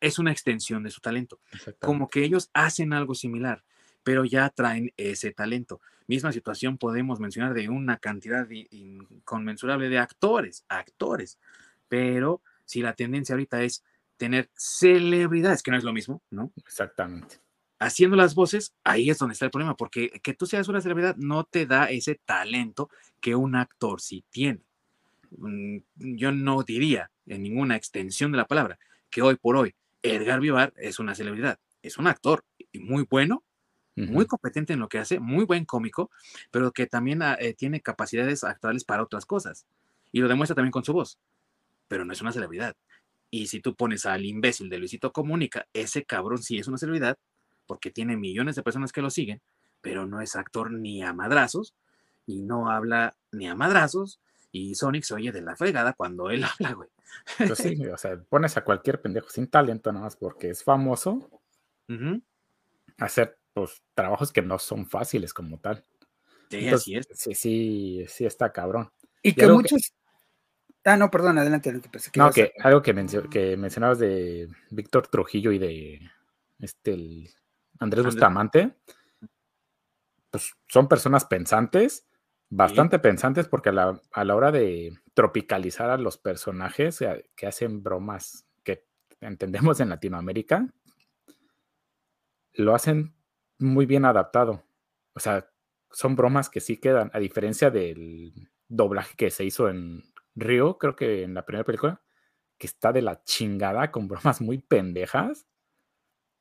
Es 0.00 0.18
una 0.18 0.32
extensión 0.32 0.82
de 0.82 0.90
su 0.90 1.00
talento. 1.00 1.40
Como 1.80 2.08
que 2.08 2.24
ellos 2.24 2.50
hacen 2.52 2.92
algo 2.92 3.14
similar, 3.14 3.64
pero 4.02 4.24
ya 4.24 4.48
traen 4.50 4.92
ese 4.96 5.32
talento. 5.32 5.80
Misma 6.06 6.32
situación 6.32 6.78
podemos 6.78 7.20
mencionar 7.20 7.54
de 7.54 7.68
una 7.68 7.98
cantidad 7.98 8.48
inconmensurable 8.50 9.88
de 9.88 9.98
actores, 9.98 10.64
actores, 10.68 11.38
pero 11.88 12.42
si 12.64 12.82
la 12.82 12.94
tendencia 12.94 13.34
ahorita 13.34 13.62
es 13.62 13.84
tener 14.16 14.50
celebridades, 14.54 15.62
que 15.62 15.70
no 15.70 15.76
es 15.76 15.84
lo 15.84 15.92
mismo, 15.92 16.22
¿no? 16.30 16.52
Exactamente. 16.56 17.40
Haciendo 17.78 18.16
las 18.16 18.34
voces, 18.34 18.74
ahí 18.84 19.10
es 19.10 19.18
donde 19.18 19.32
está 19.32 19.46
el 19.46 19.50
problema, 19.50 19.76
porque 19.76 20.10
que 20.22 20.34
tú 20.34 20.46
seas 20.46 20.68
una 20.68 20.80
celebridad 20.80 21.16
no 21.16 21.44
te 21.44 21.66
da 21.66 21.90
ese 21.90 22.20
talento 22.24 22.88
que 23.20 23.34
un 23.34 23.56
actor 23.56 24.00
sí 24.00 24.24
tiene. 24.30 24.60
Mm, 25.38 25.78
yo 25.96 26.30
no 26.32 26.62
diría 26.62 27.10
en 27.26 27.42
ninguna 27.42 27.76
extensión 27.76 28.32
de 28.32 28.38
la 28.38 28.46
palabra 28.46 28.78
que 29.10 29.22
hoy 29.22 29.36
por 29.36 29.56
hoy 29.56 29.74
Edgar 30.02 30.40
Vivar 30.40 30.72
es 30.76 30.98
una 30.98 31.14
celebridad, 31.14 31.58
es 31.82 31.98
un 31.98 32.06
actor 32.06 32.44
muy 32.74 33.06
bueno, 33.08 33.44
muy 33.94 34.24
competente 34.26 34.72
en 34.72 34.80
lo 34.80 34.88
que 34.88 34.98
hace, 34.98 35.20
muy 35.20 35.44
buen 35.44 35.66
cómico, 35.66 36.10
pero 36.50 36.72
que 36.72 36.86
también 36.86 37.22
ah, 37.22 37.36
eh, 37.38 37.52
tiene 37.52 37.82
capacidades 37.82 38.42
actuales 38.42 38.84
para 38.84 39.02
otras 39.02 39.26
cosas. 39.26 39.66
Y 40.12 40.20
lo 40.20 40.28
demuestra 40.28 40.54
también 40.54 40.72
con 40.72 40.84
su 40.84 40.94
voz, 40.94 41.18
pero 41.88 42.04
no 42.04 42.12
es 42.12 42.22
una 42.22 42.32
celebridad. 42.32 42.74
Y 43.30 43.48
si 43.48 43.60
tú 43.60 43.74
pones 43.74 44.06
al 44.06 44.24
imbécil 44.24 44.70
de 44.70 44.78
Luisito 44.78 45.12
Comunica, 45.12 45.66
ese 45.74 46.04
cabrón 46.04 46.42
sí 46.42 46.58
es 46.58 46.68
una 46.68 46.78
celebridad, 46.78 47.18
porque 47.66 47.90
tiene 47.90 48.16
millones 48.16 48.56
de 48.56 48.62
personas 48.62 48.92
que 48.92 49.02
lo 49.02 49.10
siguen, 49.10 49.40
pero 49.82 50.06
no 50.06 50.20
es 50.20 50.36
actor 50.36 50.70
ni 50.70 51.02
a 51.02 51.12
madrazos. 51.12 51.74
y 52.26 52.40
no 52.40 52.70
habla 52.70 53.16
ni 53.32 53.48
a 53.48 53.54
madrazos 53.56 54.20
y 54.52 54.74
Sonic 54.74 55.02
se 55.02 55.14
oye 55.14 55.32
de 55.32 55.40
la 55.40 55.56
fregada 55.56 55.94
cuando 55.94 56.30
él 56.30 56.44
habla, 56.60 56.74
güey. 56.74 56.88
Pues 57.38 57.58
sí, 57.58 57.86
o 57.86 57.96
sea, 57.96 58.18
pones 58.28 58.56
a 58.56 58.64
cualquier 58.64 59.00
pendejo 59.00 59.28
sin 59.30 59.48
talento 59.48 59.90
nada 59.90 60.04
más 60.04 60.16
porque 60.16 60.50
es 60.50 60.62
famoso 60.62 61.42
a 61.88 63.04
hacer 63.04 63.38
pues, 63.52 63.82
trabajos 63.94 64.32
que 64.32 64.42
no 64.42 64.58
son 64.58 64.86
fáciles 64.86 65.34
como 65.34 65.58
tal. 65.58 65.84
Sí, 66.50 66.68
así 66.68 66.96
es. 66.96 67.08
Sí, 67.12 67.34
sí, 67.34 68.04
sí 68.08 68.24
está 68.24 68.52
cabrón. 68.52 68.90
Y, 69.22 69.34
que 69.34 69.46
muchos... 69.48 69.94
Ah, 70.84 70.96
no, 70.96 71.10
perdón, 71.10 71.38
adelante. 71.38 71.70
adelante 71.70 72.10
no, 72.16 72.30
que 72.30 72.52
algo 72.58 72.82
que, 72.82 72.92
que, 73.30 73.56
mencionabas 73.56 73.98
de 73.98 74.48
Víctor 74.70 75.06
Trujillo 75.06 75.52
y 75.52 75.58
de 75.58 76.10
este, 76.58 76.94
el 76.94 77.30
Andrés 77.78 78.04
Bustamante, 78.04 78.74
pues 80.30 80.54
son 80.66 80.88
personas 80.88 81.24
pensantes, 81.24 82.06
bastante 82.54 82.98
pensantes, 82.98 83.48
porque 83.48 83.70
a 83.70 83.72
la, 83.72 84.36
hora 84.36 84.52
de 84.52 84.92
tropicalizar 85.14 85.88
a 85.88 85.96
los 85.96 86.18
personajes 86.18 87.00
eh, 87.00 87.30
que 87.34 87.46
hacen 87.46 87.82
bromas 87.82 88.46
que 88.62 88.84
entendemos 89.22 89.80
en 89.80 89.88
Latinoamérica, 89.88 90.68
lo 92.52 92.74
hacen 92.74 93.14
muy 93.58 93.86
bien 93.86 94.04
adaptado. 94.04 94.64
O 95.14 95.20
sea, 95.20 95.48
son 95.90 96.14
bromas 96.14 96.50
que 96.50 96.60
sí 96.60 96.76
quedan, 96.76 97.10
a 97.14 97.20
diferencia 97.20 97.70
del 97.70 98.50
doblaje 98.68 99.16
que 99.16 99.30
se 99.30 99.44
hizo 99.44 99.70
en 99.70 100.02
Río, 100.34 100.76
creo 100.76 100.94
que 100.94 101.22
en 101.22 101.32
la 101.32 101.46
primera 101.46 101.64
película, 101.64 102.02
que 102.58 102.66
está 102.66 102.92
de 102.92 103.00
la 103.00 103.24
chingada 103.24 103.90
con 103.90 104.08
bromas 104.08 104.42
muy 104.42 104.58
pendejas 104.58 105.46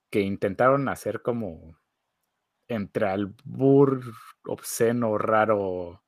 que 0.10 0.20
intentaron 0.20 0.90
hacer 0.90 1.22
como 1.22 1.80
entre 2.68 3.08
albur 3.08 4.02
obsceno, 4.46 5.18
raro, 5.18 6.01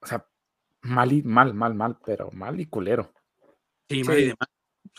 o 0.00 0.06
sea, 0.06 0.26
mal 0.82 1.12
y 1.12 1.22
mal, 1.22 1.54
mal, 1.54 1.74
mal, 1.74 1.98
pero 2.04 2.30
mal 2.32 2.60
y 2.60 2.66
culero. 2.66 3.12
Sí, 3.88 4.02
mal 4.04 4.18
y 4.18 4.24
demás. 4.24 4.48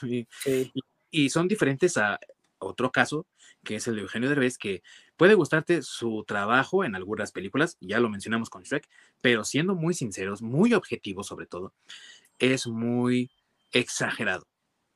Y, 1.13 1.29
son 1.29 1.49
diferentes 1.49 1.97
a 1.97 2.21
otro 2.57 2.89
caso, 2.89 3.27
que 3.65 3.75
es 3.75 3.85
el 3.85 3.95
de 3.95 4.01
Eugenio 4.03 4.29
Derbez, 4.29 4.57
que 4.57 4.81
puede 5.17 5.33
gustarte 5.33 5.81
su 5.81 6.23
trabajo 6.25 6.85
en 6.85 6.95
algunas 6.95 7.33
películas, 7.33 7.75
ya 7.81 7.99
lo 7.99 8.09
mencionamos 8.09 8.49
con 8.49 8.63
Shrek, 8.63 8.87
pero 9.19 9.43
siendo 9.43 9.75
muy 9.75 9.93
sinceros, 9.93 10.41
muy 10.41 10.73
objetivos 10.73 11.27
sobre 11.27 11.47
todo, 11.47 11.73
es 12.39 12.65
muy 12.65 13.29
exagerado. 13.73 14.47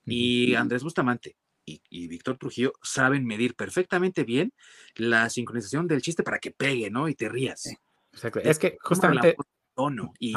Y 0.06 0.56
Andrés 0.56 0.84
Bustamante 0.84 1.36
y, 1.65 2.07
Víctor 2.07 2.38
Trujillo 2.38 2.73
saben 2.82 3.26
medir 3.26 3.56
perfectamente 3.56 4.23
bien 4.23 4.53
la 4.95 5.30
sincronización 5.30 5.88
del 5.88 6.02
chiste 6.02 6.23
para 6.23 6.40
que 6.40 6.52
pegue, 6.52 6.90
¿no? 6.90 7.10
Y 7.10 7.15
te 7.15 7.27
rías. 7.27 7.76
Exacto. 8.14 8.40
Es, 8.40 8.60
que 8.60 8.77
justamente... 8.82 9.36
Tono. 9.76 10.14
Y, 10.19 10.34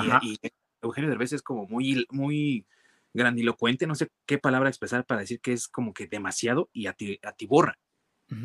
Eugenio 0.81 1.11
Derbez 1.11 1.33
es 1.33 1.43
como 1.43 1.67
muy, 1.67 2.07
muy 2.11 2.67
grandilocuente, 3.13 3.87
no 3.87 3.95
sé 3.95 4.09
qué 4.27 4.39
palabra 4.39 4.69
expresar 4.69 5.05
para 5.07 5.23
decir 5.23 5.41
que 5.41 5.53
es 5.53 5.67
como 5.67 5.93
que 5.93 6.07
demasiado 6.07 6.69
y 6.73 6.87
atiborra. 6.87 7.79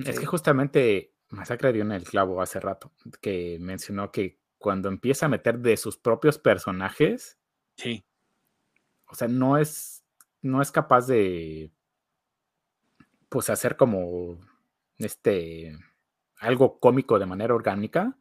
Es 0.05 0.19
que 0.19 0.25
justamente 0.25 1.11
Masacre 1.29 1.73
dio 1.73 1.83
en 1.83 1.91
el 1.91 2.05
clavo 2.05 2.41
hace 2.41 2.59
rato, 2.59 2.91
que 3.21 3.57
mencionó 3.59 4.11
que 4.11 4.39
cuando 4.57 4.87
empieza 4.87 5.25
a 5.25 5.29
meter 5.29 5.59
de 5.59 5.77
sus 5.77 5.97
propios 5.97 6.39
personajes, 6.39 7.37
sí. 7.75 8.03
O 9.07 9.15
sea, 9.15 9.27
no 9.27 9.57
es, 9.59 10.03
no 10.41 10.61
es 10.61 10.71
capaz 10.71 11.05
de, 11.05 11.71
pues, 13.29 13.49
hacer 13.51 13.77
como, 13.77 14.39
este, 14.97 15.77
algo 16.37 16.79
cómico 16.79 17.19
de 17.19 17.25
manera 17.25 17.53
orgánica 17.53 18.17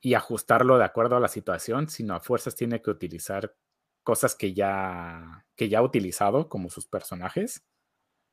y 0.00 0.14
ajustarlo 0.14 0.78
de 0.78 0.84
acuerdo 0.84 1.16
a 1.16 1.20
la 1.20 1.28
situación, 1.28 1.88
sino 1.88 2.14
a 2.14 2.20
fuerzas 2.20 2.54
tiene 2.54 2.80
que 2.80 2.90
utilizar 2.90 3.54
cosas 4.02 4.34
que 4.34 4.54
ya, 4.54 5.46
que 5.54 5.68
ya 5.68 5.78
ha 5.78 5.82
utilizado 5.82 6.48
como 6.48 6.70
sus 6.70 6.86
personajes 6.86 7.64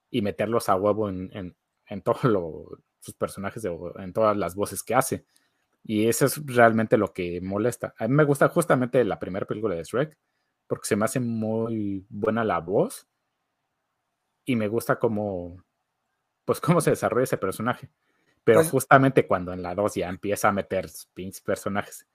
y 0.09 0.21
meterlos 0.21 0.69
a 0.69 0.75
huevo 0.75 1.09
en, 1.09 1.29
en, 1.33 1.57
en 1.87 2.01
todos 2.01 2.21
sus 2.99 3.15
personajes, 3.15 3.65
en 3.65 4.13
todas 4.13 4.37
las 4.37 4.55
voces 4.55 4.83
que 4.83 4.95
hace. 4.95 5.25
Y 5.83 6.07
eso 6.07 6.25
es 6.25 6.45
realmente 6.45 6.97
lo 6.97 7.13
que 7.13 7.39
molesta. 7.41 7.93
A 7.97 8.07
mí 8.07 8.13
me 8.13 8.23
gusta 8.23 8.49
justamente 8.49 9.03
la 9.03 9.19
primera 9.19 9.45
película 9.45 9.75
de 9.75 9.83
Shrek, 9.83 10.17
porque 10.67 10.87
se 10.87 10.95
me 10.95 11.05
hace 11.05 11.19
muy 11.19 12.05
buena 12.09 12.43
la 12.43 12.59
voz 12.59 13.07
y 14.45 14.55
me 14.55 14.67
gusta 14.67 14.99
cómo, 14.99 15.63
pues 16.45 16.59
cómo 16.59 16.81
se 16.81 16.91
desarrolla 16.91 17.23
ese 17.23 17.37
personaje. 17.37 17.89
Pero 18.47 18.61
pues 18.61 18.71
justamente 18.71 19.27
cuando 19.27 19.51
en 19.51 19.61
la 19.61 19.75
2 19.75 19.95
ya 19.95 20.07
empieza 20.07 20.47
a 20.47 20.53
meter 20.53 20.89
pinches 21.13 21.41
personajes. 21.41 22.07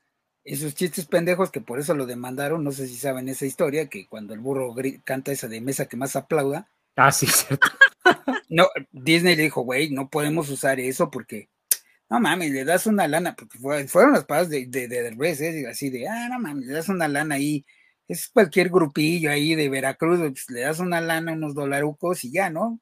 Esos 0.45 0.75
chistes 0.75 1.05
pendejos 1.05 1.51
que 1.51 1.61
por 1.61 1.79
eso 1.79 1.93
lo 1.95 2.07
demandaron, 2.07 2.65
no 2.65 2.73
sé 2.73 2.89
si 2.89 2.97
saben 2.97 3.29
esa 3.29 3.45
historia, 3.45 3.91
que 3.91 4.07
cuando 4.09 4.33
el 4.33 4.41
burro 4.41 4.75
canta 5.05 5.31
esa 5.31 5.47
de 5.47 5.61
mesa 5.61 5.85
que 5.85 5.99
más 5.99 6.17
aplauda. 6.17 6.71
Ah, 6.97 7.13
sí, 7.13 7.27
cierto. 7.27 7.69
no, 8.49 8.67
Disney 8.93 9.37
le 9.37 9.43
dijo, 9.43 9.61
güey, 9.61 9.91
no 9.91 10.09
podemos 10.09 10.49
usar 10.49 10.81
eso 10.81 11.11
porque, 11.11 11.51
no 12.09 12.19
mames, 12.19 12.51
le 12.51 12.65
das 12.65 12.87
una 12.87 13.07
lana, 13.07 13.37
porque 13.37 13.59
fueron 13.87 14.15
las 14.15 14.25
palabras 14.25 14.49
de, 14.49 14.65
de, 14.69 14.89
de 14.89 15.09
¿eh? 15.09 15.69
así 15.69 15.91
de, 15.91 16.09
ah, 16.09 16.31
no 16.31 16.39
mames, 16.39 16.67
le 16.67 16.73
das 16.73 16.89
una 16.89 17.09
lana 17.09 17.35
ahí, 17.35 17.67
es 18.09 18.31
cualquier 18.31 18.71
grupillo 18.71 19.31
ahí 19.31 19.55
de 19.55 19.69
Veracruz, 19.69 20.19
pues, 20.19 20.49
le 20.49 20.63
das 20.63 20.79
una 20.79 21.03
lana, 21.03 21.35
unos 21.35 21.55
dolarucos 21.55 22.25
y 22.25 22.33
ya, 22.33 22.49
¿no? 22.49 22.81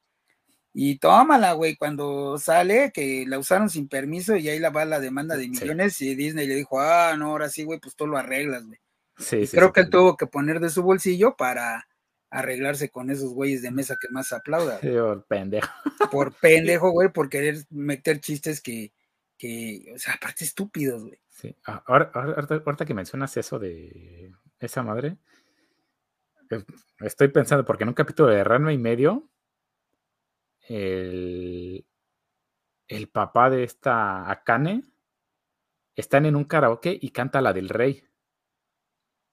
Y 0.73 0.99
tómala, 0.99 1.53
güey, 1.53 1.75
cuando 1.75 2.37
sale, 2.37 2.91
que 2.93 3.25
la 3.27 3.37
usaron 3.37 3.69
sin 3.69 3.89
permiso 3.89 4.37
y 4.37 4.47
ahí 4.47 4.59
la 4.59 4.69
va 4.69 4.85
la 4.85 5.01
demanda 5.01 5.35
de 5.35 5.49
millones 5.49 6.01
y 6.01 6.15
Disney 6.15 6.47
le 6.47 6.55
dijo, 6.55 6.79
ah, 6.79 7.15
no, 7.17 7.31
ahora 7.31 7.49
sí, 7.49 7.63
güey, 7.63 7.79
pues 7.79 7.95
tú 7.95 8.07
lo 8.07 8.17
arreglas, 8.17 8.65
güey. 8.65 8.79
Sí, 9.17 9.45
sí, 9.45 9.57
creo 9.57 9.73
que 9.73 9.81
él 9.81 9.89
tuvo 9.89 10.15
que 10.15 10.27
poner 10.27 10.59
de 10.59 10.69
su 10.69 10.81
bolsillo 10.81 11.35
para 11.35 11.87
arreglarse 12.29 12.89
con 12.89 13.09
esos 13.09 13.33
güeyes 13.33 13.61
de 13.61 13.71
mesa 13.71 13.97
que 13.97 14.07
más 14.09 14.31
aplaudan. 14.31 14.79
por 14.79 15.25
pendejo. 15.25 15.69
Por 16.09 16.33
pendejo, 16.41 16.91
güey, 16.91 17.09
por 17.09 17.29
querer 17.29 17.57
meter 17.69 18.21
chistes 18.21 18.61
que, 18.61 18.93
que 19.37 19.91
o 19.93 19.99
sea, 19.99 20.13
aparte 20.13 20.45
estúpidos, 20.45 21.03
güey. 21.03 21.19
Sí, 21.29 21.55
ah, 21.67 21.83
ahora, 21.85 22.11
ahorita 22.13 22.85
que 22.85 22.93
mencionas 22.93 23.35
eso 23.35 23.59
de 23.59 24.31
esa 24.59 24.83
madre, 24.83 25.17
eh, 26.51 26.63
estoy 27.01 27.29
pensando, 27.29 27.65
porque 27.65 27.83
en 27.83 27.89
un 27.89 27.95
capítulo 27.95 28.29
de 28.29 28.43
Ranma 28.43 28.73
y 28.73 28.77
medio, 28.77 29.29
el, 30.71 31.85
el 32.87 33.09
papá 33.09 33.49
de 33.49 33.63
esta 33.63 34.29
Akane 34.29 34.83
están 35.95 36.25
en 36.25 36.35
un 36.35 36.45
karaoke 36.45 36.97
y 36.99 37.11
canta 37.11 37.41
la 37.41 37.53
del 37.53 37.69
rey. 37.69 38.03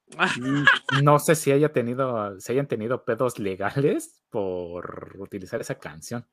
No 1.05 1.19
sé 1.19 1.35
si 1.35 1.53
haya 1.53 1.73
tenido, 1.73 2.41
si 2.41 2.53
hayan 2.53 2.67
tenido 2.67 3.05
pedos 3.05 3.39
legales 3.39 4.25
por 4.31 5.17
utilizar 5.19 5.61
esa 5.61 5.79
canción. 5.79 6.27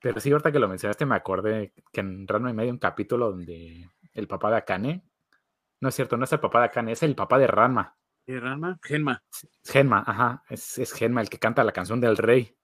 Pero 0.00 0.20
sí, 0.20 0.30
ahorita 0.30 0.52
que 0.52 0.58
lo 0.58 0.68
mencionaste, 0.68 1.06
me 1.06 1.14
acordé 1.14 1.72
que 1.92 2.00
en 2.00 2.26
Ranma 2.26 2.50
y 2.50 2.54
medio 2.54 2.72
un 2.72 2.78
capítulo 2.78 3.30
donde 3.30 3.88
el 4.12 4.26
papá 4.26 4.50
de 4.50 4.56
Akane, 4.56 5.04
no 5.80 5.88
es 5.88 5.94
cierto, 5.94 6.16
no 6.16 6.24
es 6.24 6.32
el 6.32 6.40
papá 6.40 6.60
de 6.60 6.66
Akane, 6.66 6.92
es 6.92 7.02
el 7.02 7.14
papá 7.14 7.38
de 7.38 7.46
Ranma. 7.46 7.96
¿De 8.26 8.38
Ranma? 8.38 8.78
Genma. 8.82 9.22
Genma, 9.64 10.04
ajá, 10.06 10.42
es, 10.48 10.78
es 10.78 10.92
Genma 10.92 11.20
el 11.20 11.28
que 11.28 11.38
canta 11.38 11.64
la 11.64 11.72
canción 11.72 12.00
del 12.00 12.16
rey. 12.16 12.56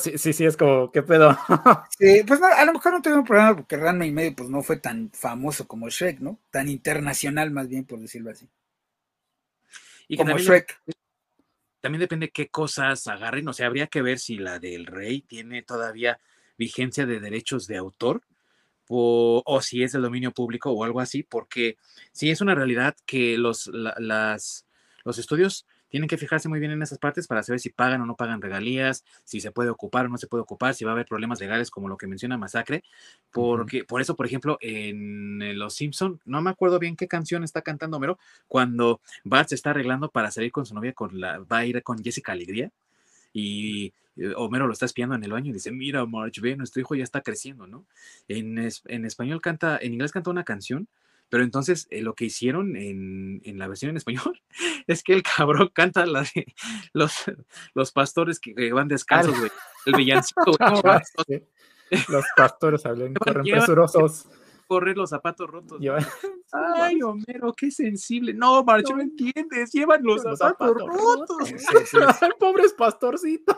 Sí, 0.00 0.18
sí, 0.18 0.32
sí, 0.32 0.44
es 0.44 0.56
como, 0.56 0.90
¿qué 0.90 1.02
pedo? 1.02 1.36
sí, 1.98 2.22
pues 2.26 2.42
a 2.42 2.64
lo 2.64 2.72
mejor 2.72 2.92
no 2.92 3.02
tengo 3.02 3.18
un 3.18 3.24
problema 3.24 3.54
porque 3.54 3.76
Ranma 3.76 4.04
y 4.04 4.10
medio 4.10 4.34
pues 4.34 4.48
no 4.48 4.62
fue 4.62 4.78
tan 4.78 5.10
famoso 5.12 5.68
como 5.68 5.88
Shrek, 5.88 6.18
¿no? 6.18 6.40
Tan 6.50 6.68
internacional 6.68 7.50
más 7.52 7.68
bien, 7.68 7.84
por 7.84 8.00
decirlo 8.00 8.30
así. 8.30 8.48
Y 10.08 10.16
como 10.16 10.30
también 10.30 10.48
Shrek. 10.48 10.80
también 11.80 12.00
depende 12.00 12.30
qué 12.30 12.48
cosas 12.48 13.06
agarren, 13.06 13.46
o 13.46 13.52
sea, 13.52 13.66
habría 13.66 13.86
que 13.86 14.02
ver 14.02 14.18
si 14.18 14.38
la 14.38 14.58
del 14.58 14.86
rey 14.86 15.20
tiene 15.20 15.62
todavía 15.62 16.18
vigencia 16.58 17.06
de 17.06 17.20
derechos 17.20 17.68
de 17.68 17.76
autor 17.76 18.22
o, 18.88 19.42
o 19.44 19.62
si 19.62 19.82
es 19.84 19.92
del 19.92 20.02
dominio 20.02 20.32
público 20.32 20.70
o 20.70 20.84
algo 20.84 21.00
así, 21.00 21.22
porque 21.22 21.76
sí 22.12 22.30
es 22.30 22.40
una 22.40 22.54
realidad 22.54 22.96
que 23.04 23.38
los, 23.38 23.68
las, 23.68 24.66
los 25.04 25.18
estudios 25.18 25.66
tienen 25.88 26.08
que 26.08 26.18
fijarse 26.18 26.48
muy 26.48 26.58
bien 26.58 26.72
en 26.72 26.82
esas 26.82 26.98
partes 26.98 27.26
para 27.26 27.42
saber 27.42 27.60
si 27.60 27.70
pagan 27.70 28.00
o 28.02 28.06
no 28.06 28.16
pagan 28.16 28.42
regalías, 28.42 29.04
si 29.24 29.40
se 29.40 29.50
puede 29.52 29.70
ocupar 29.70 30.06
o 30.06 30.08
no 30.08 30.18
se 30.18 30.26
puede 30.26 30.42
ocupar, 30.42 30.74
si 30.74 30.84
va 30.84 30.92
a 30.92 30.94
haber 30.94 31.06
problemas 31.06 31.40
legales 31.40 31.70
como 31.70 31.88
lo 31.88 31.96
que 31.96 32.06
menciona 32.06 32.38
Masacre, 32.38 32.82
porque 33.32 33.84
por 33.84 34.00
eso, 34.00 34.16
por 34.16 34.26
ejemplo, 34.26 34.58
en 34.60 35.58
Los 35.58 35.74
Simpson, 35.74 36.20
no 36.24 36.42
me 36.42 36.50
acuerdo 36.50 36.78
bien 36.78 36.96
qué 36.96 37.08
canción 37.08 37.44
está 37.44 37.62
cantando 37.62 37.96
Homero, 37.96 38.18
cuando 38.48 39.00
Bart 39.24 39.48
se 39.48 39.54
está 39.54 39.70
arreglando 39.70 40.10
para 40.10 40.30
salir 40.30 40.52
con 40.52 40.66
su 40.66 40.74
novia, 40.74 40.92
con 40.92 41.20
la, 41.20 41.38
va 41.38 41.58
a 41.58 41.66
ir 41.66 41.82
con 41.82 42.02
Jessica 42.02 42.32
Alegría, 42.32 42.70
y 43.32 43.92
eh, 44.16 44.32
Homero 44.36 44.66
lo 44.66 44.72
está 44.72 44.86
espiando 44.86 45.14
en 45.14 45.24
el 45.24 45.32
baño 45.32 45.50
y 45.50 45.54
dice, 45.54 45.70
mira, 45.70 46.04
Marge, 46.06 46.40
ve, 46.40 46.56
nuestro 46.56 46.80
hijo 46.80 46.94
ya 46.94 47.04
está 47.04 47.20
creciendo, 47.20 47.66
¿no? 47.66 47.84
En, 48.28 48.58
en 48.58 49.04
español 49.04 49.40
canta, 49.40 49.78
en 49.80 49.92
inglés 49.92 50.12
canta 50.12 50.30
una 50.30 50.44
canción 50.44 50.88
pero 51.28 51.42
entonces 51.42 51.86
eh, 51.90 52.02
lo 52.02 52.14
que 52.14 52.26
hicieron 52.26 52.76
en, 52.76 53.40
en, 53.44 53.58
la 53.58 53.68
versión 53.68 53.90
en 53.90 53.96
español 53.96 54.40
es 54.86 55.02
que 55.02 55.14
el 55.14 55.22
cabrón 55.22 55.70
canta 55.72 56.06
la 56.06 56.22
de 56.22 56.46
los, 56.92 57.24
los 57.74 57.92
pastores 57.92 58.40
que, 58.40 58.72
van 58.72 58.88
descalzos, 58.88 59.38
güey. 59.38 59.50
El 59.86 59.94
villancico, 59.96 60.52
Los 62.08 62.24
pastores 62.36 62.86
hablan, 62.86 63.14
corren 63.14 63.44
presurosos. 63.44 64.28
Correr 64.68 64.96
los 64.96 65.10
zapatos 65.10 65.48
rotos. 65.48 65.80
Ay, 66.50 67.00
Homero, 67.00 67.52
qué 67.56 67.70
sensible. 67.70 68.34
No, 68.34 68.64
Marcho, 68.64 68.96
no, 68.96 69.02
entiendes. 69.02 69.70
Llevan 69.72 70.02
los, 70.02 70.22
zapatos, 70.22 70.74
rotos. 70.74 71.52
Pobres 72.36 72.72
pastorcitos. 72.72 73.56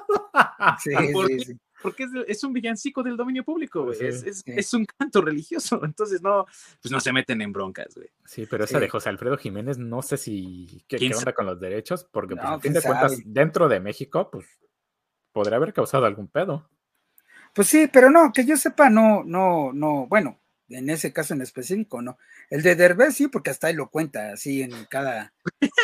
Sí, 0.82 0.90
sí, 0.94 1.40
sí 1.40 1.58
porque 1.82 2.06
es, 2.26 2.44
un 2.44 2.52
villancico 2.52 3.02
del 3.02 3.16
dominio 3.16 3.44
público, 3.44 3.84
güey. 3.84 3.98
es, 4.00 4.74
un 4.74 4.84
canto 4.84 5.20
religioso. 5.20 5.80
Entonces, 5.84 6.22
no, 6.22 6.46
pues 6.82 6.90
no 6.90 7.00
se 7.00 7.12
meten 7.12 7.40
en 7.42 7.52
broncas, 7.52 7.94
güey. 7.94 8.08
Sí, 8.24 8.46
pero 8.50 8.64
esa 8.64 8.80
de 8.80 8.88
José 8.88 9.08
Alfredo 9.08 9.36
Jiménez, 9.36 9.78
no 9.78 10.02
sé 10.02 10.16
si 10.16 10.84
qué, 10.88 10.96
onda 11.14 11.32
con 11.32 11.46
los 11.46 11.60
derechos, 11.60 12.04
porque 12.04 12.34
pues, 12.36 12.46
a 12.46 12.60
fin 12.60 12.72
de 12.72 12.82
cuentas, 12.82 13.18
dentro 13.24 13.68
de 13.68 13.80
México, 13.80 14.30
pues 14.30 14.46
podría 15.32 15.56
haber 15.56 15.72
causado 15.72 16.04
algún 16.04 16.28
pedo. 16.28 16.68
Pues 17.54 17.68
sí, 17.68 17.88
pero 17.92 18.10
no, 18.10 18.32
que 18.32 18.44
yo 18.44 18.56
sepa, 18.56 18.90
no, 18.90 19.24
no, 19.24 19.72
no, 19.72 20.06
bueno, 20.06 20.38
en 20.68 20.90
ese 20.90 21.12
caso 21.12 21.34
en 21.34 21.42
específico, 21.42 22.02
no. 22.02 22.18
El 22.50 22.62
de 22.62 22.76
Derbez 22.76 23.14
sí, 23.14 23.28
porque 23.28 23.50
hasta 23.50 23.68
ahí 23.68 23.74
lo 23.74 23.90
cuenta, 23.90 24.32
así 24.32 24.62
en 24.62 24.72
cada, 24.86 25.32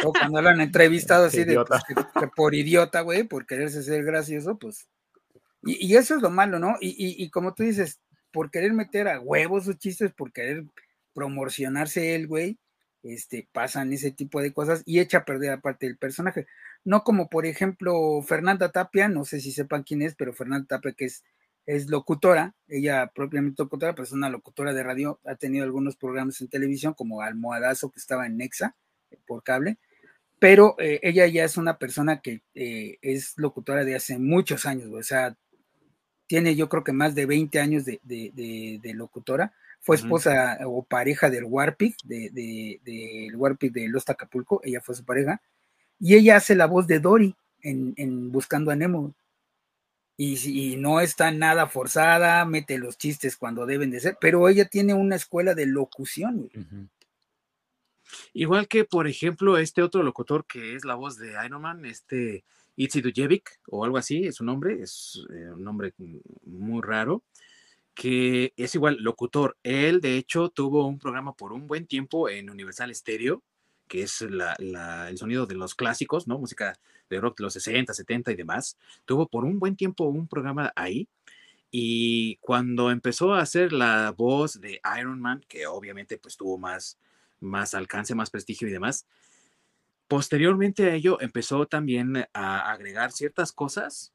o 0.04 0.12
cuando 0.12 0.42
lo 0.42 0.48
han 0.50 0.60
entrevistado 0.60 1.26
así 1.26 1.44
de 1.44 1.62
pues, 1.64 1.82
que 2.20 2.28
por 2.28 2.54
idiota, 2.54 3.00
güey, 3.00 3.24
por 3.24 3.46
quererse 3.46 3.82
ser 3.82 4.04
gracioso, 4.04 4.58
pues 4.58 4.88
y, 5.66 5.96
eso 5.96 6.16
es 6.16 6.22
lo 6.22 6.30
malo, 6.30 6.58
¿no? 6.58 6.76
Y, 6.80 7.28
como 7.30 7.54
tú 7.54 7.62
dices, 7.62 8.00
por 8.32 8.50
querer 8.50 8.72
meter 8.72 9.08
a 9.08 9.20
huevos 9.20 9.64
sus 9.64 9.78
chistes, 9.78 10.12
por 10.12 10.32
querer 10.32 10.64
promocionarse 11.14 12.14
el 12.14 12.26
güey, 12.26 12.58
este, 13.02 13.48
pasan 13.52 13.92
ese 13.92 14.10
tipo 14.10 14.40
de 14.40 14.52
cosas 14.52 14.82
y 14.86 14.98
echa 14.98 15.18
a 15.18 15.24
perder 15.24 15.52
aparte 15.52 15.86
del 15.86 15.98
personaje. 15.98 16.46
No 16.84 17.04
como, 17.04 17.28
por 17.28 17.46
ejemplo, 17.46 18.22
Fernanda 18.22 18.72
Tapia, 18.72 19.08
no 19.08 19.24
sé 19.24 19.40
si 19.40 19.52
sepan 19.52 19.82
quién 19.82 20.02
es, 20.02 20.14
pero 20.14 20.32
Fernanda 20.32 20.66
Tapia, 20.66 20.92
que 20.92 21.06
es, 21.06 21.24
es 21.66 21.88
locutora, 21.88 22.54
ella 22.68 23.10
propiamente 23.14 23.62
locutora, 23.62 23.94
pero 23.94 24.04
es 24.04 24.12
una 24.12 24.28
locutora 24.28 24.72
de 24.72 24.82
radio, 24.82 25.20
ha 25.24 25.36
tenido 25.36 25.64
algunos 25.64 25.96
programas 25.96 26.40
en 26.40 26.48
televisión, 26.48 26.94
como 26.94 27.22
Almohadazo, 27.22 27.90
que 27.90 28.00
estaba 28.00 28.26
en 28.26 28.36
Nexa, 28.36 28.76
por 29.26 29.42
cable, 29.42 29.78
pero 30.38 30.76
eh, 30.78 31.00
ella 31.02 31.26
ya 31.26 31.44
es 31.44 31.56
una 31.56 31.78
persona 31.78 32.20
que 32.20 32.42
eh, 32.54 32.98
es 33.02 33.34
locutora 33.36 33.84
de 33.84 33.94
hace 33.94 34.18
muchos 34.18 34.66
años, 34.66 34.90
o 34.92 35.02
sea, 35.02 35.36
tiene 36.34 36.56
yo 36.56 36.68
creo 36.68 36.82
que 36.82 36.92
más 36.92 37.14
de 37.14 37.26
20 37.26 37.60
años 37.60 37.84
de, 37.84 38.80
locutora, 38.92 39.52
fue 39.80 39.94
esposa 39.94 40.58
o 40.66 40.82
pareja 40.82 41.30
del 41.30 41.44
Warpig, 41.44 41.94
del 42.02 42.34
de, 42.34 42.80
de, 42.82 43.70
de 43.70 43.88
Los 43.88 44.08
Acapulco, 44.08 44.60
ella 44.64 44.80
fue 44.80 44.96
su 44.96 45.04
pareja, 45.04 45.40
y 46.00 46.16
ella 46.16 46.34
hace 46.34 46.56
la 46.56 46.66
voz 46.66 46.88
de 46.88 46.98
Dory 46.98 47.36
en, 47.62 48.32
Buscando 48.32 48.72
a 48.72 48.74
Nemo. 48.74 49.14
Y, 50.16 50.74
no 50.76 51.00
está 51.00 51.30
nada 51.30 51.68
forzada, 51.68 52.44
mete 52.44 52.78
los 52.78 52.98
chistes 52.98 53.36
cuando 53.36 53.64
deben 53.64 53.92
de 53.92 54.00
ser, 54.00 54.18
pero 54.20 54.48
ella 54.48 54.64
tiene 54.64 54.92
una 54.92 55.14
escuela 55.14 55.54
de 55.54 55.66
locución. 55.66 56.50
Igual 58.32 58.66
que, 58.66 58.84
por 58.84 59.06
ejemplo, 59.06 59.56
este 59.56 59.82
otro 59.82 60.02
locutor 60.02 60.46
que 60.46 60.74
es 60.74 60.84
la 60.84 60.96
voz 60.96 61.16
de 61.16 61.36
Iron 61.46 61.62
Man, 61.62 61.84
este 61.84 62.42
Itzi 62.76 63.00
Dujevic 63.00 63.60
o 63.68 63.84
algo 63.84 63.96
así, 63.96 64.24
es 64.26 64.36
su 64.36 64.44
nombre, 64.44 64.82
es 64.82 65.24
eh, 65.30 65.50
un 65.52 65.62
nombre 65.62 65.94
muy 66.44 66.82
raro, 66.82 67.22
que 67.94 68.52
es 68.56 68.74
igual 68.74 68.96
locutor. 69.00 69.56
Él, 69.62 70.00
de 70.00 70.16
hecho, 70.16 70.48
tuvo 70.48 70.86
un 70.86 70.98
programa 70.98 71.34
por 71.34 71.52
un 71.52 71.66
buen 71.66 71.86
tiempo 71.86 72.28
en 72.28 72.50
Universal 72.50 72.94
Stereo, 72.94 73.42
que 73.86 74.02
es 74.02 74.22
el 74.22 75.18
sonido 75.18 75.46
de 75.46 75.54
los 75.54 75.74
clásicos, 75.74 76.26
¿no? 76.26 76.38
Música 76.38 76.78
de 77.08 77.20
rock 77.20 77.38
de 77.38 77.44
los 77.44 77.52
60, 77.52 77.94
70 77.94 78.32
y 78.32 78.36
demás. 78.36 78.78
Tuvo 79.04 79.28
por 79.28 79.44
un 79.44 79.58
buen 79.58 79.76
tiempo 79.76 80.04
un 80.04 80.26
programa 80.26 80.72
ahí. 80.74 81.08
Y 81.70 82.36
cuando 82.36 82.90
empezó 82.90 83.34
a 83.34 83.40
hacer 83.40 83.72
la 83.72 84.12
voz 84.12 84.60
de 84.60 84.80
Iron 84.98 85.20
Man, 85.20 85.44
que 85.48 85.66
obviamente 85.66 86.18
pues 86.18 86.36
tuvo 86.36 86.56
más, 86.56 86.98
más 87.40 87.74
alcance, 87.74 88.14
más 88.14 88.30
prestigio 88.30 88.68
y 88.68 88.72
demás, 88.72 89.06
Posteriormente 90.08 90.90
a 90.90 90.94
ello 90.94 91.20
empezó 91.20 91.66
también 91.66 92.26
a 92.32 92.70
agregar 92.70 93.12
ciertas 93.12 93.52
cosas 93.52 94.12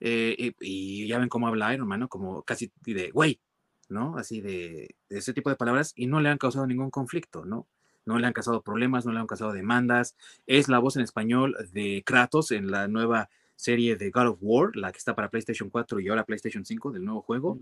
eh, 0.00 0.54
y, 0.60 1.06
ya 1.06 1.18
ven 1.18 1.28
cómo 1.28 1.46
habla 1.46 1.72
Iron 1.74 1.86
Man, 1.86 2.08
Como 2.08 2.42
casi 2.42 2.72
de 2.84 3.10
güey, 3.10 3.40
¿no? 3.88 4.16
Así 4.16 4.40
de, 4.40 4.96
ese 5.08 5.34
tipo 5.34 5.50
de 5.50 5.56
palabras 5.56 5.92
y 5.94 6.06
no 6.06 6.20
le 6.20 6.30
han 6.30 6.38
causado 6.38 6.66
ningún 6.66 6.90
conflicto, 6.90 7.44
¿no? 7.44 7.68
No 8.06 8.18
le 8.18 8.26
han 8.26 8.32
causado 8.32 8.62
problemas, 8.62 9.04
no 9.04 9.12
le 9.12 9.20
han 9.20 9.26
causado 9.26 9.52
demandas. 9.52 10.16
Es 10.46 10.68
la 10.68 10.78
voz 10.78 10.96
en 10.96 11.02
español 11.02 11.56
de 11.72 12.02
Kratos 12.04 12.50
en 12.50 12.70
la 12.70 12.88
nueva 12.88 13.28
serie 13.56 13.96
de 13.96 14.10
God 14.10 14.28
of 14.28 14.38
War, 14.40 14.74
la 14.74 14.90
que 14.90 14.98
está 14.98 15.14
para 15.14 15.28
PlayStation 15.28 15.68
4 15.68 16.00
y 16.00 16.08
ahora 16.08 16.24
PlayStation 16.24 16.64
5 16.64 16.92
del 16.92 17.04
nuevo 17.04 17.20
juego. 17.20 17.60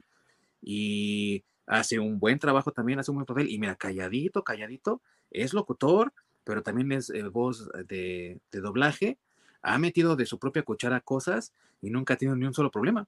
Y 0.63 1.45
hace 1.67 1.99
un 1.99 2.21
buen 2.21 2.39
trabajo 2.39 2.73
también, 2.73 3.01
hace 3.01 3.11
un 3.11 3.17
buen 3.17 3.27
papel. 3.27 3.51
Y 3.51 3.59
mira, 3.59 3.75
calladito, 3.75 4.45
calladito, 4.45 5.03
es 5.31 5.53
locutor, 5.53 6.13
pero 6.49 6.63
también 6.63 6.91
es 6.93 7.11
eh, 7.11 7.25
voz 7.25 7.69
de, 7.89 8.41
doblaje, 8.51 9.19
ha 9.61 9.77
metido 9.77 10.17
de 10.17 10.25
su 10.25 10.39
propia 10.39 10.63
cuchara 10.63 11.03
cosas 11.03 11.53
y 11.83 11.91
nunca 11.91 12.15
ha 12.15 12.17
tenido 12.17 12.37
ni 12.37 12.47
un 12.47 12.55
solo 12.55 12.71
problema. 12.71 13.07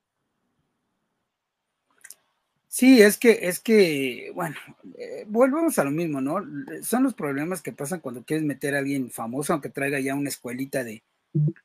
Sí, 2.69 3.01
es 3.01 3.17
que, 3.17 3.39
es 3.49 3.59
que, 3.59 4.31
bueno, 4.35 4.57
eh, 4.99 5.25
volvemos 5.27 5.79
a 5.79 5.85
lo 5.85 5.91
mismo, 5.91 6.21
¿no? 6.21 6.45
Son 6.83 7.03
los 7.03 7.15
problemas 7.15 7.63
que 7.63 7.73
pasan 7.73 8.01
cuando 8.01 8.23
quieres 8.25 8.45
meter 8.45 8.75
a 8.75 8.81
alguien 8.81 9.11
famoso, 9.11 9.55
aunque 9.55 9.71
traiga 9.71 9.99
ya 10.01 10.15
una 10.15 10.29
escuelita 10.29 10.85
de, 10.85 11.03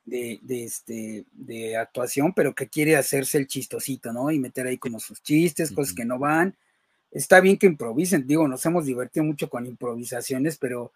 de, 0.06 0.40
este, 0.64 1.26
de 1.34 1.76
actuación, 1.76 2.32
pero 2.34 2.56
que 2.56 2.70
quiere 2.70 2.96
hacerse 2.96 3.38
el 3.38 3.48
chistosito, 3.48 4.14
¿no? 4.14 4.32
Y 4.32 4.40
meter 4.40 4.66
ahí 4.66 4.78
como 4.78 5.02
sus 5.02 5.22
chistes, 5.22 5.74
cosas 5.74 5.94
que 5.94 6.06
no 6.06 6.20
van. 6.20 6.56
Está 7.12 7.42
bien 7.42 7.58
que 7.58 7.68
improvisen, 7.68 8.26
digo, 8.26 8.48
nos 8.48 8.66
hemos 8.66 8.86
divertido 8.86 9.26
mucho 9.26 9.50
con 9.50 9.66
improvisaciones, 9.66 10.58
pero 10.58 10.94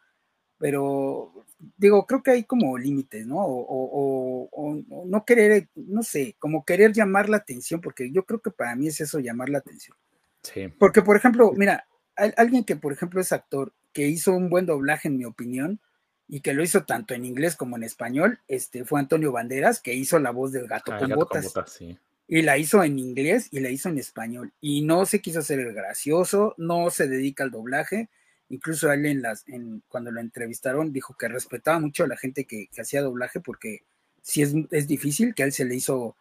pero 0.60 1.34
digo, 1.78 2.06
creo 2.06 2.22
que 2.22 2.32
hay 2.32 2.44
como 2.44 2.78
límites, 2.78 3.26
¿no? 3.26 3.38
O, 3.40 4.84
no 5.06 5.26
querer, 5.26 5.70
no 5.76 6.04
sé, 6.04 6.36
como 6.38 6.64
querer 6.64 6.94
llamar 6.94 7.30
la 7.30 7.38
atención, 7.38 7.82
porque 7.82 8.12
yo 8.12 8.26
creo 8.26 8.42
que 8.42 8.52
para 8.52 8.76
mí 8.76 8.88
es 8.88 9.02
eso, 9.02 9.20
llamar 9.20 9.50
la 9.50 9.60
atención. 9.60 9.98
Sí. 10.44 10.68
Porque, 10.68 11.02
por 11.02 11.18
ejemplo, 11.18 11.52
mira, 11.56 11.88
alguien 12.16 12.64
que, 12.64 12.76
por 12.76 12.94
ejemplo, 12.94 13.20
es 13.20 13.32
actor, 13.32 13.74
que 13.94 14.08
hizo 14.08 14.34
un 14.34 14.50
buen 14.50 14.66
doblaje, 14.66 15.08
en 15.08 15.18
mi 15.18 15.26
opinión, 15.26 15.80
y 16.28 16.42
que 16.42 16.54
lo 16.54 16.64
hizo 16.64 16.84
tanto 16.84 17.14
en 17.14 17.26
inglés 17.26 17.56
como 17.56 17.76
en 17.76 17.84
español, 17.84 18.40
este, 18.48 18.86
fue 18.86 19.00
Antonio 19.00 19.32
Banderas, 19.32 19.82
que 19.82 19.96
hizo 19.96 20.20
la 20.20 20.32
voz 20.32 20.52
del 20.52 20.68
gato, 20.68 20.94
ah, 20.94 21.00
con, 21.00 21.10
botas. 21.10 21.80
Y 22.28 22.44
la 22.44 22.60
hizo 22.60 22.84
en 22.84 23.00
inglés 23.00 23.48
y 23.52 23.60
la 23.60 23.72
hizo 23.72 23.90
en 23.90 23.98
español. 23.98 24.54
Y 24.62 24.82
no 24.82 25.08
se 25.08 25.22
quiso 25.22 25.40
hacer 25.40 25.60
el 25.60 25.74
gracioso, 25.74 26.54
no 26.58 26.92
se 26.92 27.08
dedica 27.08 27.44
al 27.44 27.50
doblaje, 27.50 28.10
Incluso 28.50 28.92
él 28.92 29.06
en 29.06 29.22
las, 29.22 29.48
en, 29.48 29.84
cuando 29.88 30.12
lo 30.12 30.20
entrevistaron 30.20 30.92
dijo 30.92 31.16
que 31.18 31.28
respetaba 31.28 31.80
mucho 31.80 32.04
a 32.04 32.08
la 32.08 32.18
gente 32.18 32.46
que, 32.46 32.70
hacía 32.80 33.02
doblaje 33.02 33.40
porque 33.40 33.84
si 34.22 34.42
es, 34.42 34.54
es, 34.72 34.88
difícil, 34.88 35.34
que 35.34 35.44
a 35.44 35.46
él 35.46 35.54
se 35.54 35.66
le 35.66 35.76
hizo 35.76 36.16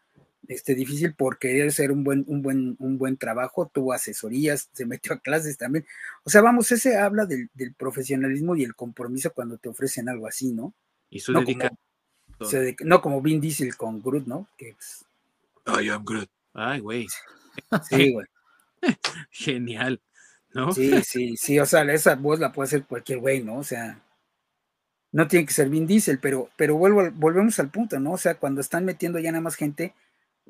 este, 0.47 0.75
difícil 0.75 1.15
por 1.15 1.39
querer 1.39 1.69
hacer 1.69 1.91
un 1.91 2.05
buen, 2.05 2.25
un, 2.27 2.43
buen, 2.43 2.77
un 2.79 2.99
buen 2.99 3.17
trabajo, 3.17 3.71
tuvo 3.73 3.93
asesorías, 3.93 4.71
se 4.73 4.87
metió 4.87 5.15
a 5.15 5.21
clases 5.21 5.59
también. 5.59 5.87
O 6.25 6.31
sea, 6.31 6.41
vamos, 6.41 6.71
ese 6.73 6.97
habla 6.97 7.27
del, 7.27 7.51
profesionalismo 7.77 8.57
y 8.57 8.65
el 8.65 8.75
compromiso 8.75 9.33
cuando 9.33 9.59
te 9.59 9.69
ofrecen 9.69 10.09
algo 10.09 10.27
así, 10.27 10.53
¿no? 10.53 10.75
Y 11.11 11.21
su 11.21 11.33
no, 11.33 11.45
como, 11.45 11.59
no 12.85 13.01
como 13.03 13.23
Vin 13.23 13.41
Diesel 13.41 13.77
con 13.77 14.03
Groot, 14.03 14.27
¿no? 14.27 14.49
Que 14.57 14.75
I 15.67 15.89
am 15.91 16.05
Groot. 16.05 16.31
Ay, 16.55 16.81
güey. 16.81 17.07
Sí, 17.89 18.13
güey. 18.13 18.27
Genial. 19.31 20.01
Sí, 20.75 20.91
sí, 21.05 21.37
sí, 21.37 21.59
o 21.59 21.67
sea, 21.67 21.83
esa 21.93 22.15
voz 22.17 22.39
la 22.41 22.53
puede 22.53 22.67
hacer 22.67 22.85
cualquier 22.85 23.19
güey, 23.19 23.43
¿no? 23.43 23.59
O 23.59 23.65
sea, 23.65 24.03
no 25.13 25.27
tiene 25.29 25.47
que 25.47 25.53
ser 25.53 25.69
Vin 25.69 25.87
Diesel, 25.87 26.19
pero, 26.21 26.51
pero 26.57 26.77
vuelvo, 26.77 27.11
volvemos 27.13 27.59
al 27.59 27.71
punto, 27.71 27.99
¿no? 27.99 28.13
O 28.13 28.19
sea, 28.19 28.35
cuando 28.37 28.61
están 28.61 28.85
metiendo 28.85 29.19
ya 29.19 29.33
nada 29.33 29.43
más 29.43 29.57
gente, 29.57 29.95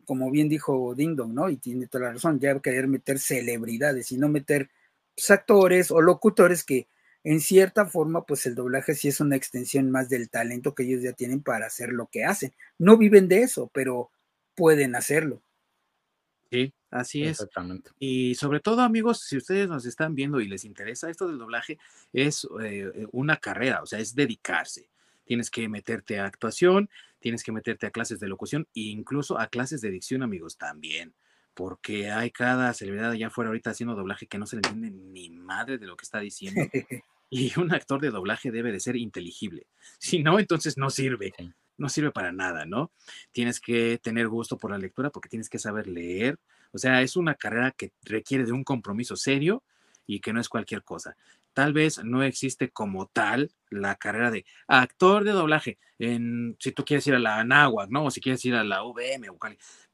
como 0.05 0.31
bien 0.31 0.49
dijo 0.49 0.95
Ding 0.95 1.17
Dong, 1.17 1.33
¿no? 1.33 1.51
Y 1.51 1.57
tiene 1.57 1.87
toda 1.87 2.07
la 2.07 2.13
razón, 2.15 2.41
ya 2.41 2.59
querer 2.61 2.89
meter 2.89 3.19
celebridades 3.19 4.13
y 4.13 4.19
no 4.19 4.29
meter 4.29 4.71
pues, 5.15 5.31
actores 5.31 5.91
o 5.91 6.01
locutores 6.01 6.65
que 6.65 6.89
en 7.25 7.41
cierta 7.41 7.87
forma, 7.87 8.25
pues 8.25 8.47
el 8.47 8.55
doblaje 8.55 8.95
sí 8.95 9.09
es 9.09 9.21
una 9.21 9.37
extensión 9.37 9.91
más 9.91 10.09
del 10.09 10.31
talento 10.31 10.75
que 10.75 10.85
ellos 10.85 11.03
ya 11.03 11.13
tienen 11.13 11.43
para 11.43 11.67
hacer 11.67 11.91
lo 11.91 12.07
que 12.07 12.25
hacen. 12.25 12.53
No 12.79 12.97
viven 12.97 13.29
de 13.29 13.43
eso, 13.43 13.71
pero 13.75 14.11
pueden 14.55 14.97
hacerlo. 14.97 15.43
Sí, 16.51 16.73
así 16.91 17.23
es. 17.25 17.33
Exactamente. 17.33 17.91
Y 17.99 18.35
sobre 18.35 18.61
todo, 18.61 18.81
amigos, 18.81 19.21
si 19.21 19.37
ustedes 19.37 19.69
nos 19.69 19.85
están 19.85 20.15
viendo 20.15 20.41
y 20.41 20.49
les 20.49 20.65
interesa 20.65 21.11
esto 21.11 21.29
del 21.29 21.39
doblaje, 21.39 21.79
es 22.13 22.47
eh, 22.63 22.91
eh, 22.95 23.07
una 23.13 23.37
carrera, 23.37 23.83
o 23.83 23.87
sea, 23.87 23.99
es 23.99 24.15
dedicarse. 24.15 24.89
Tienes 25.25 25.51
que 25.51 25.69
meterte 25.69 26.19
a 26.19 26.25
actuación, 26.25 26.89
tienes 27.19 27.43
que 27.43 27.53
meterte 27.53 27.87
a 27.87 27.91
clases 27.91 28.19
de 28.19 28.29
locución 28.29 28.67
e 28.75 28.81
incluso 28.81 29.39
a 29.39 29.49
clases 29.49 29.83
de 29.83 29.91
dicción, 29.91 30.23
amigos, 30.23 30.57
también. 30.57 31.15
Porque 31.53 32.11
hay 32.11 32.31
cada 32.31 32.73
celebridad 32.73 33.11
allá 33.11 33.27
afuera 33.27 33.49
ahorita 33.49 33.71
haciendo 33.71 33.95
doblaje 33.95 34.27
que 34.27 34.39
no 34.39 34.47
se 34.47 34.57
le 34.57 34.61
entiende 34.61 34.91
ni 34.91 35.29
madre 35.29 35.77
de 35.77 35.87
lo 35.87 35.97
que 35.97 36.05
está 36.05 36.21
diciendo. 36.21 36.63
y 37.31 37.59
un 37.61 37.75
actor 37.75 38.01
de 38.01 38.11
doblaje 38.11 38.51
debe 38.51 38.73
de 38.73 38.81
ser 38.81 38.97
inteligible. 38.97 39.67
Si 39.99 40.23
no, 40.23 40.39
entonces 40.39 40.79
no 40.79 40.89
sirve 40.89 41.35
no 41.79 41.89
sirve 41.89 42.11
para 42.11 42.33
nada, 42.33 42.67
¿no? 42.67 42.93
Tienes 43.33 43.61
que 43.61 43.99
tener 43.99 44.29
gusto 44.29 44.59
por 44.59 44.71
la 44.71 44.79
lectura 44.79 45.11
porque 45.11 45.29
tienes 45.29 45.49
que 45.49 45.59
saber 45.59 45.87
leer. 45.87 46.39
O 46.73 46.79
sea, 46.79 47.03
es 47.03 47.17
una 47.17 47.35
carrera 47.35 47.71
que 47.71 47.93
requiere 48.03 48.45
de 48.45 48.53
un 48.53 48.65
compromiso 48.65 49.17
serio 49.17 49.63
y 50.07 50.21
que 50.21 50.33
no 50.33 50.41
es 50.41 50.49
cualquier 50.49 50.83
cosa. 50.83 51.17
tal 51.53 51.73
vez 51.73 52.05
no 52.05 52.23
existe 52.23 52.71
como 52.71 53.07
tal 53.07 53.51
la 53.69 53.97
carrera 53.97 54.31
de 54.31 54.45
actor 54.69 55.25
de 55.25 55.33
doblaje, 55.33 55.79
en, 55.99 56.57
si 56.61 56.71
tú 56.71 56.85
quieres 56.85 57.07
ir 57.09 57.15
a 57.15 57.19
la 57.19 57.41
Anáhuac, 57.41 57.91
¿no? 57.91 58.05
O 58.05 58.11
si 58.11 58.21
quieres 58.21 58.45
ir 58.45 58.55
a 58.55 58.63
la 58.63 58.85
UVM, 58.85 59.29
o 59.31 59.39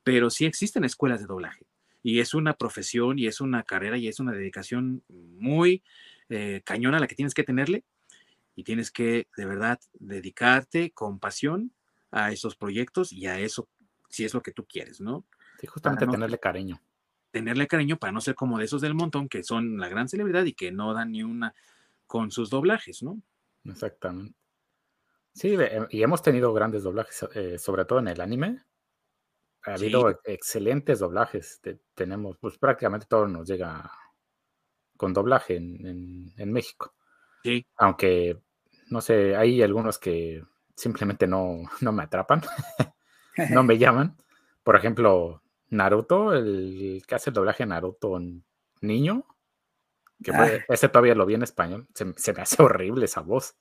pero 0.02 0.28
sí 0.31 0.44
existen 0.44 0.85
escuelas 0.85 1.20
de 1.20 1.27
doblaje 1.27 1.66
y 2.05 2.20
es 2.20 2.35
una 2.35 2.52
profesión 2.52 3.19
y 3.19 3.27
es 3.27 3.40
una 3.40 3.62
carrera 3.65 3.97
y 3.97 4.06
es 4.09 4.20
una 4.20 4.32
dedicación 4.32 5.02
muy 5.09 5.82
eh, 6.28 6.61
cañona 6.65 7.01
la 7.01 7.09
que 7.09 7.15
tienes 7.15 7.35
que 7.35 7.44
tenerle 7.44 7.82
y 8.55 8.64
tienes 8.64 8.90
que 8.90 9.28
de 9.36 9.47
verdad 9.47 9.81
dedicarte 9.94 10.93
con 10.93 11.18
pasión 11.18 11.72
a 12.10 12.31
esos 12.32 12.56
proyectos 12.56 13.12
y 13.12 13.26
a 13.26 13.39
eso 13.39 13.68
si 14.09 14.24
es 14.24 14.32
lo 14.32 14.43
que 14.43 14.52
tú 14.52 14.64
quieres, 14.66 15.01
¿no? 15.01 15.26
Sí, 15.59 15.66
justamente 15.66 16.06
tenerle 16.06 16.39
cariño. 16.39 16.81
Tenerle 17.31 17.66
cariño 17.66 17.97
para 17.98 18.12
no 18.12 18.20
ser 18.20 18.36
como 18.36 18.59
de 18.59 18.64
esos 18.66 18.81
del 18.81 18.94
montón 18.94 19.28
que 19.28 19.43
son 19.43 19.78
la 19.78 19.89
gran 19.89 20.09
celebridad 20.09 20.44
y 20.44 20.55
que 20.55 20.70
no 20.70 20.94
dan 20.94 21.10
ni 21.10 21.22
una 21.24 21.55
con 22.06 22.31
sus 22.31 22.48
doblajes, 22.48 23.02
¿no? 23.02 23.20
Exactamente. 23.64 24.36
Sí, 25.32 25.56
y 25.90 26.02
hemos 26.02 26.22
tenido 26.22 26.52
grandes 26.52 26.85
doblajes, 26.85 27.26
eh, 27.35 27.59
sobre 27.59 27.85
todo 27.85 27.98
en 27.98 28.09
el 28.09 28.20
anime. 28.20 28.62
Ha 29.64 29.74
habido 29.74 30.20
excelentes 30.24 31.01
doblajes. 31.01 31.60
tenemos, 31.94 32.36
pues 32.39 32.56
prácticamente 32.56 33.06
todo 33.09 33.26
nos 33.26 33.48
llega 33.48 33.90
con 34.97 35.12
doblaje 35.12 35.56
en, 35.56 36.52
México. 36.52 36.94
Sí. 37.43 37.66
Aunque, 37.76 38.43
no 38.89 39.01
sé, 39.01 39.36
hay 39.36 39.62
algunos 39.62 39.98
que 39.98 40.44
simplemente 40.74 41.27
no, 41.27 41.62
no 41.81 41.93
me 41.93 42.02
atrapan, 42.02 42.43
no 43.51 43.62
me 43.62 43.78
llaman. 43.78 44.16
Por 44.62 44.77
ejemplo, 44.77 45.43
Naruto, 45.70 46.35
el 46.35 47.02
que 47.06 47.15
hace 47.15 47.31
el 47.31 47.35
doblaje 47.35 47.66
Naruto 47.66 48.20
niño, 48.81 49.27
que 50.23 50.31
ah. 50.32 50.65
ese 50.69 50.89
todavía 50.89 51.15
lo 51.15 51.27
vi 51.27 51.35
en 51.35 51.43
español, 51.43 51.86
se, 51.94 52.12
se 52.16 52.32
me 52.32 52.43
hace 52.43 52.62
horrible 52.62 53.05
esa 53.05 53.20
voz. 53.20 53.56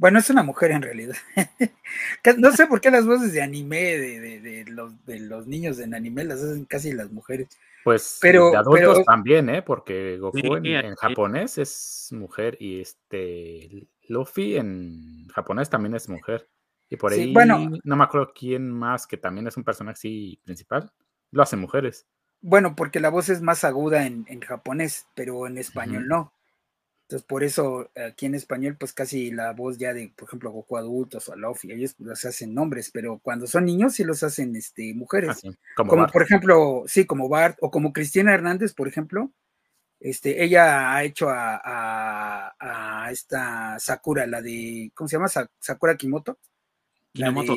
Bueno, 0.00 0.18
es 0.18 0.30
una 0.30 0.42
mujer 0.42 0.70
en 0.70 0.80
realidad. 0.80 1.14
no 2.38 2.52
sé 2.52 2.66
por 2.66 2.80
qué 2.80 2.90
las 2.90 3.04
voces 3.04 3.34
de 3.34 3.42
anime 3.42 3.98
de, 3.98 4.64
los, 4.66 5.46
niños 5.46 5.78
en 5.78 5.94
anime 5.94 6.24
las 6.24 6.42
hacen 6.42 6.64
casi 6.64 6.92
las 6.92 7.12
mujeres. 7.12 7.48
Pues 7.84 8.18
pero, 8.18 8.50
de 8.50 8.56
adultos 8.56 9.04
también, 9.04 9.50
¿eh? 9.50 9.60
Porque 9.60 10.16
Goku 10.16 10.56
en, 10.56 10.96
japonés 10.96 11.58
es 11.58 12.08
mujer 12.12 12.56
y 12.60 12.80
este 12.80 13.88
Luffy 14.10 14.56
en 14.56 15.28
japonés 15.28 15.70
también 15.70 15.94
es 15.94 16.08
mujer. 16.08 16.48
Y 16.88 16.96
por 16.96 17.12
ahí 17.12 17.32
no 17.32 17.96
me 17.96 18.04
acuerdo 18.04 18.32
quién 18.34 18.68
más 18.70 19.06
que 19.06 19.16
también 19.16 19.46
es 19.46 19.56
un 19.56 19.62
personaje 19.64 19.94
así 19.94 20.40
principal. 20.44 20.92
Lo 21.30 21.42
hacen 21.42 21.60
mujeres. 21.60 22.06
Bueno, 22.40 22.74
porque 22.74 22.98
la 22.98 23.10
voz 23.10 23.28
es 23.28 23.40
más 23.40 23.62
aguda 23.62 24.06
en, 24.06 24.24
japonés, 24.40 25.06
pero 25.14 25.46
en 25.46 25.58
español 25.58 26.08
no. 26.08 26.34
Entonces, 27.02 27.26
por 27.26 27.44
eso 27.44 27.90
aquí 28.08 28.26
en 28.26 28.34
español, 28.34 28.76
pues 28.78 28.92
casi 28.92 29.30
la 29.30 29.52
voz 29.52 29.78
ya 29.78 29.92
de, 29.92 30.12
por 30.16 30.28
ejemplo, 30.28 30.50
Goku 30.50 30.76
adultos 30.76 31.28
o 31.28 31.36
Luffy, 31.36 31.72
ellos 31.72 31.94
los 31.98 32.24
hacen 32.24 32.54
nombres, 32.54 32.90
pero 32.92 33.18
cuando 33.18 33.46
son 33.46 33.64
niños 33.64 33.94
sí 33.94 34.04
los 34.04 34.22
hacen 34.22 34.56
este, 34.56 34.94
mujeres. 34.94 35.42
Ah, 35.44 35.50
como, 35.76 36.06
por 36.06 36.22
ejemplo, 36.22 36.84
sí, 36.86 37.06
como 37.06 37.28
Bart 37.28 37.56
o 37.60 37.70
como 37.70 37.92
Cristina 37.92 38.34
Hernández, 38.34 38.74
por 38.74 38.88
ejemplo. 38.88 39.30
Este, 40.00 40.42
ella 40.42 40.94
ha 40.94 41.04
hecho 41.04 41.28
a, 41.28 41.60
a, 42.58 43.10
esta 43.10 43.78
Sakura, 43.78 44.26
la 44.26 44.40
de, 44.40 44.90
¿cómo 44.94 45.08
se 45.08 45.16
llama? 45.16 45.28
Sakura 45.58 45.96
Kimoto. 45.96 46.38
Kimoto. 47.12 47.54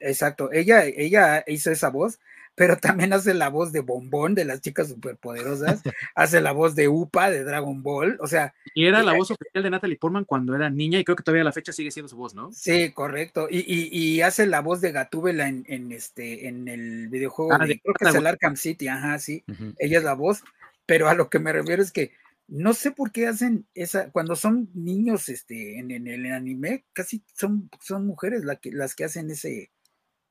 exacto, 0.00 0.52
ella, 0.52 0.84
ella 0.84 1.42
hizo 1.46 1.70
esa 1.70 1.88
voz 1.88 2.18
pero 2.56 2.76
también 2.78 3.12
hace 3.12 3.34
la 3.34 3.48
voz 3.50 3.70
de 3.70 3.80
Bombón 3.80 4.34
de 4.34 4.44
las 4.44 4.60
chicas 4.60 4.88
superpoderosas, 4.88 5.82
hace 6.16 6.40
la 6.40 6.50
voz 6.50 6.74
de 6.74 6.88
Upa 6.88 7.30
de 7.30 7.44
Dragon 7.44 7.82
Ball, 7.84 8.16
o 8.20 8.26
sea. 8.26 8.52
Y 8.74 8.86
era 8.86 9.04
la 9.04 9.12
voz 9.12 9.30
oficial 9.30 9.62
de 9.62 9.70
Natalie 9.70 9.98
Portman 9.98 10.24
cuando 10.24 10.56
era 10.56 10.68
niña 10.68 10.98
y 10.98 11.04
creo 11.04 11.14
que 11.14 11.22
todavía 11.22 11.42
a 11.42 11.44
la 11.44 11.52
fecha 11.52 11.72
sigue 11.72 11.92
siendo 11.92 12.08
su 12.08 12.16
voz, 12.16 12.34
¿no? 12.34 12.50
Sí, 12.52 12.90
correcto. 12.92 13.46
Y, 13.48 13.60
y, 13.66 14.20
hace 14.22 14.46
la 14.46 14.60
voz 14.60 14.80
de 14.80 14.92
Gatúbela 14.92 15.48
en, 15.48 15.64
en, 15.68 15.92
este, 15.92 16.48
en 16.48 16.66
el 16.66 17.08
videojuego, 17.08 17.52
ah, 17.52 17.66
de, 17.66 17.78
creo 17.78 17.94
que 17.94 18.08
es 18.08 18.14
el 18.14 18.26
Arkham 18.26 18.56
City, 18.56 18.88
ajá, 18.88 19.18
sí, 19.18 19.44
ella 19.78 19.98
es 19.98 20.04
la 20.04 20.14
voz, 20.14 20.42
pero 20.86 21.08
a 21.08 21.14
lo 21.14 21.28
que 21.28 21.38
me 21.38 21.52
refiero 21.52 21.82
es 21.82 21.92
que 21.92 22.12
no 22.48 22.74
sé 22.74 22.92
por 22.92 23.10
qué 23.10 23.26
hacen 23.26 23.66
esa, 23.74 24.10
cuando 24.10 24.36
son 24.36 24.70
niños 24.72 25.28
este, 25.28 25.78
en, 25.78 25.90
en 25.90 26.06
el 26.06 26.32
anime, 26.32 26.84
casi 26.92 27.22
son, 27.34 27.68
son 27.80 28.06
mujeres 28.06 28.42
que, 28.60 28.70
las 28.70 28.94
que 28.94 29.04
hacen 29.04 29.30
ese, 29.30 29.72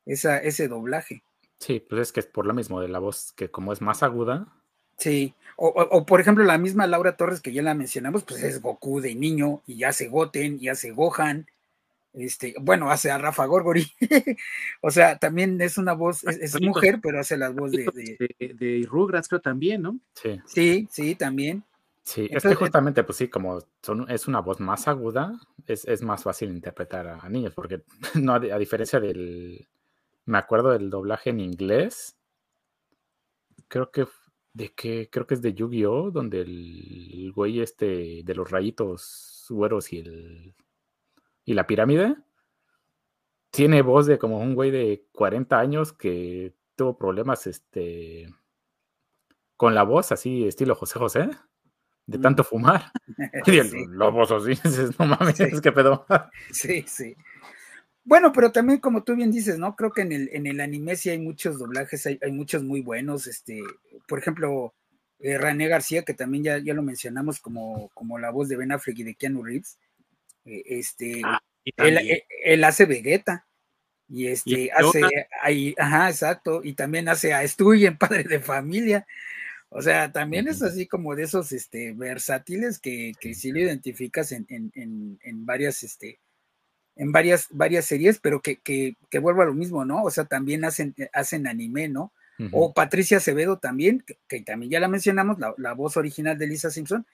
esa, 0.06 0.38
ese 0.38 0.68
doblaje. 0.68 1.24
Sí, 1.60 1.80
pues 1.80 2.02
es 2.02 2.12
que 2.12 2.22
es 2.22 2.26
por 2.26 2.46
lo 2.46 2.54
mismo 2.54 2.82
de 2.82 2.88
la 2.88 3.00
voz 3.00 3.34
que 3.34 3.50
como 3.50 3.74
es 3.74 3.82
más 3.82 4.04
aguda. 4.04 4.48
Sí, 4.98 5.34
o, 5.58 6.06
por 6.06 6.22
ejemplo 6.22 6.46
la 6.46 6.58
misma 6.58 6.88
Laura 6.88 7.18
Torres 7.18 7.42
que 7.42 7.52
ya 7.52 7.62
la 7.62 7.74
mencionamos, 7.74 8.24
pues 8.24 8.42
es 8.44 8.62
Goku 8.62 9.02
de 9.02 9.14
niño 9.14 9.62
y 9.68 9.84
hace 9.84 10.08
Goten 10.08 10.58
y 10.62 10.70
hace 10.70 10.92
Gohan, 10.92 11.48
este, 12.18 12.56
bueno, 12.60 12.90
hace 12.90 13.12
a 13.12 13.18
Rafa 13.18 13.46
Gorgori, 13.46 13.86
o 14.82 14.92
sea, 14.92 15.18
también 15.18 15.60
es 15.62 15.78
una 15.78 15.94
voz, 15.94 16.24
es, 16.24 16.60
mujer, 16.62 17.00
pero 17.02 17.20
hace 17.20 17.38
la 17.38 17.50
voz 17.50 17.72
de... 17.72 17.86
De, 18.40 18.54
de, 18.54 18.88
Rugrats 18.88 19.28
creo 19.28 19.42
también, 19.42 19.82
¿no? 19.82 20.00
Sí. 20.14 20.40
Sí, 20.46 20.88
sí, 20.92 21.16
también. 21.16 21.64
Sí, 22.04 22.28
es 22.30 22.44
que 22.44 22.54
justamente, 22.54 23.04
pues 23.04 23.18
sí, 23.18 23.30
como 23.30 23.60
son, 23.82 24.10
es 24.12 24.28
una 24.28 24.40
voz 24.40 24.60
más 24.60 24.88
aguda, 24.88 25.40
es, 25.66 26.04
más 26.04 26.24
fácil 26.24 26.52
interpretar 26.52 27.08
a, 27.08 27.28
niños, 27.30 27.54
porque 27.56 27.82
no 28.14 28.36
a 28.36 28.60
diferencia 28.60 29.00
del, 29.00 29.68
me 30.26 30.38
acuerdo 30.38 30.72
del 30.72 30.90
doblaje 30.90 31.32
en 31.32 31.40
inglés. 31.40 32.16
Creo 33.68 33.90
que 33.92 34.06
de 34.54 34.72
que 34.74 35.10
creo 35.10 35.28
que 35.28 35.34
es 35.34 35.42
de 35.42 35.54
Yu-Gi-Oh, 35.54 36.12
donde 36.12 36.42
el, 36.42 37.32
güey 37.36 37.60
este 37.60 38.22
de 38.24 38.36
los 38.36 38.50
rayitos 38.50 39.46
güeros 39.50 39.92
y 39.92 40.00
el 40.00 40.54
y 41.46 41.54
la 41.54 41.68
pirámide 41.68 42.16
tiene 43.52 43.82
voz 43.82 44.08
de 44.08 44.18
como 44.18 44.40
un 44.40 44.56
güey 44.56 44.72
de 44.72 45.06
40 45.14 45.58
años 45.58 45.94
que 45.94 46.54
tuvo 46.76 46.98
problemas 46.98 47.48
este 47.48 48.34
con 49.56 49.74
la 49.74 49.84
voz 49.84 50.12
así 50.12 50.46
estilo 50.46 50.76
José 50.76 51.00
José 51.00 51.30
de 52.08 52.20
tanto 52.20 52.44
mm. 52.44 52.46
fumar. 52.46 52.92
Y 53.46 53.58
el 53.58 53.70
sí. 53.70 53.78
así, 53.86 54.96
no 55.00 55.06
mames, 55.06 55.40
es 55.40 55.62
que 55.62 55.72
pedo. 55.72 56.06
Sí, 56.52 56.84
sí. 56.88 57.16
Bueno, 58.04 58.32
pero 58.32 58.52
también 58.52 58.80
como 58.80 59.04
tú 59.04 59.16
bien 59.16 59.32
dices, 59.32 59.58
¿no? 59.58 59.76
Creo 59.76 59.92
que 59.92 60.02
en 60.02 60.12
el, 60.12 60.30
en 60.32 60.46
el 60.46 60.62
anime 60.62 60.96
sí 60.96 61.10
hay 61.10 61.20
muchos 61.20 61.58
doblajes, 61.58 62.06
hay, 62.06 62.32
muchos 62.32 62.64
muy 62.64 62.82
buenos, 62.82 63.26
este, 63.26 63.64
por 64.08 64.20
ejemplo, 64.20 64.76
eh, 65.20 65.40
René 65.40 65.68
García, 65.68 66.04
que 66.04 66.14
también 66.14 66.44
ya, 66.44 66.58
ya 66.60 66.76
lo 66.76 66.84
mencionamos 66.84 67.40
como, 67.40 67.90
como 67.96 68.20
la 68.20 68.30
voz 68.30 68.48
de 68.48 68.58
Ben 68.58 68.72
Affleck 68.72 69.00
y 69.00 69.04
de 69.04 69.16
Keanu 69.16 69.44
Reeves, 69.44 69.80
este, 70.46 71.22
ah, 71.24 71.40
eh, 71.66 72.24
él, 72.44 72.64
hace 72.64 72.86
Vegeta, 72.86 73.48
y 74.08 74.28
este, 74.28 74.72
hace, 74.72 75.02
ahí, 75.42 75.74
ajá, 75.78 76.10
exacto, 76.10 76.62
y 76.64 76.74
también 76.74 77.10
hace 77.10 77.34
a 77.34 77.48
Stewie 77.48 77.88
en 77.88 77.98
Padre 77.98 78.24
de 78.24 78.40
Familia, 78.40 79.06
o 79.70 79.82
sea, 79.82 80.12
también 80.12 80.48
es 80.48 80.62
así 80.62 80.88
como 80.88 81.16
de 81.16 81.24
esos, 81.24 81.52
este, 81.52 81.94
versátiles 81.94 82.80
que, 82.80 83.14
que 83.20 83.34
sí 83.34 83.52
lo 83.52 83.60
identificas 83.60 84.32
en, 84.32 84.46
en, 84.50 84.72
en, 84.76 85.20
en 85.22 85.46
varias, 85.46 85.84
este, 85.84 86.20
en 86.96 87.12
varias, 87.12 87.48
varias 87.52 87.86
series, 87.86 88.20
pero 88.20 88.42
que, 88.42 88.58
que, 88.58 88.96
que 89.10 89.20
vuelvo 89.20 89.42
a 89.42 89.46
lo 89.46 89.54
mismo, 89.54 89.84
¿no? 89.84 90.04
O 90.04 90.12
sea, 90.12 90.26
también 90.26 90.64
hacen, 90.64 90.94
eh, 90.98 91.10
hacen 91.14 91.48
anime, 91.48 91.90
¿no? 91.90 92.14
O 92.52 92.74
Patricia 92.74 93.18
Acevedo 93.18 93.60
también, 93.60 94.04
que, 94.28 94.42
también 94.42 94.70
ya 94.70 94.82
la 94.82 94.90
mencionamos, 94.90 95.38
la, 95.40 95.74
voz 95.74 95.96
original 95.96 96.38
de 96.38 96.48
Lisa 96.48 96.70
Simpson, 96.70 97.06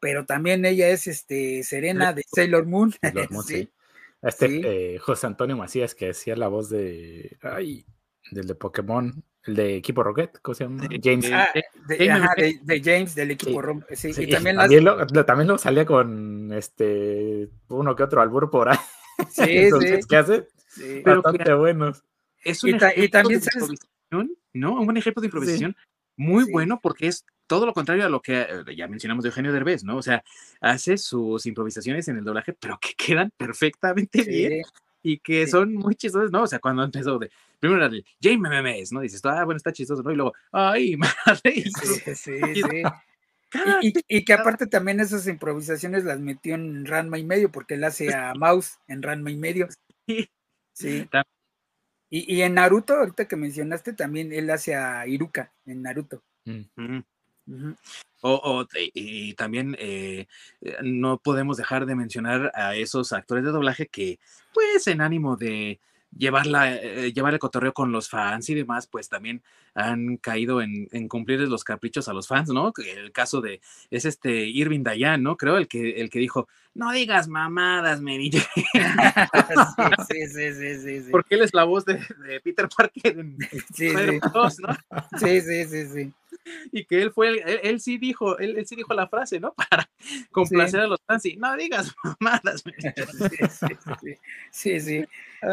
pero 0.00 0.26
también 0.26 0.64
ella 0.64 0.88
es 0.88 1.06
este 1.06 1.62
Serena 1.62 2.12
de 2.12 2.22
Sailor 2.26 2.66
Moon. 2.66 2.94
sí. 3.46 3.70
Este 4.22 4.94
eh, 4.94 4.98
José 4.98 5.26
Antonio 5.26 5.56
Macías, 5.56 5.94
que 5.94 6.10
hacía 6.10 6.36
la 6.36 6.48
voz 6.48 6.68
de. 6.70 7.36
Ay, 7.42 7.86
del 8.30 8.46
de 8.46 8.54
Pokémon, 8.54 9.22
el 9.44 9.54
de 9.54 9.76
equipo 9.76 10.02
Rocket, 10.02 10.38
¿cómo 10.42 10.54
se 10.54 10.64
llama? 10.64 10.88
James. 11.02 11.30
Ah, 11.32 11.48
de, 11.86 12.82
James, 12.82 13.14
del 13.14 13.30
equipo 13.30 13.62
Rocket. 13.62 13.96
Sí, 13.96 14.12
y 14.16 14.28
también, 14.28 14.56
lo, 14.84 15.06
también, 15.24 15.48
lo, 15.48 15.58
salía 15.58 15.84
con 15.86 16.52
este 16.52 17.48
uno 17.68 17.94
que 17.94 18.02
otro 18.02 18.20
albur 18.20 18.50
por 18.50 18.68
ahí. 18.68 18.78
Sí, 19.30 19.70
sí. 19.80 20.00
¿Qué 20.08 20.16
hace? 20.16 20.48
Sí. 20.68 21.02
Bastante 21.04 21.54
buenos. 21.54 22.02
Es 22.42 22.62
un 22.64 22.70
y, 22.70 23.08
también 23.08 23.40
de 23.40 23.46
improvisación, 23.46 24.36
¿no? 24.52 24.80
Un 24.80 24.84
buen 24.86 24.96
ejemplo 24.96 25.20
de 25.20 25.26
improvisación 25.26 25.76
muy 26.16 26.50
bueno 26.50 26.80
porque 26.80 27.08
es 27.08 27.24
todo 27.46 27.66
lo 27.66 27.72
contrario 27.72 28.04
a 28.04 28.08
lo 28.08 28.20
que 28.20 28.40
eh, 28.40 28.76
ya 28.76 28.88
mencionamos 28.88 29.22
de 29.22 29.28
Eugenio 29.28 29.52
Derbez, 29.52 29.84
¿no? 29.84 29.96
O 29.96 30.02
sea, 30.02 30.22
hace 30.60 30.98
sus 30.98 31.46
improvisaciones 31.46 32.08
en 32.08 32.18
el 32.18 32.24
doblaje, 32.24 32.52
pero 32.52 32.78
que 32.78 32.94
quedan 32.96 33.30
perfectamente 33.36 34.22
bien 34.24 34.62
y 35.02 35.18
que 35.18 35.46
son 35.46 35.74
muy 35.74 35.94
chistosas, 35.94 36.32
¿no? 36.32 36.42
O 36.42 36.46
sea, 36.46 36.58
cuando 36.58 36.82
empezó 36.82 37.18
de, 37.18 37.30
primero 37.60 37.84
era 37.84 37.94
el 37.94 38.04
James 38.20 38.92
¿no? 38.92 39.00
Dices, 39.00 39.24
ah, 39.24 39.44
bueno, 39.44 39.56
está 39.56 39.72
chistoso, 39.72 40.02
¿no? 40.02 40.10
Y 40.10 40.16
luego, 40.16 40.32
ay, 40.50 40.96
madre. 41.26 41.52
Sí, 41.62 42.14
sí, 42.14 42.14
sí. 42.14 42.82
Y, 44.08 44.24
que 44.24 44.32
aparte 44.32 44.66
también 44.66 44.98
esas 45.00 45.26
improvisaciones 45.28 46.04
las 46.04 46.18
metió 46.18 46.56
en 46.56 46.84
Ranma 46.84 47.18
y 47.18 47.24
medio, 47.24 47.52
porque 47.52 47.74
él 47.74 47.84
hace 47.84 48.12
a 48.12 48.34
Mouse 48.34 48.78
en 48.88 49.02
Ranma 49.02 49.30
y 49.30 49.36
medio. 49.36 49.68
Sí. 50.72 51.08
Y, 52.10 52.42
en 52.42 52.54
Naruto, 52.54 52.94
ahorita 52.94 53.28
que 53.28 53.36
mencionaste, 53.36 53.92
también 53.92 54.32
él 54.32 54.50
hace 54.50 54.74
a 54.74 55.06
Iruka 55.06 55.52
en 55.64 55.82
Naruto. 55.82 56.22
Mm. 56.44 57.00
O, 58.22 58.66
y, 58.94 59.34
también 59.34 59.76
eh, 59.78 60.26
eh, 60.60 60.76
no 60.82 61.18
podemos 61.18 61.56
dejar 61.56 61.86
de 61.86 61.94
mencionar 61.94 62.50
a 62.54 62.74
esos 62.74 63.12
actores 63.12 63.44
de 63.44 63.50
doblaje 63.50 63.86
que, 63.86 64.18
pues, 64.52 64.86
en 64.86 65.00
ánimo 65.00 65.36
de 65.36 65.80
llevarla, 66.16 66.74
eh, 66.74 67.12
llevar 67.12 67.34
el 67.34 67.38
cotorreo 67.38 67.72
con 67.72 67.92
los 67.92 68.08
fans 68.08 68.48
y 68.48 68.54
demás, 68.54 68.86
pues 68.86 69.08
también 69.08 69.42
han 69.74 70.16
caído 70.16 70.62
en, 70.62 70.88
en 70.92 71.08
cumplirles 71.08 71.48
los 71.50 71.62
caprichos 71.62 72.08
a 72.08 72.14
los 72.14 72.26
fans, 72.26 72.48
¿no? 72.48 72.72
El 72.78 73.12
caso 73.12 73.40
de, 73.40 73.60
es 73.90 74.06
este 74.06 74.46
Irving 74.46 74.82
Dayan, 74.82 75.22
¿no? 75.22 75.36
Creo 75.36 75.58
el 75.58 75.68
que, 75.68 76.00
el 76.00 76.08
que 76.08 76.18
dijo, 76.18 76.48
no 76.74 76.92
digas 76.92 77.28
mamadas, 77.28 78.00
Mary 78.00 78.30
sí, 80.08 80.26
sí, 80.28 80.52
sí, 80.54 80.74
sí, 80.78 81.02
sí, 81.02 81.10
Porque 81.10 81.34
él 81.34 81.42
es 81.42 81.52
la 81.52 81.64
voz 81.64 81.84
de, 81.84 82.00
Peter 82.42 82.68
Parker 82.74 83.18
en 83.18 83.36
sí, 83.74 83.90
sí. 83.90 84.20
¿no? 84.34 84.50
Sí, 85.18 85.40
sí, 85.40 85.64
sí, 85.64 85.86
sí 85.86 86.12
y 86.72 86.84
que 86.84 87.02
él 87.02 87.12
fue, 87.12 87.42
él, 87.62 87.80
sí 87.80 87.98
dijo, 87.98 88.38
él, 88.38 88.64
sí 88.66 88.76
dijo 88.76 88.94
la 88.94 89.08
frase, 89.08 89.40
¿no? 89.40 89.54
Para 89.70 89.88
complacer 90.30 90.80
a 90.80 90.86
los 90.86 91.00
fans 91.06 91.24
y 91.26 91.36
no 91.36 91.56
digas 91.56 91.94
mamadas. 92.20 92.62
Sí, 94.50 94.80
sí, 94.80 95.04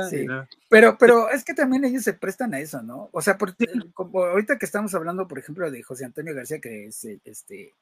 sí. 0.10 0.26
Pero, 0.69 0.97
pero 0.97 1.30
es 1.30 1.43
que 1.43 1.53
también 1.53 1.85
ellos 1.85 2.03
se 2.03 2.14
prestan 2.14 2.53
a 2.53 2.60
eso, 2.60 2.81
¿no? 2.81 3.10
O 3.11 3.22
sea, 3.22 3.38
porque, 3.38 3.65
como 3.93 4.23
ahorita 4.23 4.57
que 4.57 4.65
estamos 4.65 4.93
hablando, 4.95 5.27
por 5.27 5.39
ejemplo, 5.39 5.69
de 5.69 5.84
José 5.84 6.05
Antonio 6.05 6.34
García, 6.34 6.60
que 6.60 6.88
es 6.88 7.05
este 7.26 7.73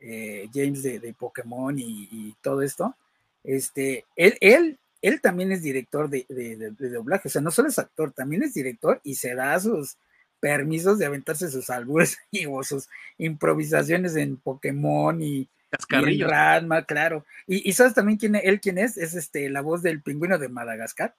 eh, 0.00 0.48
James 0.52 0.82
de, 0.82 1.14
Pokémon 1.18 1.76
y, 1.78 2.34
todo 2.40 2.62
esto, 2.62 2.96
este, 3.44 4.04
él, 4.16 4.36
él, 4.40 4.78
él 5.02 5.20
también 5.20 5.52
es 5.52 5.62
director 5.62 6.08
de, 6.08 6.26
de 6.28 6.90
doblaje, 6.90 7.28
o 7.28 7.30
sea, 7.30 7.40
no 7.40 7.50
solo 7.50 7.68
es 7.68 7.78
actor, 7.78 8.12
también 8.12 8.42
es 8.42 8.54
director 8.54 9.00
y 9.04 9.14
se 9.14 9.34
da 9.34 9.58
sus 9.60 9.96
permisos 10.40 10.98
de 10.98 11.06
aventarse 11.06 11.50
sus 11.50 11.70
albures 11.70 12.18
y 12.30 12.46
o 12.46 12.62
sus 12.62 12.88
improvisaciones 13.18 14.16
en 14.16 14.36
Pokémon 14.36 15.20
y, 15.22 15.48
y 15.90 16.22
en 16.22 16.84
claro. 16.86 17.26
Y, 17.46 17.72
sabes 17.72 17.94
también 17.94 18.18
quién 18.18 18.34
él 18.36 18.60
quién 18.60 18.78
es, 18.78 18.96
es 18.96 19.14
este 19.14 19.48
la 19.50 19.60
voz 19.60 19.82
del 19.82 20.02
pingüino 20.02 20.38
de 20.38 20.48
Madagascar, 20.48 21.14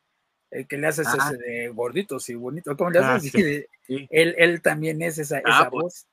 el 0.52 0.68
que 0.68 0.78
le 0.78 0.88
hace 0.88 1.04
ese 1.04 1.38
de 1.38 1.70
gorditos 1.70 2.30
y 2.30 2.36
bonito, 2.36 2.76
¿cómo 2.78 2.90
le? 2.90 3.00
Ah, 3.00 3.20
él, 3.88 4.36
él, 4.38 4.62
también 4.62 5.02
es 5.02 5.18
esa, 5.18 5.42
ah, 5.46 5.70
pues. 5.70 5.84
voz. 5.84 6.08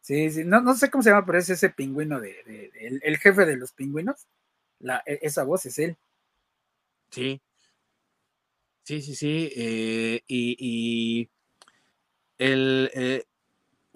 Sí, 0.00 0.30
sí, 0.30 0.44
no, 0.44 0.60
no 0.60 0.74
sé 0.74 0.90
cómo 0.90 1.02
se 1.02 1.10
llama, 1.10 1.24
pero 1.24 1.38
es 1.38 1.48
ese 1.48 1.70
pingüino 1.70 2.20
de, 2.20 2.70
el, 3.02 3.16
jefe 3.16 3.46
de 3.46 3.56
los 3.56 3.72
pingüinos, 3.72 4.26
la, 4.78 5.02
e, 5.06 5.18
esa 5.22 5.44
voz 5.44 5.64
es 5.64 5.78
él. 5.78 5.96
Sí. 7.10 7.40
Sí, 8.82 9.00
sí, 9.00 9.14
sí. 9.14 9.50
Eh, 9.56 10.22
y 10.26 11.30
el, 12.38 12.90
eh, 12.94 13.24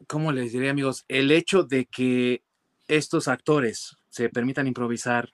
¿cómo 0.06 0.32
les 0.32 0.52
diré 0.52 0.70
amigos? 0.70 1.04
El 1.08 1.30
hecho 1.30 1.62
de 1.62 1.86
que 1.86 2.42
estos 2.86 3.28
actores 3.28 3.96
se 4.08 4.28
permitan 4.28 4.66
improvisar 4.66 5.32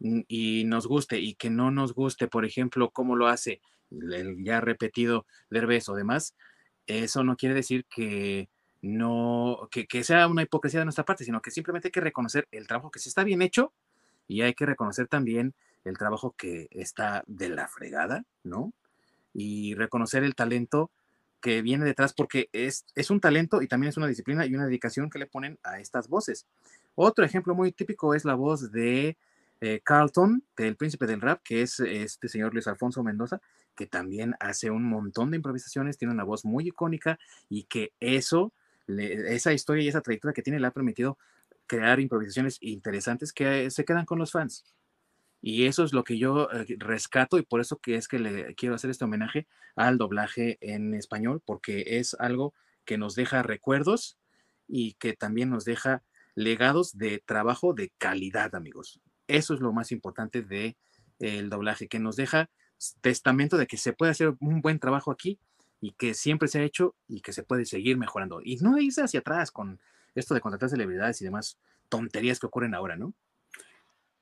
y 0.00 0.64
nos 0.64 0.86
guste 0.86 1.18
y 1.18 1.34
que 1.34 1.50
no 1.50 1.70
nos 1.70 1.94
guste, 1.94 2.28
por 2.28 2.44
ejemplo, 2.44 2.90
cómo 2.90 3.16
lo 3.16 3.28
hace 3.28 3.60
el 3.90 4.44
ya 4.44 4.60
repetido 4.60 5.26
Derbez 5.50 5.88
o 5.88 5.94
demás, 5.94 6.34
eso 6.86 7.24
no 7.24 7.36
quiere 7.36 7.54
decir 7.54 7.86
que 7.86 8.48
no, 8.82 9.68
que, 9.70 10.04
sea 10.04 10.26
una 10.26 10.42
hipocresía 10.42 10.80
de 10.80 10.86
nuestra 10.86 11.04
parte, 11.04 11.24
sino 11.24 11.40
que 11.40 11.50
simplemente 11.50 11.88
hay 11.88 11.92
que 11.92 12.00
reconocer 12.00 12.46
el 12.50 12.66
trabajo 12.66 12.90
que 12.90 12.98
se 12.98 13.08
está 13.08 13.24
bien 13.24 13.40
hecho 13.40 13.72
y 14.28 14.42
hay 14.42 14.52
que 14.52 14.66
reconocer 14.66 15.08
también 15.08 15.54
el 15.84 15.96
trabajo 15.96 16.34
que 16.36 16.68
está 16.70 17.24
de 17.26 17.48
la 17.48 17.68
fregada, 17.68 18.24
¿no? 18.42 18.72
Y 19.32 19.74
reconocer 19.74 20.22
el 20.22 20.34
talento 20.34 20.90
que 21.44 21.60
viene 21.60 21.84
detrás 21.84 22.14
porque 22.14 22.48
es, 22.54 22.86
es 22.94 23.10
un 23.10 23.20
talento 23.20 23.60
y 23.60 23.68
también 23.68 23.90
es 23.90 23.98
una 23.98 24.06
disciplina 24.06 24.46
y 24.46 24.54
una 24.54 24.64
dedicación 24.64 25.10
que 25.10 25.18
le 25.18 25.26
ponen 25.26 25.58
a 25.62 25.78
estas 25.78 26.08
voces. 26.08 26.46
Otro 26.94 27.22
ejemplo 27.22 27.54
muy 27.54 27.70
típico 27.70 28.14
es 28.14 28.24
la 28.24 28.34
voz 28.34 28.72
de 28.72 29.18
eh, 29.60 29.80
Carlton, 29.84 30.42
del 30.56 30.76
príncipe 30.76 31.06
del 31.06 31.20
rap, 31.20 31.42
que 31.44 31.60
es 31.60 31.80
este 31.80 32.30
señor 32.30 32.54
Luis 32.54 32.66
Alfonso 32.66 33.02
Mendoza, 33.02 33.42
que 33.76 33.86
también 33.86 34.34
hace 34.40 34.70
un 34.70 34.84
montón 34.84 35.30
de 35.30 35.36
improvisaciones, 35.36 35.98
tiene 35.98 36.14
una 36.14 36.24
voz 36.24 36.46
muy 36.46 36.68
icónica 36.68 37.18
y 37.50 37.64
que 37.64 37.92
eso, 38.00 38.54
esa 38.88 39.52
historia 39.52 39.84
y 39.84 39.88
esa 39.88 40.00
trayectoria 40.00 40.32
que 40.32 40.40
tiene 40.40 40.58
le 40.58 40.68
ha 40.68 40.70
permitido 40.70 41.18
crear 41.66 42.00
improvisaciones 42.00 42.56
interesantes 42.62 43.34
que 43.34 43.70
se 43.70 43.84
quedan 43.84 44.06
con 44.06 44.18
los 44.18 44.32
fans. 44.32 44.64
Y 45.46 45.66
eso 45.66 45.84
es 45.84 45.92
lo 45.92 46.04
que 46.04 46.16
yo 46.16 46.50
eh, 46.50 46.64
rescato 46.78 47.36
y 47.36 47.42
por 47.42 47.60
eso 47.60 47.76
que 47.76 47.96
es 47.96 48.08
que 48.08 48.18
le 48.18 48.54
quiero 48.54 48.74
hacer 48.74 48.88
este 48.88 49.04
homenaje 49.04 49.46
al 49.76 49.98
doblaje 49.98 50.56
en 50.62 50.94
español, 50.94 51.42
porque 51.44 51.98
es 51.98 52.16
algo 52.18 52.54
que 52.86 52.96
nos 52.96 53.14
deja 53.14 53.42
recuerdos 53.42 54.16
y 54.66 54.94
que 54.94 55.12
también 55.12 55.50
nos 55.50 55.66
deja 55.66 56.02
legados 56.34 56.96
de 56.96 57.22
trabajo 57.26 57.74
de 57.74 57.92
calidad, 57.98 58.54
amigos. 58.54 59.02
Eso 59.28 59.52
es 59.52 59.60
lo 59.60 59.74
más 59.74 59.92
importante 59.92 60.40
del 60.40 60.76
el 61.18 61.50
doblaje, 61.50 61.88
que 61.88 61.98
nos 61.98 62.16
deja 62.16 62.48
testamento 63.02 63.58
de 63.58 63.66
que 63.66 63.76
se 63.76 63.92
puede 63.92 64.12
hacer 64.12 64.34
un 64.40 64.62
buen 64.62 64.78
trabajo 64.78 65.10
aquí 65.10 65.38
y 65.78 65.92
que 65.92 66.14
siempre 66.14 66.48
se 66.48 66.60
ha 66.60 66.62
hecho 66.62 66.94
y 67.06 67.20
que 67.20 67.34
se 67.34 67.42
puede 67.42 67.66
seguir 67.66 67.98
mejorando. 67.98 68.40
Y 68.42 68.56
no 68.62 68.78
irse 68.78 69.02
hacia 69.02 69.20
atrás 69.20 69.50
con 69.50 69.78
esto 70.14 70.32
de 70.32 70.40
contratar 70.40 70.70
celebridades 70.70 71.20
y 71.20 71.26
demás 71.26 71.58
tonterías 71.90 72.40
que 72.40 72.46
ocurren 72.46 72.74
ahora, 72.74 72.96
¿no? 72.96 73.12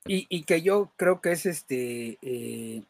Y, 0.05 0.43
que 0.45 0.63
yo 0.63 0.93
creo 0.97 1.21
que 1.21 1.33
es 1.33 1.47
este, 1.47 2.19
eh, 2.23 2.83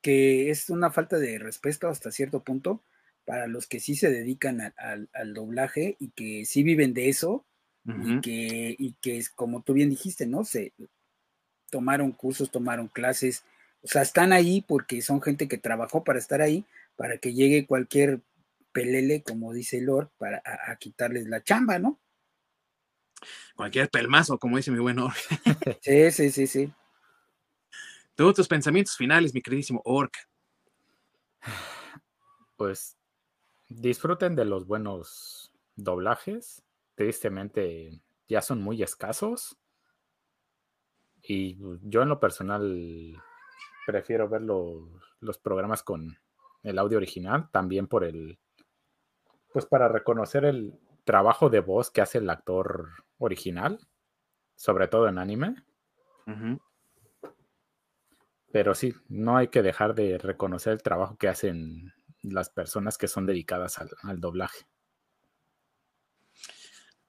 que 0.00 0.50
es 0.50 0.70
una 0.70 0.90
falta 0.90 1.18
de 1.18 1.38
respeto 1.38 1.88
hasta 1.88 2.10
cierto 2.10 2.40
punto 2.40 2.80
para 3.26 3.46
los 3.46 3.66
que 3.66 3.80
sí 3.80 3.94
se 3.94 4.10
dedican 4.10 4.72
al 4.76 5.34
doblaje 5.34 5.96
y 5.98 6.10
que 6.10 6.46
sí 6.46 6.62
viven 6.62 6.94
de 6.94 7.08
eso 7.08 7.44
y 7.84 8.20
que, 8.20 8.74
y 8.78 8.94
que 9.00 9.18
es 9.18 9.28
como 9.28 9.62
tú 9.62 9.74
bien 9.74 9.90
dijiste, 9.90 10.26
¿no? 10.26 10.44
Se 10.44 10.72
tomaron 11.70 12.12
cursos, 12.12 12.50
tomaron 12.50 12.88
clases, 12.88 13.44
o 13.82 13.88
sea, 13.88 14.02
están 14.02 14.32
ahí 14.32 14.64
porque 14.66 15.02
son 15.02 15.20
gente 15.20 15.48
que 15.48 15.58
trabajó 15.58 16.04
para 16.04 16.18
estar 16.18 16.40
ahí, 16.40 16.64
para 16.96 17.18
que 17.18 17.34
llegue 17.34 17.66
cualquier 17.66 18.20
pelele, 18.72 19.22
como 19.22 19.52
dice 19.52 19.80
Lord, 19.80 20.10
para 20.18 20.42
a 20.44 20.76
quitarles 20.76 21.26
la 21.26 21.42
chamba, 21.42 21.78
¿no? 21.78 21.98
Cualquier 23.54 23.88
pelmazo, 23.90 24.38
como 24.38 24.56
dice 24.56 24.70
mi 24.70 24.78
buen 24.78 24.98
Orc. 24.98 25.16
Sí, 25.82 26.10
sí, 26.10 26.30
sí, 26.30 26.46
sí. 26.46 26.72
Todos 28.14 28.34
tus 28.34 28.48
pensamientos 28.48 28.96
finales, 28.96 29.34
mi 29.34 29.42
queridísimo 29.42 29.82
Orc. 29.84 30.16
Pues 32.56 32.96
disfruten 33.68 34.34
de 34.34 34.46
los 34.46 34.66
buenos 34.66 35.52
doblajes. 35.74 36.64
Tristemente 36.94 38.00
ya 38.28 38.40
son 38.40 38.62
muy 38.62 38.82
escasos. 38.82 39.58
Y 41.22 41.58
yo 41.82 42.02
en 42.02 42.08
lo 42.08 42.18
personal 42.18 43.22
prefiero 43.86 44.28
ver 44.28 44.42
los, 44.42 45.38
programas 45.42 45.82
con 45.82 46.16
el 46.62 46.78
audio 46.78 46.98
original, 46.98 47.50
también 47.50 47.86
por 47.86 48.04
el, 48.04 48.38
pues 49.52 49.66
para 49.66 49.88
reconocer 49.88 50.44
el, 50.44 50.78
trabajo 51.06 51.48
de 51.48 51.60
voz 51.60 51.90
que 51.90 52.02
hace 52.02 52.18
el 52.18 52.28
actor 52.28 52.90
original, 53.18 53.78
sobre 54.56 54.88
todo 54.88 55.08
en 55.08 55.18
anime. 55.18 55.54
Pero 58.52 58.74
sí, 58.74 58.92
no 59.08 59.36
hay 59.36 59.48
que 59.48 59.62
dejar 59.62 59.94
de 59.94 60.18
reconocer 60.18 60.72
el 60.72 60.82
trabajo 60.82 61.16
que 61.16 61.28
hacen 61.28 61.94
las 62.22 62.50
personas 62.50 62.98
que 62.98 63.06
son 63.06 63.24
dedicadas 63.24 63.78
al 63.78 64.20
doblaje. 64.20 64.66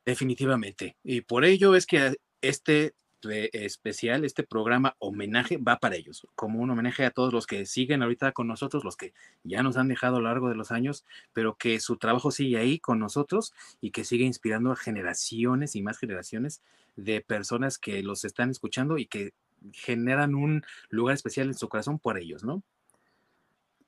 Definitivamente. 0.06 0.96
Y 1.04 1.22
por 1.22 1.44
ello 1.44 1.76
es 1.76 1.88
que 1.88 2.16
este 2.40 2.94
especial, 3.24 4.26
este 4.26 4.44
programa 4.44 4.96
homenaje 5.00 5.58
va 5.58 5.78
para 5.78 5.96
ellos, 5.96 6.28
como 6.36 6.60
un 6.60 6.70
homenaje 6.70 7.06
a 7.06 7.12
todos 7.12 7.34
los 7.34 7.48
que 7.48 7.66
siguen 7.66 8.04
ahorita 8.04 8.32
con 8.32 8.48
nosotros, 8.48 8.84
los 8.84 8.96
que 8.96 9.14
ya 9.44 9.64
nos 9.64 9.78
han 9.78 9.88
dejado 9.88 10.18
a 10.18 10.20
lo 10.20 10.28
largo 10.28 10.50
de 10.50 10.56
los 10.56 10.72
años, 10.72 11.06
pero 11.34 11.56
que 11.56 11.80
su 11.80 11.98
trabajo 11.98 12.32
sigue 12.32 12.58
ahí 12.58 12.80
con 12.80 13.00
nosotros 13.00 13.54
y 13.82 13.92
que 13.92 14.04
sigue 14.04 14.26
inspirando 14.26 14.72
a 14.72 14.76
generaciones 14.76 15.76
y 15.76 15.82
más 15.82 15.98
generaciones 15.98 16.62
de 16.96 17.22
personas 17.22 17.78
que 17.78 18.04
los 18.04 18.26
están 18.26 18.50
escuchando 18.50 18.98
y 18.98 19.06
que 19.06 19.34
generan 19.74 20.36
un 20.36 20.64
lugar 20.90 21.16
especial 21.16 21.48
en 21.48 21.54
su 21.56 21.70
corazón 21.70 22.00
por 22.00 22.18
ellos, 22.18 22.44
¿no? 22.44 22.64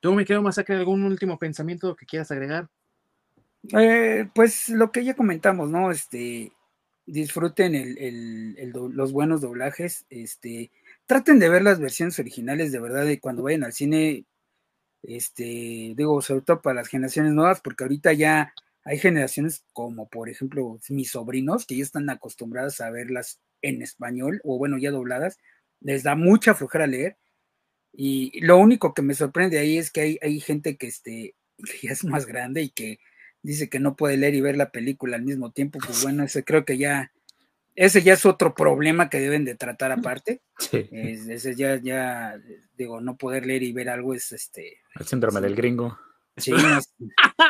¿Tú, 0.00 0.14
me 0.14 0.24
quedo 0.24 0.42
Masacre, 0.42 0.76
algún 0.76 1.04
último 1.04 1.38
pensamiento 1.38 1.94
que 1.94 2.06
quieras 2.06 2.30
agregar? 2.30 2.68
Eh, 3.78 4.28
pues 4.34 4.70
lo 4.70 4.90
que 4.90 5.04
ya 5.04 5.14
comentamos, 5.14 5.68
¿no? 5.68 5.90
Este, 5.90 6.52
disfruten 7.06 7.74
el, 7.74 8.72
los 8.72 9.12
buenos 9.12 9.40
doblajes, 9.40 10.06
este, 10.10 10.70
traten 11.06 11.38
de 11.38 11.48
ver 11.48 11.62
las 11.62 11.80
versiones 11.80 12.18
originales 12.18 12.72
de 12.72 12.80
verdad 12.80 13.06
y 13.06 13.18
cuando 13.18 13.42
vayan 13.42 13.64
al 13.64 13.72
cine, 13.72 14.24
este, 15.02 15.94
digo, 15.96 16.22
sobre 16.22 16.42
todo 16.42 16.62
para 16.62 16.76
las 16.76 16.88
generaciones 16.88 17.32
nuevas, 17.32 17.60
porque 17.60 17.84
ahorita 17.84 18.12
ya 18.12 18.54
hay 18.84 18.98
generaciones 18.98 19.64
como 19.72 20.08
por 20.08 20.28
ejemplo 20.28 20.78
mis 20.88 21.10
sobrinos 21.10 21.66
que 21.66 21.76
ya 21.76 21.82
están 21.82 22.08
acostumbradas 22.08 22.80
a 22.80 22.90
verlas 22.90 23.40
en 23.62 23.82
español 23.82 24.40
o 24.44 24.58
bueno, 24.58 24.78
ya 24.78 24.90
dobladas, 24.90 25.38
les 25.80 26.02
da 26.02 26.14
mucha 26.14 26.54
flojera 26.54 26.86
leer 26.86 27.16
y 27.92 28.40
lo 28.40 28.58
único 28.58 28.94
que 28.94 29.02
me 29.02 29.14
sorprende 29.14 29.58
ahí 29.58 29.78
es 29.78 29.90
que 29.90 30.18
hay, 30.22 30.40
gente 30.40 30.76
que, 30.76 30.86
este, 30.86 31.34
que 31.58 31.78
ya 31.86 31.92
es 31.92 32.04
más 32.04 32.26
grande 32.26 32.62
y 32.62 32.70
que 32.70 33.00
dice 33.42 33.68
que 33.68 33.80
no 33.80 33.96
puede 33.96 34.16
leer 34.16 34.34
y 34.34 34.40
ver 34.40 34.56
la 34.56 34.70
película 34.70 35.16
al 35.16 35.22
mismo 35.22 35.50
tiempo, 35.50 35.78
pues 35.84 36.02
bueno, 36.02 36.24
ese 36.24 36.44
creo 36.44 36.64
que 36.64 36.78
ya, 36.78 37.12
ese 37.74 38.02
ya 38.02 38.14
es 38.14 38.26
otro 38.26 38.54
problema 38.54 39.08
que 39.08 39.20
deben 39.20 39.44
de 39.44 39.54
tratar 39.54 39.92
aparte. 39.92 40.42
Sí. 40.60 40.88
ese 40.92 41.56
ya, 41.56 41.80
ya, 41.80 42.38
digo, 42.76 43.00
no 43.00 43.16
poder 43.16 43.46
leer 43.46 43.62
y 43.62 43.72
ver 43.72 43.88
algo 43.88 44.12
es 44.12 44.30
este. 44.30 44.76
El 44.94 45.06
síndrome 45.06 45.40
del 45.40 45.56
gringo. 45.56 45.98
Sí, 46.36 46.52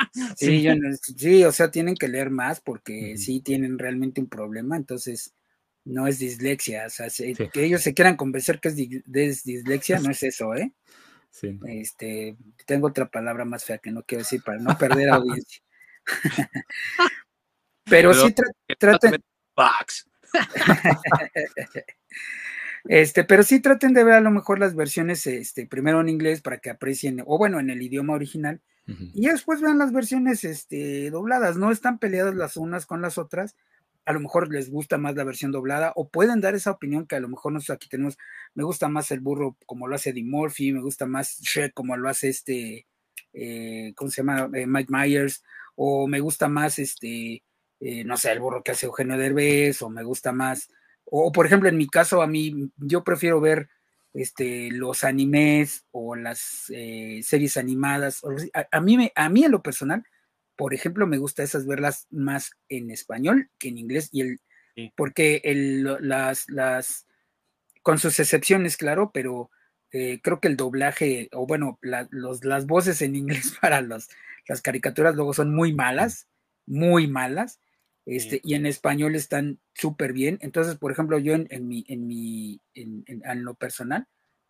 sí, 0.37 0.69
sí, 1.17 1.45
o 1.45 1.51
sea, 1.51 1.71
tienen 1.73 1.97
que 1.97 2.09
leer 2.09 2.31
más 2.31 2.61
porque 2.61 3.17
sí 3.17 3.41
tienen 3.41 3.79
realmente 3.79 4.21
un 4.21 4.29
problema, 4.29 4.77
entonces 4.77 5.35
no 5.85 6.07
es 6.07 6.19
dislexia, 6.19 6.87
o 6.87 6.91
sea, 6.91 7.09
que 7.09 7.65
ellos 7.65 7.83
se 7.83 7.95
quieran 7.95 8.17
convencer 8.17 8.61
que 8.61 8.69
es, 8.69 8.77
dislexia, 9.45 9.99
no 9.99 10.11
es 10.11 10.23
eso, 10.23 10.55
¿eh? 10.55 10.73
Sí. 11.31 11.59
Este, 11.67 12.37
tengo 12.67 12.89
otra 12.89 13.09
palabra 13.09 13.45
más 13.45 13.65
fea 13.65 13.79
que 13.79 13.91
no 13.91 14.03
quiero 14.03 14.23
decir 14.23 14.43
para 14.45 14.59
no 14.59 14.77
perder 14.77 15.11
audiencia. 15.11 15.63
Pero, 17.85 18.15
sí 18.15 18.33
traten. 18.79 19.25
este, 22.85 23.25
pero 23.25 23.43
sí 23.43 23.61
traten 23.61 23.93
de 23.93 24.05
ver 24.05 24.15
a 24.15 24.21
lo 24.21 24.31
mejor 24.31 24.61
las 24.61 24.77
versiones, 24.77 25.27
este, 25.27 25.67
primero 25.67 26.01
en 26.01 26.09
inglés 26.09 26.41
para 26.41 26.59
que 26.59 26.71
aprecien, 26.71 27.23
o 27.27 27.37
bueno, 27.37 27.59
en 27.59 27.69
el 27.69 27.83
idioma 27.83 28.15
original, 28.15 28.61
y 28.87 29.27
después 29.29 29.61
vean 29.61 29.79
las 29.79 29.93
versiones 29.93 30.43
este, 30.43 31.11
dobladas. 31.11 31.57
No 31.57 31.71
están 31.71 31.99
peleadas 31.99 32.35
las 32.35 32.57
unas 32.57 32.87
con 32.87 33.01
las 33.01 33.19
otras. 33.19 33.57
A 34.05 34.13
lo 34.13 34.19
mejor 34.19 34.53
les 34.53 34.69
gusta 34.69 34.99
más 34.99 35.15
la 35.15 35.23
versión 35.23 35.53
doblada, 35.53 35.93
o 35.95 36.09
pueden 36.09 36.41
dar 36.41 36.57
esa 36.57 36.73
opinión 36.73 37.07
que 37.07 37.15
a 37.15 37.21
lo 37.21 37.29
mejor 37.29 37.53
nosotros 37.53 37.77
aquí 37.77 37.89
tenemos. 37.89 38.19
Me 38.55 38.65
gusta 38.65 38.89
más 38.89 39.13
el 39.13 39.21
burro 39.21 39.57
como 39.67 39.87
lo 39.87 39.95
hace 39.95 40.13
Dimorphy, 40.13 40.73
me 40.73 40.81
gusta 40.81 41.07
más 41.07 41.39
Shrek 41.41 41.73
como 41.73 41.97
lo 41.97 42.09
hace 42.09 42.31
este, 42.31 42.87
eh, 43.33 43.93
¿cómo 43.95 44.11
se 44.11 44.23
llama? 44.23 44.51
Eh, 44.55 44.67
Mike 44.67 44.91
Myers, 44.91 45.45
o 45.77 46.07
me 46.07 46.21
gusta 46.21 46.49
más 46.49 46.79
este, 46.79 47.43
eh, 47.81 48.05
no 48.05 48.17
sé, 48.17 48.33
el 48.33 48.41
burro 48.41 48.63
que 48.63 48.73
hace 48.73 48.87
Eugenio 48.87 49.17
Derbez, 49.17 49.83
o 49.83 49.89
me 49.89 50.03
gusta 50.03 50.33
más, 50.33 50.69
o, 51.05 51.33
por 51.33 51.47
ejemplo, 51.47 51.69
en 51.69 51.77
mi 51.77 51.89
caso, 51.89 52.23
a 52.23 52.27
mí, 52.27 52.71
yo 52.77 53.03
prefiero 53.03 53.41
ver 53.41 53.69
este, 54.15 54.71
los 54.71 55.05
animes 55.05 55.85
o 55.91 56.15
las 56.15 56.67
eh, 56.71 57.21
series 57.25 57.57
animadas. 57.57 58.23
A, 58.71 58.81
mí 58.81 58.97
me, 58.97 59.13
a 59.15 59.29
mí 59.29 59.45
en 59.45 59.51
lo 59.51 59.63
personal, 59.63 60.05
por 60.57 60.75
ejemplo, 60.75 61.07
me 61.07 61.19
gusta 61.19 61.43
esas 61.43 61.67
verlas 61.67 62.07
más 62.11 62.53
en 62.69 62.91
español 62.91 63.51
que 63.59 63.69
en 63.69 63.79
inglés, 63.79 64.09
y 64.13 64.21
el, 64.21 64.41
porque 64.97 65.41
el, 65.45 65.85
las, 66.01 66.49
las, 66.49 67.07
con 67.83 67.99
sus 67.99 68.21
excepciones, 68.21 68.77
claro, 68.77 69.11
pero 69.13 69.51
eh, 69.93 70.21
creo 70.23 70.41
que 70.41 70.49
el 70.49 70.57
doblaje, 70.57 71.29
o 71.33 71.47
bueno, 71.47 71.79
los, 71.83 72.45
las 72.45 72.67
voces 72.67 73.03
en 73.03 73.17
inglés 73.17 73.55
para 73.61 73.81
los, 73.81 74.09
las 74.47 74.63
caricaturas 74.63 75.15
luego 75.15 75.35
son 75.35 75.55
muy 75.55 75.73
malas, 75.73 76.29
muy 76.67 77.07
malas, 77.07 77.61
este, 78.07 78.41
y 78.43 78.55
en 78.55 78.67
español 78.67 79.15
están 79.15 79.61
súper 79.75 80.13
bien. 80.13 80.39
Entonces, 80.41 80.77
por 80.77 80.93
ejemplo, 80.93 81.19
yo 81.19 81.35
en, 81.35 81.69
mi, 81.69 81.85
en 81.89 82.07
mi, 82.07 82.61
en, 82.75 83.45
lo 83.45 83.55
personal, 83.55 84.07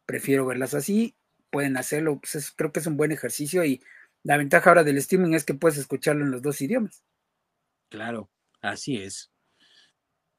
prefiero 0.06 0.46
verlas 0.46 0.74
así, 0.74 1.16
pueden 1.50 1.76
hacerlo, 1.76 2.20
pues 2.20 2.52
creo 2.56 2.72
que 2.72 2.80
es 2.80 2.86
un 2.86 2.96
buen 2.96 3.12
ejercicio 3.12 3.64
y 3.64 3.82
la 4.22 4.36
ventaja 4.36 4.70
ahora 4.70 4.84
del 4.84 4.98
streaming 4.98 5.34
es 5.34 5.44
que 5.44 5.54
puedes 5.54 5.78
escucharlo 5.78 6.24
en 6.24 6.30
los 6.30 6.42
dos 6.42 6.60
idiomas. 6.60 7.02
Claro, 7.88 8.30
así 8.60 8.98
es. 8.98 9.29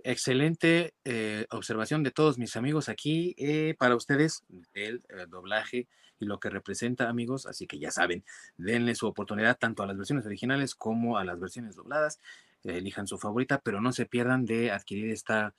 Excelente 0.03 0.93
eh, 1.05 1.45
observación 1.51 2.03
de 2.03 2.11
todos 2.11 2.37
mis 2.37 2.55
amigos 2.55 2.89
aquí 2.89 3.35
eh, 3.37 3.75
para 3.77 3.95
ustedes 3.95 4.43
el, 4.73 5.03
el, 5.09 5.29
doblaje 5.29 5.87
y 6.19 6.25
lo 6.25 6.39
que 6.39 6.49
representa, 6.49 7.09
amigos. 7.09 7.45
Así 7.45 7.67
que 7.67 7.79
ya 7.79 7.91
saben, 7.91 8.23
denle 8.57 8.95
su 8.95 9.07
oportunidad 9.07 9.57
tanto 9.57 9.83
a 9.83 9.87
las 9.87 9.97
versiones 9.97 10.25
originales 10.25 10.75
como 10.75 11.17
a 11.17 11.23
las 11.23 11.39
versiones 11.39 11.75
dobladas 11.75 12.19
elijan 12.63 13.07
su 13.07 13.17
favorita, 13.17 13.59
pero 13.59 13.81
no 13.81 13.91
se 13.91 14.05
pierdan 14.05 14.45
de 14.45 14.71
adquirir 14.71 15.11
esta 15.11 15.55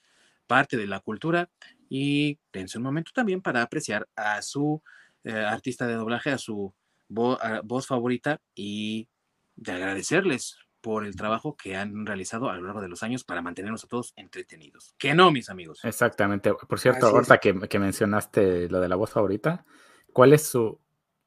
parte 0.47 0.77
de 0.77 0.87
la 0.87 1.01
cultura 1.01 1.51
y 1.89 2.39
dense 2.53 2.79
un 2.79 2.85
momento 2.85 3.13
también 3.15 3.43
para 3.43 3.63
apreciar 3.63 4.09
a 4.17 4.43
su 4.43 4.83
eh, 5.25 5.33
artista 5.33 5.87
de 5.87 5.95
doblaje, 5.95 6.31
a 6.31 6.39
su 6.39 6.73
voz 7.09 7.87
favorita 7.87 8.41
y 8.55 9.09
de 9.57 9.73
agradecerles 9.73 10.57
por 10.83 11.07
el 11.07 11.17
trabajo 11.17 11.57
que 11.57 11.77
han 11.77 12.05
realizado 12.05 12.51
a 12.51 12.57
lo 12.57 12.63
largo 12.63 12.83
de 12.83 12.89
los 12.89 13.03
años 13.03 13.25
para 13.25 13.41
mantenernos 13.41 13.85
a 13.85 13.89
todos 13.89 14.13
entretenidos. 14.17 14.95
Que 14.99 15.15
no, 15.15 15.31
mis 15.31 15.49
amigos. 15.49 15.81
Exactamente. 15.85 16.53
Por 16.53 16.79
cierto, 16.79 17.07
ahorita 17.07 17.39
que, 17.39 17.59
que, 17.69 17.79
mencionaste 17.79 18.69
lo 18.69 18.81
de 18.81 18.89
la 18.89 18.97
voz 18.97 19.11
favorita, 19.11 19.65
¿cuál 20.13 20.35
es 20.35 20.43
su 20.43 20.79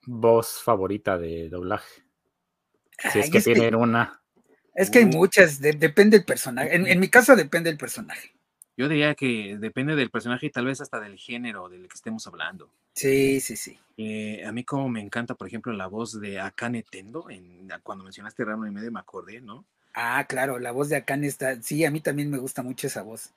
voz 0.06 0.61
favorita 0.61 1.18
de 1.18 1.49
doblaje? 1.49 2.06
Si 3.11 3.19
es 3.19 3.30
que 3.30 3.41
tienen 3.41 3.76
una. 3.76 4.22
Es 4.73 4.90
que 4.90 4.99
hay 4.99 5.06
muchas, 5.06 5.61
depende 5.61 6.18
del 6.18 6.26
personaje. 6.26 6.76
En, 6.76 6.99
mi 6.99 7.10
caso 7.10 7.36
depende 7.36 7.69
del 7.69 7.77
personaje. 7.77 8.35
Yo 8.77 8.89
diría 8.89 9.15
que 9.15 9.57
depende 9.57 9.95
del 9.95 10.10
personaje 10.10 10.47
y 10.47 10.49
tal 10.49 10.65
vez 10.65 10.81
hasta 10.81 10.99
del 10.99 11.18
género 11.18 11.69
del 11.69 11.88
que 11.88 11.95
estemos 11.95 12.27
hablando. 12.27 12.69
Sí, 12.93 13.39
sí, 13.39 13.56
sí. 13.56 13.80
Eh, 13.97 14.43
a 14.45 14.52
mí 14.52 14.64
como 14.64 14.89
me 14.89 15.02
encanta, 15.02 15.35
por 15.35 15.47
ejemplo, 15.47 15.72
la 15.72 15.88
voz 15.88 16.19
de 16.19 16.39
Akane 16.39 16.84
Tendo, 16.84 17.30
en, 17.30 17.69
cuando 17.84 18.03
mencionaste 18.03 18.43
Ramo 18.43 18.68
y 18.68 18.72
medio 18.72 18.91
me 18.91 18.99
acordé, 18.99 19.39
¿no? 19.39 19.65
Ah, 19.93 20.26
claro, 20.27 20.60
la 20.60 20.72
voz 20.72 20.89
de 20.89 20.97
Akane 20.97 21.27
está, 21.27 21.61
sí, 21.61 21.85
a 21.85 21.91
mí 21.91 22.02
también 22.02 22.30
me 22.30 22.38
gusta 22.38 22.64
mucho 22.64 22.88
esa 22.88 23.02
voz. 23.02 23.31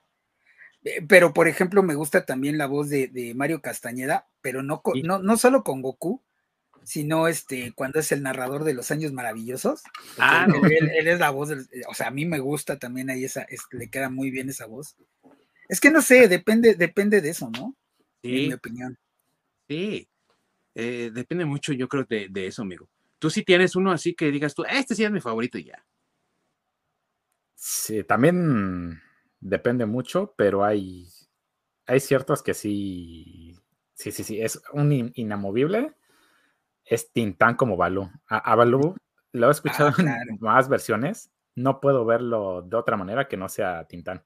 Eh, 0.84 1.04
pero, 1.06 1.32
por 1.32 1.46
ejemplo, 1.46 1.84
me 1.84 1.94
gusta 1.94 2.24
también 2.24 2.58
la 2.58 2.66
voz 2.66 2.88
de, 2.88 3.32
Mario 3.36 3.60
Castañeda, 3.60 4.26
pero 4.40 4.62
no, 4.64 4.82
no, 5.04 5.18
no 5.20 5.36
solo 5.36 5.62
con 5.62 5.82
Goku, 5.82 6.20
sino 6.88 7.28
este, 7.28 7.72
cuando 7.72 8.00
es 8.00 8.12
el 8.12 8.22
narrador 8.22 8.64
de 8.64 8.72
los 8.72 8.90
años 8.90 9.12
maravillosos. 9.12 9.82
Ah, 10.16 10.46
él, 10.70 11.06
es 11.06 11.18
la 11.18 11.28
voz, 11.28 11.50
o 11.86 11.94
sea, 11.94 12.06
a 12.06 12.10
mí 12.10 12.24
me 12.24 12.38
gusta 12.38 12.78
también 12.78 13.10
ahí 13.10 13.24
esa, 13.24 13.46
le 13.72 13.90
queda 13.90 14.08
muy 14.08 14.30
bien 14.30 14.48
esa 14.48 14.64
voz. 14.64 14.96
Es 15.68 15.80
que 15.80 15.90
no 15.90 16.00
sé, 16.00 16.28
depende, 16.28 16.76
depende 16.76 17.20
de 17.20 17.28
eso, 17.28 17.50
¿no? 17.50 17.76
Sí. 18.22 18.40
En 18.40 18.48
mi 18.48 18.54
opinión. 18.54 18.98
Sí, 19.68 20.08
eh, 20.74 21.10
depende 21.12 21.44
mucho, 21.44 21.74
yo 21.74 21.88
creo, 21.88 22.04
de, 22.04 22.28
de, 22.30 22.46
eso, 22.46 22.62
amigo. 22.62 22.88
Tú 23.18 23.28
sí 23.28 23.42
tienes 23.44 23.76
uno 23.76 23.92
así 23.92 24.14
que 24.14 24.30
digas 24.30 24.54
tú, 24.54 24.64
este 24.64 24.94
sí 24.94 25.04
es 25.04 25.10
mi 25.10 25.20
favorito 25.20 25.58
y 25.58 25.64
ya. 25.64 25.84
Sí, 27.54 28.02
también 28.02 28.98
depende 29.40 29.84
mucho, 29.84 30.32
pero 30.38 30.64
hay, 30.64 31.06
hay 31.84 32.00
ciertos 32.00 32.42
que 32.42 32.54
sí, 32.54 33.54
sí, 33.92 34.10
sí, 34.10 34.24
sí, 34.24 34.40
es 34.40 34.62
un 34.72 35.12
inamovible 35.16 35.92
es 36.88 37.12
Tintán 37.12 37.54
como 37.54 37.76
Balú. 37.76 38.10
A, 38.28 38.54
Balú 38.54 38.96
lo 39.32 39.48
he 39.48 39.50
escuchado 39.50 39.90
ah, 39.98 40.16
en 40.28 40.38
más 40.40 40.68
versiones. 40.68 41.30
No 41.54 41.80
puedo 41.80 42.04
verlo 42.04 42.62
de 42.62 42.76
otra 42.76 42.96
manera 42.96 43.28
que 43.28 43.36
no 43.36 43.48
sea 43.48 43.84
Tintán. 43.84 44.24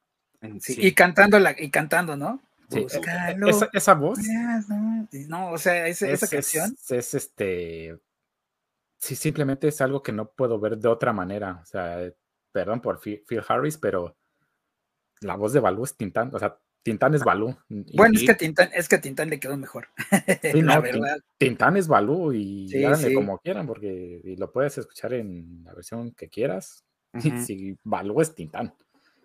Y 0.66 0.92
cantando 0.92 1.38
y 1.56 1.70
cantando, 1.70 2.16
¿no? 2.16 2.40
Sí, 2.68 2.86
esa, 3.72 3.94
voz. 3.94 4.18
No, 5.28 5.50
o 5.50 5.58
sea, 5.58 5.86
esa 5.86 6.26
canción. 6.26 6.74
Es, 6.88 7.14
este. 7.14 7.98
Sí, 8.98 9.14
simplemente 9.14 9.68
es 9.68 9.80
algo 9.80 10.02
que 10.02 10.12
no 10.12 10.30
puedo 10.30 10.58
ver 10.58 10.78
de 10.78 10.88
otra 10.88 11.12
manera. 11.12 11.60
O 11.62 11.66
sea, 11.66 11.98
perdón 12.50 12.80
por 12.80 13.00
Phil, 13.00 13.22
Harris, 13.46 13.76
pero 13.76 14.16
la 15.20 15.36
voz 15.36 15.52
de 15.52 15.60
Balú 15.60 15.84
es 15.84 15.96
Tintán. 15.96 16.30
O 16.34 16.38
sea, 16.38 16.58
Tintán 16.82 17.14
es 17.14 17.22
Balú. 17.22 17.56
Bueno, 17.68 18.18
es 18.18 18.24
que 18.24 18.34
Tintán, 18.34 18.70
es 18.74 18.88
que 18.88 18.98
Tintán 18.98 19.30
le 19.30 19.38
quedó 19.38 19.56
mejor. 19.56 19.88
la 20.54 20.80
verdad. 20.80 21.18
Tintán 21.38 21.76
es 21.76 21.86
Balú 21.86 22.32
y 22.32 22.68
sí, 22.68 23.14
como 23.14 23.38
quieran, 23.38 23.66
porque 23.66 24.20
lo 24.36 24.50
puedes 24.50 24.78
escuchar 24.78 25.14
en 25.14 25.62
la 25.64 25.74
versión 25.74 26.12
que 26.12 26.28
quieras. 26.28 26.84
Si 27.46 27.76
Balú 27.84 28.20
es 28.20 28.34
Tintán. 28.34 28.74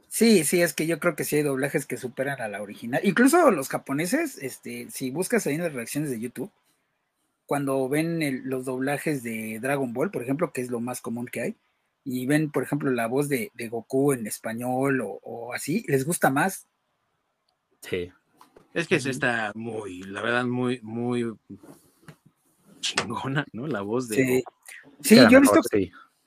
Sí, 0.09 0.43
sí, 0.43 0.61
es 0.61 0.73
que 0.73 0.88
yo 0.88 0.99
creo 0.99 1.15
que 1.15 1.23
sí 1.23 1.38
hay 1.38 1.43
doblajes 1.43 1.85
que 1.85 1.97
superan 1.97 2.41
a 2.41 2.47
la 2.47 2.61
original. 2.61 3.01
Incluso 3.03 3.51
los 3.51 3.69
japoneses, 3.69 4.38
este, 4.38 4.89
si 4.89 5.09
buscas 5.09 5.47
ahí 5.47 5.55
en 5.55 5.63
las 5.63 5.73
reacciones 5.73 6.09
de 6.09 6.19
YouTube, 6.19 6.51
cuando 7.45 7.88
ven 7.89 8.41
los 8.49 8.65
doblajes 8.65 9.23
de 9.23 9.59
Dragon 9.61 9.93
Ball, 9.93 10.11
por 10.11 10.21
ejemplo, 10.21 10.51
que 10.51 10.61
es 10.61 10.69
lo 10.69 10.79
más 10.79 11.01
común 11.01 11.27
que 11.27 11.41
hay, 11.41 11.55
y 12.03 12.25
ven, 12.25 12.51
por 12.51 12.63
ejemplo, 12.63 12.91
la 12.91 13.07
voz 13.07 13.29
de, 13.29 13.51
Goku 13.69 14.13
en 14.13 14.27
español 14.27 15.01
o, 15.01 15.19
o, 15.23 15.53
así, 15.53 15.84
les 15.88 16.05
gusta 16.05 16.29
más 16.29 16.67
Sí. 17.89 18.11
Es 18.73 18.88
que 18.88 18.95
está 18.95 19.51
muy, 19.55 20.03
la 20.03 20.22
verdad, 20.22 20.45
muy, 20.45 20.80
muy 20.84 21.34
chingona, 22.80 23.45
¿no? 23.51 23.68
La 23.68 23.81
voz 23.81 24.07
de. 24.07 24.15
Sí, 24.15 24.43
sí 25.01 25.15
yo 25.30 25.38
he 25.38 25.41
visto. 25.41 25.61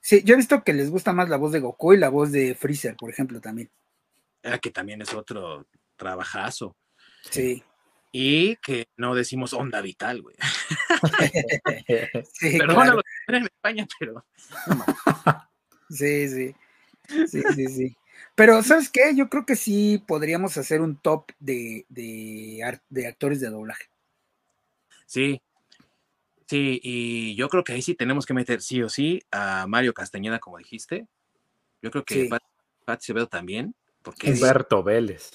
Sí. 0.00 0.22
yo 0.24 0.34
he 0.34 0.36
visto 0.36 0.62
que 0.64 0.72
les 0.72 0.90
gusta 0.90 1.12
más 1.12 1.28
la 1.28 1.36
voz 1.36 1.52
de 1.52 1.60
Goku 1.60 1.92
y 1.92 1.98
la 1.98 2.08
voz 2.08 2.32
de 2.32 2.54
Freezer, 2.54 2.96
por 2.96 3.10
ejemplo, 3.10 3.40
también. 3.40 3.70
Ah, 4.42 4.58
que 4.58 4.70
también 4.70 5.02
es 5.02 5.14
otro 5.14 5.66
trabajazo. 5.96 6.76
Sí. 7.30 7.62
Y 8.12 8.56
que 8.56 8.88
no 8.96 9.14
decimos 9.14 9.52
onda 9.52 9.80
vital, 9.80 10.22
güey. 10.22 10.34
sí, 12.32 12.58
Perdónalo 12.58 13.02
en 13.28 13.44
España, 13.44 13.86
pero. 13.98 14.26
sí, 15.90 16.28
sí. 16.28 16.54
Sí, 17.28 17.42
sí, 17.54 17.66
sí. 17.68 17.96
Pero, 18.34 18.62
¿sabes 18.62 18.88
qué? 18.88 19.14
Yo 19.14 19.28
creo 19.28 19.44
que 19.44 19.56
sí 19.56 20.02
podríamos 20.06 20.56
hacer 20.56 20.80
un 20.80 20.96
top 20.96 21.30
de, 21.38 21.84
de, 21.88 23.06
actores 23.06 23.40
de 23.40 23.50
doblaje. 23.50 23.86
Sí, 25.06 25.40
Sí, 26.50 26.80
y 26.82 27.36
yo 27.36 27.48
creo 27.48 27.62
que 27.62 27.74
ahí 27.74 27.80
sí 27.80 27.94
tenemos 27.94 28.26
que 28.26 28.34
meter 28.34 28.60
sí 28.60 28.82
o 28.82 28.88
sí 28.88 29.22
a 29.30 29.68
Mario 29.68 29.94
Castañeda, 29.94 30.40
como 30.40 30.58
dijiste. 30.58 31.06
Yo 31.80 31.92
creo 31.92 32.04
que 32.04 32.24
Sí. 32.24 32.28
Pat, 32.28 32.42
Pat 32.84 33.00
también, 33.30 33.72
porque 34.02 34.32
Humberto 34.32 34.82
Vélez. 34.82 35.30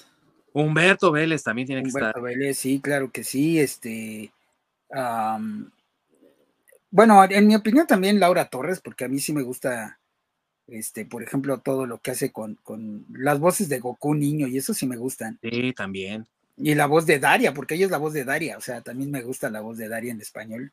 Humberto 0.52 1.10
Vélez 1.12 1.42
también 1.42 1.66
tiene 1.66 1.82
que 1.82 1.88
Humberto 1.88 2.08
estar. 2.08 2.22
Vélez, 2.22 2.58
sí, 2.58 2.80
claro 2.80 3.10
que 3.10 3.24
sí. 3.24 3.58
Este, 3.58 4.30
bueno, 6.90 7.24
en 7.24 7.46
mi 7.46 7.54
opinión 7.54 7.86
también 7.86 8.20
Laura 8.20 8.50
Torres, 8.50 8.80
porque 8.80 9.06
a 9.06 9.08
mí 9.08 9.18
sí 9.18 9.32
me 9.32 9.42
gusta, 9.42 9.98
este, 10.68 11.04
por 11.04 11.22
ejemplo, 11.22 11.58
todo 11.58 11.86
lo 11.86 11.98
que 11.98 12.10
hace 12.10 12.32
con, 12.32 12.56
con 12.62 13.04
las 13.12 13.38
voces 13.40 13.68
de 13.68 13.78
Goku 13.78 14.14
niño 14.14 14.46
y 14.46 14.58
eso 14.58 14.74
sí 14.74 14.86
me 14.86 14.96
gustan. 14.96 15.38
Sí, 15.42 15.72
también. 15.72 16.26
Y 16.56 16.74
la 16.74 16.86
voz 16.86 17.06
de 17.06 17.18
Daria, 17.18 17.52
porque 17.52 17.74
ella 17.74 17.84
es 17.84 17.90
la 17.90 17.98
voz 17.98 18.12
de 18.14 18.24
Daria, 18.24 18.56
o 18.56 18.60
sea, 18.60 18.80
también 18.80 19.10
me 19.10 19.22
gusta 19.22 19.50
la 19.50 19.60
voz 19.60 19.76
de 19.78 19.88
Daria 19.88 20.10
en 20.12 20.20
español. 20.20 20.72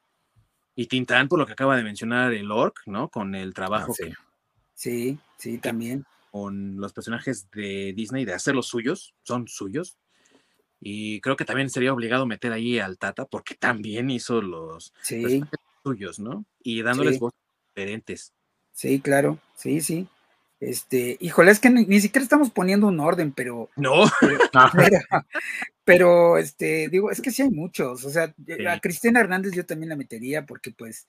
Y 0.76 0.88
Tintán, 0.88 1.28
por 1.28 1.38
lo 1.38 1.46
que 1.46 1.52
acaba 1.54 1.76
de 1.78 1.84
mencionar 1.84 2.34
el 2.34 2.52
Orc, 2.52 2.82
¿no? 2.88 3.10
Con 3.10 3.36
el 3.36 3.54
trabajo 3.54 3.92
Ah, 3.92 3.96
sí. 3.96 4.04
que- 4.10 4.14
Sí, 4.76 5.20
sí, 5.38 5.58
también. 5.60 6.06
con 6.32 6.78
los 6.78 6.94
personajes 6.94 7.48
de 7.52 7.94
Disney, 7.96 8.26
de 8.26 8.34
hacer 8.34 8.56
los 8.56 8.66
suyos, 8.68 9.14
son 9.22 9.48
suyos. 9.48 9.98
Y 10.82 11.22
creo 11.22 11.36
que 11.36 11.46
también 11.46 11.70
sería 11.70 11.94
obligado 11.94 12.26
meter 12.26 12.52
ahí 12.52 12.80
al 12.80 12.98
Tata, 12.98 13.26
porque 13.26 13.54
también 13.56 14.10
hizo 14.10 14.42
los 14.42 14.94
Sí, 15.04 15.22
personajes 15.22 15.60
suyos, 15.84 16.18
¿no? 16.20 16.44
Y 16.64 16.82
dándoles 16.82 17.16
Sí. 17.16 17.20
voces 17.20 17.40
diferentes. 17.76 18.34
Sí, 18.74 19.00
claro, 19.00 19.40
sí, 19.56 19.82
sí. 19.82 20.08
Este, 20.60 21.18
híjole, 21.20 21.52
es 21.52 21.60
que 21.60 21.70
ni, 21.70 21.86
ni 21.86 22.00
siquiera 22.00 22.24
estamos 22.24 22.50
poniendo 22.52 22.88
un 22.88 23.00
orden, 23.02 23.34
pero, 23.34 23.70
No, 23.76 24.06
pero, 24.22 24.40
pero, 25.86 26.38
este, 26.38 26.88
digo, 26.90 27.12
es 27.12 27.22
que 27.22 27.32
sí 27.32 27.42
hay 27.44 27.50
muchos. 27.52 28.06
O 28.06 28.10
sea, 28.10 28.34
Sí. 28.46 28.66
a 28.68 28.80
Cristina 28.80 29.20
Hernández 29.20 29.54
yo 29.54 29.66
también 29.66 29.90
la 29.90 29.96
metería 29.98 30.46
porque, 30.46 30.72
pues, 30.72 31.08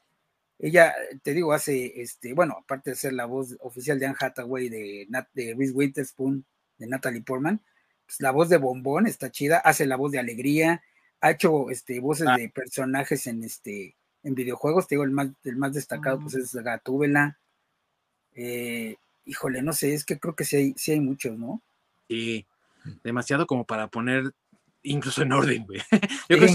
ella, 0.58 0.94
te 1.22 1.34
digo, 1.34 1.52
hace, 1.52 2.00
este, 2.02 2.34
bueno, 2.34 2.56
aparte 2.62 2.90
de 2.90 2.96
ser 2.96 3.12
la 3.14 3.26
voz 3.26 3.56
oficial 3.60 3.98
de 4.00 4.06
Anne 4.06 4.16
Hathaway, 4.20 4.68
de, 4.68 5.06
Nat, 5.10 5.28
de 5.34 5.54
Reese 5.56 5.72
Witherspoon, 5.74 6.44
de 6.78 6.86
Natalie 6.88 7.22
Portman, 7.22 7.60
pues 8.06 8.20
la 8.20 8.30
voz 8.32 8.48
de 8.50 8.58
Bombón 8.58 9.06
está 9.06 9.30
chida, 9.30 9.58
hace 9.58 9.86
la 9.86 9.96
voz 9.96 10.12
de 10.12 10.18
Alegría, 10.20 10.82
ha 11.20 11.30
hecho, 11.32 11.70
este, 11.70 12.00
voces 12.00 12.26
Ah. 12.28 12.36
de 12.38 12.48
personajes 12.50 13.26
en, 13.28 13.44
este, 13.44 13.96
en 14.24 14.34
videojuegos, 14.34 14.88
te 14.88 14.94
digo, 14.96 15.04
el 15.04 15.10
más, 15.12 15.28
el 15.44 15.56
más 15.56 15.74
destacado, 15.74 16.20
pues, 16.20 16.34
es 16.36 16.54
Gatúbela. 16.54 17.38
Eh, 18.35 18.97
híjole, 19.27 19.62
no 19.62 19.73
sé, 19.73 19.94
es 19.94 20.05
que 20.05 20.19
creo 20.19 20.35
que 20.35 20.44
sí 20.44 20.56
hay, 20.56 20.74
sí 20.77 20.93
hay 20.93 21.01
muchos, 21.01 21.39
¿no? 21.39 21.62
sí, 22.09 22.47
demasiado 23.02 23.47
como 23.47 23.65
para 23.65 23.89
poner 23.89 24.32
incluso 24.82 25.23
en 25.23 25.32
orden, 25.32 25.65
güey. 25.66 25.81
Yo 26.28 26.36
Sí, 26.36 26.39
creo 26.39 26.48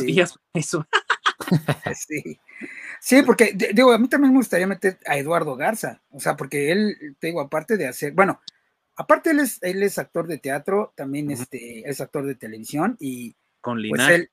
que 0.00 0.06
sí. 0.06 0.12
días 0.12 0.38
eso. 0.54 0.86
Sí. 1.94 2.38
Sí, 3.00 3.22
porque 3.22 3.52
digo, 3.74 3.92
a 3.92 3.98
mí 3.98 4.08
también 4.08 4.32
me 4.32 4.38
gustaría 4.38 4.66
meter 4.66 4.98
a 5.06 5.16
Eduardo 5.18 5.56
Garza, 5.56 6.02
o 6.10 6.20
sea, 6.20 6.36
porque 6.36 6.72
él, 6.72 7.16
te 7.20 7.28
digo, 7.28 7.40
aparte 7.40 7.76
de 7.76 7.86
hacer, 7.86 8.12
bueno, 8.12 8.40
aparte 8.96 9.30
él 9.30 9.40
es, 9.40 9.62
él 9.62 9.82
es 9.82 9.98
actor 9.98 10.26
de 10.26 10.38
teatro, 10.38 10.92
también 10.96 11.30
este, 11.30 11.88
es 11.88 12.00
actor 12.00 12.26
de 12.26 12.34
televisión 12.34 12.96
y 13.00 13.36
Con 13.60 13.76
pues 13.76 13.82
linaje. 13.82 14.14
él, 14.16 14.30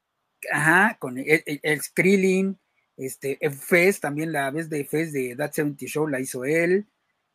ajá, 0.52 0.98
con 1.00 1.18
el, 1.20 1.44
el, 1.46 1.60
el 1.64 1.82
Krillin, 1.94 2.58
este, 2.98 3.38
Fez, 3.52 4.00
también 4.00 4.32
la 4.32 4.50
vez 4.52 4.70
de 4.70 4.86
Fez 4.86 5.12
de 5.12 5.36
That 5.36 5.52
70 5.54 5.86
Show 5.88 6.08
la 6.08 6.20
hizo 6.20 6.46
él, 6.46 6.86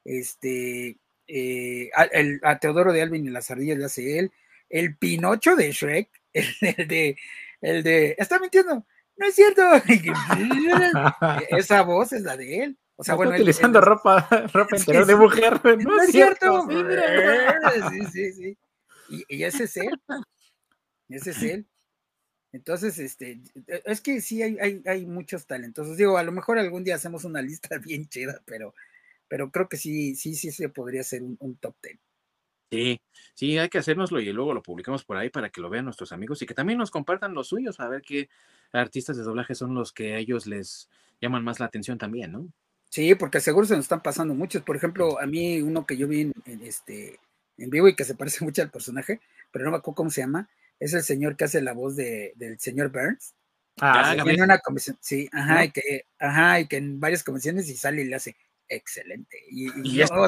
este, 0.05 0.97
eh, 1.27 1.91
a, 1.95 2.05
el- 2.05 2.41
a 2.43 2.59
Teodoro 2.59 2.93
de 2.93 3.03
Alvin 3.03 3.27
y 3.27 3.31
las 3.31 3.51
ardillas 3.51 3.79
la 3.79 3.87
hace 3.87 4.19
él, 4.19 4.33
el 4.69 4.97
Pinocho 4.97 5.57
de 5.57 5.73
Shrek, 5.73 6.09
el, 6.33 6.47
el 6.61 6.89
de, 6.89 7.17
el 7.61 7.83
de, 7.83 8.15
está 8.19 8.39
mintiendo, 8.39 8.87
no 9.17 9.27
es 9.27 9.35
cierto, 9.35 9.63
esa 11.51 11.83
voz 11.83 12.13
es 12.13 12.23
la 12.23 12.37
de 12.37 12.59
él. 12.65 12.77
O 12.97 13.05
sea, 13.05 13.15
bueno, 13.15 13.33
él- 13.33 13.41
utilizando 13.41 13.79
él- 13.79 13.85
ropa, 13.87 14.29
ropa 14.53 14.77
Sí, 14.77 14.83
interior 14.83 15.07
de 15.07 15.13
sí. 15.15 15.19
mujer. 15.19 15.61
No, 15.65 15.77
no 15.97 16.03
es 16.03 16.11
cierto. 16.11 16.67
Sí, 16.69 16.75
mira. 16.75 17.61
Sí, 17.91 18.01
sí, 18.13 18.33
sí. 18.33 18.59
Y, 19.09 19.25
y 19.37 19.45
ese 19.45 19.65
es 19.65 19.77
él. 19.79 19.99
Ese 21.09 21.31
es 21.31 21.43
él. 21.43 21.67
Entonces, 22.53 22.99
este, 22.99 23.41
es 23.85 24.01
que 24.01 24.21
sí 24.21 24.43
hay, 24.43 24.59
hay, 24.59 24.83
hay 24.87 25.07
muchos 25.07 25.47
talentosos. 25.47 25.97
Digo, 25.97 26.19
a 26.19 26.23
lo 26.23 26.33
mejor 26.33 26.59
algún 26.59 26.85
día 26.85 26.97
hacemos 26.97 27.25
una 27.25 27.43
lista 27.43 27.79
bien 27.79 28.09
chida, 28.09 28.41
pero, 28.45 28.75
pero 29.29 29.51
creo 29.51 29.69
que 29.69 29.77
sí, 29.77 30.15
sí, 30.17 30.35
sí 30.35 30.51
se 30.51 30.69
podría 30.69 31.03
hacer 31.03 31.23
un, 31.23 31.37
un 31.41 31.57
top 31.57 31.77
ten. 31.81 31.99
Sí, 32.73 33.01
sí, 33.35 33.59
hay 33.59 33.69
que 33.69 33.79
hacérnoslo 33.79 34.21
y 34.21 34.33
luego 34.33 34.55
lo 34.55 34.63
publicamos 34.63 35.05
por 35.05 35.17
ahí 35.17 35.29
para 35.29 35.51
que 35.51 35.61
lo 35.61 35.71
vean 35.71 35.85
nuestros 35.85 36.13
amigos 36.13 36.41
y 36.41 36.47
que 36.47 36.55
también 36.55 36.79
nos 36.79 36.93
compartan 36.93 37.35
los 37.35 37.49
suyos, 37.49 37.81
a 37.81 37.89
ver 37.89 38.01
qué 38.03 38.29
artistas 38.73 39.17
de 39.17 39.25
doblaje 39.25 39.57
son 39.57 39.75
los 39.75 39.93
que 39.93 40.15
a 40.15 40.19
ellos 40.19 40.47
les 40.47 40.89
llaman 41.21 41.43
más 41.43 41.59
la 41.59 41.67
atención 41.67 41.99
también, 41.99 42.31
¿no? 42.31 42.47
Sí, 42.89 43.15
porque 43.17 43.41
seguro 43.41 43.67
se 43.67 43.75
nos 43.75 43.85
están 43.85 44.03
pasando 44.03 44.35
muchos. 44.35 44.63
Por 44.63 44.77
ejemplo, 44.77 45.21
a 45.21 45.27
mí 45.27 45.61
uno 45.63 45.85
que 45.85 45.97
yo 45.97 46.07
vi 46.07 46.23
en, 46.23 46.33
en 46.45 46.63
este, 46.63 47.19
en 47.59 47.71
vivo 47.71 47.89
y 47.89 47.95
que 47.95 48.05
se 48.05 48.15
parece 48.15 48.45
mucho 48.45 48.63
al 48.63 48.71
personaje, 48.71 49.21
pero 49.51 49.65
no 49.65 49.73
me 49.73 49.79
acuerdo 49.79 49.97
cómo 49.97 50.11
se 50.11 50.21
llama, 50.21 50.49
es 50.81 50.93
el 50.95 51.03
señor 51.03 51.37
que 51.37 51.45
hace 51.45 51.61
la 51.63 51.73
voz 51.75 51.95
de, 51.95 52.33
del 52.37 52.59
señor 52.59 52.91
Burns. 52.91 53.35
Ah, 53.81 54.11
sí. 54.11 54.17
Gabriel. 54.17 54.37
Tiene 54.37 54.43
una 54.53 54.59
convención, 54.59 54.99
sí, 55.01 55.29
ajá, 55.33 55.55
¿No? 55.55 55.65
y 55.65 55.71
que, 55.71 56.05
ajá, 56.19 56.61
y 56.61 56.67
que 56.67 56.77
en 56.79 56.99
varias 57.01 57.23
convenciones 57.23 57.69
y 57.69 57.77
sale 57.77 58.03
y 58.03 58.07
le 58.07 58.17
hace 58.17 58.37
excelente. 58.69 59.39
Y, 59.51 59.69
y, 59.69 59.97
Y 59.97 60.03
es- 60.03 60.11
no, 60.11 60.27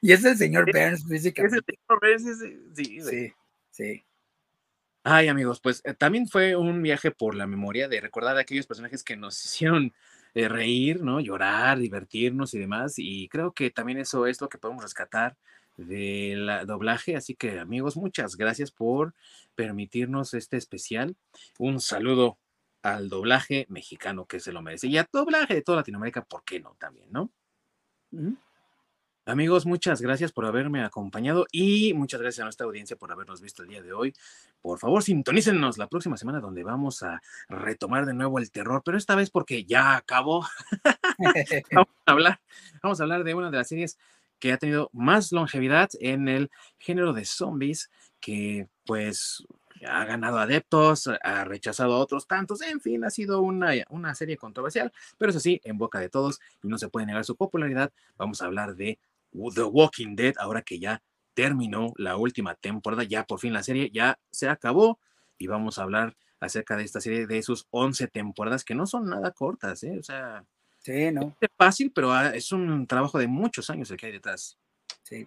y 0.00 0.12
es 0.12 0.24
el 0.24 0.36
señor 0.36 0.70
Burns 0.72 1.06
físicamente. 1.08 1.60
tipo, 1.62 1.98
ese- 2.06 2.30
ese- 2.30 2.58
sí, 2.74 2.98
güey. 3.00 3.10
Sí, 3.28 3.32
sí. 3.70 4.04
Ay, 5.02 5.28
amigos, 5.28 5.60
pues 5.60 5.82
eh, 5.84 5.92
también 5.94 6.26
fue 6.28 6.56
un 6.56 6.80
viaje 6.82 7.10
por 7.10 7.34
la 7.34 7.46
memoria 7.46 7.88
de 7.88 8.00
recordar 8.00 8.36
a 8.36 8.40
aquellos 8.40 8.66
personajes 8.66 9.04
que 9.04 9.16
nos 9.16 9.44
hicieron 9.44 9.92
eh, 10.34 10.48
reír, 10.48 11.02
¿no? 11.02 11.20
Llorar, 11.20 11.78
divertirnos 11.78 12.54
y 12.54 12.58
demás. 12.58 12.94
Y 12.96 13.28
creo 13.28 13.52
que 13.52 13.70
también 13.70 13.98
eso 13.98 14.26
es 14.26 14.40
lo 14.40 14.48
que 14.48 14.58
podemos 14.58 14.82
rescatar 14.82 15.36
del 15.76 16.48
doblaje. 16.66 17.16
Así 17.16 17.34
que, 17.34 17.58
amigos, 17.58 17.96
muchas 17.96 18.36
gracias 18.36 18.70
por 18.70 19.14
permitirnos 19.54 20.34
este 20.34 20.56
especial. 20.56 21.16
Un 21.58 21.80
saludo 21.80 22.38
al 22.82 23.08
doblaje 23.08 23.66
mexicano 23.68 24.26
que 24.26 24.40
se 24.40 24.52
lo 24.52 24.62
merece. 24.62 24.88
Y 24.88 24.98
a 24.98 25.08
doblaje 25.10 25.54
de 25.54 25.62
toda 25.62 25.78
Latinoamérica, 25.78 26.22
¿por 26.24 26.44
qué 26.44 26.60
no? 26.60 26.76
También, 26.78 27.10
¿no? 27.10 27.30
Amigos, 29.26 29.64
muchas 29.64 30.02
gracias 30.02 30.32
por 30.32 30.44
haberme 30.44 30.84
acompañado 30.84 31.46
y 31.50 31.94
muchas 31.94 32.20
gracias 32.20 32.42
a 32.42 32.44
nuestra 32.44 32.66
audiencia 32.66 32.94
por 32.94 33.10
habernos 33.10 33.40
visto 33.40 33.62
el 33.62 33.68
día 33.70 33.82
de 33.82 33.94
hoy. 33.94 34.12
Por 34.60 34.78
favor, 34.78 35.02
sintonícenos 35.02 35.78
la 35.78 35.88
próxima 35.88 36.18
semana 36.18 36.40
donde 36.40 36.62
vamos 36.62 37.02
a 37.02 37.22
retomar 37.48 38.04
de 38.04 38.12
nuevo 38.12 38.38
el 38.38 38.50
terror, 38.50 38.82
pero 38.84 38.98
esta 38.98 39.14
vez 39.14 39.30
porque 39.30 39.64
ya 39.64 39.96
acabó. 39.96 40.46
Vamos 41.72 41.88
a 42.04 42.12
hablar, 42.12 42.40
vamos 42.82 43.00
a 43.00 43.04
hablar 43.04 43.24
de 43.24 43.34
una 43.34 43.50
de 43.50 43.56
las 43.56 43.68
series 43.68 43.98
que 44.44 44.52
ha 44.52 44.58
tenido 44.58 44.90
más 44.92 45.32
longevidad 45.32 45.88
en 46.00 46.28
el 46.28 46.50
género 46.78 47.14
de 47.14 47.24
zombies, 47.24 47.90
que 48.20 48.68
pues 48.84 49.42
ha 49.88 50.04
ganado 50.04 50.36
adeptos, 50.36 51.08
ha 51.22 51.44
rechazado 51.44 51.98
otros 51.98 52.26
tantos, 52.26 52.60
en 52.60 52.78
fin, 52.82 53.04
ha 53.04 53.10
sido 53.10 53.40
una, 53.40 53.72
una 53.88 54.14
serie 54.14 54.36
controversial, 54.36 54.92
pero 55.16 55.30
eso 55.30 55.40
sí, 55.40 55.62
en 55.64 55.78
boca 55.78 55.98
de 55.98 56.10
todos 56.10 56.40
y 56.62 56.68
no 56.68 56.76
se 56.76 56.90
puede 56.90 57.06
negar 57.06 57.24
su 57.24 57.36
popularidad. 57.36 57.90
Vamos 58.18 58.42
a 58.42 58.44
hablar 58.44 58.76
de 58.76 58.98
The 59.32 59.62
Walking 59.62 60.14
Dead, 60.14 60.34
ahora 60.36 60.60
que 60.60 60.78
ya 60.78 61.02
terminó 61.32 61.94
la 61.96 62.18
última 62.18 62.54
temporada, 62.54 63.02
ya 63.02 63.24
por 63.24 63.40
fin 63.40 63.54
la 63.54 63.62
serie 63.62 63.90
ya 63.94 64.18
se 64.30 64.50
acabó 64.50 64.98
y 65.38 65.46
vamos 65.46 65.78
a 65.78 65.84
hablar 65.84 66.18
acerca 66.38 66.76
de 66.76 66.84
esta 66.84 67.00
serie 67.00 67.26
de 67.26 67.42
sus 67.42 67.66
11 67.70 68.08
temporadas 68.08 68.62
que 68.62 68.74
no 68.74 68.86
son 68.86 69.08
nada 69.08 69.30
cortas, 69.30 69.82
¿eh? 69.84 69.96
O 69.98 70.02
sea, 70.02 70.44
Sí, 70.84 71.10
no, 71.10 71.34
es 71.40 71.48
fácil, 71.56 71.90
pero 71.94 72.12
ah, 72.12 72.28
es 72.34 72.52
un 72.52 72.86
trabajo 72.86 73.18
de 73.18 73.26
muchos 73.26 73.70
años 73.70 73.90
el 73.90 73.96
que 73.96 74.06
hay 74.06 74.12
detrás. 74.12 74.58
sí. 75.02 75.26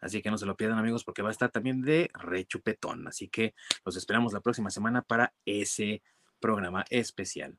Así 0.00 0.22
que 0.22 0.30
no 0.30 0.38
se 0.38 0.46
lo 0.46 0.56
pierdan, 0.56 0.78
amigos, 0.78 1.04
porque 1.04 1.22
va 1.22 1.28
a 1.28 1.32
estar 1.32 1.50
también 1.50 1.82
de 1.82 2.10
rechupetón. 2.14 3.06
Así 3.08 3.28
que 3.28 3.54
los 3.84 3.96
esperamos 3.96 4.32
la 4.32 4.40
próxima 4.40 4.70
semana 4.70 5.02
para 5.02 5.34
ese 5.44 6.02
programa 6.40 6.84
especial. 6.90 7.58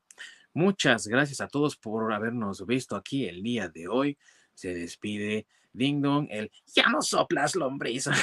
Muchas 0.54 1.06
gracias 1.06 1.40
a 1.40 1.48
todos 1.48 1.76
por 1.76 2.12
habernos 2.12 2.66
visto 2.66 2.96
aquí 2.96 3.26
el 3.26 3.42
día 3.42 3.68
de 3.68 3.88
hoy. 3.88 4.18
Se 4.54 4.74
despide 4.74 5.46
Ding 5.72 6.00
Dong, 6.00 6.28
el 6.30 6.50
ya 6.74 6.88
no 6.88 7.02
soplas 7.02 7.54
lombriz. 7.54 8.08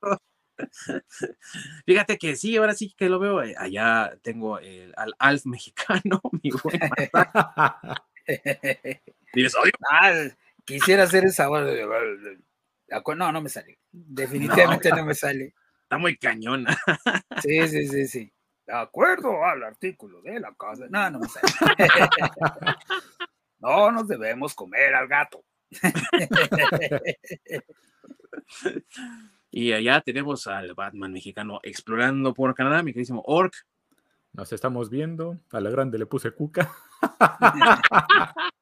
Fíjate 1.86 2.18
que 2.18 2.36
sí, 2.36 2.56
ahora 2.56 2.74
sí 2.74 2.94
que 2.96 3.08
lo 3.08 3.18
veo. 3.18 3.42
eh, 3.42 3.54
Allá 3.58 4.16
tengo 4.22 4.58
el, 4.58 4.92
al 4.96 5.14
Alf 5.18 5.46
mexicano, 5.46 6.20
mi 6.42 6.50
buen. 6.50 6.80
Diles, 9.32 9.54
"Oye, 9.56 9.72
Ah, 9.90 10.12
quisiera 10.64 11.04
hacer 11.04 11.24
esa 11.24 11.48
voz 11.48 11.64
No, 13.16 13.32
no 13.32 13.40
me 13.42 13.48
sale. 13.48 13.78
Definitivamente 13.92 14.90
no, 14.90 15.04
me 15.04 15.14
sale. 15.14 15.54
está 15.82 15.98
muy 15.98 16.16
cañona. 16.16 16.76
Sí, 17.42 17.68
sí, 17.68 17.86
sí, 17.88 18.08
sí. 18.08 18.32
De 18.66 18.72
acuerdo 18.74 19.44
al 19.44 19.62
artículo 19.62 20.20
de 20.22 20.40
la 20.40 20.52
casa. 20.54 20.86
No, 20.88 21.08
no 21.10 21.20
me 21.20 21.28
sale. 21.28 21.52
No 23.60 23.90
nos 23.90 24.06
debemos 24.08 24.54
comer 24.54 24.94
al 24.94 25.08
gato. 25.08 25.44
Y 29.56 29.72
allá 29.72 30.02
tenemos 30.02 30.46
al 30.48 30.74
Batman 30.74 31.12
mexicano 31.12 31.60
explorando 31.62 32.34
por 32.34 32.54
Canadá, 32.54 32.82
mi 32.82 32.92
queridísimo 32.92 33.22
Orc. 33.24 33.54
Nos 34.34 34.52
estamos 34.52 34.90
viendo. 34.90 35.40
A 35.50 35.60
la 35.60 35.70
grande 35.70 35.98
le 35.98 36.04
puse 36.04 36.30
cuca. 36.32 36.70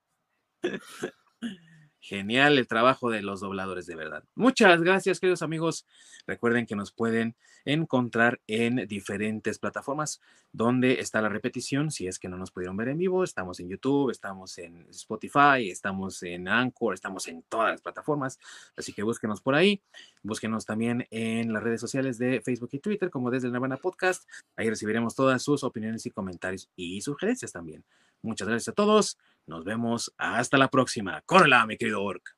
Genial 2.07 2.59
el 2.59 2.69
trabajo 2.69 3.09
de 3.09 3.23
los 3.23 3.41
dobladores, 3.41 3.87
de 3.87 3.97
verdad. 3.97 4.25
Muchas 4.35 4.83
gracias, 4.83 5.21
queridos 5.21 5.41
amigos. 5.41 5.87
Recuerden 6.27 6.67
que 6.67 6.77
nos 6.77 6.93
pueden 6.93 7.35
encontrar 7.65 8.43
en 8.47 8.87
diferentes 8.87 9.59
plataformas 9.59 10.21
donde 10.53 11.01
está 11.01 11.23
la 11.23 11.31
repetición. 11.31 11.91
Si 11.91 12.07
es 12.07 12.19
que 12.19 12.29
no 12.29 12.37
nos 12.37 12.51
pudieron 12.51 12.77
ver 12.77 12.89
en 12.89 12.99
vivo, 12.99 13.25
estamos 13.25 13.59
en 13.59 13.71
YouTube, 13.71 14.11
estamos 14.11 14.59
en 14.59 14.87
Spotify, 14.91 15.71
estamos 15.71 16.23
en 16.25 16.47
Anchor, 16.47 16.93
estamos 16.93 17.27
en 17.27 17.43
todas 17.45 17.71
las 17.71 17.81
plataformas. 17.81 18.39
Así 18.77 18.93
que 18.93 19.03
búsquenos 19.03 19.41
por 19.41 19.55
ahí. 19.55 19.81
Búsquenos 20.23 20.67
también 20.67 21.07
en 21.11 21.55
las 21.55 21.63
redes 21.63 21.81
sociales 21.81 22.19
de 22.19 22.43
Facebook 22.43 22.69
y 22.73 22.81
Twitter, 22.81 23.09
como 23.09 23.31
desde 23.31 23.47
el 23.47 23.55
Nirvana 23.55 23.79
Podcast. 23.79 24.29
Ahí 24.57 24.69
recibiremos 24.69 25.15
todas 25.15 25.43
sus 25.43 25.65
opiniones 25.65 26.05
y 26.05 26.11
comentarios 26.11 26.69
y 26.77 27.01
sugerencias 27.01 27.51
también. 27.51 27.83
Muchas 28.21 28.47
gracias 28.47 28.69
a 28.69 28.73
todos. 28.73 29.19
Nos 29.47 29.65
vemos 29.65 30.15
hasta 30.19 30.57
la 30.57 30.69
próxima. 30.69 31.23
Córrela, 31.27 31.67
mi 31.67 31.77
querido 31.77 32.03
Orc. 32.03 32.37